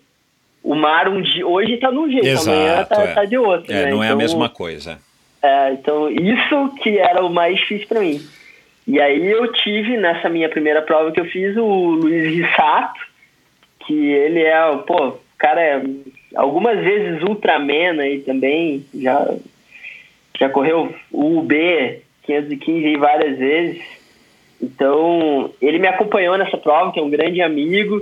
o 0.63 0.75
mar 0.75 1.07
um 1.07 1.21
dia, 1.21 1.45
hoje 1.45 1.73
está 1.73 1.89
de 1.91 1.97
um 1.97 2.09
jeito, 2.09 2.27
Exato, 2.27 2.49
amanhã 2.49 2.81
está 2.81 3.01
é. 3.01 3.13
tá 3.13 3.25
de 3.25 3.37
outro. 3.37 3.71
É, 3.71 3.85
né? 3.85 3.91
não 3.91 4.03
é 4.03 4.07
a 4.07 4.09
Então, 4.09 4.17
mesma 4.17 4.49
coisa. 4.49 4.99
É, 5.41 5.71
então, 5.73 6.09
isso 6.09 6.75
que 6.81 6.97
era 6.97 7.23
o 7.23 7.29
mais 7.29 7.57
difícil 7.57 7.87
para 7.87 8.01
mim. 8.01 8.21
E 8.87 8.99
aí 8.99 9.27
eu 9.27 9.51
tive, 9.51 9.97
nessa 9.97 10.29
minha 10.29 10.49
primeira 10.49 10.81
prova 10.81 11.11
que 11.11 11.19
eu 11.19 11.25
fiz, 11.25 11.55
o 11.57 11.65
Luiz 11.65 12.33
Rissato, 12.33 12.99
que 13.85 13.93
ele 13.93 14.41
é, 14.41 14.75
pô, 14.85 15.17
cara 15.37 15.61
é 15.61 15.83
algumas 16.35 16.79
vezes 16.79 17.21
Ultraman 17.23 18.01
aí 18.01 18.19
também, 18.19 18.85
já, 18.93 19.33
já 20.39 20.49
correu 20.49 20.93
o 21.11 21.39
UB 21.39 22.01
515 22.23 22.85
aí 22.85 22.97
várias 22.97 23.37
vezes. 23.37 23.81
Então, 24.61 25.51
ele 25.61 25.79
me 25.79 25.87
acompanhou 25.87 26.37
nessa 26.37 26.57
prova, 26.57 26.91
que 26.91 26.99
é 26.99 27.03
um 27.03 27.09
grande 27.09 27.41
amigo, 27.41 28.01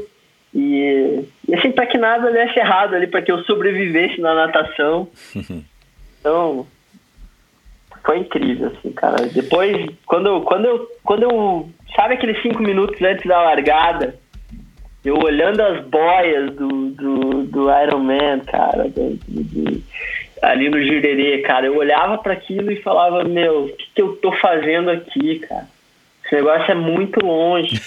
e, 0.56 1.26
e 1.50 1.54
assim, 1.54 1.72
para 1.72 1.86
que 1.86 1.98
nada 1.98 2.32
desse 2.32 2.58
errado 2.58 2.96
ali, 2.96 3.08
para 3.08 3.22
que 3.22 3.30
eu 3.30 3.44
sobrevivesse 3.44 4.22
na 4.22 4.34
natação. 4.34 5.10
Então, 6.26 6.66
foi 8.04 8.18
incrível, 8.18 8.72
assim, 8.76 8.92
cara. 8.92 9.28
Depois, 9.28 9.92
quando 10.08 10.26
eu, 10.26 10.42
quando 10.42 10.66
eu, 10.66 10.88
quando 11.04 11.22
eu, 11.22 11.70
sabe 11.96 12.16
aqueles 12.16 12.42
cinco 12.42 12.64
minutos 12.64 13.00
antes 13.00 13.24
da 13.28 13.44
largada, 13.44 14.16
eu 15.04 15.20
olhando 15.20 15.62
as 15.62 15.86
boias 15.86 16.52
do, 16.56 16.90
do, 16.90 17.44
do 17.44 17.70
Iron 17.80 18.00
Man, 18.00 18.40
cara, 18.48 18.90
do, 18.90 19.20
do, 19.28 19.84
ali 20.42 20.68
no 20.68 20.84
Jurerê, 20.84 21.44
cara, 21.44 21.68
eu 21.68 21.78
olhava 21.78 22.18
para 22.18 22.34
aquilo 22.34 22.72
e 22.72 22.82
falava, 22.82 23.24
meu, 23.24 23.66
o 23.66 23.70
que, 23.70 23.86
que 23.94 24.02
eu 24.02 24.16
tô 24.16 24.32
fazendo 24.32 24.90
aqui, 24.90 25.38
cara? 25.48 25.68
Esse 26.26 26.36
negócio 26.36 26.72
é 26.72 26.76
muito 26.76 27.24
longe. 27.24 27.80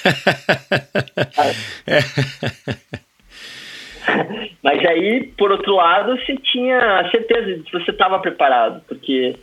Mas 4.62 4.84
aí, 4.86 5.32
por 5.36 5.50
outro 5.50 5.74
lado, 5.74 6.16
você 6.16 6.36
tinha 6.36 7.08
certeza 7.10 7.54
de 7.56 7.62
que 7.64 7.72
você 7.72 7.90
estava 7.90 8.18
preparado, 8.20 8.80
porque 8.86 9.34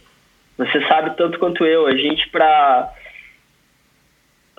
você 0.58 0.82
sabe 0.88 1.16
tanto 1.18 1.38
quanto 1.40 1.66
eu, 1.66 1.88
a 1.88 1.96
gente 1.96 2.30
para 2.30 2.94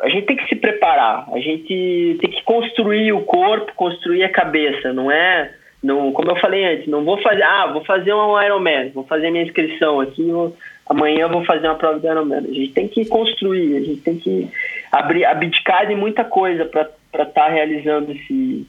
a 0.00 0.08
gente 0.10 0.26
tem 0.26 0.36
que 0.36 0.46
se 0.46 0.56
preparar, 0.56 1.26
a 1.32 1.38
gente 1.38 2.18
tem 2.20 2.30
que 2.30 2.42
construir 2.42 3.12
o 3.14 3.22
corpo, 3.22 3.72
construir 3.74 4.24
a 4.24 4.28
cabeça, 4.28 4.92
não 4.92 5.10
é, 5.10 5.54
não, 5.82 6.12
como 6.12 6.30
eu 6.30 6.36
falei 6.36 6.64
antes, 6.66 6.86
não 6.86 7.02
vou 7.02 7.16
fazer, 7.22 7.42
ah, 7.42 7.66
vou 7.68 7.82
fazer 7.82 8.12
um 8.12 8.40
Ironman, 8.42 8.90
vou 8.90 9.04
fazer 9.04 9.30
minha 9.30 9.44
inscrição 9.44 10.00
aqui, 10.00 10.30
vou, 10.30 10.54
amanhã 10.86 11.28
vou 11.28 11.44
fazer 11.44 11.66
uma 11.66 11.74
prova 11.74 11.98
do 11.98 12.06
Ironman. 12.06 12.38
A 12.38 12.42
gente 12.42 12.72
tem 12.72 12.88
que 12.88 13.04
construir, 13.06 13.76
a 13.76 13.80
gente 13.80 14.00
tem 14.00 14.18
que 14.18 14.48
abrir, 14.90 15.24
abdicar 15.24 15.86
de 15.86 15.94
muita 15.94 16.24
coisa 16.24 16.64
para 16.64 16.82
estar 17.12 17.26
tá 17.26 17.48
realizando 17.48 18.12
esse 18.12 18.66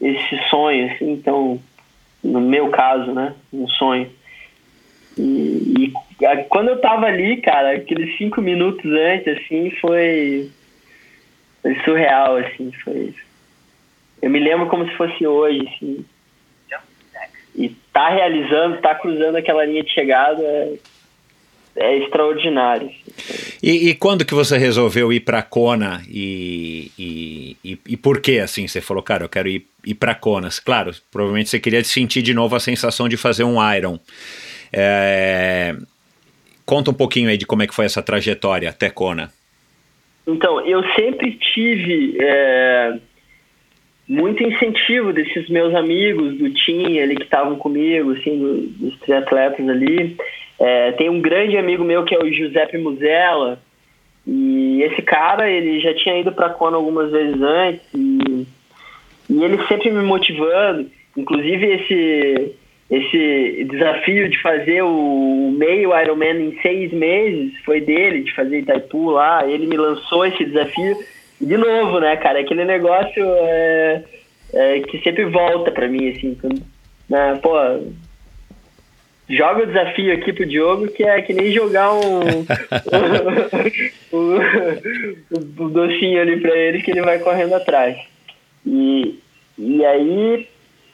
esse 0.00 0.38
sonho, 0.48 0.92
assim, 0.92 1.10
então, 1.10 1.60
no 2.22 2.40
meu 2.40 2.70
caso, 2.70 3.12
né, 3.12 3.34
um 3.52 3.66
sonho. 3.68 4.08
E, 5.16 5.92
e 6.20 6.44
quando 6.48 6.68
eu 6.68 6.80
tava 6.80 7.06
ali, 7.06 7.38
cara, 7.38 7.72
aqueles 7.72 8.16
cinco 8.16 8.40
minutos 8.40 8.84
antes, 8.92 9.36
assim, 9.36 9.70
foi, 9.80 10.50
foi 11.62 11.74
surreal, 11.84 12.36
assim, 12.36 12.70
foi... 12.84 13.12
Eu 14.22 14.30
me 14.30 14.38
lembro 14.38 14.68
como 14.68 14.88
se 14.88 14.96
fosse 14.96 15.26
hoje, 15.26 15.68
assim. 15.68 16.04
E 17.54 17.70
tá 17.92 18.08
realizando, 18.08 18.80
tá 18.80 18.94
cruzando 18.94 19.34
aquela 19.34 19.64
linha 19.64 19.82
de 19.82 19.90
chegada 19.90 20.42
é, 21.78 21.98
extraordinário. 21.98 22.90
E, 23.62 23.90
e, 23.90 23.94
quando 23.94 24.24
que 24.24 24.34
você 24.34 24.58
resolveu 24.58 25.12
ir 25.12 25.20
para 25.20 25.42
Kona 25.42 26.02
e, 26.08 26.90
e, 26.98 27.56
e, 27.64 27.78
e, 27.88 27.96
por 27.96 28.20
que 28.20 28.38
assim? 28.38 28.66
Você 28.66 28.80
falou, 28.80 29.02
cara, 29.02 29.24
eu 29.24 29.28
quero 29.28 29.48
ir, 29.48 29.66
ir 29.86 29.94
para 29.94 30.14
Kona. 30.14 30.48
Claro, 30.64 30.90
provavelmente 31.10 31.48
você 31.48 31.60
queria 31.60 31.82
sentir 31.84 32.22
de 32.22 32.34
novo 32.34 32.56
a 32.56 32.60
sensação 32.60 33.08
de 33.08 33.16
fazer 33.16 33.44
um 33.44 33.56
Iron. 33.74 33.98
É... 34.72 35.74
Conta 36.66 36.90
um 36.90 36.94
pouquinho 36.94 37.30
aí 37.30 37.38
de 37.38 37.46
como 37.46 37.62
é 37.62 37.66
que 37.66 37.74
foi 37.74 37.86
essa 37.86 38.02
trajetória 38.02 38.68
até 38.68 38.90
Kona. 38.90 39.32
Então, 40.26 40.60
eu 40.66 40.84
sempre 40.94 41.32
tive 41.54 42.18
é, 42.20 42.98
muito 44.06 44.42
incentivo 44.42 45.10
desses 45.12 45.48
meus 45.48 45.74
amigos 45.74 46.36
do 46.36 46.50
time 46.50 47.00
ali 47.00 47.16
que 47.16 47.22
estavam 47.22 47.56
comigo, 47.56 48.12
assim, 48.12 48.74
dos 48.78 48.98
triatletas 49.00 49.66
ali. 49.66 50.16
É, 50.60 50.92
tem 50.92 51.08
um 51.08 51.20
grande 51.20 51.56
amigo 51.56 51.84
meu 51.84 52.04
que 52.04 52.14
é 52.14 52.18
o 52.18 52.32
Giuseppe 52.32 52.78
Musella, 52.78 53.60
e 54.26 54.82
esse 54.82 55.02
cara, 55.02 55.50
ele 55.50 55.80
já 55.80 55.94
tinha 55.94 56.18
ido 56.18 56.32
para 56.32 56.50
Kona 56.50 56.76
algumas 56.76 57.10
vezes 57.10 57.40
antes, 57.40 57.82
e, 57.94 58.46
e 59.30 59.44
ele 59.44 59.58
sempre 59.66 59.90
me 59.90 60.02
motivando, 60.02 60.90
inclusive 61.16 61.66
esse 61.66 62.54
esse 62.90 63.66
desafio 63.70 64.30
de 64.30 64.40
fazer 64.40 64.82
o 64.82 65.54
meio 65.54 65.98
Ironman 65.98 66.40
em 66.40 66.58
seis 66.62 66.90
meses 66.90 67.52
foi 67.62 67.82
dele, 67.82 68.22
de 68.22 68.34
fazer 68.34 68.60
Itaipu 68.60 69.10
lá. 69.10 69.46
Ele 69.46 69.66
me 69.66 69.76
lançou 69.76 70.24
esse 70.24 70.42
desafio. 70.44 70.96
de 71.38 71.56
novo, 71.56 72.00
né, 72.00 72.16
cara? 72.16 72.40
Aquele 72.40 72.64
negócio 72.64 73.22
é, 73.22 74.04
é, 74.54 74.80
que 74.80 74.98
sempre 75.02 75.26
volta 75.26 75.70
pra 75.70 75.86
mim, 75.86 76.08
assim. 76.08 76.34
Quando, 76.40 76.62
né, 77.10 77.38
pô, 77.42 77.52
joga 79.28 79.62
o 79.62 79.66
desafio 79.66 80.12
aqui 80.14 80.32
pro 80.32 80.46
Diogo, 80.46 80.88
que 80.88 81.04
é 81.04 81.20
que 81.22 81.34
nem 81.34 81.52
jogar 81.52 81.92
um, 81.94 82.46
um, 84.12 84.38
um, 85.32 85.68
docinho 85.68 86.20
ali 86.20 86.40
pra 86.40 86.56
ele 86.56 86.82
que 86.82 86.90
ele 86.90 87.02
vai 87.02 87.18
correndo 87.18 87.54
atrás. 87.54 87.98
E, 88.66 89.18
e 89.58 89.84
aí 89.84 90.48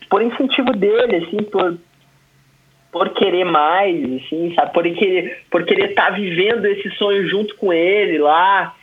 por 0.09 0.23
incentivo 0.23 0.73
dele, 0.73 1.17
assim, 1.17 1.39
por, 1.39 1.77
por 2.93 3.11
querer 3.15 3.45
mais, 3.45 4.05
assim, 4.05 4.53
sabe? 4.55 4.73
Por 4.73 4.85
querer 4.85 5.39
por 5.51 5.65
querer 5.65 5.91
estar 5.91 6.07
tá 6.07 6.11
vivendo 6.11 6.65
esse 6.67 6.89
sonho 6.91 7.29
junto 7.29 7.57
com 7.57 7.73
ele 7.73 8.19
lá. 8.19 8.77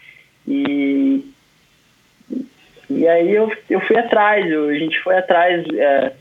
E, 0.47 1.23
e 2.89 3.07
aí 3.07 3.33
eu, 3.33 3.51
eu 3.69 3.79
fui 3.81 3.97
atrás, 3.97 4.49
eu, 4.51 4.67
a 4.67 4.73
gente 4.73 4.99
foi 4.99 5.15
atrás, 5.17 5.65
é, 5.73 6.11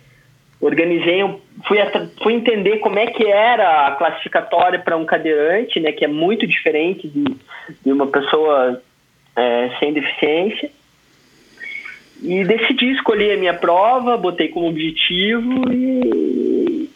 organizei, 0.61 1.23
fui, 1.66 1.78
fui 2.23 2.35
entender 2.35 2.78
como 2.78 2.99
é 2.99 3.07
que 3.07 3.27
era 3.27 3.87
a 3.87 3.93
classificatória 3.93 4.78
para 4.78 4.97
um 4.97 5.07
cadeirante, 5.07 5.81
né? 5.81 5.93
Que 5.93 6.05
é 6.05 6.09
muito 6.09 6.47
diferente 6.47 7.09
de, 7.09 7.24
de 7.85 7.93
uma 7.93 8.07
pessoa 8.07 8.82
é, 9.35 9.70
sem 9.78 9.93
deficiência. 9.93 10.70
E 12.23 12.45
decidi 12.45 12.93
escolher 12.93 13.35
a 13.35 13.39
minha 13.39 13.55
prova, 13.55 14.19
botei 14.19 14.49
como 14.49 14.69
objetivo 14.69 15.73
e, 15.73 16.91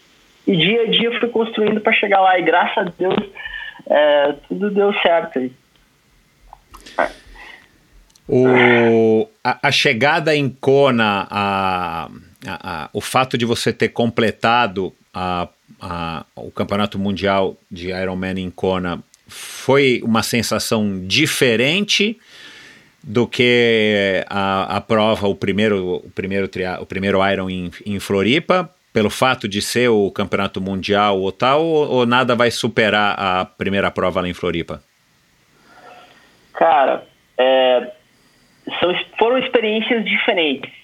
e 0.47 0.57
dia 0.57 0.82
a 0.82 0.86
dia 0.86 1.19
fui 1.19 1.28
construindo 1.31 1.81
para 1.81 1.93
chegar 1.95 2.20
lá. 2.20 2.39
E 2.39 2.43
graças 2.43 2.86
a 2.86 2.93
Deus 2.99 3.16
é, 3.86 4.35
tudo 4.49 4.70
deu 4.70 4.93
certo 5.01 5.39
aí. 5.39 5.53
O, 8.27 9.28
a, 9.43 9.69
a, 9.69 9.70
chegada 9.70 10.35
em 10.35 10.49
Kona, 10.49 11.27
a, 11.31 12.09
a, 12.47 12.89
o 12.93 13.01
fato 13.01 13.37
de 13.37 13.45
você 13.45 13.73
ter 13.73 13.89
completado 13.89 14.93
o 16.37 16.51
Campeonato 16.51 16.99
Mundial 16.99 17.57
de 17.71 17.91
Ironman 17.91 18.39
em 18.39 18.51
Kona, 18.51 19.03
foi 19.27 20.01
uma 20.05 20.23
sensação 20.23 21.01
diferente 21.07 22.19
do 23.03 23.27
que 23.27 24.25
a, 24.29 24.77
a 24.77 24.81
prova, 24.81 25.29
o 25.29 25.35
primeiro, 25.35 25.97
o 25.97 26.11
primeiro, 26.11 26.49
tria, 26.49 26.81
o 26.81 26.87
primeiro 26.87 27.19
Iron 27.31 27.51
em, 27.51 27.71
em 27.85 28.01
Floripa, 28.01 28.71
pelo 28.93 29.11
fato 29.11 29.49
de 29.49 29.61
ser 29.61 29.89
o 29.89 30.11
campeonato 30.11 30.61
mundial 30.61 31.21
ou 31.21 31.33
tal, 31.33 31.65
ou, 31.65 31.89
ou, 31.91 32.07
nada 32.07 32.35
vai 32.35 32.51
superar 32.51 33.19
a 33.19 33.45
primeira 33.45 33.91
prova 33.91 34.21
lá 34.21 34.29
em 34.29 34.33
Floripa? 34.33 34.83
Cara, 36.55 37.05
é, 37.37 37.91
são, 38.81 38.95
foram 39.19 39.39
experiências 39.39 40.05
diferentes. 40.05 40.84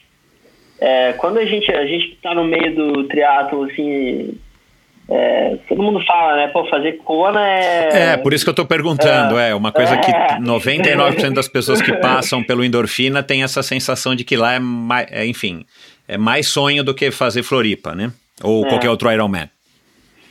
É, 0.81 1.13
quando 1.15 1.39
a 1.39 1.45
gente 1.45 1.71
a 1.71 1.85
gente 1.87 2.15
está 2.15 2.35
no 2.35 2.45
meio 2.45 2.75
do 2.75 3.05
triatlo 3.05 3.65
assim 3.65 4.39
é, 5.11 5.59
todo 5.69 5.83
mundo 5.83 6.01
fala, 6.07 6.37
né? 6.37 6.47
Pô, 6.49 6.65
fazer 6.67 6.99
Kona 6.99 7.45
é. 7.45 8.13
É, 8.13 8.17
por 8.17 8.33
isso 8.33 8.45
que 8.45 8.51
eu 8.51 8.55
tô 8.55 8.65
perguntando. 8.65 9.37
É, 9.37 9.51
é 9.51 9.55
uma 9.55 9.73
coisa 9.73 9.97
que 9.97 10.11
99% 10.13 11.25
é. 11.25 11.31
das 11.31 11.49
pessoas 11.49 11.83
que 11.83 11.93
passam 11.99 12.45
pelo 12.45 12.65
endorfina 12.65 13.21
tem 13.21 13.43
essa 13.43 13.61
sensação 13.61 14.15
de 14.15 14.23
que 14.23 14.37
lá 14.37 14.55
é 14.55 14.61
mais. 14.61 15.09
É, 15.11 15.27
enfim, 15.27 15.67
é 16.07 16.17
mais 16.17 16.47
sonho 16.47 16.85
do 16.85 16.95
que 16.95 17.11
fazer 17.11 17.43
Floripa, 17.43 17.93
né? 17.93 18.13
Ou 18.41 18.65
é. 18.65 18.69
qualquer 18.69 18.89
outro 18.89 19.11
Ironman. 19.11 19.51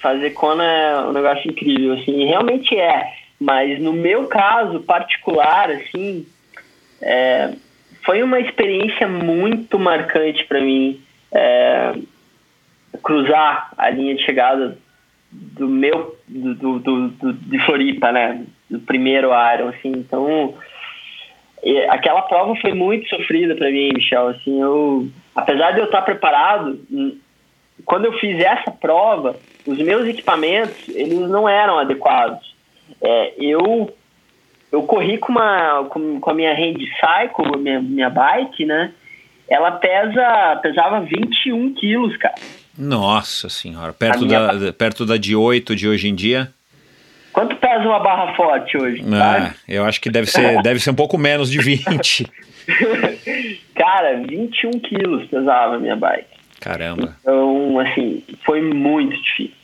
Fazer 0.02 0.30
Kona 0.30 0.64
é 0.64 0.98
um 1.02 1.12
negócio 1.12 1.52
incrível, 1.52 1.96
assim, 1.96 2.26
realmente 2.26 2.74
é. 2.74 3.04
Mas 3.38 3.82
no 3.82 3.92
meu 3.92 4.28
caso 4.28 4.80
particular, 4.80 5.70
assim, 5.72 6.26
é, 7.02 7.52
foi 8.10 8.24
uma 8.24 8.40
experiência 8.40 9.08
muito 9.08 9.78
marcante 9.78 10.44
para 10.46 10.60
mim. 10.60 11.00
É, 11.32 11.94
cruzar 13.04 13.72
a 13.78 13.88
linha 13.92 14.16
de 14.16 14.24
chegada 14.24 14.76
do 15.32 15.68
meu 15.68 16.18
do, 16.28 16.80
do, 16.80 17.10
do, 17.10 17.34
de 17.34 17.60
Floripa, 17.66 18.12
né? 18.12 18.44
Do 18.68 18.80
primeiro 18.80 19.28
Iron, 19.28 19.68
assim. 19.70 19.92
Então, 19.92 20.56
aquela 21.90 22.24
prova 22.24 22.56
foi 22.56 22.74
muito 22.74 23.08
sofrida 23.10 23.56
para 23.56 23.70
mim, 23.70 23.92
Michel. 23.94 24.30
Assim, 24.30 24.60
eu, 24.60 25.08
apesar 25.36 25.74
de 25.74 25.82
eu 25.82 25.86
estar 25.86 26.02
preparado, 26.02 26.84
hum, 26.92 27.16
quando 27.86 28.06
eu 28.06 28.14
fiz 28.14 28.44
essa 28.44 28.72
prova, 28.72 29.36
os 29.68 29.78
meus 29.78 30.08
equipamentos 30.08 30.90
eles 30.90 31.30
não 31.30 31.48
eram 31.48 31.78
adequados. 31.78 32.56
É, 33.00 33.34
eu 33.38 33.94
eu 34.72 34.84
corri 34.84 35.18
com 35.18 35.32
uma 35.32 35.86
com, 35.90 36.20
com 36.20 36.30
a 36.30 36.34
minha 36.34 36.54
Hand 36.54 36.78
Cycle, 37.00 37.58
minha, 37.58 37.82
minha 37.82 38.10
bike, 38.10 38.66
né? 38.66 38.92
Ela 39.48 39.72
pesa 39.72 40.60
pesava 40.62 41.02
21 41.02 41.74
quilos, 41.74 42.16
cara. 42.18 42.36
Nossa 42.78 43.50
senhora, 43.50 43.92
perto, 43.92 44.26
da, 44.26 44.72
perto 44.72 45.06
da 45.06 45.18
de 45.18 45.36
8 45.36 45.76
de 45.76 45.88
hoje 45.88 46.08
em 46.08 46.16
dia? 46.16 46.54
Quanto 47.34 47.56
pesa 47.58 47.70
pesa 47.80 47.88
uma 47.88 48.00
barra 48.00 48.36
forte 48.36 48.78
hoje? 48.78 49.04
Ah, 49.14 49.54
eu 49.68 49.86
acho 49.86 50.02
que 50.02 50.10
deve 50.10 50.28
ser, 50.28 50.62
deve 50.62 50.80
ser 50.80 50.92
um 50.92 50.96
pouco 50.96 51.18
menos 51.18 51.50
de 51.50 51.60
20. 51.60 52.28
Cara, 53.76 54.22
21 54.28 54.72
quilos 54.80 55.28
pesava 55.28 55.76
a 55.76 55.80
minha 55.80 55.96
bike. 55.96 56.28
Caramba. 56.60 57.16
Então, 57.22 57.80
assim, 57.80 58.24
foi 58.46 58.62
muito 58.62 59.16
difícil, 59.22 59.56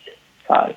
sabe? 0.47 0.75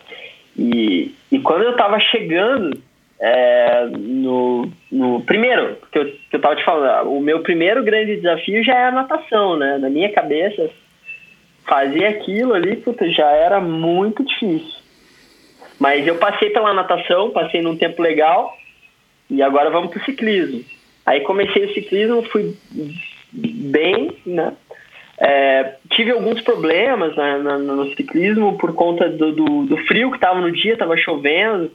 E, 0.56 1.14
e 1.30 1.38
quando 1.38 1.62
eu 1.62 1.76
tava 1.76 2.00
chegando 2.00 2.82
é, 3.20 3.86
no, 3.86 4.70
no. 4.90 5.22
Primeiro, 5.22 5.76
que 5.90 5.98
eu, 5.98 6.04
que 6.06 6.36
eu 6.36 6.40
tava 6.40 6.56
te 6.56 6.64
falando, 6.64 7.10
o 7.10 7.20
meu 7.20 7.40
primeiro 7.40 7.82
grande 7.82 8.16
desafio 8.16 8.62
já 8.62 8.74
é 8.74 8.84
a 8.86 8.92
natação, 8.92 9.56
né? 9.56 9.78
Na 9.78 9.90
minha 9.90 10.12
cabeça, 10.12 10.70
fazer 11.66 12.06
aquilo 12.06 12.54
ali, 12.54 12.76
puta, 12.76 13.10
já 13.10 13.28
era 13.30 13.60
muito 13.60 14.24
difícil. 14.24 14.78
Mas 15.78 16.06
eu 16.06 16.16
passei 16.16 16.50
pela 16.50 16.74
natação, 16.74 17.30
passei 17.30 17.60
num 17.60 17.76
tempo 17.76 18.02
legal, 18.02 18.56
e 19.30 19.42
agora 19.42 19.70
vamos 19.70 19.90
pro 19.90 20.04
ciclismo. 20.04 20.64
Aí 21.04 21.20
comecei 21.20 21.64
o 21.64 21.74
ciclismo, 21.74 22.22
fui 22.24 22.54
bem, 23.32 24.12
né? 24.26 24.52
É, 25.20 25.74
tive 25.90 26.12
alguns 26.12 26.40
problemas 26.42 27.16
né, 27.16 27.38
no 27.38 27.92
ciclismo 27.96 28.56
por 28.56 28.72
conta 28.72 29.08
do, 29.08 29.32
do, 29.32 29.66
do 29.66 29.76
frio 29.78 30.10
que 30.10 30.16
estava 30.16 30.40
no 30.40 30.52
dia, 30.52 30.74
estava 30.74 30.96
chovendo. 30.96 31.72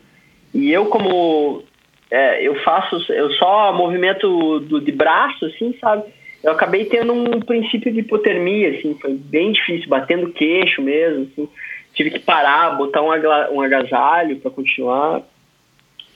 E 0.53 0.71
eu, 0.71 0.85
como 0.85 1.63
é, 2.11 2.47
eu 2.47 2.55
faço, 2.61 3.11
eu 3.11 3.31
só 3.33 3.73
movimento 3.73 4.59
do, 4.59 4.79
de 4.79 4.91
braço, 4.91 5.45
assim, 5.45 5.75
sabe? 5.81 6.03
Eu 6.43 6.51
acabei 6.51 6.85
tendo 6.85 7.13
um 7.13 7.39
princípio 7.39 7.91
de 7.91 8.01
hipotermia, 8.01 8.77
assim, 8.77 8.97
foi 9.01 9.13
bem 9.13 9.51
difícil, 9.51 9.89
batendo 9.89 10.31
queixo 10.31 10.81
mesmo, 10.81 11.23
assim. 11.23 11.49
Tive 11.93 12.11
que 12.11 12.19
parar, 12.19 12.71
botar 12.71 13.01
um, 13.01 13.09
um 13.51 13.61
agasalho 13.61 14.37
para 14.37 14.51
continuar. 14.51 15.21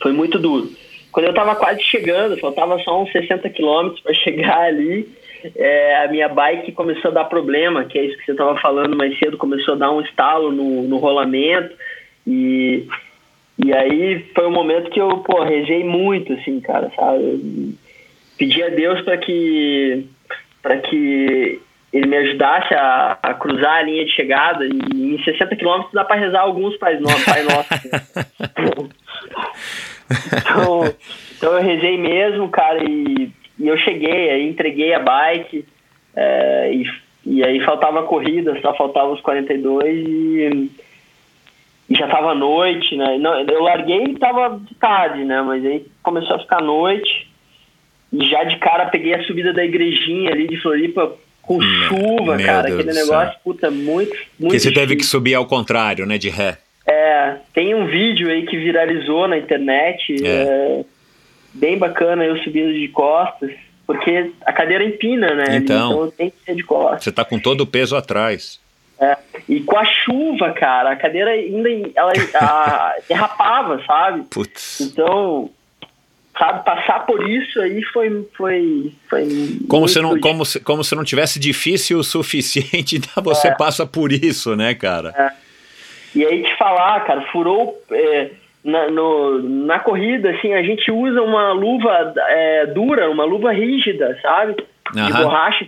Foi 0.01 0.11
muito 0.11 0.37
duro. 0.37 0.69
Quando 1.11 1.25
eu 1.25 1.31
estava 1.31 1.55
quase 1.55 1.81
chegando, 1.81 2.37
faltava 2.37 2.77
só 2.79 3.01
uns 3.01 3.11
60 3.11 3.49
quilômetros 3.49 4.01
para 4.01 4.13
chegar 4.15 4.59
ali, 4.61 5.07
é, 5.55 6.03
a 6.03 6.07
minha 6.09 6.29
bike 6.29 6.71
começou 6.73 7.11
a 7.11 7.13
dar 7.13 7.25
problema, 7.25 7.85
que 7.85 7.97
é 7.97 8.05
isso 8.05 8.17
que 8.17 8.25
você 8.25 8.31
estava 8.33 8.59
falando 8.59 8.95
mais 8.95 9.17
cedo, 9.17 9.37
começou 9.37 9.75
a 9.75 9.77
dar 9.77 9.91
um 9.91 10.01
estalo 10.01 10.51
no, 10.51 10.83
no 10.83 10.97
rolamento 10.97 11.75
e 12.25 12.85
e 13.63 13.73
aí 13.73 14.25
foi 14.35 14.45
um 14.45 14.51
momento 14.51 14.91
que 14.91 15.01
eu, 15.01 15.09
pô, 15.19 15.43
rezei 15.43 15.83
muito, 15.83 16.33
assim, 16.33 16.59
cara, 16.59 16.91
sabe? 16.95 17.23
Eu 17.23 17.39
pedi 18.37 18.61
a 18.61 18.69
Deus 18.69 19.01
para 19.01 19.17
que, 19.17 20.05
para 20.61 20.77
que 20.77 21.59
ele 21.91 22.07
me 22.07 22.17
ajudasse 22.17 22.73
a, 22.75 23.17
a, 23.21 23.33
cruzar 23.33 23.77
a 23.77 23.81
linha 23.81 24.05
de 24.05 24.11
chegada 24.11 24.63
e 24.65 25.15
em 25.15 25.23
60 25.23 25.55
quilômetros 25.55 25.93
dá 25.93 26.05
para 26.05 26.19
rezar 26.19 26.41
alguns 26.41 26.77
Pai 26.77 26.99
Nosso. 26.99 27.25
Pai 27.25 27.43
nosso. 27.43 27.69
então, 30.37 30.93
então 31.35 31.53
eu 31.53 31.61
rezei 31.61 31.97
mesmo, 31.97 32.49
cara, 32.49 32.83
e, 32.83 33.31
e 33.59 33.67
eu 33.67 33.77
cheguei, 33.77 34.29
aí 34.29 34.47
entreguei 34.47 34.93
a 34.93 34.99
bike 34.99 35.65
é, 36.15 36.71
e, 36.73 36.85
e 37.25 37.43
aí 37.43 37.59
faltava 37.65 38.01
a 38.01 38.03
corrida, 38.03 38.59
só 38.61 38.75
faltava 38.75 39.09
os 39.09 39.21
42 39.21 40.07
e 40.07 40.71
e 41.89 41.95
já 41.95 42.07
tava 42.07 42.35
noite, 42.35 42.95
né? 42.95 43.17
Não, 43.17 43.39
eu 43.39 43.61
larguei 43.61 44.03
e 44.03 44.19
tava 44.19 44.59
de 44.59 44.75
tarde, 44.75 45.23
né? 45.23 45.41
Mas 45.41 45.65
aí 45.65 45.85
começou 46.03 46.35
a 46.35 46.39
ficar 46.39 46.61
noite. 46.61 47.27
E 48.11 48.25
já 48.29 48.43
de 48.43 48.57
cara 48.57 48.87
peguei 48.87 49.13
a 49.13 49.23
subida 49.23 49.53
da 49.53 49.63
igrejinha 49.63 50.31
ali 50.31 50.47
de 50.47 50.57
Floripa 50.57 51.13
com 51.41 51.61
chuva, 51.61 52.35
Meu 52.35 52.45
cara. 52.45 52.67
Deus 52.67 52.79
aquele 52.79 52.93
negócio, 52.93 53.31
céu. 53.31 53.39
puta, 53.43 53.71
muito, 53.71 54.15
muito. 54.37 54.51
Que 54.51 54.59
você 54.59 54.71
teve 54.71 54.95
que 54.97 55.05
subir 55.05 55.35
ao 55.35 55.45
contrário, 55.45 56.05
né? 56.05 56.17
De 56.17 56.29
ré. 56.29 56.57
É, 56.85 57.35
tem 57.53 57.73
um 57.73 57.85
vídeo 57.85 58.29
aí 58.29 58.45
que 58.45 58.57
viralizou 58.57 59.27
na 59.27 59.37
internet. 59.37 60.15
É. 60.25 60.27
É, 60.27 60.85
bem 61.53 61.77
bacana 61.77 62.25
eu 62.25 62.37
subindo 62.43 62.73
de 62.73 62.87
costas. 62.89 63.51
Porque 63.85 64.31
a 64.45 64.51
cadeira 64.51 64.83
empina, 64.83 65.33
né? 65.33 65.55
Então, 65.55 65.91
então 65.91 66.11
tem 66.11 66.29
que 66.29 66.35
ser 66.45 66.55
de 66.55 66.63
costas. 66.63 67.05
Você 67.05 67.11
tá 67.13 67.23
com 67.23 67.39
todo 67.39 67.61
o 67.61 67.67
peso 67.67 67.95
atrás. 67.95 68.59
É, 68.99 69.17
e 69.47 69.61
com 69.61 69.77
a 69.77 69.85
chuva, 69.85 70.51
cara, 70.53 70.91
a 70.91 70.95
cadeira 70.95 71.31
ainda 71.31 71.69
ela 71.95 72.11
a, 72.35 72.95
derrapava, 73.07 73.81
sabe? 73.85 74.23
Putz. 74.29 74.81
Então, 74.81 75.51
sabe, 76.37 76.65
passar 76.65 77.05
por 77.05 77.29
isso 77.29 77.61
aí 77.61 77.83
foi 77.83 78.27
foi, 78.35 78.91
foi 79.07 79.59
como 79.69 79.87
se 79.87 80.01
não 80.01 80.19
como 80.19 80.43
se, 80.43 80.59
como 80.59 80.83
se 80.83 80.95
não 80.95 81.03
tivesse 81.03 81.39
difícil 81.39 81.99
o 81.99 82.03
suficiente, 82.03 82.97
então 82.97 83.23
você 83.23 83.49
é. 83.49 83.55
passa 83.55 83.85
por 83.85 84.11
isso, 84.11 84.55
né, 84.55 84.73
cara? 84.73 85.13
É. 85.15 85.47
E 86.15 86.25
aí 86.25 86.43
te 86.43 86.57
falar, 86.57 87.05
cara, 87.05 87.21
furou 87.31 87.79
é, 87.91 88.31
na, 88.63 88.89
no, 88.89 89.41
na 89.43 89.79
corrida, 89.79 90.31
assim, 90.31 90.53
a 90.53 90.63
gente 90.63 90.89
usa 90.91 91.21
uma 91.21 91.51
luva 91.51 92.13
é, 92.29 92.65
dura, 92.65 93.11
uma 93.11 93.25
luva 93.25 93.51
rígida, 93.51 94.17
sabe? 94.23 94.55
De 94.93 95.13
borracha 95.13 95.67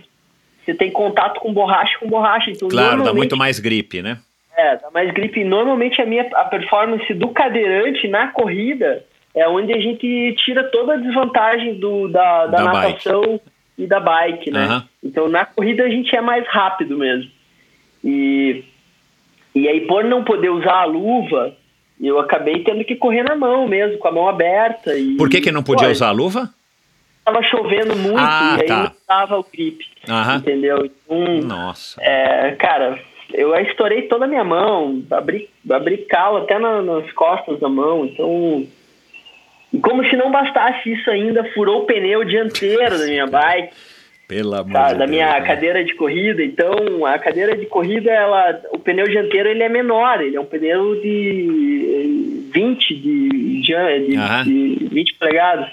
você 0.64 0.74
tem 0.74 0.90
contato 0.90 1.40
com 1.40 1.52
borracha 1.52 1.98
com 1.98 2.08
borracha. 2.08 2.50
Então, 2.50 2.68
claro, 2.68 3.02
dá 3.02 3.14
muito 3.14 3.36
mais 3.36 3.58
gripe, 3.58 4.02
né? 4.02 4.18
É, 4.56 4.76
dá 4.76 4.90
mais 4.92 5.12
gripe. 5.12 5.42
Normalmente 5.44 6.00
a 6.00 6.06
minha 6.06 6.28
a 6.34 6.44
performance 6.44 7.12
do 7.14 7.28
cadeirante 7.28 8.06
na 8.08 8.28
corrida 8.28 9.04
é 9.34 9.48
onde 9.48 9.72
a 9.72 9.80
gente 9.80 10.34
tira 10.44 10.64
toda 10.64 10.94
a 10.94 10.96
desvantagem 10.96 11.74
do, 11.74 12.08
da, 12.08 12.46
da, 12.46 12.58
da 12.58 12.64
natação 12.64 13.22
bike. 13.22 13.42
e 13.78 13.86
da 13.86 14.00
bike, 14.00 14.50
né? 14.50 14.66
Uhum. 14.66 14.82
Então 15.04 15.28
na 15.28 15.44
corrida 15.44 15.84
a 15.84 15.88
gente 15.88 16.14
é 16.14 16.20
mais 16.20 16.46
rápido 16.46 16.98
mesmo. 16.98 17.30
E, 18.04 18.64
e 19.54 19.68
aí, 19.68 19.82
por 19.82 20.04
não 20.04 20.24
poder 20.24 20.48
usar 20.50 20.82
a 20.82 20.84
luva, 20.84 21.54
eu 22.00 22.18
acabei 22.18 22.62
tendo 22.64 22.84
que 22.84 22.96
correr 22.96 23.22
na 23.22 23.36
mão 23.36 23.68
mesmo, 23.68 23.98
com 23.98 24.08
a 24.08 24.12
mão 24.12 24.28
aberta. 24.28 24.96
E, 24.98 25.16
por 25.16 25.28
que, 25.28 25.40
que 25.40 25.52
não 25.52 25.62
podia 25.62 25.88
pô, 25.88 25.92
usar 25.92 26.08
a 26.08 26.12
luva? 26.12 26.50
Tava 27.24 27.42
chovendo 27.42 27.96
muito 27.96 28.18
ah, 28.18 28.56
e 28.58 28.62
aí 28.62 28.66
tá. 28.66 28.82
não 28.82 28.92
tava 29.06 29.38
o 29.38 29.44
grip, 29.44 29.84
Aham. 30.08 30.36
entendeu? 30.36 30.84
Então, 30.86 31.42
Nossa. 31.42 32.00
É, 32.02 32.52
cara, 32.52 32.98
eu 33.32 33.54
estourei 33.56 34.02
toda 34.02 34.24
a 34.24 34.28
minha 34.28 34.44
mão, 34.44 35.02
abri, 35.10 35.48
abri 35.70 35.98
calo 35.98 36.38
até 36.38 36.58
na, 36.58 36.82
nas 36.82 37.10
costas 37.12 37.58
da 37.60 37.68
mão, 37.68 38.04
então... 38.04 38.66
E 39.72 39.78
como 39.78 40.04
se 40.04 40.16
não 40.16 40.32
bastasse 40.32 40.92
isso 40.92 41.08
ainda, 41.08 41.44
furou 41.54 41.82
o 41.82 41.86
pneu 41.86 42.24
dianteiro 42.24 42.98
da 42.98 43.04
minha 43.06 43.26
bike. 43.28 43.72
Pelo 44.30 44.54
amor 44.54 44.72
tá, 44.72 44.92
de 44.92 44.98
da 45.00 45.08
minha 45.08 45.26
Deus, 45.26 45.40
né? 45.40 45.46
cadeira 45.48 45.84
de 45.84 45.92
corrida. 45.94 46.40
Então, 46.40 47.04
a 47.04 47.18
cadeira 47.18 47.56
de 47.56 47.66
corrida, 47.66 48.12
ela, 48.12 48.60
o 48.70 48.78
pneu 48.78 49.08
dianteiro 49.08 49.48
ele 49.48 49.64
é 49.64 49.68
menor, 49.68 50.20
ele 50.22 50.36
é 50.36 50.40
um 50.40 50.44
pneu 50.44 50.94
de 51.00 52.48
20 52.54 52.94
de, 52.94 53.28
de, 53.60 54.04
de, 54.06 54.78
de 54.78 54.88
20 54.88 55.14
polegadas. 55.14 55.68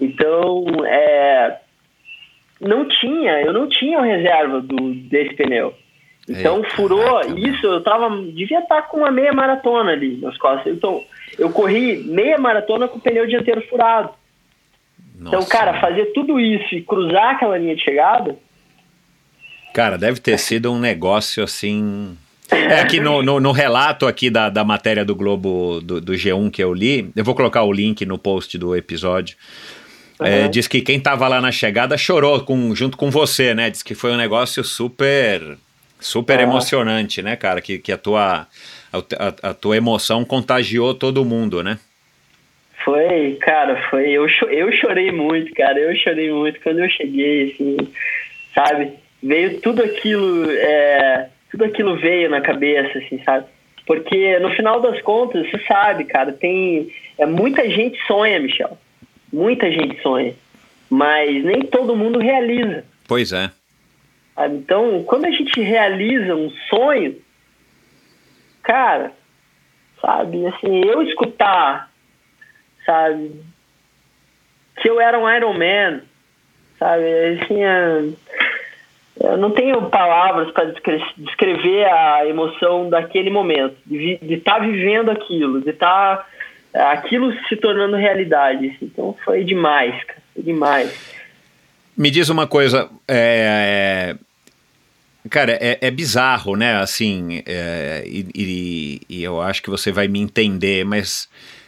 Então, 0.00 0.64
é, 0.84 1.56
não 2.60 2.86
tinha, 2.86 3.40
eu 3.40 3.52
não 3.52 3.68
tinha 3.68 4.00
reserva 4.00 4.60
do, 4.60 4.94
desse 4.94 5.34
pneu. 5.34 5.74
Então 6.28 6.58
Eita, 6.58 6.70
furou 6.76 7.20
isso, 7.36 7.66
eu 7.66 7.82
tava. 7.82 8.08
Devia 8.32 8.60
estar 8.60 8.82
com 8.82 8.98
uma 8.98 9.10
meia 9.10 9.32
maratona 9.32 9.90
ali 9.90 10.16
nas 10.18 10.38
costas. 10.38 10.72
Então, 10.72 11.02
eu 11.36 11.50
corri 11.50 12.04
meia 12.04 12.38
maratona 12.38 12.86
com 12.86 12.98
o 12.98 13.00
pneu 13.00 13.26
dianteiro 13.26 13.62
furado. 13.62 14.10
Então, 15.18 15.32
Nossa. 15.32 15.36
Então, 15.36 15.48
cara, 15.48 15.80
fazer 15.80 16.06
tudo 16.12 16.38
isso 16.38 16.74
e 16.74 16.82
cruzar 16.82 17.34
aquela 17.34 17.56
linha 17.56 17.74
de 17.74 17.82
chegada. 17.82 18.36
Cara, 19.72 19.96
deve 19.96 20.20
ter 20.20 20.38
sido 20.38 20.72
um 20.72 20.78
negócio 20.78 21.42
assim. 21.42 22.16
É, 22.50 22.80
aqui 22.80 23.00
no, 23.00 23.22
no, 23.22 23.40
no, 23.40 23.50
relato 23.50 24.06
aqui 24.06 24.30
da, 24.30 24.48
da 24.48 24.62
matéria 24.62 25.04
do 25.04 25.16
Globo 25.16 25.80
do, 25.82 26.00
do, 26.00 26.12
G1 26.12 26.48
que 26.48 26.62
eu 26.62 26.72
li, 26.72 27.10
eu 27.16 27.24
vou 27.24 27.34
colocar 27.34 27.64
o 27.64 27.72
link 27.72 28.06
no 28.06 28.16
post 28.16 28.56
do 28.56 28.76
episódio. 28.76 29.36
Uhum. 30.20 30.26
É, 30.26 30.48
diz 30.48 30.68
que 30.68 30.80
quem 30.80 31.00
tava 31.00 31.26
lá 31.26 31.40
na 31.40 31.50
chegada 31.50 31.98
chorou 31.98 32.40
com, 32.40 32.74
junto 32.74 32.96
com 32.96 33.10
você, 33.10 33.52
né? 33.52 33.68
Diz 33.68 33.82
que 33.82 33.94
foi 33.94 34.12
um 34.12 34.16
negócio 34.16 34.62
super 34.62 35.58
super 35.98 36.38
uhum. 36.38 36.44
emocionante, 36.44 37.20
né, 37.20 37.36
cara? 37.36 37.60
Que, 37.60 37.78
que 37.78 37.90
a, 37.90 37.98
tua, 37.98 38.46
a, 38.92 38.98
a, 38.98 39.50
a 39.50 39.54
tua 39.54 39.76
emoção 39.76 40.24
contagiou 40.24 40.94
todo 40.94 41.24
mundo, 41.24 41.62
né? 41.62 41.78
Foi, 42.86 43.36
cara, 43.40 43.82
foi. 43.90 44.10
Eu, 44.10 44.28
eu 44.48 44.70
chorei 44.70 45.10
muito, 45.10 45.52
cara. 45.54 45.76
Eu 45.76 45.92
chorei 45.96 46.30
muito 46.32 46.60
quando 46.60 46.78
eu 46.78 46.88
cheguei, 46.88 47.50
assim, 47.50 47.76
sabe? 48.54 48.92
Veio 49.20 49.60
tudo 49.60 49.82
aquilo, 49.82 50.48
é, 50.52 51.28
tudo 51.50 51.64
aquilo 51.64 51.96
veio 51.96 52.30
na 52.30 52.40
cabeça, 52.40 52.96
assim, 52.96 53.20
sabe? 53.24 53.46
Porque 53.84 54.38
no 54.38 54.50
final 54.50 54.80
das 54.80 55.02
contas, 55.02 55.50
você 55.50 55.58
sabe, 55.66 56.04
cara, 56.04 56.32
tem. 56.32 56.88
É, 57.18 57.26
muita 57.26 57.68
gente 57.68 57.98
sonha, 58.06 58.38
Michel. 58.38 58.78
Muita 59.32 59.68
gente 59.68 60.00
sonha. 60.00 60.32
Mas 60.88 61.42
nem 61.42 61.62
todo 61.62 61.96
mundo 61.96 62.20
realiza. 62.20 62.84
Pois 63.08 63.32
é. 63.32 63.50
Então, 64.48 65.02
quando 65.02 65.24
a 65.24 65.30
gente 65.32 65.60
realiza 65.60 66.36
um 66.36 66.50
sonho, 66.68 67.16
cara, 68.62 69.10
sabe, 70.00 70.46
assim, 70.46 70.84
eu 70.84 71.02
escutar 71.02 71.90
sabe? 72.86 73.32
Que 74.80 74.88
eu 74.88 75.00
era 75.00 75.18
um 75.18 75.28
Iron 75.30 75.52
Man, 75.52 76.00
sabe? 76.78 77.04
Assim, 77.42 77.62
é, 77.62 78.04
eu 79.20 79.36
não 79.36 79.50
tenho 79.50 79.90
palavras 79.90 80.50
para 80.52 80.72
descrever 81.16 81.84
a 81.86 82.26
emoção 82.26 82.88
daquele 82.88 83.30
momento, 83.30 83.76
de 83.84 84.18
estar 84.22 84.54
tá 84.54 84.58
vivendo 84.60 85.10
aquilo, 85.10 85.60
de 85.60 85.70
estar 85.70 86.26
tá 86.72 86.92
aquilo 86.92 87.32
se 87.48 87.56
tornando 87.56 87.96
realidade. 87.96 88.76
Então 88.80 89.16
foi 89.24 89.42
demais, 89.42 90.02
cara, 90.04 90.22
foi 90.32 90.42
demais. 90.42 91.16
Me 91.96 92.10
diz 92.10 92.28
uma 92.28 92.46
coisa, 92.46 92.90
é, 93.08 94.14
cara, 95.30 95.52
é, 95.52 95.78
é, 95.80 95.90
bizarro, 95.90 96.54
né? 96.54 96.76
Assim, 96.76 97.42
é, 97.46 98.04
e, 98.06 98.26
e, 98.34 99.00
e 99.08 99.24
eu 99.24 99.40
acho 99.40 99.62
que 99.62 99.70
você 99.70 99.90
vai 99.90 100.06
me 100.06 100.20
entender, 100.20 100.84
mas, 100.84 101.26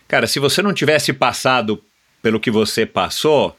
cara, 0.09 0.27
se 0.27 0.41
você 0.41 0.63
não 0.63 0.73
tivesse 0.73 1.13
passado 1.13 1.81
pelo 2.21 2.41
que 2.41 2.51
você 2.51 2.85
passou, 2.85 3.55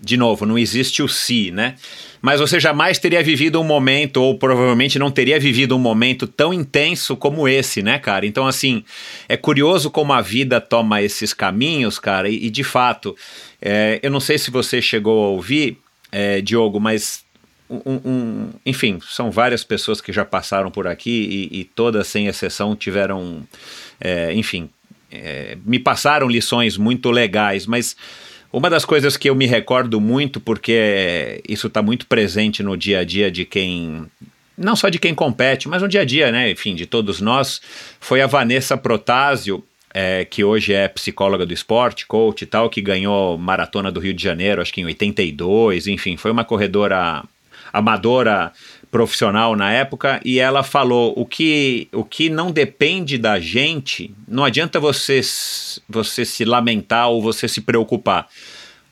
de 0.00 0.16
novo, 0.16 0.44
não 0.44 0.58
existe 0.58 1.02
o 1.02 1.08
si, 1.08 1.50
né? 1.50 1.76
Mas 2.20 2.40
você 2.40 2.60
jamais 2.60 2.98
teria 2.98 3.22
vivido 3.22 3.60
um 3.60 3.64
momento, 3.64 4.18
ou 4.18 4.36
provavelmente 4.36 4.98
não 4.98 5.10
teria 5.10 5.40
vivido 5.40 5.74
um 5.74 5.78
momento 5.78 6.26
tão 6.26 6.52
intenso 6.52 7.16
como 7.16 7.48
esse, 7.48 7.82
né, 7.82 7.98
cara? 7.98 8.26
Então, 8.26 8.46
assim, 8.46 8.84
é 9.28 9.36
curioso 9.36 9.90
como 9.90 10.12
a 10.12 10.20
vida 10.20 10.60
toma 10.60 11.02
esses 11.02 11.32
caminhos, 11.32 11.98
cara, 11.98 12.28
e, 12.28 12.46
e 12.46 12.50
de 12.50 12.64
fato, 12.64 13.16
é, 13.60 13.98
eu 14.02 14.10
não 14.10 14.20
sei 14.20 14.36
se 14.36 14.50
você 14.50 14.82
chegou 14.82 15.24
a 15.24 15.28
ouvir, 15.28 15.78
é, 16.12 16.40
Diogo, 16.42 16.78
mas 16.78 17.24
um, 17.68 18.00
um, 18.04 18.50
enfim, 18.64 18.98
são 19.08 19.30
várias 19.30 19.64
pessoas 19.64 20.00
que 20.00 20.12
já 20.12 20.24
passaram 20.24 20.70
por 20.70 20.86
aqui 20.86 21.48
e, 21.50 21.60
e 21.60 21.64
todas, 21.64 22.06
sem 22.06 22.26
exceção, 22.26 22.76
tiveram, 22.76 23.46
é, 24.00 24.32
enfim, 24.34 24.68
é, 25.10 25.56
me 25.64 25.78
passaram 25.78 26.28
lições 26.28 26.76
muito 26.76 27.10
legais, 27.10 27.66
mas 27.66 27.96
uma 28.52 28.70
das 28.70 28.84
coisas 28.84 29.16
que 29.16 29.28
eu 29.28 29.34
me 29.34 29.46
recordo 29.46 30.00
muito, 30.00 30.40
porque 30.40 31.42
isso 31.48 31.66
está 31.66 31.82
muito 31.82 32.06
presente 32.06 32.62
no 32.62 32.76
dia 32.76 33.00
a 33.00 33.04
dia 33.04 33.30
de 33.30 33.44
quem. 33.44 34.06
Não 34.56 34.74
só 34.74 34.88
de 34.88 34.98
quem 34.98 35.14
compete, 35.14 35.68
mas 35.68 35.82
no 35.82 35.88
dia 35.88 36.00
a 36.00 36.04
dia, 36.04 36.32
né? 36.32 36.50
Enfim, 36.50 36.74
de 36.74 36.86
todos 36.86 37.20
nós, 37.20 37.60
foi 38.00 38.22
a 38.22 38.26
Vanessa 38.26 38.74
Protásio, 38.74 39.62
é, 39.92 40.24
que 40.24 40.42
hoje 40.42 40.72
é 40.72 40.88
psicóloga 40.88 41.44
do 41.44 41.52
esporte, 41.52 42.06
coach 42.06 42.42
e 42.42 42.46
tal, 42.46 42.70
que 42.70 42.80
ganhou 42.80 43.36
maratona 43.36 43.92
do 43.92 44.00
Rio 44.00 44.14
de 44.14 44.22
Janeiro, 44.22 44.62
acho 44.62 44.72
que 44.72 44.80
em 44.80 44.86
82, 44.86 45.86
enfim, 45.86 46.16
foi 46.16 46.30
uma 46.30 46.44
corredora 46.44 47.22
amadora 47.72 48.52
profissional 48.90 49.56
na 49.56 49.72
época 49.72 50.20
e 50.24 50.38
ela 50.38 50.62
falou 50.62 51.12
o 51.16 51.26
que 51.26 51.88
o 51.92 52.04
que 52.04 52.30
não 52.30 52.50
depende 52.50 53.18
da 53.18 53.38
gente 53.38 54.14
não 54.26 54.44
adianta 54.44 54.80
você 54.80 55.20
você 55.88 56.24
se 56.24 56.44
lamentar 56.44 57.08
ou 57.08 57.20
você 57.20 57.48
se 57.48 57.60
preocupar 57.60 58.28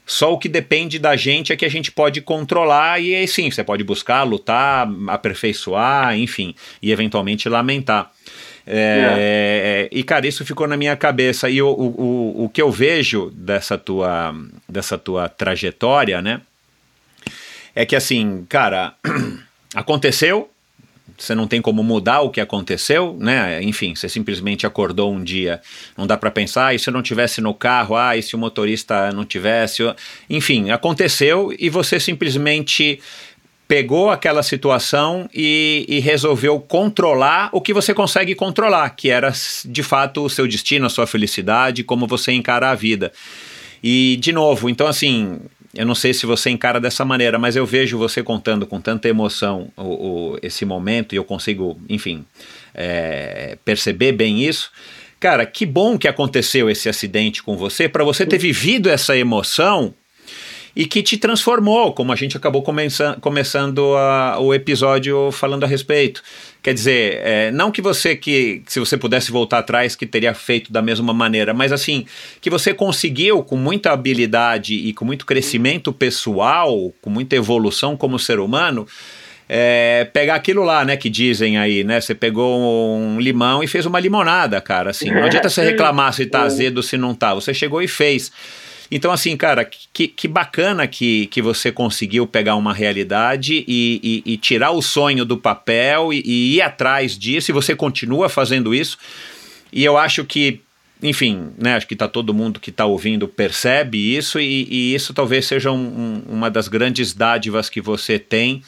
só 0.07 0.33
o 0.33 0.39
que 0.39 0.49
depende 0.49 0.99
da 0.99 1.17
gente 1.17 1.53
é 1.53 1.57
que 1.57 1.65
a 1.65 1.71
gente 1.71 1.91
pode 1.91 2.21
controlar 2.21 3.01
e 3.01 3.15
aí 3.15 3.27
sim 3.27 3.51
você 3.51 3.65
pode 3.65 3.83
buscar 3.85 4.23
lutar 4.25 4.89
aperfeiçoar 5.09 6.19
enfim 6.19 6.55
e 6.83 6.91
eventualmente 6.91 7.49
lamentar 7.49 8.11
é, 8.67 9.89
é. 9.93 9.97
E, 9.97 10.03
cara, 10.03 10.27
isso 10.27 10.45
ficou 10.45 10.67
na 10.67 10.77
minha 10.77 10.97
cabeça. 10.97 11.51
E 11.51 11.61
o, 11.61 11.69
o, 11.69 12.45
o 12.45 12.49
que 12.49 12.63
eu 12.63 12.71
vejo 12.71 13.31
dessa 13.31 13.77
tua, 13.77 14.35
dessa 14.69 14.97
tua 14.97 15.29
trajetória, 15.29 16.23
né? 16.23 16.41
É 17.75 17.85
que, 17.85 17.97
assim, 17.97 18.47
cara, 18.49 18.95
aconteceu, 19.75 20.51
você 21.17 21.35
não 21.35 21.47
tem 21.47 21.61
como 21.61 21.83
mudar 21.83 22.23
o 22.23 22.31
que 22.31 22.41
aconteceu, 22.41 23.17
né? 23.21 23.63
Enfim, 23.63 23.95
você 23.95 24.09
simplesmente 24.09 24.67
acordou 24.67 25.13
um 25.13 25.23
dia, 25.23 25.61
não 25.97 26.07
dá 26.07 26.17
para 26.17 26.31
pensar, 26.31 26.67
ah, 26.69 26.75
e 26.75 26.79
se 26.79 26.89
eu 26.89 26.93
não 26.93 27.03
tivesse 27.03 27.41
no 27.41 27.55
carro, 27.55 27.95
ah, 27.95 28.17
e 28.17 28.23
se 28.23 28.35
o 28.35 28.39
motorista 28.39 29.13
não 29.13 29.25
tivesse, 29.25 29.83
enfim, 30.29 30.71
aconteceu 30.71 31.55
e 31.59 31.69
você 31.69 32.01
simplesmente 32.01 33.01
pegou 33.67 34.11
aquela 34.11 34.43
situação 34.43 35.29
e, 35.33 35.87
e, 35.89 35.99
resolveu 35.99 36.61
controlar 36.61 37.49
o 37.51 37.61
que 37.61 37.73
você 37.73 37.95
consegue 37.95 38.35
controlar, 38.35 38.91
que 38.91 39.09
era 39.09 39.33
de 39.65 39.83
fato 39.83 40.23
o 40.25 40.31
seu 40.31 40.47
destino, 40.47 40.87
a 40.87 40.91
sua 40.91 41.07
felicidade, 41.07 41.83
como 41.83 42.07
você 42.07 42.33
encara 42.33 42.71
a 42.71 42.75
vida. 42.75 43.11
E, 43.83 44.19
de 44.21 44.33
novo, 44.33 44.69
então, 44.69 44.87
assim, 44.87 45.41
eu 45.75 45.85
não 45.85 45.95
sei 45.95 46.15
se 46.15 46.27
você 46.27 46.51
encara 46.51 46.81
dessa 46.81 47.05
maneira, 47.05 47.39
mas 47.39 47.57
eu 47.57 47.67
vejo 47.67 47.99
você 47.99 48.23
contando 48.23 48.67
com 48.67 48.81
tanta 48.81 49.09
emoção 49.09 49.71
o, 49.77 49.83
o 50.33 50.39
esse 50.43 50.65
momento 50.65 51.15
e 51.15 51.17
eu 51.17 51.25
consigo, 51.25 51.79
enfim, 51.89 52.25
é, 52.75 53.59
perceber 53.65 54.13
bem 54.13 54.45
isso. 54.45 54.71
Cara, 55.19 55.47
que 55.47 55.65
bom 55.65 55.97
que 55.97 56.07
aconteceu 56.07 56.69
esse 56.69 56.89
acidente 56.89 57.43
com 57.43 57.57
você, 57.57 57.89
para 57.89 58.05
você 58.05 58.27
ter 58.27 58.39
vivido 58.39 58.91
essa 58.91 59.17
emoção 59.17 59.95
e 60.77 60.87
que 60.87 61.03
te 61.03 61.17
transformou, 61.17 61.93
como 61.93 62.13
a 62.13 62.17
gente 62.17 62.37
acabou 62.37 62.63
começa, 62.63 63.17
começando 63.21 63.95
a, 63.97 64.39
o 64.41 64.53
episódio 64.53 65.31
falando 65.31 65.65
a 65.65 65.67
respeito. 65.67 66.23
Quer 66.63 66.75
dizer, 66.75 67.21
é, 67.23 67.51
não 67.53 67.71
que 67.71 67.81
você 67.81 68.17
que 68.17 68.63
se 68.67 68.81
você 68.81 68.97
pudesse 68.97 69.31
voltar 69.31 69.59
atrás 69.59 69.95
que 69.95 70.07
teria 70.07 70.35
feito 70.35 70.73
da 70.73 70.83
mesma 70.83 71.13
maneira, 71.13 71.55
mas 71.55 71.73
assim 71.73 72.07
que 72.41 72.51
você 72.51 72.75
conseguiu 72.75 73.43
com 73.43 73.57
muita 73.57 73.93
habilidade 73.93 74.75
e 74.75 74.93
com 74.93 75.05
muito 75.05 75.27
crescimento 75.27 75.93
pessoal, 75.93 76.93
com 77.01 77.11
muita 77.11 77.37
evolução 77.37 77.97
como 77.97 78.19
ser 78.19 78.41
humano. 78.41 78.87
É, 79.47 80.09
pegar 80.11 80.37
aquilo 80.37 80.65
lá, 80.65 80.87
né, 80.87 80.97
que 80.97 81.11
dizem 81.11 81.59
aí, 81.59 81.85
né? 81.85 82.01
Você 82.01 82.15
pegou 82.15 82.97
um 82.97 83.21
limão 83.21 83.63
e 83.63 83.67
fez 83.67 83.85
uma 83.85 84.01
limonada, 84.01 84.59
cara. 84.59 84.89
Assim, 84.89 85.11
não 85.11 85.25
adianta 85.25 85.51
você 85.51 85.63
reclamar 85.63 86.15
se 86.15 86.25
tá 86.25 86.45
azedo, 86.45 86.83
se 86.83 86.97
não 86.97 87.15
tá. 87.15 87.35
Você 87.35 87.53
chegou 87.53 87.83
e 87.83 87.87
fez. 87.87 88.33
Então, 88.97 89.11
assim, 89.11 89.37
cara, 89.37 89.65
que, 89.65 90.07
que 90.07 90.29
bacana 90.29 90.87
que, 90.87 91.27
que 91.27 91.43
você 91.43 91.73
conseguiu 91.73 92.29
pegar 92.29 92.55
uma 92.55 92.73
realidade 92.73 93.65
e, 93.67 94.23
e, 94.25 94.35
e 94.35 94.37
tirar 94.37 94.71
o 94.71 94.81
sonho 94.81 95.25
do 95.25 95.37
papel 95.37 96.13
e, 96.13 96.23
e 96.25 96.55
ir 96.55 96.63
atrás 96.63 97.19
disso, 97.19 97.51
e 97.51 97.53
você 97.53 97.75
continua 97.75 98.29
fazendo 98.29 98.73
isso. 98.73 98.97
E 99.73 99.85
eu 99.85 99.99
acho 99.99 100.25
que 100.25 100.61
enfim, 101.03 101.49
né, 101.59 101.75
acho 101.75 101.89
que 101.89 101.97
tá 101.97 102.07
todo 102.07 102.33
mundo 102.33 102.61
que 102.61 102.71
está 102.71 102.87
ouvindo 102.87 103.27
percebe 103.27 103.99
isso 104.17 104.39
e, 104.39 104.67
e 104.71 104.95
isso 104.95 105.13
talvez 105.13 105.45
seja 105.45 105.73
um, 105.73 105.75
um, 105.75 106.23
uma 106.29 106.49
das 106.49 106.69
grandes 106.69 107.13
dádivas 107.13 107.69
que 107.69 107.81
você 107.81 108.17
tem 108.17 108.63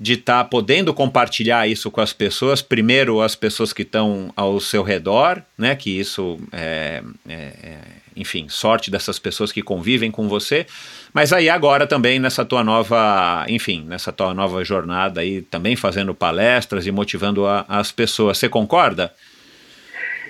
de 0.00 0.14
estar 0.14 0.42
tá 0.42 0.48
podendo 0.48 0.94
compartilhar 0.94 1.68
isso 1.68 1.90
com 1.90 2.00
as 2.00 2.12
pessoas, 2.12 2.62
primeiro 2.62 3.20
as 3.20 3.36
pessoas 3.36 3.70
que 3.70 3.82
estão 3.82 4.32
ao 4.34 4.58
seu 4.58 4.82
redor, 4.82 5.42
né, 5.58 5.76
que 5.76 5.90
isso 5.90 6.38
é, 6.52 7.02
é, 7.28 7.34
é 7.34 7.78
enfim, 8.16 8.48
sorte 8.48 8.90
dessas 8.90 9.18
pessoas 9.18 9.52
que 9.52 9.62
convivem 9.62 10.10
com 10.10 10.28
você. 10.28 10.66
Mas 11.12 11.32
aí 11.32 11.48
agora 11.48 11.86
também 11.86 12.18
nessa 12.18 12.44
tua 12.44 12.64
nova, 12.64 13.44
enfim, 13.48 13.84
nessa 13.86 14.12
tua 14.12 14.34
nova 14.34 14.64
jornada 14.64 15.20
aí, 15.20 15.42
também 15.42 15.76
fazendo 15.76 16.14
palestras 16.14 16.86
e 16.86 16.90
motivando 16.90 17.46
a, 17.46 17.64
as 17.68 17.92
pessoas. 17.92 18.38
Você 18.38 18.48
concorda? 18.48 19.12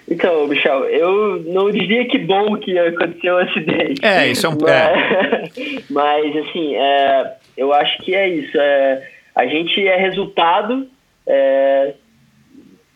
Então, 0.08 0.46
Michel, 0.48 0.84
eu 0.86 1.42
não 1.46 1.70
diria 1.70 2.06
que 2.06 2.18
bom 2.18 2.56
que 2.56 2.76
aconteceu 2.76 3.34
o 3.34 3.38
acidente. 3.38 4.04
É, 4.04 4.28
isso 4.28 4.46
é 4.46 4.48
um... 4.48 4.56
Mas, 4.60 5.56
é. 5.56 5.82
mas 5.88 6.36
assim, 6.36 6.74
é, 6.74 7.34
eu 7.56 7.72
acho 7.72 7.98
que 7.98 8.14
é 8.14 8.28
isso. 8.28 8.58
É, 8.58 9.08
a 9.34 9.46
gente 9.46 9.86
é 9.86 9.96
resultado 9.96 10.88
é, 11.26 11.94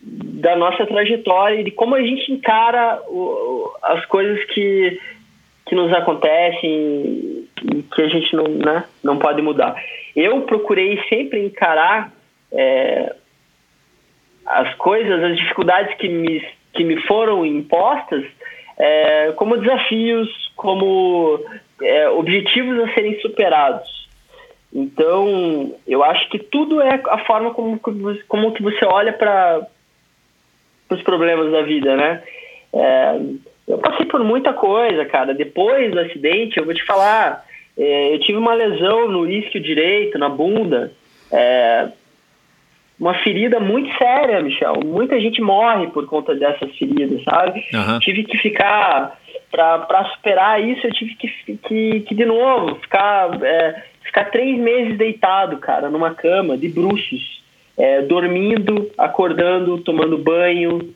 da 0.00 0.56
nossa 0.56 0.86
trajetória 0.86 1.60
e 1.60 1.64
de 1.64 1.70
como 1.70 1.94
a 1.94 2.02
gente 2.02 2.32
encara 2.32 3.00
o, 3.08 3.72
as 3.82 4.04
coisas 4.06 4.44
que, 4.46 5.00
que 5.66 5.74
nos 5.74 5.92
acontecem 5.92 7.48
e 7.62 7.82
que 7.94 8.02
a 8.02 8.08
gente 8.08 8.34
não, 8.36 8.44
né, 8.44 8.84
não 9.02 9.18
pode 9.18 9.40
mudar. 9.40 9.74
Eu 10.14 10.42
procurei 10.42 11.02
sempre 11.08 11.44
encarar 11.44 12.12
é, 12.52 13.14
as 14.46 14.74
coisas, 14.74 15.22
as 15.22 15.36
dificuldades 15.36 15.96
que 15.96 16.08
me, 16.08 16.46
que 16.72 16.84
me 16.84 17.00
foram 17.02 17.46
impostas 17.46 18.24
é, 18.76 19.32
como 19.32 19.56
desafios, 19.56 20.28
como 20.56 21.40
é, 21.82 22.08
objetivos 22.10 22.78
a 22.80 22.94
serem 22.94 23.18
superados. 23.20 24.03
Então, 24.74 25.72
eu 25.86 26.02
acho 26.02 26.28
que 26.30 26.38
tudo 26.38 26.82
é 26.82 27.00
a 27.08 27.18
forma 27.18 27.54
como, 27.54 27.80
como 28.26 28.52
que 28.52 28.62
você 28.62 28.84
olha 28.84 29.12
para 29.12 29.66
os 30.90 31.02
problemas 31.02 31.52
da 31.52 31.62
vida, 31.62 31.96
né? 31.96 32.22
É, 32.72 33.20
eu 33.68 33.78
passei 33.78 34.04
por 34.06 34.24
muita 34.24 34.52
coisa, 34.52 35.04
cara. 35.04 35.32
Depois 35.32 35.92
do 35.92 36.00
acidente, 36.00 36.58
eu 36.58 36.64
vou 36.64 36.74
te 36.74 36.84
falar, 36.84 37.44
é, 37.78 38.14
eu 38.14 38.20
tive 38.20 38.36
uma 38.36 38.52
lesão 38.52 39.08
no 39.08 39.30
isquio 39.30 39.62
direito, 39.62 40.18
na 40.18 40.28
bunda. 40.28 40.92
É, 41.32 41.88
uma 42.98 43.14
ferida 43.14 43.60
muito 43.60 43.96
séria, 43.96 44.40
Michel. 44.40 44.74
Muita 44.84 45.20
gente 45.20 45.40
morre 45.40 45.86
por 45.88 46.06
conta 46.06 46.34
dessas 46.34 46.76
feridas, 46.76 47.22
sabe? 47.22 47.64
Uhum. 47.72 47.98
Tive 48.00 48.24
que 48.24 48.38
ficar 48.38 49.18
para 49.50 50.04
superar 50.14 50.60
isso, 50.60 50.84
eu 50.84 50.92
tive 50.92 51.14
que, 51.14 51.28
que, 51.58 52.00
que 52.00 52.14
de 52.14 52.24
novo 52.24 52.74
ficar 52.76 53.40
é, 53.42 53.84
ficar 54.04 54.26
três 54.26 54.58
meses 54.58 54.96
deitado, 54.96 55.58
cara, 55.58 55.90
numa 55.90 56.14
cama 56.14 56.56
de 56.56 56.68
bruxos 56.68 57.42
é, 57.76 58.02
dormindo, 58.02 58.90
acordando, 58.96 59.78
tomando 59.78 60.16
banho, 60.18 60.94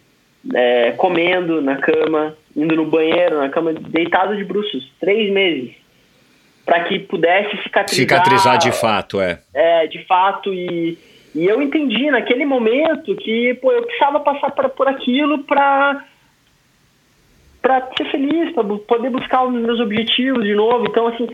é, 0.55 0.93
comendo 0.93 1.60
na 1.60 1.76
cama, 1.76 2.36
indo 2.56 2.76
no 2.76 2.86
banheiro, 2.86 3.39
na 3.39 3.48
cama, 3.48 3.72
deitado 3.72 4.36
de 4.36 4.44
bruços, 4.44 4.90
três 5.01 5.32
meses, 5.32 5.72
para 6.64 6.85
que 6.85 6.98
pudesse 7.01 7.56
cicatrizar. 7.62 7.89
Cicatrizar 7.89 8.59
de 8.59 8.72
fato, 8.72 9.20
é. 9.20 9.40
É, 9.52 9.86
de 9.86 10.05
fato, 10.05 10.52
e, 10.52 10.97
e 11.35 11.47
eu 11.47 11.60
entendi 11.60 12.10
naquele 12.10 12.44
momento 12.44 13.16
que 13.16 13.55
pô, 13.55 13.72
eu 13.72 13.82
precisava 13.82 14.20
passar 14.20 14.51
pra, 14.51 14.68
por 14.68 14.89
aquilo 14.89 15.40
para 15.44 16.05
para 17.60 17.89
ser 17.98 18.09
feliz, 18.10 18.52
para 18.55 18.62
poder 18.62 19.10
buscar 19.10 19.44
os 19.44 19.52
meus 19.52 19.80
objetivos 19.80 20.44
de 20.44 20.55
novo. 20.55 20.86
Então, 20.89 21.09
assim, 21.09 21.28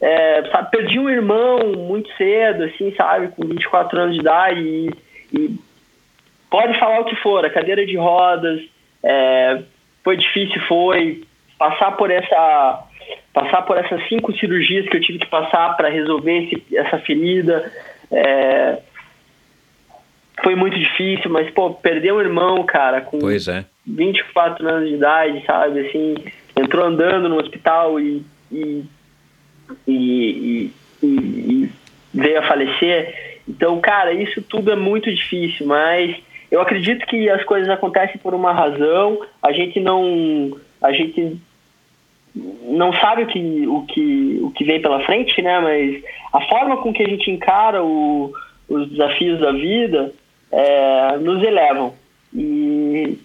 é, 0.00 0.48
sabe, 0.50 0.70
perdi 0.70 0.98
um 0.98 1.08
irmão 1.08 1.72
muito 1.76 2.10
cedo, 2.16 2.64
assim, 2.64 2.94
sabe, 2.96 3.28
com 3.28 3.46
24 3.46 4.00
anos 4.00 4.14
de 4.14 4.20
idade 4.20 4.60
e, 4.60 4.90
e 5.32 5.58
pode 6.50 6.78
falar 6.78 7.00
o 7.00 7.04
que 7.04 7.16
for, 7.16 7.44
a 7.44 7.50
cadeira 7.50 7.84
de 7.84 7.96
rodas, 7.96 8.60
é, 9.02 9.62
foi 10.04 10.16
difícil, 10.16 10.60
foi 10.62 11.24
passar 11.58 11.92
por 11.92 12.10
essa 12.10 12.84
passar 13.32 13.62
por 13.62 13.76
essas 13.76 14.06
cinco 14.08 14.32
cirurgias 14.36 14.88
que 14.88 14.96
eu 14.96 15.00
tive 15.00 15.18
que 15.20 15.26
passar 15.26 15.76
para 15.76 15.88
resolver 15.88 16.44
esse, 16.44 16.76
essa 16.76 16.98
ferida 16.98 17.70
é, 18.10 18.78
foi 20.42 20.54
muito 20.54 20.78
difícil, 20.78 21.30
mas 21.30 21.50
pô, 21.50 21.70
perder 21.70 22.12
um 22.12 22.20
irmão, 22.20 22.64
cara, 22.64 23.00
com 23.00 23.18
pois 23.18 23.48
é. 23.48 23.64
24 23.86 24.68
anos 24.68 24.88
de 24.88 24.94
idade, 24.94 25.44
sabe, 25.44 25.86
assim, 25.86 26.14
entrou 26.56 26.86
andando 26.86 27.28
no 27.28 27.38
hospital 27.38 27.98
e, 27.98 28.24
e, 28.52 28.84
e, 29.86 30.70
e 31.02 31.70
veio 32.12 32.38
a 32.38 32.42
falecer. 32.42 33.40
Então, 33.48 33.80
cara, 33.80 34.12
isso 34.12 34.42
tudo 34.42 34.70
é 34.70 34.76
muito 34.76 35.12
difícil, 35.12 35.66
mas 35.66 36.16
eu 36.50 36.60
acredito 36.60 37.06
que 37.06 37.28
as 37.30 37.44
coisas 37.44 37.68
acontecem 37.68 38.18
por 38.18 38.34
uma 38.34 38.52
razão. 38.52 39.20
A 39.42 39.52
gente 39.52 39.80
não, 39.80 40.56
a 40.82 40.92
gente 40.92 41.38
não 42.34 42.92
sabe 42.94 43.22
o 43.22 43.26
que, 43.26 43.66
o 43.66 43.82
que, 43.86 44.40
o 44.42 44.50
que 44.50 44.64
vem 44.64 44.80
pela 44.80 45.00
frente, 45.04 45.40
né? 45.42 45.60
Mas 45.60 46.02
a 46.32 46.40
forma 46.42 46.78
com 46.78 46.92
que 46.92 47.02
a 47.02 47.08
gente 47.08 47.30
encara 47.30 47.82
o, 47.82 48.32
os 48.68 48.90
desafios 48.90 49.40
da 49.40 49.52
vida 49.52 50.12
é, 50.50 51.16
nos 51.18 51.42
elevam. 51.42 51.94
E, 52.34 53.18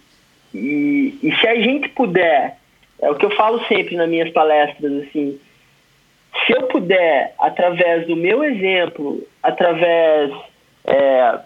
e, 0.54 1.18
e 1.22 1.36
se 1.40 1.48
a 1.48 1.56
gente 1.56 1.90
puder, 1.90 2.58
é 3.02 3.10
o 3.10 3.16
que 3.16 3.26
eu 3.26 3.32
falo 3.32 3.64
sempre 3.68 3.96
nas 3.96 4.10
minhas 4.10 4.30
palestras, 4.32 5.04
assim, 5.04 5.40
se 6.46 6.54
eu 6.54 6.64
puder, 6.64 7.34
através 7.40 8.08
do 8.08 8.16
meu 8.16 8.44
exemplo, 8.44 9.26
através 9.42 10.32
é, 10.86 11.40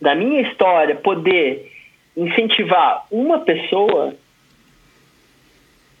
da 0.00 0.14
minha 0.14 0.42
história, 0.42 0.94
poder 0.96 1.70
incentivar 2.16 3.06
uma 3.10 3.40
pessoa, 3.40 4.14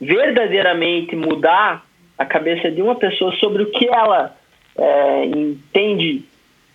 verdadeiramente 0.00 1.16
mudar 1.16 1.84
a 2.18 2.24
cabeça 2.24 2.70
de 2.70 2.82
uma 2.82 2.94
pessoa 2.94 3.32
sobre 3.36 3.62
o 3.62 3.70
que 3.70 3.88
ela 3.88 4.36
é, 4.76 5.24
entende 5.26 6.24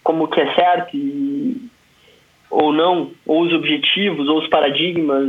como 0.04 0.28
que 0.28 0.40
é 0.40 0.54
certo 0.54 0.96
e, 0.96 1.70
ou 2.50 2.72
não, 2.72 3.12
ou 3.26 3.42
os 3.42 3.54
objetivos, 3.54 4.28
ou 4.28 4.40
os 4.40 4.48
paradigmas, 4.48 5.28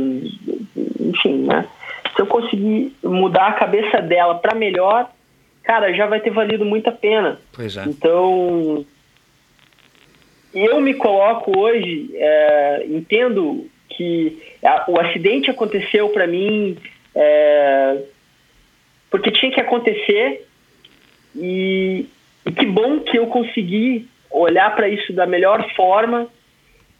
enfim, 0.99 1.45
né? 1.45 1.67
Se 2.19 2.23
eu 2.23 2.27
conseguir 2.27 2.93
mudar 3.01 3.47
a 3.47 3.53
cabeça 3.53 4.01
dela 4.01 4.35
para 4.35 4.53
melhor, 4.53 5.09
cara, 5.63 5.93
já 5.93 6.05
vai 6.05 6.19
ter 6.19 6.31
valido 6.31 6.65
muito 6.65 6.89
a 6.89 6.91
pena. 6.91 7.39
Pois 7.53 7.77
é. 7.77 7.85
Então, 7.85 8.85
eu 10.53 10.81
me 10.81 10.95
coloco 10.95 11.57
hoje, 11.57 12.09
é, 12.15 12.85
entendo 12.89 13.69
que 13.87 14.37
a, 14.61 14.91
o 14.91 14.99
acidente 14.99 15.49
aconteceu 15.49 16.09
para 16.09 16.27
mim 16.27 16.77
é, 17.15 18.01
porque 19.09 19.31
tinha 19.31 19.53
que 19.53 19.61
acontecer 19.61 20.45
e, 21.33 22.05
e 22.45 22.51
que 22.51 22.65
bom 22.65 22.99
que 22.99 23.17
eu 23.17 23.27
consegui 23.27 24.09
olhar 24.29 24.75
para 24.75 24.89
isso 24.89 25.13
da 25.13 25.25
melhor 25.25 25.65
forma 25.73 26.27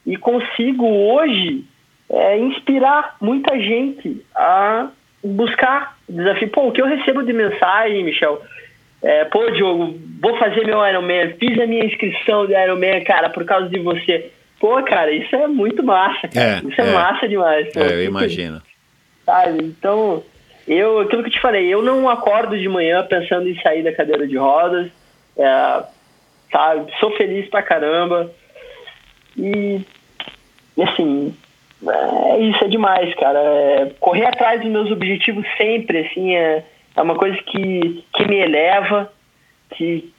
e 0.05 0.15
consigo 0.15 0.87
hoje 0.87 1.65
é, 2.09 2.37
inspirar 2.39 3.17
muita 3.19 3.59
gente 3.59 4.25
a 4.33 4.91
buscar 5.23 5.97
desafio. 6.07 6.49
Pô, 6.49 6.67
o 6.67 6.71
que 6.71 6.81
eu 6.81 6.87
recebo 6.87 7.23
de 7.23 7.33
mensagem, 7.33 8.03
Michel? 8.03 8.41
É, 9.01 9.25
pô, 9.25 9.49
Diogo, 9.51 9.97
vou 10.21 10.37
fazer 10.37 10.65
meu 10.65 10.85
Ironman, 10.85 11.35
fiz 11.39 11.59
a 11.59 11.65
minha 11.65 11.85
inscrição 11.85 12.45
de 12.45 12.53
Ironman, 12.53 13.03
cara, 13.03 13.29
por 13.29 13.45
causa 13.45 13.69
de 13.69 13.79
você. 13.79 14.31
Pô, 14.59 14.81
cara, 14.83 15.11
isso 15.11 15.33
é 15.35 15.47
muito 15.47 15.81
massa, 15.81 16.27
cara. 16.27 16.61
É, 16.63 16.69
isso 16.69 16.81
é, 16.81 16.89
é, 16.89 16.93
massa 16.93 17.27
demais. 17.27 17.71
Pô. 17.71 17.79
É, 17.79 17.93
eu 17.93 18.03
imagino. 18.03 18.61
Sabe? 19.25 19.63
Então, 19.63 20.23
eu, 20.67 20.99
aquilo 20.99 21.23
que 21.23 21.29
eu 21.29 21.33
te 21.33 21.41
falei, 21.41 21.73
eu 21.73 21.81
não 21.81 22.09
acordo 22.09 22.57
de 22.57 22.67
manhã 22.67 23.03
pensando 23.03 23.47
em 23.47 23.59
sair 23.61 23.83
da 23.83 23.93
cadeira 23.93 24.27
de 24.27 24.37
rodas. 24.37 24.91
É, 25.37 25.83
sabe? 26.51 26.91
Sou 26.99 27.15
feliz 27.15 27.49
pra 27.49 27.63
caramba. 27.63 28.29
E, 29.37 29.79
assim, 30.81 31.33
é, 31.87 32.39
isso 32.39 32.63
é 32.63 32.67
demais, 32.67 33.13
cara. 33.15 33.39
É, 33.39 33.91
correr 33.99 34.25
atrás 34.25 34.61
dos 34.61 34.69
meus 34.69 34.91
objetivos 34.91 35.45
sempre, 35.57 35.99
assim, 35.99 36.35
é, 36.35 36.63
é 36.95 37.01
uma 37.01 37.15
coisa 37.15 37.37
que, 37.43 38.03
que 38.13 38.27
me 38.27 38.37
eleva, 38.37 39.11
que, 39.71 40.11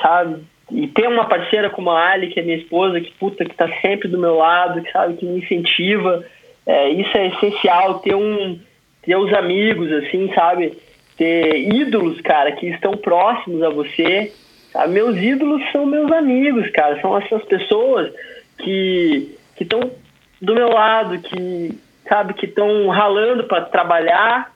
sabe? 0.00 0.42
E 0.70 0.88
ter 0.88 1.06
uma 1.08 1.26
parceira 1.26 1.70
como 1.70 1.90
a 1.90 2.10
Ali, 2.10 2.28
que 2.28 2.40
é 2.40 2.42
minha 2.42 2.56
esposa, 2.56 3.00
que 3.00 3.12
puta, 3.12 3.44
que 3.44 3.54
tá 3.54 3.68
sempre 3.80 4.08
do 4.08 4.18
meu 4.18 4.36
lado, 4.36 4.82
que 4.82 4.90
sabe, 4.90 5.14
que 5.14 5.26
me 5.26 5.40
incentiva. 5.40 6.24
É, 6.66 6.88
isso 6.88 7.16
é 7.16 7.28
essencial, 7.28 8.00
ter 8.00 8.14
um 8.14 8.58
ter 9.04 9.16
os 9.16 9.32
amigos, 9.34 9.92
assim, 9.92 10.32
sabe? 10.34 10.72
Ter 11.16 11.72
ídolos, 11.72 12.20
cara, 12.22 12.52
que 12.52 12.66
estão 12.66 12.96
próximos 12.96 13.62
a 13.62 13.68
você. 13.68 14.32
Sabe? 14.72 14.94
Meus 14.94 15.16
ídolos 15.18 15.62
são 15.70 15.86
meus 15.86 16.10
amigos, 16.10 16.68
cara. 16.70 17.00
São 17.00 17.16
essas 17.18 17.44
pessoas 17.44 18.12
que 18.58 19.36
estão 19.60 19.90
do 20.40 20.54
meu 20.54 20.68
lado, 20.68 21.18
que, 21.18 21.78
sabe, 22.08 22.34
que 22.34 22.46
estão 22.46 22.88
ralando 22.88 23.44
para 23.44 23.64
trabalhar 23.64 24.52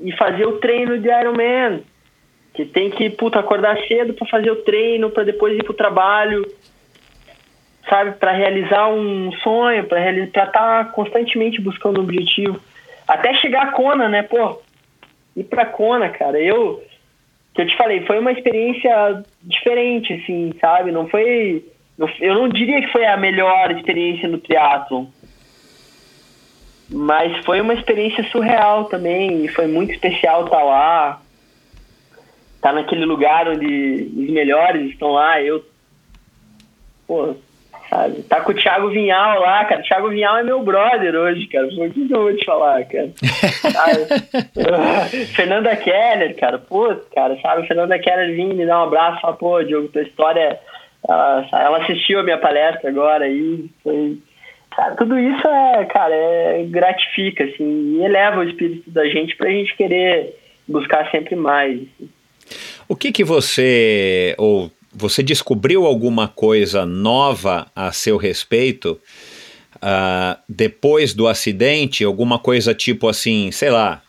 e 0.00 0.12
fazer 0.16 0.46
o 0.46 0.58
treino 0.58 0.98
de 0.98 1.08
Ironman. 1.08 1.82
Que 2.54 2.64
tem 2.64 2.90
que, 2.90 3.10
puta, 3.10 3.38
acordar 3.38 3.78
cedo 3.86 4.14
para 4.14 4.26
fazer 4.26 4.50
o 4.50 4.62
treino, 4.62 5.10
para 5.10 5.24
depois 5.24 5.56
ir 5.56 5.62
pro 5.62 5.74
trabalho, 5.74 6.44
sabe, 7.88 8.12
para 8.12 8.32
realizar 8.32 8.88
um 8.88 9.32
sonho, 9.42 9.84
para 9.84 10.10
estar 10.10 10.46
tá 10.46 10.84
constantemente 10.86 11.60
buscando 11.60 12.00
um 12.00 12.04
objetivo. 12.04 12.60
Até 13.06 13.34
chegar 13.34 13.62
a 13.62 13.72
Kona, 13.72 14.08
né, 14.08 14.22
pô? 14.22 14.60
Ir 15.36 15.44
pra 15.44 15.64
Kona, 15.64 16.10
cara. 16.10 16.38
Eu, 16.38 16.82
que 17.54 17.62
eu 17.62 17.66
te 17.66 17.76
falei, 17.76 18.04
foi 18.06 18.18
uma 18.18 18.32
experiência 18.32 19.24
diferente, 19.42 20.12
assim, 20.12 20.52
sabe? 20.60 20.92
Não 20.92 21.08
foi. 21.08 21.64
Eu 22.20 22.34
não 22.34 22.48
diria 22.48 22.80
que 22.80 22.92
foi 22.92 23.04
a 23.04 23.16
melhor 23.16 23.72
experiência 23.72 24.28
no 24.28 24.38
triatlon. 24.38 25.06
Mas 26.90 27.44
foi 27.44 27.60
uma 27.60 27.74
experiência 27.74 28.24
surreal 28.30 28.84
também. 28.84 29.44
E 29.44 29.48
foi 29.48 29.66
muito 29.66 29.92
especial 29.92 30.44
estar 30.44 30.58
tá 30.58 30.62
lá. 30.62 31.20
Estar 32.56 32.70
tá 32.70 32.74
naquele 32.74 33.04
lugar 33.04 33.48
onde 33.48 34.10
os 34.16 34.30
melhores 34.30 34.90
estão 34.90 35.12
lá. 35.12 35.42
Eu. 35.42 35.64
Pô, 37.06 37.34
sabe? 37.90 38.22
Tá 38.22 38.40
com 38.40 38.52
o 38.52 38.54
Thiago 38.54 38.90
Vinhal 38.90 39.40
lá, 39.40 39.64
cara. 39.64 39.80
O 39.80 39.84
Thiago 39.84 40.08
Vinhal 40.10 40.38
é 40.38 40.42
meu 40.42 40.62
brother 40.62 41.14
hoje, 41.14 41.46
cara. 41.46 41.66
O 41.66 41.90
que, 41.90 42.08
eu 42.10 42.22
vou 42.22 42.36
te 42.36 42.44
falar, 42.44 42.84
cara? 42.84 43.10
Fernanda 45.34 45.74
Keller, 45.76 46.36
cara. 46.36 46.58
Pô, 46.58 46.94
cara, 47.14 47.38
sabe? 47.40 47.66
Fernanda 47.66 47.98
Keller 47.98 48.34
vinha 48.34 48.54
me 48.54 48.66
dar 48.66 48.80
um 48.80 48.84
abraço 48.84 49.18
e 49.18 49.20
falar, 49.20 49.36
pô, 49.36 49.62
Diogo, 49.62 49.88
tua 49.88 50.02
história. 50.02 50.58
Ela, 51.08 51.48
ela 51.52 51.82
assistiu 51.82 52.20
a 52.20 52.22
minha 52.22 52.38
palestra 52.38 52.90
agora 52.90 53.24
aí. 53.24 53.70
Foi. 53.82 54.18
Cara, 54.76 54.94
tudo 54.94 55.18
isso 55.18 55.48
é, 55.48 55.84
cara, 55.86 56.14
é, 56.14 56.64
gratifica, 56.68 57.44
assim, 57.44 57.96
e 57.96 58.04
eleva 58.04 58.40
o 58.40 58.44
espírito 58.44 58.88
da 58.90 59.06
gente 59.08 59.34
pra 59.36 59.50
gente 59.50 59.74
querer 59.76 60.36
buscar 60.68 61.10
sempre 61.10 61.34
mais. 61.34 61.80
O 62.86 62.94
que 62.94 63.10
que 63.10 63.24
você, 63.24 64.34
ou 64.38 64.70
você 64.92 65.22
descobriu 65.22 65.86
alguma 65.86 66.28
coisa 66.28 66.84
nova 66.86 67.66
a 67.74 67.90
seu 67.92 68.16
respeito 68.16 69.00
uh, 69.76 70.38
depois 70.48 71.14
do 71.14 71.26
acidente? 71.26 72.04
Alguma 72.04 72.38
coisa 72.38 72.74
tipo 72.74 73.08
assim, 73.08 73.50
sei 73.50 73.70
lá. 73.70 74.02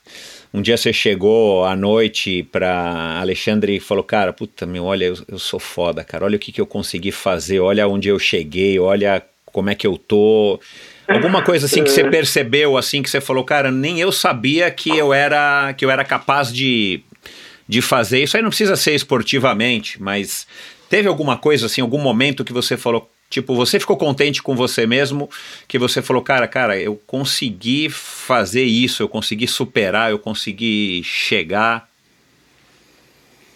Um 0.53 0.61
dia 0.61 0.77
você 0.77 0.91
chegou 0.91 1.63
à 1.63 1.75
noite 1.75 2.43
para 2.51 3.19
Alexandre 3.19 3.75
e 3.75 3.79
falou: 3.79 4.03
Cara, 4.03 4.33
puta, 4.33 4.65
meu, 4.65 4.85
olha, 4.85 5.05
eu, 5.05 5.17
eu 5.27 5.39
sou 5.39 5.59
foda, 5.59 6.03
cara. 6.03 6.25
Olha 6.25 6.37
o 6.37 6.39
que, 6.39 6.51
que 6.51 6.59
eu 6.59 6.65
consegui 6.65 7.11
fazer, 7.11 7.59
olha 7.59 7.87
onde 7.87 8.09
eu 8.09 8.17
cheguei, 8.17 8.79
olha 8.79 9.21
como 9.45 9.69
é 9.69 9.75
que 9.75 9.85
eu 9.85 9.97
tô. 9.97 10.59
Alguma 11.07 11.41
coisa 11.41 11.65
assim 11.65 11.83
que 11.83 11.89
você 11.89 12.07
percebeu, 12.07 12.77
assim, 12.77 13.01
que 13.01 13.09
você 13.09 13.19
falou, 13.19 13.43
cara, 13.43 13.71
nem 13.71 13.99
eu 13.99 14.11
sabia 14.11 14.69
que 14.69 14.95
eu 14.95 15.11
era, 15.11 15.73
que 15.73 15.83
eu 15.83 15.89
era 15.89 16.03
capaz 16.03 16.53
de 16.53 17.03
de 17.69 17.83
fazer. 17.83 18.23
Isso 18.23 18.35
aí 18.35 18.41
não 18.41 18.49
precisa 18.49 18.75
ser 18.75 18.95
esportivamente, 18.95 20.01
mas 20.01 20.47
teve 20.89 21.07
alguma 21.07 21.37
coisa 21.37 21.67
assim, 21.67 21.81
algum 21.81 21.99
momento 21.99 22.43
que 22.43 22.51
você 22.51 22.75
falou, 22.75 23.07
tipo, 23.29 23.53
você 23.53 23.79
ficou 23.79 23.95
contente 23.95 24.41
com 24.41 24.55
você 24.55 24.87
mesmo, 24.87 25.29
que 25.67 25.77
você 25.77 26.01
falou, 26.01 26.21
cara, 26.21 26.47
cara, 26.47 26.77
eu 26.77 26.99
consegui 27.05 27.89
fazer 27.89 28.63
isso, 28.63 29.03
eu 29.03 29.07
consegui 29.07 29.47
superar, 29.47 30.11
eu 30.11 30.19
consegui 30.19 31.01
chegar. 31.03 31.87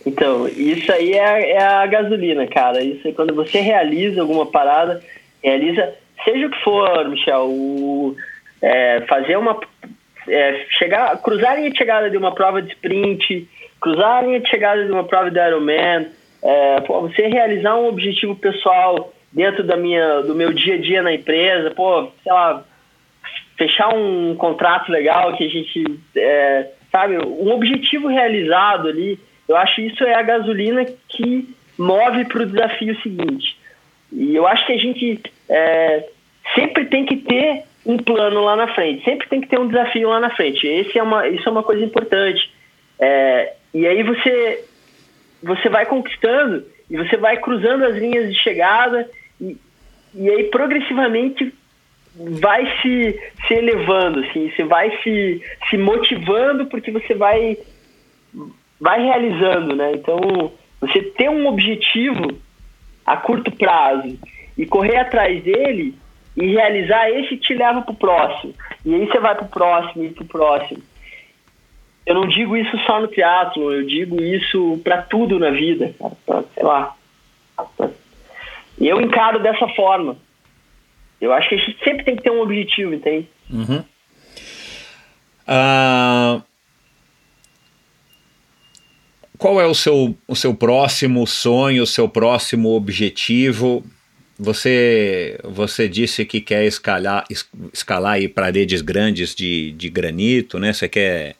Então, 0.05 0.47
isso 0.47 0.91
aí 0.91 1.13
é, 1.13 1.51
é 1.51 1.63
a 1.63 1.85
gasolina, 1.87 2.45
cara. 2.47 2.83
Isso 2.83 3.07
é 3.07 3.11
quando 3.11 3.33
você 3.33 3.59
realiza 3.59 4.21
alguma 4.21 4.45
parada, 4.45 5.01
realiza, 5.41 5.93
seja 6.23 6.45
o 6.45 6.51
que 6.51 6.63
for, 6.63 7.09
Michel, 7.09 7.47
o, 7.47 8.15
é, 8.61 9.01
fazer 9.07 9.37
uma 9.37 9.59
é, 10.27 10.65
chegar, 10.77 11.17
cruzar 11.21 11.53
a 11.53 11.55
linha 11.55 11.71
de 11.71 11.77
chegada 11.77 12.09
de 12.09 12.17
uma 12.17 12.33
prova 12.33 12.61
de 12.61 12.69
sprint, 12.73 13.47
cruzar 13.81 14.17
a 14.17 14.21
linha 14.21 14.39
de 14.39 14.49
chegada 14.49 14.85
de 14.85 14.91
uma 14.91 15.03
prova 15.03 15.31
de 15.31 15.39
Ironman, 15.39 16.07
é, 16.43 16.81
você 16.81 17.27
realizar 17.27 17.75
um 17.77 17.87
objetivo 17.87 18.35
pessoal 18.35 19.13
dentro 19.33 19.63
da 19.63 19.75
minha, 19.75 20.21
do 20.21 20.35
meu 20.35 20.53
dia 20.53 20.75
a 20.75 20.77
dia 20.77 21.01
na 21.01 21.13
empresa, 21.13 21.71
pô, 21.71 22.11
sei 22.23 22.31
lá, 22.31 22.63
fechar 23.57 23.93
um 23.93 24.35
contrato 24.35 24.91
legal 24.91 25.35
que 25.35 25.43
a 25.43 25.49
gente, 25.49 25.99
é, 26.15 26.69
sabe, 26.91 27.17
um 27.17 27.51
objetivo 27.51 28.07
realizado 28.07 28.87
ali, 28.87 29.19
eu 29.47 29.57
acho 29.57 29.81
isso 29.81 30.03
é 30.03 30.13
a 30.13 30.21
gasolina 30.21 30.85
que 31.09 31.49
move 31.77 32.25
para 32.25 32.43
o 32.43 32.45
desafio 32.45 32.99
seguinte. 33.01 33.57
E 34.11 34.35
eu 34.35 34.45
acho 34.45 34.65
que 34.65 34.73
a 34.73 34.77
gente 34.77 35.21
é, 35.49 36.07
sempre 36.53 36.85
tem 36.85 37.05
que 37.05 37.17
ter 37.17 37.63
um 37.85 37.97
plano 37.97 38.41
lá 38.41 38.55
na 38.55 38.73
frente, 38.73 39.03
sempre 39.03 39.27
tem 39.27 39.41
que 39.41 39.47
ter 39.47 39.59
um 39.59 39.67
desafio 39.67 40.09
lá 40.09 40.19
na 40.19 40.29
frente. 40.29 40.65
Esse 40.67 40.97
é 40.97 41.03
uma, 41.03 41.27
isso 41.27 41.47
é 41.47 41.51
uma 41.51 41.63
coisa 41.63 41.83
importante. 41.83 42.49
É, 42.99 43.53
e 43.73 43.87
aí 43.87 44.03
você, 44.03 44.63
você 45.41 45.67
vai 45.67 45.85
conquistando 45.85 46.63
e 46.89 46.97
você 46.97 47.17
vai 47.17 47.37
cruzando 47.37 47.83
as 47.83 47.95
linhas 47.95 48.31
de 48.31 48.39
chegada 48.39 49.09
e, 50.15 50.29
aí 50.29 50.43
progressivamente 50.45 51.53
vai 52.15 52.65
se, 52.81 53.19
se 53.47 53.53
elevando, 53.53 54.19
assim, 54.19 54.51
você 54.51 54.63
vai 54.63 54.95
se, 55.01 55.41
se 55.69 55.77
motivando 55.77 56.67
porque 56.67 56.91
você 56.91 57.15
vai, 57.15 57.57
vai 58.79 59.03
realizando, 59.03 59.75
né? 59.75 59.93
Então, 59.93 60.51
você 60.79 61.01
ter 61.01 61.29
um 61.29 61.47
objetivo 61.47 62.37
a 63.05 63.17
curto 63.17 63.51
prazo 63.51 64.17
e 64.57 64.65
correr 64.65 64.97
atrás 64.97 65.43
dele 65.43 65.95
e 66.35 66.47
realizar 66.47 67.09
esse 67.09 67.37
te 67.37 67.53
leva 67.53 67.81
para 67.81 67.91
o 67.91 67.97
próximo. 67.97 68.53
E 68.85 68.93
aí 68.93 69.05
você 69.05 69.19
vai 69.19 69.35
para 69.35 69.45
o 69.45 69.49
próximo 69.49 70.03
e 70.03 70.09
para 70.09 70.23
o 70.23 70.27
próximo. 70.27 70.81
Eu 72.05 72.15
não 72.15 72.27
digo 72.27 72.57
isso 72.57 72.77
só 72.79 72.99
no 72.99 73.07
teatro, 73.07 73.71
eu 73.71 73.85
digo 73.85 74.21
isso 74.21 74.79
para 74.83 75.01
tudo 75.01 75.39
na 75.39 75.51
vida, 75.51 75.93
cara, 75.97 76.13
pra, 76.25 76.43
sei 76.53 76.63
lá. 76.63 76.95
E 78.79 78.87
eu 78.87 78.99
encaro 79.01 79.41
dessa 79.41 79.67
forma. 79.69 80.17
Eu 81.19 81.31
acho 81.31 81.49
que 81.49 81.55
a 81.55 81.57
gente 81.57 81.83
sempre 81.83 82.03
tem 82.03 82.15
que 82.15 82.23
ter 82.23 82.31
um 82.31 82.41
objetivo, 82.41 82.93
entende? 82.93 83.27
Uhum. 83.49 83.83
Uh, 85.47 86.41
qual 89.37 89.59
é 89.59 89.65
o 89.65 89.73
seu, 89.73 90.15
o 90.27 90.35
seu 90.35 90.53
próximo 90.53 91.25
sonho, 91.27 91.83
o 91.83 91.87
seu 91.87 92.09
próximo 92.09 92.69
objetivo? 92.75 93.83
Você, 94.39 95.39
você 95.43 95.87
disse 95.87 96.25
que 96.25 96.41
quer 96.41 96.65
escalar, 96.65 97.25
escalar 97.71 98.13
aí 98.13 98.27
paredes 98.27 98.81
grandes 98.81 99.35
de, 99.35 99.71
de 99.73 99.89
granito, 99.89 100.57
né? 100.59 100.73
Você 100.73 100.89
quer 100.89 101.35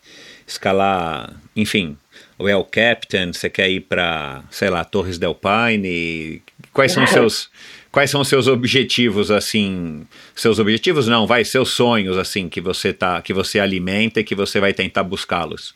escalar, 0.46 1.34
enfim, 1.56 1.98
o 2.38 2.48
El 2.48 2.64
Captain, 2.66 3.34
você 3.34 3.50
quer 3.50 3.70
ir 3.70 3.82
para, 3.82 4.44
sei 4.52 4.70
lá, 4.70 4.84
Torres 4.84 5.18
del 5.18 5.34
Paine? 5.34 6.42
Quais 6.74 6.92
são 6.92 7.04
os 7.04 7.10
seus 7.10 7.52
quais 7.92 8.10
são 8.10 8.22
os 8.22 8.28
seus 8.28 8.48
objetivos 8.48 9.30
assim, 9.30 10.08
seus 10.34 10.58
objetivos 10.58 11.08
não, 11.08 11.28
vai 11.28 11.46
seus 11.46 11.70
sonhos 11.70 12.18
assim 12.18 12.50
que 12.50 12.60
você 12.60 12.92
tá, 12.92 13.22
que 13.22 13.32
você 13.32 13.60
alimenta 13.60 14.20
e 14.20 14.24
que 14.24 14.34
você 14.34 14.60
vai 14.60 14.74
tentar 14.74 15.04
buscá-los? 15.04 15.76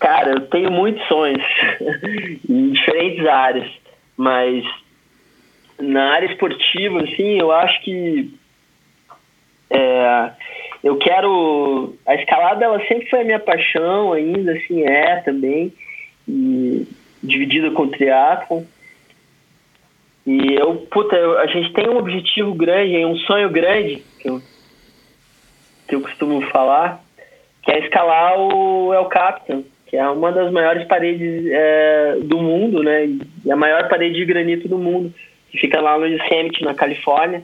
Cara, 0.00 0.30
eu 0.30 0.40
tenho 0.46 0.70
muitos 0.70 1.06
sonhos 1.06 1.42
em 2.48 2.70
diferentes 2.70 3.26
áreas, 3.26 3.70
mas 4.16 4.64
na 5.78 6.12
área 6.14 6.26
esportiva, 6.26 7.02
assim, 7.02 7.38
eu 7.38 7.52
acho 7.52 7.82
que 7.82 8.32
é, 9.70 10.30
eu 10.82 10.96
quero. 10.96 11.94
A 12.06 12.14
escalada 12.14 12.64
ela 12.64 12.80
sempre 12.86 13.08
foi 13.08 13.20
a 13.20 13.24
minha 13.24 13.38
paixão, 13.38 14.12
ainda 14.12 14.52
assim 14.52 14.82
é 14.82 15.16
também, 15.16 15.72
e 16.26 16.86
dividida 17.22 17.70
com 17.70 17.82
o 17.82 17.90
triatlon. 17.90 18.62
E 20.28 20.56
eu, 20.56 20.74
puta, 20.90 21.16
eu, 21.16 21.38
a 21.38 21.46
gente 21.46 21.72
tem 21.72 21.88
um 21.88 21.96
objetivo 21.96 22.52
grande, 22.52 23.02
um 23.02 23.16
sonho 23.16 23.48
grande, 23.48 24.02
que 24.20 24.28
eu, 24.28 24.42
que 25.88 25.94
eu 25.94 26.02
costumo 26.02 26.42
falar, 26.50 27.02
que 27.62 27.70
é 27.70 27.78
escalar 27.78 28.38
o 28.38 28.92
El 28.92 29.06
Capitan, 29.06 29.62
que 29.86 29.96
é 29.96 30.06
uma 30.06 30.30
das 30.30 30.52
maiores 30.52 30.86
paredes 30.86 31.46
é, 31.50 32.18
do 32.22 32.36
mundo, 32.42 32.82
né? 32.82 33.06
E 33.42 33.50
a 33.50 33.56
maior 33.56 33.88
parede 33.88 34.16
de 34.16 34.26
granito 34.26 34.68
do 34.68 34.76
mundo 34.76 35.14
que 35.50 35.56
fica 35.56 35.80
lá 35.80 35.98
no 35.98 36.06
Yosemite, 36.06 36.62
na 36.62 36.74
Califórnia. 36.74 37.42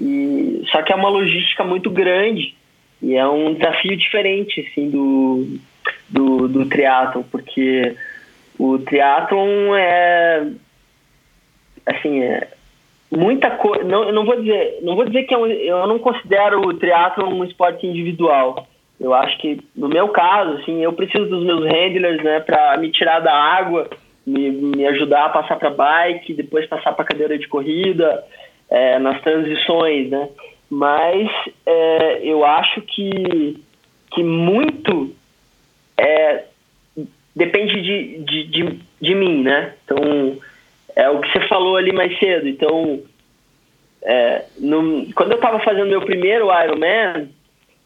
E, 0.00 0.62
só 0.70 0.82
que 0.82 0.92
é 0.92 0.94
uma 0.94 1.08
logística 1.08 1.64
muito 1.64 1.90
grande 1.90 2.54
e 3.02 3.16
é 3.16 3.26
um 3.26 3.54
desafio 3.54 3.96
diferente 3.96 4.60
assim, 4.70 4.88
do, 4.88 5.58
do, 6.08 6.46
do 6.46 6.66
triatlon, 6.66 7.24
porque 7.24 7.96
o 8.56 8.78
triatlon 8.78 9.74
é 9.74 10.46
assim 11.90 12.22
é 12.22 12.48
muita 13.10 13.50
coisa 13.52 13.84
não 13.84 14.04
eu 14.04 14.12
não 14.12 14.24
vou 14.24 14.40
dizer 14.40 14.78
não 14.82 14.94
vou 14.94 15.04
dizer 15.04 15.24
que 15.24 15.34
é 15.34 15.38
um, 15.38 15.46
eu 15.46 15.86
não 15.86 15.98
considero 15.98 16.60
o 16.60 16.74
triatlon 16.74 17.32
um 17.32 17.44
esporte 17.44 17.86
individual 17.86 18.66
eu 19.00 19.14
acho 19.14 19.38
que 19.38 19.60
no 19.74 19.88
meu 19.88 20.08
caso 20.08 20.58
assim 20.58 20.82
eu 20.82 20.92
preciso 20.92 21.26
dos 21.26 21.44
meus 21.44 21.64
handlers 21.64 22.22
né 22.22 22.40
para 22.40 22.76
me 22.76 22.90
tirar 22.90 23.20
da 23.20 23.32
água 23.32 23.88
me, 24.28 24.50
me 24.50 24.86
ajudar 24.86 25.26
a 25.26 25.30
passar 25.30 25.56
para 25.56 25.70
bike, 25.70 26.34
depois 26.34 26.66
passar 26.66 26.92
para 26.92 27.04
cadeira 27.04 27.38
de 27.38 27.48
corrida, 27.48 28.24
é, 28.68 28.98
nas 28.98 29.20
transições, 29.22 30.10
né? 30.10 30.28
Mas 30.70 31.30
é, 31.64 32.20
eu 32.22 32.44
acho 32.44 32.82
que, 32.82 33.58
que 34.12 34.22
muito 34.22 35.14
é, 35.96 36.44
depende 37.34 37.80
de, 37.80 38.18
de, 38.18 38.44
de, 38.44 38.78
de, 39.00 39.14
mim, 39.14 39.42
né? 39.42 39.72
Então, 39.84 39.98
é 40.98 41.08
o 41.08 41.20
que 41.20 41.30
você 41.32 41.46
falou 41.46 41.76
ali 41.76 41.92
mais 41.92 42.18
cedo. 42.18 42.48
Então, 42.48 43.00
é, 44.02 44.46
no, 44.58 45.06
quando 45.14 45.30
eu 45.30 45.36
estava 45.36 45.60
fazendo 45.60 45.86
meu 45.86 46.00
primeiro 46.02 46.48
Ironman, 46.52 47.28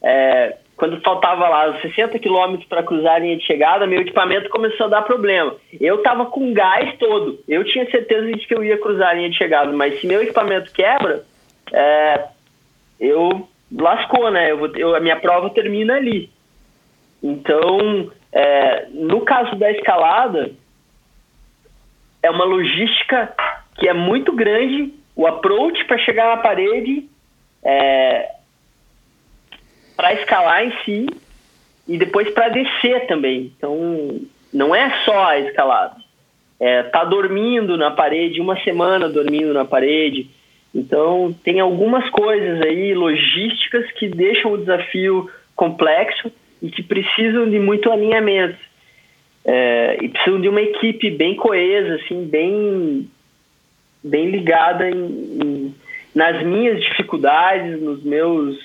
é, 0.01 0.57
quando 0.75 0.99
faltava 1.01 1.47
lá 1.47 1.79
60 1.79 2.17
quilômetros 2.17 2.67
para 2.67 2.81
cruzar 2.81 3.13
a 3.13 3.19
linha 3.19 3.37
de 3.37 3.45
chegada, 3.45 3.85
meu 3.85 4.01
equipamento 4.01 4.49
começou 4.49 4.87
a 4.87 4.89
dar 4.89 5.03
problema. 5.03 5.55
Eu 5.79 6.01
tava 6.01 6.25
com 6.25 6.53
gás 6.53 6.97
todo. 6.97 7.39
Eu 7.47 7.63
tinha 7.63 7.89
certeza 7.91 8.31
de 8.31 8.47
que 8.47 8.55
eu 8.55 8.63
ia 8.63 8.79
cruzar 8.79 9.09
a 9.09 9.13
linha 9.13 9.29
de 9.29 9.37
chegada, 9.37 9.71
mas 9.71 10.01
se 10.01 10.07
meu 10.07 10.23
equipamento 10.23 10.73
quebra, 10.73 11.23
é, 11.71 12.25
eu 12.99 13.47
lascou, 13.71 14.31
né? 14.31 14.51
Eu, 14.51 14.75
eu, 14.75 14.95
a 14.95 14.99
minha 14.99 15.17
prova 15.17 15.51
termina 15.51 15.97
ali. 15.97 16.31
Então, 17.21 18.11
é, 18.31 18.87
no 18.89 19.21
caso 19.21 19.55
da 19.55 19.71
escalada, 19.71 20.49
é 22.23 22.29
uma 22.29 22.45
logística 22.45 23.31
que 23.75 23.87
é 23.87 23.93
muito 23.93 24.31
grande. 24.31 24.93
O 25.15 25.27
approach 25.27 25.83
para 25.85 25.97
chegar 25.99 26.35
na 26.35 26.41
parede 26.41 27.07
é, 27.63 28.31
para 29.95 30.13
escalar 30.13 30.65
em 30.65 30.73
si 30.83 31.05
e 31.87 31.97
depois 31.97 32.29
para 32.31 32.49
descer 32.49 33.05
também. 33.07 33.51
Então, 33.55 34.21
não 34.51 34.73
é 34.73 34.89
só 35.05 35.25
a 35.25 35.39
escalada. 35.39 35.97
É, 36.59 36.83
tá 36.83 37.03
dormindo 37.03 37.77
na 37.77 37.91
parede, 37.91 38.39
uma 38.39 38.59
semana 38.63 39.09
dormindo 39.09 39.53
na 39.53 39.65
parede. 39.65 40.29
Então, 40.73 41.35
tem 41.43 41.59
algumas 41.59 42.09
coisas 42.09 42.61
aí, 42.61 42.93
logísticas, 42.93 43.91
que 43.91 44.07
deixam 44.07 44.53
o 44.53 44.57
desafio 44.57 45.29
complexo 45.55 46.31
e 46.61 46.69
que 46.69 46.81
precisam 46.81 47.49
de 47.49 47.59
muito 47.59 47.91
alinhamento. 47.91 48.57
É, 49.45 49.97
e 50.01 50.09
precisam 50.09 50.39
de 50.39 50.47
uma 50.47 50.61
equipe 50.61 51.11
bem 51.11 51.35
coesa, 51.35 51.95
assim, 51.95 52.25
bem, 52.25 53.09
bem 54.03 54.29
ligada 54.29 54.89
em, 54.89 54.95
em, 54.95 55.75
nas 56.15 56.41
minhas 56.43 56.81
dificuldades, 56.81 57.81
nos 57.81 58.03
meus 58.03 58.57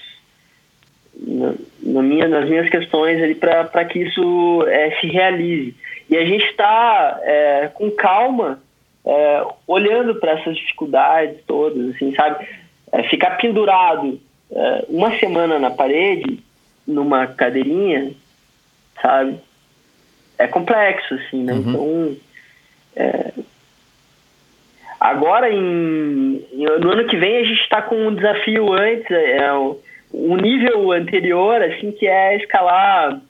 na, 1.82 2.02
minha, 2.02 2.28
nas 2.28 2.48
minhas 2.48 2.68
questões 2.68 3.20
ali 3.20 3.34
para 3.34 3.84
que 3.84 4.00
isso 4.00 4.64
é, 4.68 4.92
se 5.00 5.06
realize. 5.08 5.74
E 6.08 6.16
a 6.16 6.24
gente 6.24 6.44
está 6.44 7.20
é, 7.22 7.70
com 7.74 7.90
calma 7.90 8.60
é, 9.04 9.46
olhando 9.66 10.14
para 10.16 10.32
essas 10.32 10.56
dificuldades 10.56 11.38
todas, 11.46 11.94
assim, 11.94 12.14
sabe? 12.14 12.46
É, 12.92 13.02
ficar 13.04 13.36
pendurado 13.36 14.20
é, 14.50 14.84
uma 14.88 15.16
semana 15.18 15.58
na 15.58 15.70
parede, 15.70 16.40
numa 16.86 17.26
cadeirinha, 17.26 18.12
sabe? 19.00 19.38
É 20.38 20.46
complexo, 20.46 21.14
assim, 21.14 21.42
né? 21.42 21.52
Uhum. 21.52 21.60
Então, 21.60 22.16
é, 22.96 23.32
agora, 25.00 25.50
em, 25.50 26.44
no 26.80 26.92
ano 26.92 27.06
que 27.06 27.16
vem, 27.16 27.38
a 27.38 27.44
gente 27.44 27.60
está 27.60 27.82
com 27.82 27.96
um 27.96 28.14
desafio 28.14 28.72
antes, 28.72 29.10
é, 29.10 29.52
o 29.52 29.80
um 30.12 30.36
nível 30.36 30.92
anterior, 30.92 31.62
assim, 31.62 31.92
que 31.92 32.06
é 32.06 32.36
escalar, 32.36 33.20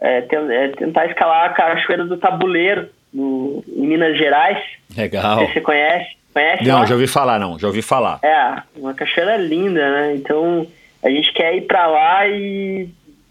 é, 0.00 0.18
é 0.18 0.68
tentar 0.68 1.06
escalar 1.06 1.46
a 1.46 1.52
Cachoeira 1.54 2.04
do 2.04 2.16
Tabuleiro, 2.16 2.88
no, 3.12 3.62
em 3.68 3.86
Minas 3.86 4.16
Gerais. 4.16 4.58
Legal. 4.96 5.46
Você 5.46 5.60
conhece? 5.60 6.16
Conhece 6.32 6.64
não, 6.64 6.80
lá? 6.80 6.86
já 6.86 6.94
ouvi 6.94 7.06
falar, 7.06 7.38
não, 7.38 7.58
já 7.58 7.66
ouvi 7.66 7.82
falar. 7.82 8.18
É, 8.22 8.62
uma 8.76 8.94
cachoeira 8.94 9.36
linda, 9.36 9.90
né? 9.90 10.14
Então, 10.14 10.66
a 11.02 11.10
gente 11.10 11.32
quer 11.32 11.54
ir 11.54 11.62
para 11.62 11.86
lá 11.86 12.26
e, 12.26 12.88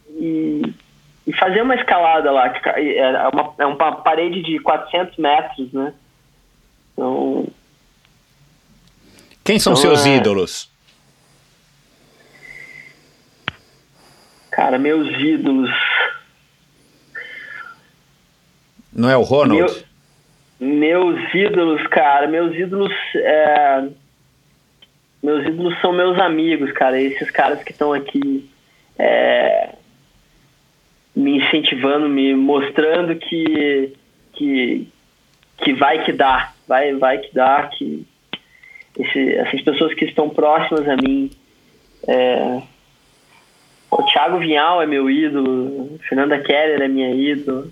e, 0.10 0.62
e, 1.32 1.38
fazer 1.38 1.62
uma 1.62 1.76
escalada 1.76 2.32
lá, 2.32 2.50
que 2.50 2.70
é, 2.70 2.98
é 2.98 3.28
uma, 3.28 3.54
é 3.58 3.66
uma 3.66 3.96
parede 3.98 4.42
de 4.42 4.60
400 4.60 5.18
metros, 5.18 5.72
né? 5.74 5.94
Então... 6.94 7.48
Quem 9.44 9.60
são 9.60 9.74
então, 9.74 9.82
seus 9.82 10.06
é... 10.06 10.18
ídolos? 10.18 10.70
Cara, 14.52 14.78
meus 14.78 15.08
ídolos. 15.18 15.72
Não 18.94 19.10
é 19.10 19.16
o 19.16 19.22
Ronald? 19.22 19.86
Meu, 20.60 20.78
meus 20.78 21.34
ídolos, 21.34 21.88
cara, 21.88 22.28
meus 22.28 22.54
ídolos. 22.54 22.94
É, 23.16 23.88
meus 25.24 25.48
ídolos 25.48 25.80
são 25.80 25.94
meus 25.94 26.20
amigos, 26.20 26.72
cara. 26.74 27.02
Esses 27.02 27.32
caras 27.32 27.64
que 27.64 27.72
estão 27.72 27.94
aqui 27.94 28.50
é, 29.00 29.70
me 31.22 31.38
incentivando, 31.38 32.10
me 32.10 32.36
mostrando 32.36 33.16
que, 33.16 33.94
que, 34.34 34.88
que 35.58 35.74
vai 35.74 36.04
que 36.04 36.12
dá. 36.12 36.54
Vai, 36.68 36.94
vai 36.94 37.20
que 37.20 37.34
dá, 37.34 37.64
que 37.68 38.06
esse, 38.98 39.36
essas 39.36 39.62
pessoas 39.62 39.94
que 39.94 40.06
estão 40.06 40.30
próximas 40.30 40.88
a 40.88 40.96
mim. 40.96 41.30
É, 42.08 42.62
o 43.92 44.04
Thiago 44.04 44.40
Vinhal 44.40 44.82
é 44.82 44.88
meu 44.88 45.10
ídolo, 45.10 46.00
Fernanda 46.08 46.40
Keller 46.40 46.82
é 46.82 46.88
minha 46.88 47.12
ídolo, 47.12 47.72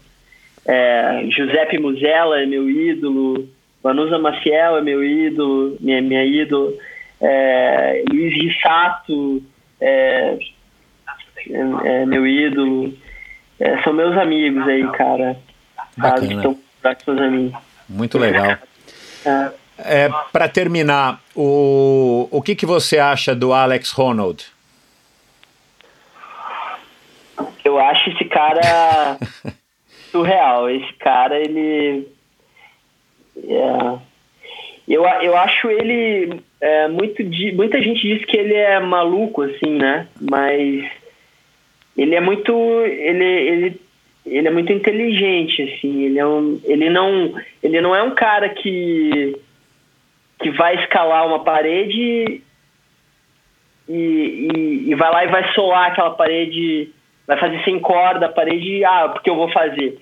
é, 0.66 1.26
Giuseppe 1.30 1.80
Musella 1.80 2.42
é 2.42 2.46
meu 2.46 2.70
ídolo, 2.70 3.48
Vanusa 3.82 4.20
Maciel 4.20 4.78
é 4.78 4.82
meu 4.82 5.04
ídolo, 5.04 5.78
minha, 5.80 6.02
minha 6.02 6.26
ídolo, 6.26 6.78
é, 7.22 8.04
Luiz 8.10 8.34
Rissato 8.34 9.42
é, 9.80 10.38
é, 11.86 12.06
meu 12.06 12.28
ídolo. 12.28 12.94
É, 13.60 13.82
são 13.84 13.94
meus 13.94 14.18
amigos 14.18 14.66
aí, 14.68 14.88
cara. 14.92 15.38
Bacana. 15.98 16.28
Que 16.28 16.34
estão 16.34 16.60
próximos 16.82 17.22
a 17.22 17.28
mim. 17.28 17.54
Muito 17.88 18.18
legal. 18.18 18.58
É. 19.26 19.52
É, 19.82 20.10
Para 20.32 20.48
terminar, 20.50 21.22
o, 21.36 22.28
o 22.32 22.42
que, 22.42 22.56
que 22.56 22.66
você 22.66 23.00
acha 23.00 23.34
do 23.34 23.54
Alex 23.54 23.92
Ronald? 23.92 24.46
Eu 27.64 27.80
acho 27.80 28.10
esse 28.10 28.26
cara 28.26 29.18
surreal. 30.12 30.70
Esse 30.70 30.94
cara, 30.94 31.38
ele. 31.38 32.08
É, 33.38 33.98
eu, 34.88 35.04
eu 35.22 35.38
acho 35.38 35.70
ele 35.70 36.42
é, 36.60 36.88
muito. 36.88 37.24
Muita 37.56 37.82
gente 37.82 38.02
diz 38.02 38.26
que 38.26 38.36
ele 38.36 38.56
é 38.56 38.80
maluco, 38.80 39.44
assim, 39.44 39.78
né? 39.78 40.08
Mas 40.20 40.90
ele 41.98 42.16
é 42.16 42.22
muito. 42.22 42.54
Ele, 42.86 43.24
ele, 43.24 43.82
ele 44.26 44.48
é 44.48 44.52
muito 44.52 44.72
inteligente, 44.72 45.62
assim. 45.64 46.04
Ele, 46.04 46.20
é 46.20 46.26
um, 46.26 46.60
ele, 46.64 46.90
não, 46.90 47.34
ele 47.64 47.82
não 47.82 47.96
é 47.96 48.04
um 48.04 48.12
cara 48.12 48.50
que, 48.50 49.38
que 50.40 50.52
vai 50.52 50.76
escalar 50.76 51.28
uma 51.28 51.44
parede 51.44 52.42
e, 53.88 54.50
e, 54.54 54.84
e 54.88 54.96
vai 54.96 55.12
lá 55.12 55.26
e 55.26 55.28
vai 55.28 55.54
solar 55.54 55.92
aquela 55.92 56.12
parede 56.12 56.92
vai 57.30 57.38
fazer 57.38 57.64
sem 57.64 57.80
corda 57.80 58.26
a 58.26 58.30
parede, 58.30 58.84
ah, 58.84 59.08
porque 59.10 59.30
eu 59.30 59.36
vou 59.36 59.52
fazer. 59.52 60.00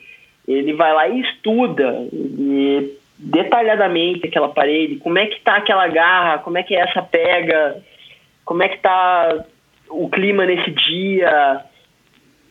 Ele 0.48 0.72
vai 0.72 0.94
lá 0.94 1.10
e 1.10 1.20
estuda 1.20 2.08
e 2.14 2.98
detalhadamente 3.18 4.26
aquela 4.26 4.48
parede, 4.48 4.96
como 4.96 5.20
é 5.20 5.26
que 5.26 5.42
tá 5.42 5.58
aquela 5.58 5.90
garra, 5.90 6.38
como 6.38 6.58
é 6.58 6.64
que 6.64 6.74
é 6.74 6.80
essa 6.80 7.02
pega, 7.02 7.84
como 8.46 8.64
é 8.64 8.70
que 8.70 8.78
tá 8.78 9.44
o 9.90 10.10
clima 10.10 10.46
nesse 10.46 10.72
dia. 10.72 11.66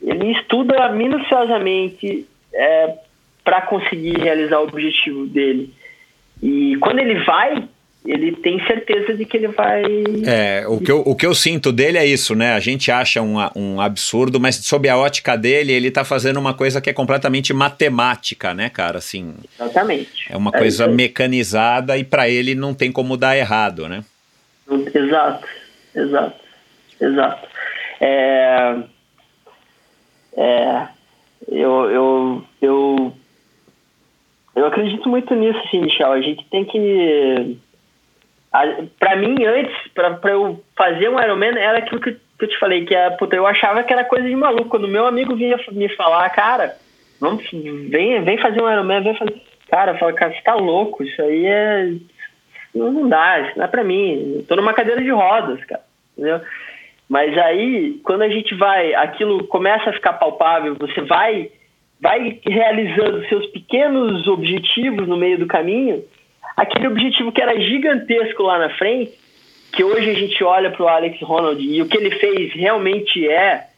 Ele 0.02 0.32
estuda 0.32 0.90
minuciosamente 0.90 2.26
é, 2.52 2.94
para 3.44 3.62
conseguir 3.62 4.18
realizar 4.18 4.60
o 4.60 4.64
objetivo 4.64 5.26
dele. 5.26 5.72
E 6.42 6.76
quando 6.80 6.98
ele 6.98 7.22
vai, 7.24 7.66
ele 8.04 8.32
tem 8.32 8.64
certeza 8.66 9.14
de 9.14 9.24
que 9.24 9.36
ele 9.36 9.48
vai. 9.48 9.82
É, 10.24 10.64
o 10.66 10.80
que 10.80 10.90
eu, 10.90 11.00
o 11.00 11.14
que 11.14 11.26
eu 11.26 11.34
sinto 11.34 11.72
dele 11.72 11.98
é 11.98 12.06
isso, 12.06 12.34
né? 12.34 12.52
A 12.54 12.60
gente 12.60 12.90
acha 12.90 13.20
um, 13.20 13.36
um 13.54 13.80
absurdo, 13.80 14.38
mas 14.38 14.56
sob 14.56 14.88
a 14.88 14.96
ótica 14.96 15.36
dele, 15.36 15.72
ele 15.72 15.90
tá 15.90 16.04
fazendo 16.04 16.38
uma 16.38 16.54
coisa 16.54 16.80
que 16.80 16.88
é 16.88 16.92
completamente 16.92 17.52
matemática, 17.52 18.54
né, 18.54 18.68
cara? 18.68 18.98
Assim. 18.98 19.34
Exatamente. 19.58 20.26
É 20.30 20.36
uma 20.36 20.50
é 20.54 20.58
coisa 20.58 20.86
mecanizada 20.86 21.98
e 21.98 22.04
para 22.04 22.28
ele 22.28 22.54
não 22.54 22.74
tem 22.74 22.92
como 22.92 23.16
dar 23.16 23.36
errado, 23.36 23.88
né? 23.88 24.04
Exato, 24.68 25.46
exato, 25.94 26.40
exato. 27.00 27.48
É, 28.00 28.76
é, 30.36 30.88
eu, 31.48 31.90
eu, 31.90 32.44
eu, 32.60 33.12
eu 34.54 34.66
acredito 34.66 35.08
muito 35.08 35.34
nisso, 35.34 35.58
assim, 35.66 35.80
Michel. 35.80 36.12
A 36.12 36.20
gente 36.20 36.44
tem 36.50 36.64
que 36.64 37.58
para 38.98 39.16
mim, 39.16 39.44
antes, 39.44 39.74
para 39.92 40.30
eu 40.30 40.62
fazer 40.76 41.08
um 41.08 41.20
Ironman, 41.20 41.58
era 41.58 41.78
aquilo 41.78 42.00
que, 42.00 42.16
eu 42.38 42.48
te 42.48 42.58
falei, 42.58 42.84
que 42.84 42.94
é, 42.94 43.10
puta, 43.10 43.36
eu 43.36 43.46
achava 43.46 43.82
que 43.82 43.92
era 43.92 44.04
coisa 44.04 44.26
de 44.26 44.36
maluco. 44.36 44.68
Quando 44.68 44.88
meu 44.88 45.06
amigo 45.06 45.34
vinha 45.34 45.58
me 45.72 45.88
falar, 45.90 46.28
cara, 46.30 46.76
vamos, 47.20 47.44
vem, 47.50 48.22
vem 48.22 48.38
fazer 48.38 48.62
um 48.62 48.70
Ironman, 48.70 49.02
vem 49.02 49.16
fazer. 49.16 49.42
Cara, 49.68 49.92
eu 49.92 49.98
falo, 49.98 50.14
cara, 50.14 50.32
você 50.32 50.42
tá 50.42 50.54
louco, 50.54 51.02
isso 51.02 51.20
aí 51.20 51.46
é. 51.46 51.92
Não, 52.74 52.92
não 52.92 53.08
dá, 53.08 53.40
isso 53.40 53.58
não 53.58 53.64
é 53.64 53.68
pra 53.68 53.82
mim. 53.82 54.36
Eu 54.36 54.44
tô 54.44 54.56
numa 54.56 54.74
cadeira 54.74 55.02
de 55.02 55.10
rodas, 55.10 55.64
cara, 55.64 55.82
entendeu? 56.12 56.40
Mas 57.08 57.36
aí, 57.38 58.00
quando 58.02 58.22
a 58.22 58.28
gente 58.28 58.54
vai, 58.54 58.94
aquilo 58.94 59.46
começa 59.46 59.90
a 59.90 59.92
ficar 59.92 60.14
palpável, 60.14 60.74
você 60.74 61.00
vai, 61.02 61.50
vai 62.00 62.40
realizando 62.44 63.26
seus 63.28 63.46
pequenos 63.46 64.26
objetivos 64.26 65.06
no 65.06 65.16
meio 65.16 65.38
do 65.38 65.46
caminho, 65.46 66.04
aquele 66.56 66.88
objetivo 66.88 67.30
que 67.30 67.40
era 67.40 67.60
gigantesco 67.60 68.42
lá 68.42 68.58
na 68.58 68.70
frente, 68.70 69.12
que 69.72 69.84
hoje 69.84 70.10
a 70.10 70.14
gente 70.14 70.42
olha 70.42 70.70
para 70.70 70.82
o 70.82 70.88
Alex 70.88 71.20
Ronald 71.20 71.62
e 71.62 71.80
o 71.80 71.86
que 71.86 71.96
ele 71.96 72.10
fez 72.10 72.52
realmente 72.54 73.28
é, 73.28 73.68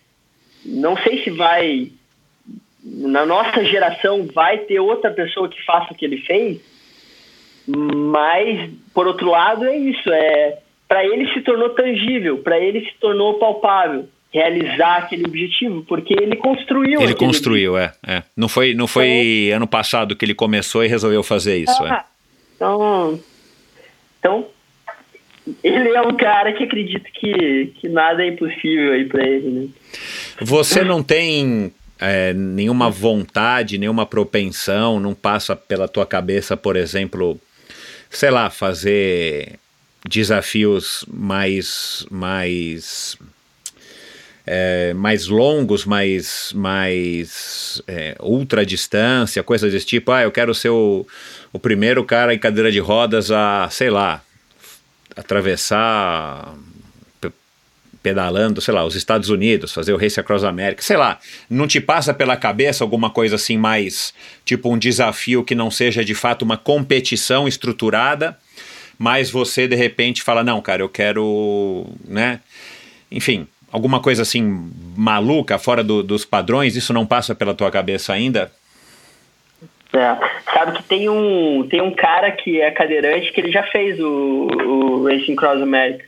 não 0.64 0.96
sei 0.96 1.22
se 1.22 1.30
vai 1.30 1.90
na 2.82 3.26
nossa 3.26 3.64
geração 3.64 4.26
vai 4.32 4.58
ter 4.58 4.78
outra 4.80 5.10
pessoa 5.10 5.48
que 5.48 5.62
faça 5.64 5.92
o 5.92 5.96
que 5.96 6.04
ele 6.04 6.18
fez, 6.18 6.60
mas 7.66 8.70
por 8.94 9.06
outro 9.06 9.28
lado 9.28 9.66
é 9.66 9.76
isso, 9.76 10.10
é 10.10 10.58
para 10.88 11.04
ele 11.04 11.30
se 11.32 11.42
tornou 11.42 11.70
tangível, 11.70 12.38
para 12.38 12.58
ele 12.58 12.80
se 12.80 12.94
tornou 12.98 13.38
palpável 13.38 14.08
realizar 14.32 14.98
aquele 14.98 15.24
objetivo, 15.24 15.84
porque 15.84 16.14
ele 16.14 16.36
construiu. 16.36 17.00
Ele 17.00 17.14
construiu, 17.14 17.78
é, 17.78 17.92
é, 18.06 18.22
Não 18.36 18.48
foi, 18.48 18.74
não 18.74 18.86
foi 18.86 19.46
então, 19.46 19.56
ano 19.56 19.66
passado 19.66 20.16
que 20.16 20.24
ele 20.24 20.34
começou 20.34 20.84
e 20.84 20.88
resolveu 20.88 21.22
fazer 21.22 21.58
isso. 21.58 21.82
Ah, 21.84 22.04
é. 22.04 22.04
Então, 22.56 23.20
então 24.18 24.46
ele 25.62 25.88
é 25.90 26.02
um 26.02 26.14
cara 26.14 26.52
que 26.52 26.64
acredita 26.64 27.08
que, 27.12 27.72
que 27.80 27.88
nada 27.88 28.22
é 28.22 28.28
impossível 28.28 28.92
aí 28.92 29.06
para 29.06 29.26
ele, 29.26 29.48
né? 29.48 29.68
Você 30.40 30.84
não 30.84 31.02
tem 31.02 31.72
é, 31.98 32.34
nenhuma 32.34 32.90
vontade, 32.90 33.78
nenhuma 33.78 34.04
propensão, 34.04 35.00
não 35.00 35.14
passa 35.14 35.56
pela 35.56 35.88
tua 35.88 36.04
cabeça, 36.04 36.56
por 36.56 36.76
exemplo, 36.76 37.40
sei 38.10 38.30
lá, 38.30 38.50
fazer 38.50 39.58
desafios 40.06 41.04
mais 41.08 42.06
mais 42.10 43.16
é, 44.50 44.94
mais 44.94 45.26
longos, 45.26 45.84
mais, 45.84 46.52
mais 46.54 47.82
é, 47.86 48.16
ultra 48.18 48.64
distância, 48.64 49.42
coisas 49.42 49.70
desse 49.70 49.84
tipo. 49.84 50.10
Ah, 50.10 50.22
eu 50.22 50.32
quero 50.32 50.54
ser 50.54 50.70
o, 50.70 51.06
o 51.52 51.58
primeiro 51.58 52.02
cara 52.02 52.32
em 52.32 52.38
cadeira 52.38 52.72
de 52.72 52.78
rodas 52.78 53.30
a, 53.30 53.68
sei 53.70 53.90
lá, 53.90 54.22
atravessar 55.14 56.54
pedalando, 58.02 58.60
sei 58.60 58.72
lá, 58.72 58.84
os 58.86 58.94
Estados 58.94 59.28
Unidos, 59.28 59.72
fazer 59.72 59.92
o 59.92 59.98
Race 59.98 60.18
Across 60.18 60.44
America, 60.44 60.80
sei 60.80 60.96
lá, 60.96 61.18
não 61.50 61.66
te 61.66 61.80
passa 61.80 62.14
pela 62.14 62.36
cabeça 62.36 62.82
alguma 62.82 63.10
coisa 63.10 63.34
assim 63.34 63.58
mais, 63.58 64.14
tipo 64.46 64.72
um 64.72 64.78
desafio 64.78 65.44
que 65.44 65.54
não 65.54 65.70
seja 65.70 66.04
de 66.04 66.14
fato 66.14 66.42
uma 66.42 66.56
competição 66.56 67.46
estruturada, 67.46 68.38
mas 68.98 69.30
você 69.30 69.68
de 69.68 69.76
repente 69.76 70.22
fala, 70.22 70.42
não, 70.42 70.60
cara, 70.60 70.82
eu 70.82 70.88
quero, 70.88 71.86
né, 72.04 72.40
enfim, 73.10 73.46
alguma 73.70 74.00
coisa 74.00 74.22
assim 74.22 74.70
maluca, 74.96 75.58
fora 75.58 75.84
do, 75.84 76.02
dos 76.02 76.24
padrões, 76.24 76.76
isso 76.76 76.92
não 76.92 77.06
passa 77.06 77.34
pela 77.34 77.54
tua 77.54 77.70
cabeça 77.70 78.12
ainda? 78.12 78.50
É, 79.92 80.16
sabe 80.52 80.76
que 80.78 80.82
tem 80.82 81.08
um, 81.08 81.66
tem 81.68 81.80
um 81.80 81.92
cara 81.92 82.30
que 82.32 82.60
é 82.60 82.70
cadeirante 82.70 83.32
que 83.32 83.40
ele 83.40 83.50
já 83.50 83.62
fez 83.64 83.98
o, 83.98 84.46
o 84.46 85.04
Racing 85.06 85.34
Cross 85.34 85.62
America, 85.62 86.04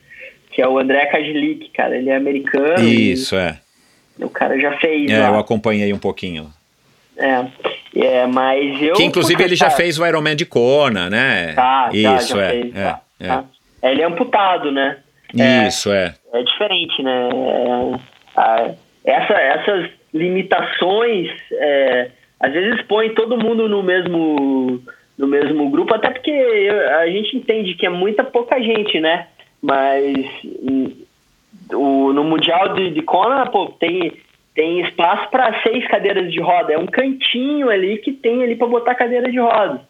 que 0.51 0.61
é 0.61 0.67
o 0.67 0.77
André 0.77 1.05
Kajlik, 1.07 1.71
cara. 1.71 1.97
Ele 1.97 2.09
é 2.09 2.15
americano. 2.15 2.83
Isso, 2.83 3.35
é. 3.35 3.59
O 4.19 4.29
cara 4.29 4.59
já 4.59 4.77
fez. 4.77 5.09
É, 5.09 5.19
lá. 5.19 5.29
eu 5.29 5.39
acompanhei 5.39 5.91
um 5.93 5.97
pouquinho. 5.97 6.51
É, 7.17 7.45
é 7.95 8.27
mas 8.27 8.81
eu. 8.81 8.93
Que 8.93 9.03
inclusive 9.03 9.43
ele 9.43 9.55
já 9.55 9.69
fez 9.69 9.99
o 9.99 10.05
Ironman 10.05 10.35
de 10.35 10.45
Kona, 10.45 11.09
né? 11.09 11.53
Tá, 11.53 11.89
Isso, 11.91 12.33
tá, 12.33 12.39
já 12.39 12.45
é, 12.45 12.49
fez, 12.49 12.75
é, 12.75 12.83
tá, 12.83 13.01
é. 13.19 13.27
Tá. 13.27 13.45
Ele 13.83 14.01
é 14.01 14.05
amputado, 14.05 14.71
né? 14.71 14.97
Isso, 15.33 15.91
é. 15.91 16.13
É, 16.33 16.43
diferente, 16.43 17.01
né? 17.01 17.29
É, 18.37 18.75
essa, 19.05 19.33
essas 19.33 19.89
limitações, 20.13 21.29
é, 21.51 22.11
às 22.39 22.51
vezes 22.51 22.81
põe 22.83 23.09
todo 23.13 23.37
mundo 23.37 23.67
no 23.67 23.81
mesmo, 23.81 24.81
no 25.17 25.27
mesmo 25.27 25.69
grupo, 25.69 25.95
até 25.95 26.09
porque 26.09 26.31
a 26.31 27.07
gente 27.07 27.37
entende 27.37 27.75
que 27.75 27.85
é 27.85 27.89
muita 27.89 28.23
pouca 28.23 28.61
gente, 28.61 28.99
né? 28.99 29.27
Mas 29.61 30.25
hum, 30.43 30.91
o, 31.73 32.13
no 32.13 32.23
Mundial 32.23 32.73
de, 32.73 32.91
de 32.91 33.01
Kona, 33.01 33.45
pô, 33.45 33.67
tem, 33.79 34.13
tem 34.53 34.81
espaço 34.81 35.29
para 35.29 35.61
seis 35.61 35.87
cadeiras 35.87 36.31
de 36.31 36.39
roda. 36.39 36.73
É 36.73 36.77
um 36.77 36.85
cantinho 36.85 37.69
ali 37.69 37.97
que 37.97 38.11
tem 38.11 38.43
ali 38.43 38.55
para 38.55 38.67
botar 38.67 38.95
cadeira 38.95 39.31
de 39.31 39.39
roda. 39.39 39.81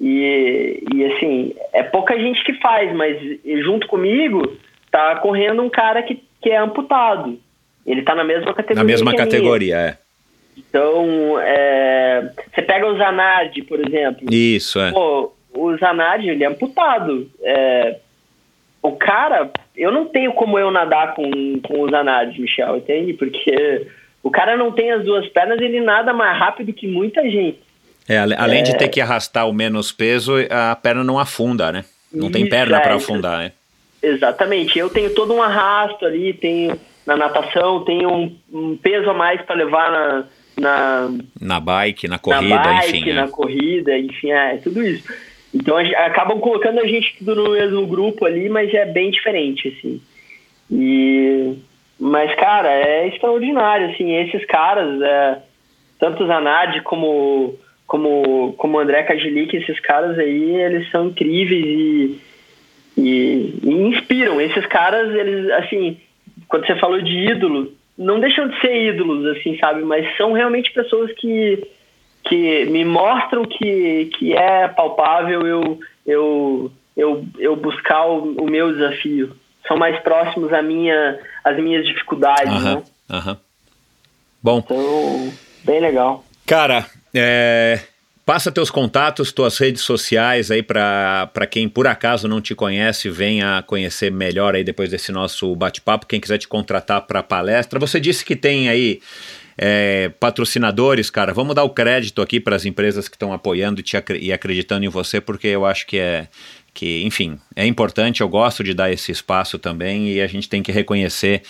E, 0.00 0.82
e 0.94 1.04
assim, 1.04 1.54
é 1.72 1.82
pouca 1.82 2.18
gente 2.18 2.42
que 2.42 2.54
faz, 2.54 2.94
mas 2.94 3.18
junto 3.62 3.86
comigo 3.86 4.56
tá 4.90 5.16
correndo 5.16 5.62
um 5.62 5.68
cara 5.68 6.02
que, 6.02 6.22
que 6.40 6.50
é 6.50 6.56
amputado. 6.56 7.38
Ele 7.86 8.02
tá 8.02 8.14
na 8.14 8.24
mesma 8.24 8.54
categoria. 8.54 8.82
Na 8.82 8.84
mesma 8.84 9.14
categoria, 9.14 9.76
é. 9.76 9.98
Então, 10.56 11.38
é, 11.40 12.30
você 12.52 12.62
pega 12.62 12.86
o 12.86 12.96
Zanardi, 12.96 13.62
por 13.62 13.80
exemplo. 13.80 14.26
Isso, 14.30 14.80
é. 14.80 14.90
Pô, 14.90 15.32
o 15.54 15.76
Zanardi, 15.76 16.28
ele 16.28 16.44
é 16.44 16.46
amputado. 16.46 17.30
É, 17.42 17.96
o 18.82 18.92
cara, 18.92 19.50
eu 19.76 19.92
não 19.92 20.06
tenho 20.06 20.32
como 20.32 20.58
eu 20.58 20.70
nadar 20.70 21.14
com, 21.14 21.60
com 21.62 21.82
o 21.82 21.90
Zanardi, 21.90 22.40
Michel, 22.40 22.78
entende? 22.78 23.12
Porque 23.12 23.86
o 24.22 24.30
cara 24.30 24.56
não 24.56 24.72
tem 24.72 24.90
as 24.90 25.04
duas 25.04 25.26
pernas, 25.28 25.60
ele 25.60 25.80
nada 25.80 26.12
mais 26.12 26.38
rápido 26.38 26.72
que 26.72 26.86
muita 26.86 27.22
gente. 27.22 27.58
É, 28.08 28.18
além 28.18 28.60
é... 28.60 28.62
de 28.62 28.76
ter 28.76 28.88
que 28.88 29.00
arrastar 29.00 29.48
o 29.48 29.52
menos 29.52 29.92
peso, 29.92 30.34
a 30.50 30.74
perna 30.74 31.04
não 31.04 31.18
afunda, 31.18 31.70
né? 31.70 31.84
Não 32.12 32.24
Isso, 32.24 32.32
tem 32.32 32.48
perna 32.48 32.78
é, 32.78 32.80
para 32.80 32.96
afundar, 32.96 33.38
né? 33.38 33.52
Exatamente. 34.02 34.78
Eu 34.78 34.90
tenho 34.90 35.14
todo 35.14 35.32
um 35.34 35.42
arrasto 35.42 36.04
ali, 36.04 36.32
tenho 36.32 36.78
na 37.06 37.16
natação, 37.16 37.84
tenho 37.84 38.10
um, 38.10 38.36
um 38.52 38.76
peso 38.76 39.10
a 39.10 39.14
mais 39.14 39.40
para 39.42 39.54
levar 39.54 39.92
na, 39.92 40.24
na, 40.58 41.10
na 41.40 41.60
bike, 41.60 42.08
na 42.08 42.18
corrida, 42.18 42.56
na 42.56 42.62
bike, 42.62 42.98
enfim. 42.98 43.12
Na 43.12 43.24
é. 43.24 43.28
corrida, 43.28 43.98
enfim, 43.98 44.30
é 44.32 44.56
tudo 44.56 44.82
isso. 44.82 45.04
Então 45.52 45.76
acabam 45.76 46.38
colocando 46.38 46.80
a 46.80 46.86
gente 46.86 47.16
tudo 47.18 47.34
no 47.34 47.50
mesmo 47.50 47.86
grupo 47.86 48.24
ali, 48.24 48.48
mas 48.48 48.72
é 48.72 48.84
bem 48.84 49.10
diferente, 49.10 49.68
assim. 49.68 50.00
E 50.70 51.56
mas 51.98 52.34
cara, 52.36 52.70
é 52.70 53.08
extraordinário, 53.08 53.90
assim, 53.90 54.14
esses 54.14 54.44
caras, 54.46 55.02
é, 55.02 55.38
tanto 55.98 56.26
Zanardi 56.26 56.80
como 56.80 57.58
como, 57.90 58.52
como 58.52 58.78
André 58.78 59.02
Cagilic, 59.02 59.56
esses 59.56 59.80
caras 59.80 60.16
aí, 60.16 60.54
eles 60.54 60.88
são 60.92 61.08
incríveis 61.08 61.66
e, 61.66 62.20
e, 62.96 63.58
e, 63.64 63.68
inspiram. 63.68 64.40
Esses 64.40 64.64
caras, 64.66 65.12
eles, 65.12 65.50
assim, 65.54 65.98
quando 66.46 66.68
você 66.68 66.76
falou 66.76 67.02
de 67.02 67.12
ídolo, 67.12 67.72
não 67.98 68.20
deixam 68.20 68.46
de 68.46 68.60
ser 68.60 68.90
ídolos, 68.90 69.26
assim, 69.36 69.58
sabe? 69.58 69.82
Mas 69.82 70.06
são 70.16 70.32
realmente 70.32 70.72
pessoas 70.72 71.10
que, 71.14 71.66
que 72.24 72.66
me 72.66 72.84
mostram 72.84 73.44
que, 73.44 74.10
que 74.18 74.32
é 74.34 74.68
palpável 74.68 75.46
eu, 75.46 75.80
eu, 76.06 76.72
eu, 76.96 77.24
eu 77.38 77.56
buscar 77.56 78.06
o, 78.06 78.34
o 78.42 78.50
meu 78.50 78.72
desafio. 78.72 79.36
São 79.66 79.76
mais 79.76 79.98
próximos 80.02 80.52
à 80.52 80.62
minha, 80.62 81.18
às 81.44 81.56
minhas 81.56 81.86
dificuldades, 81.86 82.52
uhum, 82.52 82.74
né? 82.74 82.82
Uhum. 83.10 83.36
Bom. 84.42 84.58
Então, 84.58 85.32
bem 85.64 85.80
legal. 85.80 86.24
Cara, 86.46 86.86
é, 87.14 87.80
passa 88.24 88.50
teus 88.50 88.70
contatos, 88.70 89.32
tuas 89.32 89.58
redes 89.58 89.82
sociais 89.82 90.50
aí 90.50 90.62
para 90.62 91.46
quem 91.50 91.68
por 91.68 91.86
acaso 91.86 92.28
não 92.28 92.40
te 92.40 92.54
conhece, 92.54 93.10
venha 93.10 93.62
conhecer 93.66 94.10
melhor 94.10 94.54
aí 94.54 94.64
depois 94.64 94.90
desse 94.90 95.12
nosso 95.12 95.54
bate-papo. 95.54 96.06
Quem 96.06 96.20
quiser 96.20 96.38
te 96.38 96.48
contratar 96.48 97.02
para 97.02 97.22
palestra, 97.22 97.78
você 97.78 98.00
disse 98.00 98.24
que 98.24 98.34
tem 98.34 98.68
aí 98.68 99.00
é, 99.62 100.08
patrocinadores, 100.18 101.10
cara. 101.10 101.34
Vamos 101.34 101.54
dar 101.54 101.64
o 101.64 101.68
crédito 101.68 102.22
aqui 102.22 102.40
para 102.40 102.56
as 102.56 102.64
empresas 102.64 103.08
que 103.08 103.16
estão 103.16 103.30
apoiando 103.30 103.82
e, 104.18 104.32
acreditando 104.32 104.86
em 104.86 104.88
você, 104.88 105.20
porque 105.20 105.48
eu 105.48 105.66
acho 105.66 105.86
que 105.86 105.98
é 105.98 106.28
que, 106.72 107.02
enfim, 107.02 107.36
é 107.54 107.66
importante, 107.66 108.20
eu 108.20 108.28
gosto 108.28 108.62
de 108.62 108.72
dar 108.72 108.90
esse 108.92 109.10
espaço 109.10 109.58
também 109.58 110.08
e 110.08 110.20
a 110.20 110.26
gente 110.26 110.48
tem 110.48 110.62
que 110.62 110.70
reconhecer 110.70 111.42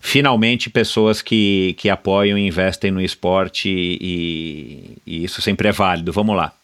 finalmente 0.00 0.70
pessoas 0.70 1.20
que, 1.20 1.74
que 1.76 1.90
apoiam 1.90 2.38
e 2.38 2.46
investem 2.46 2.90
no 2.90 3.02
esporte 3.02 3.68
e, 3.68 4.96
e 5.04 5.24
isso 5.24 5.42
sempre 5.42 5.68
é 5.68 5.72
válido. 5.72 6.12
Vamos 6.12 6.36
lá. 6.36 6.54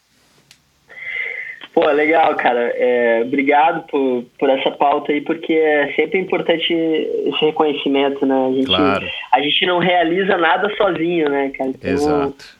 Pô, 1.75 1.85
legal, 1.91 2.33
cara. 2.35 2.71
É, 2.73 3.21
obrigado 3.21 3.85
por, 3.87 4.23
por 4.39 4.49
essa 4.49 4.71
pauta 4.71 5.11
aí, 5.11 5.19
porque 5.19 5.51
é 5.51 5.91
sempre 5.93 6.17
importante 6.17 6.73
esse 6.73 7.45
reconhecimento, 7.45 8.25
né? 8.25 8.47
A 8.47 8.51
gente, 8.53 8.65
claro. 8.67 9.07
a 9.33 9.41
gente 9.41 9.65
não 9.65 9.79
realiza 9.79 10.37
nada 10.37 10.73
sozinho, 10.77 11.29
né, 11.29 11.49
cara? 11.49 11.71
Então, 11.71 11.91
Exato. 11.91 12.57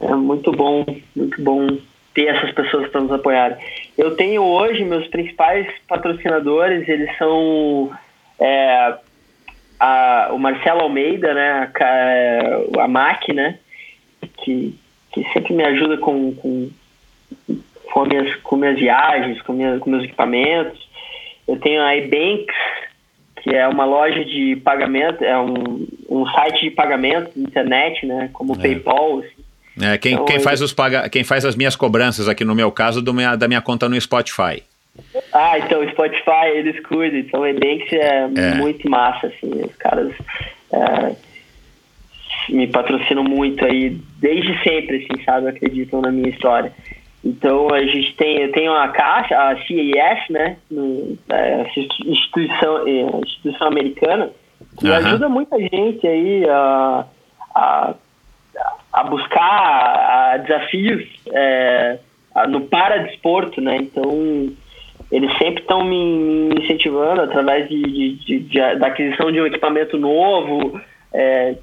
É 0.00 0.14
muito 0.14 0.52
bom, 0.52 0.86
muito 1.16 1.42
bom 1.42 1.76
ter 2.14 2.26
essas 2.26 2.52
pessoas 2.52 2.88
para 2.88 3.00
nos 3.00 3.10
apoiarem. 3.10 3.56
Eu 3.98 4.14
tenho 4.14 4.42
hoje 4.42 4.84
meus 4.84 5.08
principais 5.08 5.66
patrocinadores, 5.88 6.88
eles 6.88 7.10
são 7.18 7.90
é, 8.38 8.94
a, 9.80 10.28
o 10.30 10.38
Marcelo 10.38 10.82
Almeida, 10.82 11.34
né, 11.34 11.72
a, 11.80 12.82
a 12.84 12.88
MAC, 12.88 13.32
né, 13.32 13.58
que, 14.38 14.78
que 15.12 15.24
sempre 15.32 15.52
me 15.52 15.64
ajuda 15.64 15.96
com, 15.98 16.32
com, 16.34 16.70
com, 17.92 18.06
minhas, 18.06 18.34
com 18.36 18.56
minhas 18.56 18.78
viagens, 18.78 19.42
com, 19.42 19.52
minhas, 19.52 19.78
com 19.78 19.90
meus 19.90 20.04
equipamentos. 20.04 20.88
Eu 21.46 21.58
tenho 21.58 21.82
a 21.82 21.94
eBanks, 21.94 22.56
que 23.42 23.50
é 23.50 23.68
uma 23.68 23.84
loja 23.84 24.24
de 24.24 24.56
pagamento, 24.56 25.22
é 25.22 25.38
um, 25.38 25.86
um 26.08 26.26
site 26.26 26.62
de 26.62 26.70
pagamento 26.70 27.30
na 27.36 27.48
internet, 27.48 28.06
né, 28.06 28.30
como 28.32 28.54
o 28.54 28.56
é. 28.56 28.62
PayPal, 28.62 29.18
assim. 29.18 29.42
É, 29.80 29.98
quem, 29.98 30.14
então, 30.14 30.24
quem, 30.26 30.38
faz 30.38 30.60
os 30.60 30.72
paga, 30.72 31.08
quem 31.08 31.24
faz 31.24 31.44
as 31.44 31.56
minhas 31.56 31.76
cobranças 31.76 32.28
aqui 32.28 32.44
no 32.44 32.54
meu 32.54 32.70
caso 32.70 33.00
do 33.00 33.12
minha, 33.12 33.36
da 33.36 33.48
minha 33.48 33.60
conta 33.60 33.88
no 33.88 34.00
Spotify. 34.00 34.62
Ah, 35.32 35.58
então 35.58 35.82
o 35.82 35.90
Spotify 35.90 36.48
eles 36.54 36.78
cuidam, 36.80 37.18
então 37.18 37.40
o 37.40 37.46
Ebanks 37.46 37.92
é, 37.92 38.28
é, 38.36 38.54
muito 38.54 38.88
massa, 38.90 39.28
assim, 39.28 39.50
os 39.64 39.74
caras 39.76 40.12
é, 40.70 41.16
me 42.50 42.66
patrocinam 42.66 43.24
muito 43.24 43.64
aí, 43.64 43.98
desde 44.18 44.62
sempre, 44.62 44.96
assim, 44.96 45.24
sabe, 45.24 45.48
acreditam 45.48 46.02
na 46.02 46.10
minha 46.10 46.28
história. 46.28 46.72
Então 47.24 47.72
a 47.72 47.82
gente 47.82 48.14
tem, 48.16 48.40
eu 48.40 48.52
tenho 48.52 48.72
a 48.72 48.88
Caixa, 48.88 49.36
a 49.36 49.56
CES, 49.64 50.28
né, 50.30 50.56
no, 50.70 51.16
é, 51.28 51.66
instituição, 52.04 52.86
é, 52.86 53.02
instituição 53.24 53.68
americana, 53.68 54.30
que 54.78 54.88
uhum. 54.88 54.94
ajuda 54.94 55.28
muita 55.28 55.58
gente 55.58 56.06
aí 56.06 56.44
a, 56.48 57.04
a 57.54 57.94
a 58.92 59.04
buscar 59.04 60.32
a 60.32 60.36
desafios 60.36 61.08
é, 61.32 61.98
no 62.48 62.62
paradesporto, 62.62 63.60
né? 63.60 63.76
Então, 63.76 64.52
eles 65.10 65.38
sempre 65.38 65.62
estão 65.62 65.82
me, 65.84 66.50
incentivando 66.54 67.22
através 67.22 67.68
de, 67.68 67.82
de, 67.82 68.14
de, 68.16 68.38
de, 68.40 68.58
da 68.76 68.88
aquisição 68.88 69.32
de 69.32 69.40
um 69.40 69.46
equipamento 69.46 69.96
novo, 69.96 70.80
é, 71.12 71.56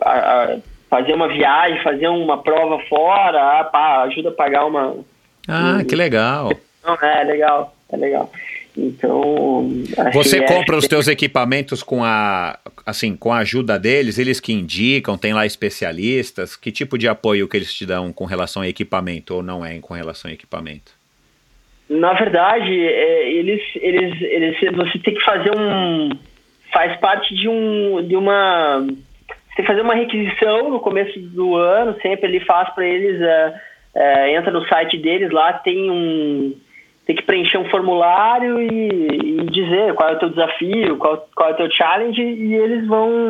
a, 0.00 0.10
a 0.10 0.58
fazer 0.88 1.12
uma 1.12 1.28
viagem, 1.28 1.82
fazer 1.82 2.08
uma 2.08 2.42
prova 2.42 2.78
fora, 2.88 3.60
a, 3.60 3.64
pá, 3.64 4.02
ajuda 4.02 4.30
a 4.30 4.32
pagar 4.32 4.66
uma... 4.66 4.96
Ah, 5.48 5.78
um, 5.80 5.84
que 5.84 5.94
legal! 5.94 6.50
É, 7.02 7.24
legal, 7.24 7.74
é 7.90 7.96
legal. 7.96 8.30
Então, 8.76 9.70
você 10.12 10.42
compra 10.42 10.76
os 10.76 10.86
teus 10.86 11.08
equipamentos 11.08 11.82
com 11.82 12.04
a 12.04 12.58
assim, 12.84 13.16
com 13.16 13.32
a 13.32 13.38
ajuda 13.38 13.78
deles, 13.78 14.18
eles 14.18 14.38
que 14.38 14.52
indicam, 14.52 15.16
tem 15.16 15.32
lá 15.32 15.46
especialistas, 15.46 16.54
que 16.54 16.70
tipo 16.70 16.98
de 16.98 17.08
apoio 17.08 17.48
que 17.48 17.56
eles 17.56 17.72
te 17.72 17.86
dão 17.86 18.12
com 18.12 18.26
relação 18.26 18.62
a 18.62 18.68
equipamento 18.68 19.34
ou 19.34 19.42
não 19.42 19.64
é 19.64 19.78
com 19.80 19.94
relação 19.94 20.30
a 20.30 20.34
equipamento? 20.34 20.92
Na 21.88 22.12
verdade, 22.12 22.70
é, 22.70 23.32
eles, 23.32 23.62
eles, 23.76 24.20
eles, 24.20 24.76
você 24.76 24.98
tem 24.98 25.14
que 25.14 25.24
fazer 25.24 25.56
um, 25.56 26.10
faz 26.72 26.98
parte 27.00 27.34
de 27.34 27.48
um, 27.48 28.06
de 28.06 28.14
uma, 28.14 28.86
você 29.56 29.62
tem 29.62 29.64
que 29.64 29.66
fazer 29.66 29.80
uma 29.80 29.94
requisição 29.94 30.70
no 30.70 30.80
começo 30.80 31.18
do 31.18 31.56
ano, 31.56 31.96
sempre 32.02 32.28
ele 32.28 32.40
faz 32.40 32.68
para 32.74 32.84
eles, 32.84 33.20
é, 33.20 33.60
é, 33.94 34.36
entra 34.36 34.50
no 34.50 34.66
site 34.68 34.98
deles 34.98 35.30
lá, 35.30 35.54
tem 35.54 35.90
um 35.90 36.54
tem 37.06 37.14
que 37.14 37.22
preencher 37.22 37.56
um 37.56 37.70
formulário 37.70 38.60
e, 38.60 38.66
e, 38.68 39.44
dizer 39.46 39.94
qual 39.94 40.08
é 40.08 40.12
o 40.14 40.18
teu 40.18 40.28
desafio, 40.28 40.96
qual, 40.96 41.24
qual 41.36 41.50
é 41.50 41.52
o 41.52 41.56
teu 41.56 41.70
challenge 41.70 42.20
e 42.20 42.52
eles 42.52 42.84
vão 42.88 43.28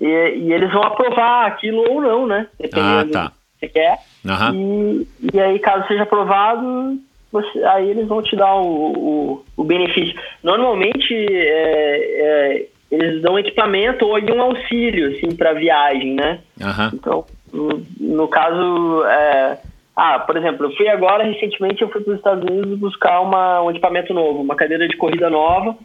e, 0.00 0.06
e 0.06 0.52
eles 0.52 0.72
vão 0.72 0.82
aprovar 0.82 1.46
aquilo 1.46 1.84
ou 1.90 2.00
não, 2.00 2.26
né? 2.26 2.46
Dependendo 2.58 3.10
ah, 3.10 3.12
tá. 3.12 3.24
do 3.24 3.30
que 3.30 3.60
você 3.60 3.68
quer. 3.68 3.98
Uhum. 4.24 5.06
E, 5.20 5.36
e 5.36 5.40
aí, 5.40 5.58
caso 5.58 5.86
seja 5.86 6.04
aprovado, 6.04 6.98
você, 7.30 7.62
aí 7.64 7.90
eles 7.90 8.08
vão 8.08 8.22
te 8.22 8.34
dar 8.34 8.54
o, 8.54 8.64
o, 8.64 9.44
o 9.54 9.64
benefício. 9.64 10.18
Normalmente, 10.42 11.14
é, 11.14 12.56
é, 12.56 12.66
eles 12.94 13.22
dão 13.22 13.38
equipamento 13.38 14.06
ou 14.06 14.18
um 14.18 14.42
auxílio, 14.42 15.12
assim, 15.12 15.34
para 15.34 15.52
viagem, 15.52 16.14
né? 16.14 16.40
Uhum. 16.60 16.90
Então, 16.94 17.24
no, 17.52 17.86
no 18.00 18.28
caso... 18.28 19.04
É, 19.04 19.58
ah, 19.96 20.18
por 20.18 20.36
exemplo, 20.36 20.66
eu 20.66 20.76
fui 20.76 20.88
agora, 20.88 21.22
recentemente, 21.22 21.80
eu 21.80 21.88
fui 21.88 22.00
para 22.00 22.12
os 22.12 22.18
Estados 22.18 22.44
Unidos 22.50 22.78
buscar 22.78 23.20
uma, 23.20 23.62
um 23.62 23.70
equipamento 23.70 24.12
novo, 24.12 24.42
uma 24.42 24.56
cadeira 24.56 24.88
de 24.88 24.96
corrida 24.96 25.30
nova, 25.30 25.76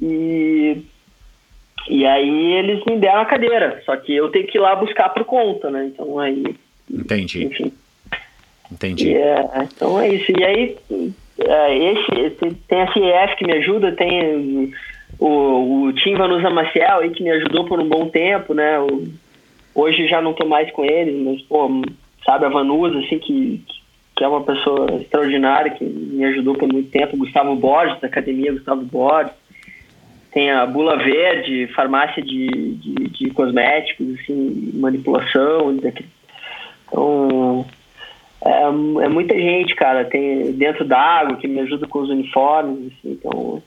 E, 0.00 0.82
e 1.88 2.06
aí 2.06 2.52
eles 2.54 2.84
me 2.84 2.96
deram 2.96 3.20
a 3.20 3.26
cadeira, 3.26 3.82
só 3.84 3.96
que 3.96 4.14
eu 4.14 4.30
tenho 4.30 4.46
que 4.46 4.56
ir 4.56 4.60
lá 4.60 4.74
buscar 4.74 5.10
por 5.10 5.24
conta, 5.24 5.70
né? 5.70 5.90
Então 5.92 6.18
aí. 6.18 6.56
Entendi. 6.90 7.44
Enfim. 7.44 7.72
Entendi. 8.72 9.14
É, 9.14 9.48
então 9.62 10.00
é 10.00 10.08
isso. 10.08 10.30
E 10.30 10.44
aí, 10.44 10.76
é, 11.40 11.78
esse, 11.92 12.54
tem 12.68 12.82
a 12.82 12.92
CEF 12.92 13.36
que 13.36 13.46
me 13.46 13.52
ajuda, 13.54 13.92
tem 13.92 14.72
o, 15.20 15.84
o 15.84 15.92
Tim 15.92 16.14
Vanusa 16.14 16.48
Maciel 16.48 17.00
aí 17.00 17.10
que 17.10 17.22
me 17.22 17.30
ajudou 17.30 17.66
por 17.66 17.78
um 17.78 17.88
bom 17.88 18.08
tempo, 18.08 18.54
né? 18.54 18.80
O, 18.80 19.06
hoje 19.74 20.08
já 20.08 20.20
não 20.22 20.32
tô 20.32 20.46
mais 20.46 20.70
com 20.72 20.84
eles, 20.84 21.14
mas, 21.22 21.42
pô, 21.42 21.70
sabe, 22.24 22.46
a 22.46 22.48
Vanusa, 22.48 22.98
assim, 22.98 23.18
que, 23.18 23.62
que 24.16 24.24
é 24.24 24.28
uma 24.28 24.42
pessoa 24.42 24.86
extraordinária, 25.00 25.72
que 25.72 25.84
me 25.84 26.24
ajudou 26.24 26.54
por 26.54 26.72
muito 26.72 26.90
tempo. 26.90 27.18
Gustavo 27.18 27.54
Borges, 27.54 28.00
da 28.00 28.08
Academia 28.08 28.52
Gustavo 28.52 28.82
Borges. 28.82 29.32
Tem 30.32 30.50
a 30.50 30.64
Bula 30.64 30.96
Verde, 30.96 31.66
farmácia 31.74 32.22
de, 32.22 32.46
de, 32.76 32.94
de 33.10 33.30
cosméticos, 33.30 34.06
assim, 34.20 34.70
manipulação. 34.74 35.76
Então, 36.88 37.66
é, 38.42 38.62
é, 38.62 39.08
muita 39.08 39.34
gente, 39.34 39.74
cara. 39.74 40.04
Tem 40.04 40.52
dentro 40.52 40.84
d'água 40.84 41.36
que 41.36 41.48
me 41.48 41.60
ajuda 41.60 41.86
com 41.86 41.98
os 41.98 42.08
uniformes. 42.08 42.86
Assim, 42.86 43.12
então, 43.12 43.60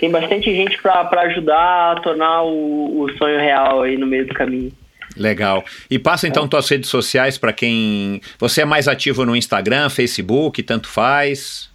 tem 0.00 0.10
bastante 0.10 0.52
gente 0.54 0.80
para 0.80 1.20
ajudar 1.22 1.92
a 1.92 2.00
tornar 2.00 2.42
o, 2.42 3.02
o, 3.02 3.12
sonho 3.18 3.38
real 3.38 3.82
aí 3.82 3.98
no 3.98 4.06
meio 4.06 4.26
do 4.26 4.32
caminho. 4.32 4.72
Legal. 5.14 5.62
E 5.90 5.98
passa 5.98 6.26
então 6.26 6.46
é. 6.46 6.48
tuas 6.48 6.68
redes 6.68 6.88
sociais 6.88 7.36
para 7.36 7.52
quem. 7.52 8.22
Você 8.38 8.62
é 8.62 8.64
mais 8.64 8.88
ativo 8.88 9.26
no 9.26 9.36
Instagram, 9.36 9.90
Facebook, 9.90 10.62
tanto 10.62 10.88
faz? 10.88 11.70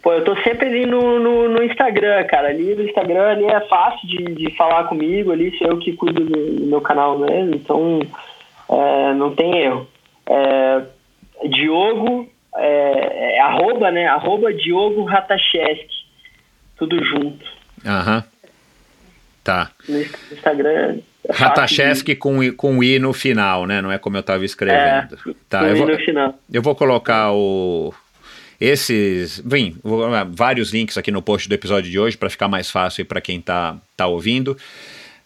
Pô, 0.00 0.12
eu 0.12 0.24
tô 0.24 0.36
sempre 0.42 0.66
ali 0.66 0.86
no, 0.86 1.18
no, 1.18 1.48
no, 1.48 1.62
Instagram, 1.64 2.24
cara. 2.24 2.48
Ali 2.48 2.74
no 2.74 2.84
Instagram 2.84 3.30
ali 3.30 3.46
é 3.46 3.60
fácil 3.62 4.08
de, 4.08 4.24
de 4.34 4.56
falar 4.56 4.84
comigo, 4.84 5.32
ali 5.32 5.56
sou 5.58 5.68
eu 5.68 5.78
que 5.78 5.92
cuido 5.94 6.24
do, 6.24 6.60
do 6.60 6.66
meu 6.66 6.80
canal 6.80 7.18
mesmo, 7.18 7.54
então 7.54 8.00
é, 8.70 9.14
não 9.14 9.34
tem 9.34 9.58
erro. 9.58 9.88
É, 10.26 10.82
Diogo, 11.48 12.28
é, 12.56 13.36
é, 13.36 13.40
arroba, 13.40 13.90
né? 13.90 14.06
Arroba 14.06 14.52
Diogo 14.52 15.02
Ratacheski. 15.04 16.01
Tudo 16.82 17.04
junto. 17.04 17.46
Aham. 17.86 18.24
Tá. 19.44 19.70
No 19.88 20.02
Instagram. 20.32 20.98
Ratacheski 21.30 22.16
com, 22.16 22.52
com 22.54 22.82
I 22.82 22.98
no 22.98 23.12
final, 23.12 23.66
né? 23.66 23.80
Não 23.80 23.92
é 23.92 23.98
como 23.98 24.16
eu 24.16 24.20
estava 24.20 24.44
escrevendo. 24.44 25.14
É, 25.14 25.34
tá, 25.48 25.62
eu 25.68 25.76
vou, 25.76 25.88
eu 26.52 26.60
vou 26.60 26.74
colocar 26.74 27.30
o 27.30 27.94
esses, 28.60 29.38
bem, 29.38 29.76
vários 30.30 30.72
links 30.72 30.98
aqui 30.98 31.12
no 31.12 31.22
post 31.22 31.48
do 31.48 31.54
episódio 31.54 31.88
de 31.88 32.00
hoje 32.00 32.16
para 32.16 32.28
ficar 32.28 32.48
mais 32.48 32.68
fácil 32.68 33.06
para 33.06 33.20
quem 33.20 33.38
está 33.38 33.76
tá 33.96 34.08
ouvindo. 34.08 34.56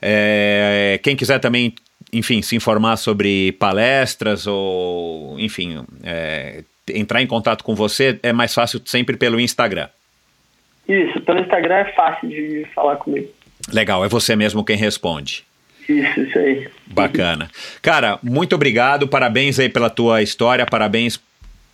É, 0.01 1.01
quem 1.03 1.17
quiser 1.17 1.39
também 1.39 1.75
enfim, 2.13 2.43
se 2.43 2.55
informar 2.55 2.99
sobre 2.99 3.53
palestras 3.53 4.47
ou, 4.47 5.41
enfim, 5.41 5.83
é, 6.03 6.65
entrar 6.91 7.23
em 7.23 7.27
contato 7.27 7.65
com 7.65 7.75
você, 7.75 8.21
é 8.23 8.33
mais 8.33 8.53
fácil 8.53 8.83
sempre 8.85 9.17
pelo 9.17 9.41
Instagram. 9.41 9.89
Isso, 10.89 11.21
pelo 11.21 11.41
Instagram 11.41 11.75
é 11.75 11.93
fácil 11.93 12.29
de 12.29 12.67
falar 12.75 12.97
comigo. 12.97 13.29
Legal, 13.73 14.05
é 14.05 14.09
você 14.09 14.37
mesmo 14.37 14.65
quem 14.65 14.77
responde. 14.77 15.45
Isso, 15.89 16.21
isso 16.21 16.39
aí. 16.39 16.69
Bacana. 16.87 17.51
Cara, 17.81 18.19
muito 18.23 18.55
obrigado, 18.55 19.09
parabéns 19.09 19.59
aí 19.59 19.69
pela 19.69 19.89
tua 19.89 20.23
história, 20.23 20.67
parabéns, 20.67 21.21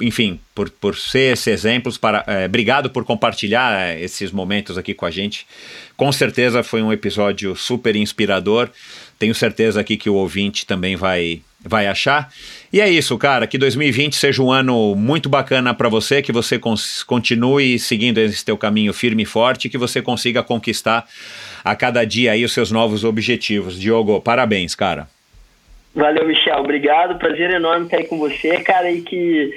enfim, 0.00 0.38
por, 0.54 0.70
por 0.70 0.96
ser 0.96 1.32
esse 1.32 1.50
exemplo, 1.50 1.92
para, 1.98 2.24
é, 2.26 2.46
obrigado 2.46 2.90
por 2.90 3.04
compartilhar 3.04 3.78
é, 3.80 4.00
esses 4.00 4.30
momentos 4.30 4.76
aqui 4.76 4.94
com 4.94 5.06
a 5.06 5.10
gente. 5.10 5.46
Com 5.96 6.10
certeza 6.12 6.62
foi 6.62 6.82
um 6.82 6.92
episódio 6.92 7.54
super 7.56 7.96
inspirador. 7.96 8.68
Tenho 9.18 9.34
certeza 9.34 9.80
aqui 9.80 9.96
que 9.96 10.10
o 10.10 10.14
ouvinte 10.14 10.66
também 10.66 10.96
vai 10.96 11.42
vai 11.64 11.86
achar. 11.86 12.28
E 12.72 12.80
é 12.80 12.88
isso, 12.88 13.16
cara, 13.18 13.46
que 13.46 13.58
2020 13.58 14.16
seja 14.16 14.42
um 14.42 14.50
ano 14.50 14.94
muito 14.96 15.28
bacana 15.28 15.74
para 15.74 15.88
você, 15.88 16.22
que 16.22 16.32
você 16.32 16.58
continue 17.06 17.78
seguindo 17.78 18.18
esse 18.18 18.44
teu 18.44 18.56
caminho 18.56 18.92
firme 18.92 19.22
e 19.22 19.26
forte, 19.26 19.68
que 19.68 19.78
você 19.78 20.00
consiga 20.02 20.42
conquistar 20.42 21.06
a 21.64 21.74
cada 21.76 22.04
dia 22.04 22.32
aí 22.32 22.44
os 22.44 22.52
seus 22.52 22.70
novos 22.70 23.04
objetivos. 23.04 23.78
Diogo, 23.78 24.20
parabéns, 24.20 24.74
cara. 24.74 25.06
Valeu, 25.94 26.26
Michel. 26.26 26.58
Obrigado. 26.58 27.18
Prazer 27.18 27.50
enorme 27.50 27.84
estar 27.84 27.98
aí 27.98 28.04
com 28.04 28.18
você, 28.18 28.60
cara, 28.60 28.90
e 28.90 29.02
que 29.02 29.52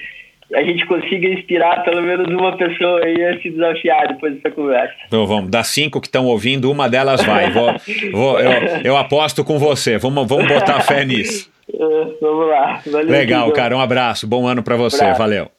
a 0.53 0.61
gente 0.61 0.85
consiga 0.85 1.27
inspirar 1.27 1.83
pelo 1.83 2.01
menos 2.01 2.27
uma 2.27 2.55
pessoa 2.55 3.03
aí 3.03 3.23
a 3.23 3.41
se 3.41 3.49
desafiar 3.49 4.07
depois 4.09 4.35
dessa 4.35 4.51
conversa. 4.51 4.93
Então 5.07 5.25
vamos, 5.25 5.49
das 5.49 5.67
cinco 5.67 5.99
que 5.99 6.07
estão 6.07 6.25
ouvindo, 6.25 6.71
uma 6.71 6.87
delas 6.87 7.23
vai. 7.23 7.49
Vou, 7.49 7.73
vou, 8.11 8.39
eu, 8.39 8.51
eu, 8.83 8.97
aposto 8.97 9.43
com 9.43 9.57
você. 9.57 9.97
Vamos, 9.97 10.27
vamos 10.27 10.47
botar 10.47 10.81
fé 10.81 11.03
nisso. 11.03 11.49
Uh, 11.75 12.17
vamos 12.21 12.47
lá. 12.47 12.81
Valeu, 12.85 13.09
Legal, 13.09 13.51
cara. 13.51 13.75
Um 13.75 13.81
abraço. 13.81 14.25
Bom 14.25 14.47
ano 14.47 14.63
para 14.63 14.75
você. 14.75 15.01
Abraço. 15.01 15.19
Valeu. 15.19 15.51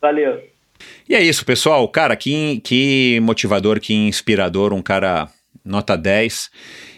Valeu. 0.00 0.40
E 1.08 1.14
é 1.14 1.22
isso, 1.22 1.44
pessoal. 1.44 1.86
Cara, 1.88 2.16
que, 2.16 2.60
que 2.60 3.20
motivador, 3.22 3.80
que 3.80 3.94
inspirador. 3.94 4.72
Um 4.72 4.82
cara 4.82 5.28
nota 5.64 5.96
10. 5.96 6.50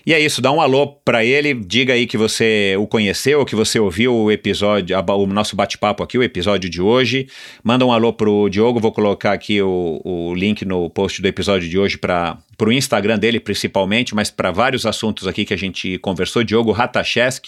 E 0.08 0.14
é 0.14 0.18
isso, 0.18 0.40
dá 0.40 0.50
um 0.50 0.58
alô 0.58 0.86
para 0.86 1.22
ele, 1.22 1.52
diga 1.52 1.92
aí 1.92 2.06
que 2.06 2.16
você 2.16 2.74
o 2.78 2.86
conheceu, 2.86 3.44
que 3.44 3.54
você 3.54 3.78
ouviu 3.78 4.16
o 4.16 4.32
episódio, 4.32 4.96
o 4.98 5.26
nosso 5.26 5.54
bate-papo 5.54 6.02
aqui, 6.02 6.16
o 6.16 6.22
episódio 6.22 6.70
de 6.70 6.80
hoje. 6.80 7.28
Manda 7.62 7.84
um 7.84 7.92
alô 7.92 8.10
pro 8.10 8.48
Diogo, 8.48 8.80
vou 8.80 8.90
colocar 8.90 9.34
aqui 9.34 9.60
o, 9.60 10.00
o 10.02 10.34
link 10.34 10.64
no 10.64 10.88
post 10.88 11.20
do 11.20 11.28
episódio 11.28 11.68
de 11.68 11.78
hoje 11.78 11.98
para 11.98 12.38
o 12.58 12.72
Instagram 12.72 13.18
dele 13.18 13.38
principalmente, 13.38 14.14
mas 14.14 14.30
para 14.30 14.50
vários 14.50 14.86
assuntos 14.86 15.26
aqui 15.26 15.44
que 15.44 15.52
a 15.52 15.58
gente 15.58 15.98
conversou. 15.98 16.42
Diogo 16.42 16.72
Ratachesk, 16.72 17.44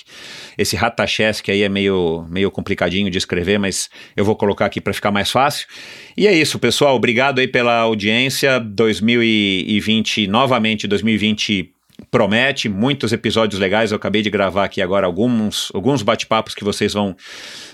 esse 0.59 0.77
Ratachesk 0.77 1.49
aí 1.49 1.62
é 1.62 1.69
meio, 1.70 2.27
meio 2.28 2.51
complicadinho 2.51 3.11
de 3.11 3.16
escrever, 3.16 3.59
mas 3.59 3.89
eu 4.15 4.23
vou 4.23 4.37
colocar 4.37 4.66
aqui 4.66 4.82
para 4.82 4.93
ficar 4.93 5.11
mais 5.11 5.31
fácil. 5.31 5.66
E 6.15 6.27
é 6.27 6.35
isso, 6.35 6.59
pessoal, 6.59 6.95
obrigado 6.95 7.39
aí 7.39 7.49
pela 7.49 7.78
audiência. 7.78 8.61
2020, 8.61 10.27
novamente 10.27 10.87
2020 10.87 11.80
promete 12.11 12.69
muitos 12.69 13.12
episódios 13.12 13.61
legais. 13.61 13.93
Eu 13.93 13.97
acabei 13.97 14.23
de 14.23 14.31
gravar 14.31 14.65
aqui 14.65 14.82
agora 14.82 15.07
alguns, 15.07 15.70
alguns 15.74 16.03
bate-papos 16.03 16.55
que 16.55 16.65
vocês 16.65 16.93
vão, 16.93 17.16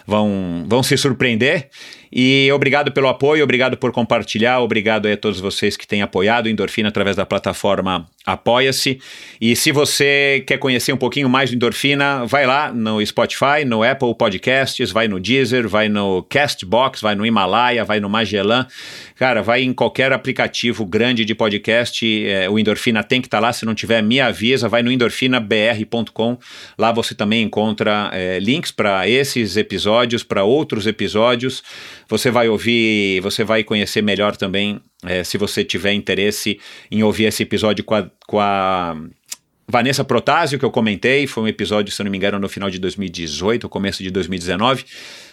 vão, 0.06 0.64
vão 0.68 0.82
se 0.82 0.96
surpreender. 0.96 1.68
E 2.12 2.50
obrigado 2.52 2.92
pelo 2.92 3.08
apoio, 3.08 3.42
obrigado 3.42 3.76
por 3.76 3.92
compartilhar, 3.92 4.60
obrigado 4.60 5.06
a 5.06 5.16
todos 5.16 5.40
vocês 5.40 5.76
que 5.76 5.86
têm 5.86 6.02
apoiado 6.02 6.48
Endorfina 6.48 6.88
através 6.88 7.16
da 7.16 7.26
plataforma 7.26 8.06
Apoia-se. 8.26 8.98
E 9.40 9.54
se 9.54 9.70
você 9.70 10.42
quer 10.44 10.58
conhecer 10.58 10.92
um 10.92 10.96
pouquinho 10.96 11.28
mais 11.28 11.48
do 11.48 11.54
Endorfina, 11.54 12.26
vai 12.26 12.44
lá 12.44 12.72
no 12.72 13.04
Spotify, 13.06 13.64
no 13.64 13.84
Apple 13.84 14.12
Podcasts, 14.16 14.90
vai 14.90 15.06
no 15.06 15.20
Deezer, 15.20 15.68
vai 15.68 15.88
no 15.88 16.24
Castbox, 16.24 17.00
vai 17.00 17.14
no 17.14 17.24
Himalaia, 17.24 17.84
vai 17.84 18.00
no 18.00 18.10
Magellan. 18.10 18.66
Cara, 19.14 19.42
vai 19.42 19.62
em 19.62 19.72
qualquer 19.72 20.12
aplicativo 20.12 20.84
grande 20.84 21.24
de 21.24 21.36
podcast, 21.36 22.04
é, 22.26 22.50
o 22.50 22.58
Endorfina 22.58 23.04
tem 23.04 23.20
que 23.20 23.28
estar 23.28 23.38
tá 23.38 23.46
lá. 23.46 23.52
Se 23.52 23.64
não 23.64 23.76
tiver, 23.76 24.02
me 24.02 24.20
avisa, 24.20 24.68
vai 24.68 24.82
no 24.82 24.90
endorfinabr.com. 24.90 26.36
Lá 26.76 26.90
você 26.90 27.14
também 27.14 27.44
encontra 27.44 28.10
é, 28.12 28.40
links 28.40 28.72
para 28.72 29.08
esses 29.08 29.56
episódios, 29.56 29.95
para 30.22 30.44
outros 30.44 30.86
episódios. 30.86 31.62
Você 32.08 32.30
vai 32.30 32.48
ouvir, 32.48 33.20
você 33.20 33.44
vai 33.44 33.62
conhecer 33.62 34.02
melhor 34.02 34.36
também, 34.36 34.80
é, 35.04 35.22
se 35.22 35.38
você 35.38 35.64
tiver 35.64 35.92
interesse 35.92 36.58
em 36.90 37.02
ouvir 37.02 37.24
esse 37.24 37.42
episódio 37.42 37.84
com 37.84 37.94
a, 37.94 38.10
com 38.26 38.40
a 38.40 38.96
Vanessa 39.68 40.04
Protásio, 40.04 40.58
que 40.58 40.64
eu 40.64 40.70
comentei, 40.70 41.26
foi 41.26 41.42
um 41.42 41.48
episódio, 41.48 41.92
se 41.92 42.02
não 42.02 42.10
me 42.10 42.16
engano, 42.16 42.38
no 42.38 42.48
final 42.48 42.70
de 42.70 42.78
2018, 42.78 43.68
começo 43.68 44.02
de 44.02 44.10
2019. 44.10 44.84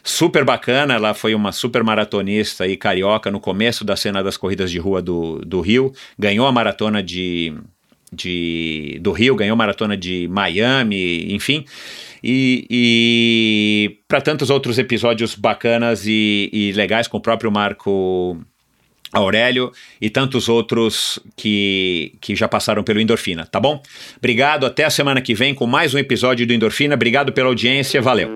Super 0.04 0.44
bacana, 0.44 0.96
ela 0.96 1.14
foi 1.14 1.36
uma 1.36 1.52
super 1.52 1.84
maratonista 1.84 2.68
e 2.68 2.76
carioca 2.76 3.30
no 3.30 3.40
começo 3.40 3.86
da 3.86 3.96
cena 3.96 4.24
das 4.24 4.36
corridas 4.36 4.72
de 4.72 4.80
rua 4.80 5.02
do, 5.02 5.40
do 5.46 5.62
Rio, 5.62 5.94
ganhou 6.18 6.48
a 6.48 6.52
maratona 6.52 7.04
de, 7.04 7.54
de, 8.12 8.98
do 9.02 9.12
Rio, 9.12 9.36
ganhou 9.36 9.54
a 9.54 9.58
maratona 9.58 9.96
de 9.96 10.28
Miami, 10.28 11.32
enfim 11.34 11.66
e, 12.24 12.66
e 12.70 13.98
para 14.08 14.22
tantos 14.22 14.50
outros 14.50 14.80
episódios 14.80 15.36
bacanas 15.36 16.06
e, 16.08 16.50
e 16.54 16.72
legais 16.72 17.08
com 17.08 17.18
o 17.18 17.22
próprio 17.22 17.52
Marco 17.52 18.38
Aurélio 19.12 19.72
e 20.02 20.10
tantos 20.10 20.50
outros 20.50 21.20
que, 21.36 22.14
que 22.20 22.36
já 22.36 22.48
passaram 22.48 22.84
pelo 22.84 23.00
Endorfina, 23.00 23.46
tá 23.46 23.60
bom? 23.60 23.82
Obrigado, 24.18 24.66
até 24.66 24.84
a 24.86 24.90
semana 24.90 25.22
que 25.22 25.36
vem 25.36 25.54
com 25.54 25.68
mais 25.68 25.94
um 25.94 26.00
episódio 26.00 26.48
do 26.48 26.54
Endorfina. 26.54 26.96
Obrigado 26.96 27.32
pela 27.32 27.50
audiência, 27.50 28.02
valeu. 28.02 28.36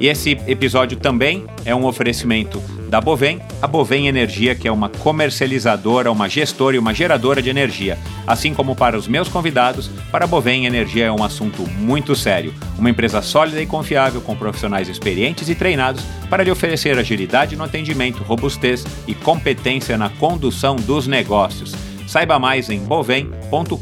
E 0.00 0.08
esse 0.08 0.32
episódio 0.46 0.96
também 0.96 1.44
é 1.64 1.74
um 1.74 1.84
oferecimento 1.84 2.60
da 2.88 3.00
Bovem, 3.00 3.40
a 3.62 3.66
Bovem 3.66 4.06
Energia, 4.06 4.54
que 4.54 4.68
é 4.68 4.72
uma 4.72 4.88
comercializadora, 4.88 6.12
uma 6.12 6.28
gestora 6.28 6.76
e 6.76 6.78
uma 6.78 6.94
geradora 6.94 7.40
de 7.40 7.50
energia. 7.50 7.98
Assim 8.26 8.54
como 8.54 8.76
para 8.76 8.96
os 8.96 9.08
meus 9.08 9.28
convidados, 9.28 9.88
para 10.10 10.24
a 10.24 10.28
Bovem 10.28 10.66
Energia 10.66 11.06
é 11.06 11.12
um 11.12 11.24
assunto 11.24 11.62
muito 11.78 12.14
sério. 12.14 12.54
Uma 12.78 12.90
empresa 12.90 13.22
sólida 13.22 13.60
e 13.60 13.66
confiável, 13.66 14.20
com 14.20 14.36
profissionais 14.36 14.88
experientes 14.88 15.48
e 15.48 15.54
treinados 15.54 16.04
para 16.28 16.42
lhe 16.42 16.50
oferecer 16.50 16.98
agilidade 16.98 17.56
no 17.56 17.64
atendimento, 17.64 18.22
robustez 18.22 18.84
e 19.06 19.14
competência 19.14 19.96
na 19.96 20.08
condução 20.08 20.76
dos 20.76 21.06
negócios. 21.06 21.93
Saiba 22.14 22.38
mais 22.38 22.70
em 22.70 22.78
bovem.com.br. 22.78 23.74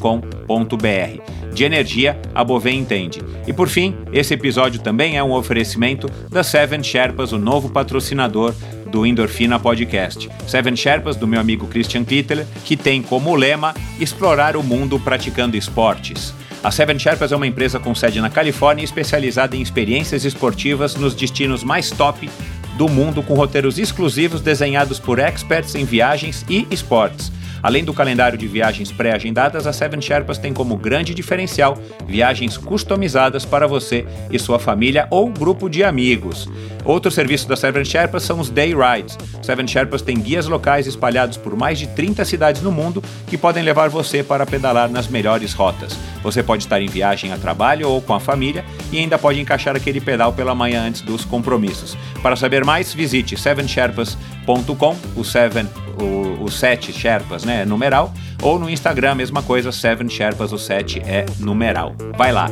De 1.53 1.65
energia, 1.65 2.19
a 2.35 2.43
Bovem 2.43 2.79
entende. 2.79 3.21
E 3.47 3.53
por 3.53 3.69
fim, 3.69 3.95
esse 4.11 4.33
episódio 4.33 4.81
também 4.81 5.19
é 5.19 5.23
um 5.23 5.33
oferecimento 5.33 6.09
da 6.31 6.43
Seven 6.43 6.83
Sherpas, 6.83 7.33
o 7.33 7.39
novo 7.39 7.69
patrocinador 7.69 8.55
do 8.91 9.05
Endorfina 9.05 9.61
Podcast. 9.61 10.31
Seven 10.49 10.75
Sherpas, 10.75 11.15
do 11.15 11.27
meu 11.27 11.39
amigo 11.39 11.67
Christian 11.67 12.05
Kittler, 12.05 12.47
que 12.65 12.75
tem 12.75 13.03
como 13.03 13.35
lema 13.35 13.75
explorar 14.01 14.57
o 14.57 14.63
mundo 14.63 14.99
praticando 14.99 15.55
esportes. 15.55 16.33
A 16.65 16.71
Seven 16.71 16.99
Sherpas 16.99 17.33
é 17.33 17.37
uma 17.37 17.47
empresa 17.47 17.79
com 17.79 17.95
sede 17.95 18.19
na 18.19 18.31
Califórnia 18.31 18.83
especializada 18.83 19.55
em 19.55 19.61
experiências 19.61 20.25
esportivas 20.25 20.97
nos 20.97 21.15
destinos 21.15 21.63
mais 21.63 21.91
top 21.91 22.31
do 22.79 22.89
mundo, 22.89 23.23
com 23.23 23.35
roteiros 23.35 23.79
exclusivos 23.79 24.41
desenhados 24.41 24.99
por 24.99 25.19
experts 25.19 25.75
em 25.75 25.85
viagens 25.85 26.47
e 26.49 26.67
esportes. 26.71 27.31
Além 27.63 27.85
do 27.85 27.95
calendário 27.95 28.37
de 28.37 28.49
viagens 28.49 28.91
pré-agendadas, 28.91 29.67
a 29.67 29.73
Seven 29.73 30.01
Sherpas 30.01 30.37
tem 30.37 30.53
como 30.53 30.77
grande 30.77 31.15
diferencial 31.15 31.79
viagens 32.07 32.57
customizadas 32.57 33.45
para 33.45 33.69
você 33.69 34.05
e 34.31 34.39
sua 34.39 34.59
família 34.59 35.07
ou 35.11 35.29
grupo 35.29 35.69
de 35.69 35.85
amigos. 35.85 36.49
Outro 36.85 37.11
serviço 37.11 37.47
da 37.49 37.55
Seven 37.55 37.85
Sherpas 37.85 38.25
são 38.25 38.41
os 38.41 38.51
Day 38.51 38.75
Rides. 38.75 39.17
Seven 39.41 39.67
Sherpas 39.69 40.03
tem 40.03 40.19
guias 40.19 40.47
locais 40.47 40.89
espalhados 40.89 41.37
por 41.37 41.57
mais 41.57 41.79
de 41.79 41.87
30 41.87 42.25
cidades 42.25 42.63
no 42.63 42.73
mundo 42.73 43.03
que 43.29 43.39
podem 43.39 43.63
levar 43.63 43.89
você 43.89 44.25
para 44.25 44.45
pedalar 44.45 44.91
nas 44.91 45.07
melhores 45.07 45.53
rotas. 45.53 45.97
Você 46.23 46.43
pode 46.43 46.65
estar 46.65 46.81
em 46.81 46.89
viagem 46.89 47.33
a 47.33 47.37
trabalho 47.37 47.89
ou 47.89 48.03
com 48.03 48.15
a 48.15 48.21
família 48.21 48.65
e 48.91 48.99
ainda 48.99 49.19
pode 49.19 49.41
encaixar 49.41 49.77
aquele 49.77 50.01
pedal 50.01 50.33
pela 50.33 50.55
manhã 50.55 50.83
antes 50.83 51.01
dos 51.01 51.25
compromissos. 51.25 51.97
Para 52.21 52.35
saber 52.35 52.65
mais, 52.65 52.93
visite 52.93 53.37
sevensherpas.com, 53.37 54.97
o 55.17 55.25
Seven 55.25 55.67
o, 56.03 56.45
o 56.45 56.51
7 56.51 56.93
Sherpas, 56.93 57.45
né? 57.45 57.63
É 57.63 57.65
numeral. 57.65 58.13
Ou 58.43 58.59
no 58.59 58.69
Instagram, 58.69 59.15
mesma 59.15 59.43
coisa, 59.43 59.73
7 59.73 60.09
Sherpas, 60.09 60.53
o 60.53 60.59
7 60.59 61.01
é 61.01 61.25
numeral. 61.39 61.95
Vai 62.17 62.33
lá. 62.33 62.49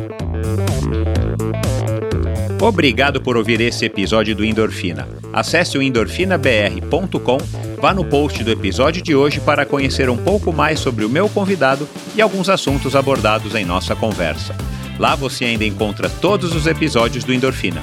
Obrigado 2.60 3.22
por 3.22 3.38
ouvir 3.38 3.60
esse 3.60 3.86
episódio 3.86 4.36
do 4.36 4.44
Endorfina. 4.44 5.08
Acesse 5.32 5.78
o 5.78 5.82
endorfinabr.com, 5.82 7.38
vá 7.80 7.94
no 7.94 8.04
post 8.04 8.44
do 8.44 8.50
episódio 8.50 9.00
de 9.00 9.14
hoje 9.14 9.40
para 9.40 9.64
conhecer 9.64 10.10
um 10.10 10.16
pouco 10.16 10.52
mais 10.52 10.78
sobre 10.78 11.04
o 11.04 11.08
meu 11.08 11.28
convidado 11.28 11.88
e 12.14 12.20
alguns 12.20 12.50
assuntos 12.50 12.94
abordados 12.94 13.54
em 13.54 13.64
nossa 13.64 13.96
conversa. 13.96 14.54
Lá 14.98 15.14
você 15.14 15.46
ainda 15.46 15.64
encontra 15.64 16.10
todos 16.10 16.54
os 16.54 16.66
episódios 16.66 17.24
do 17.24 17.32
Endorfina. 17.32 17.82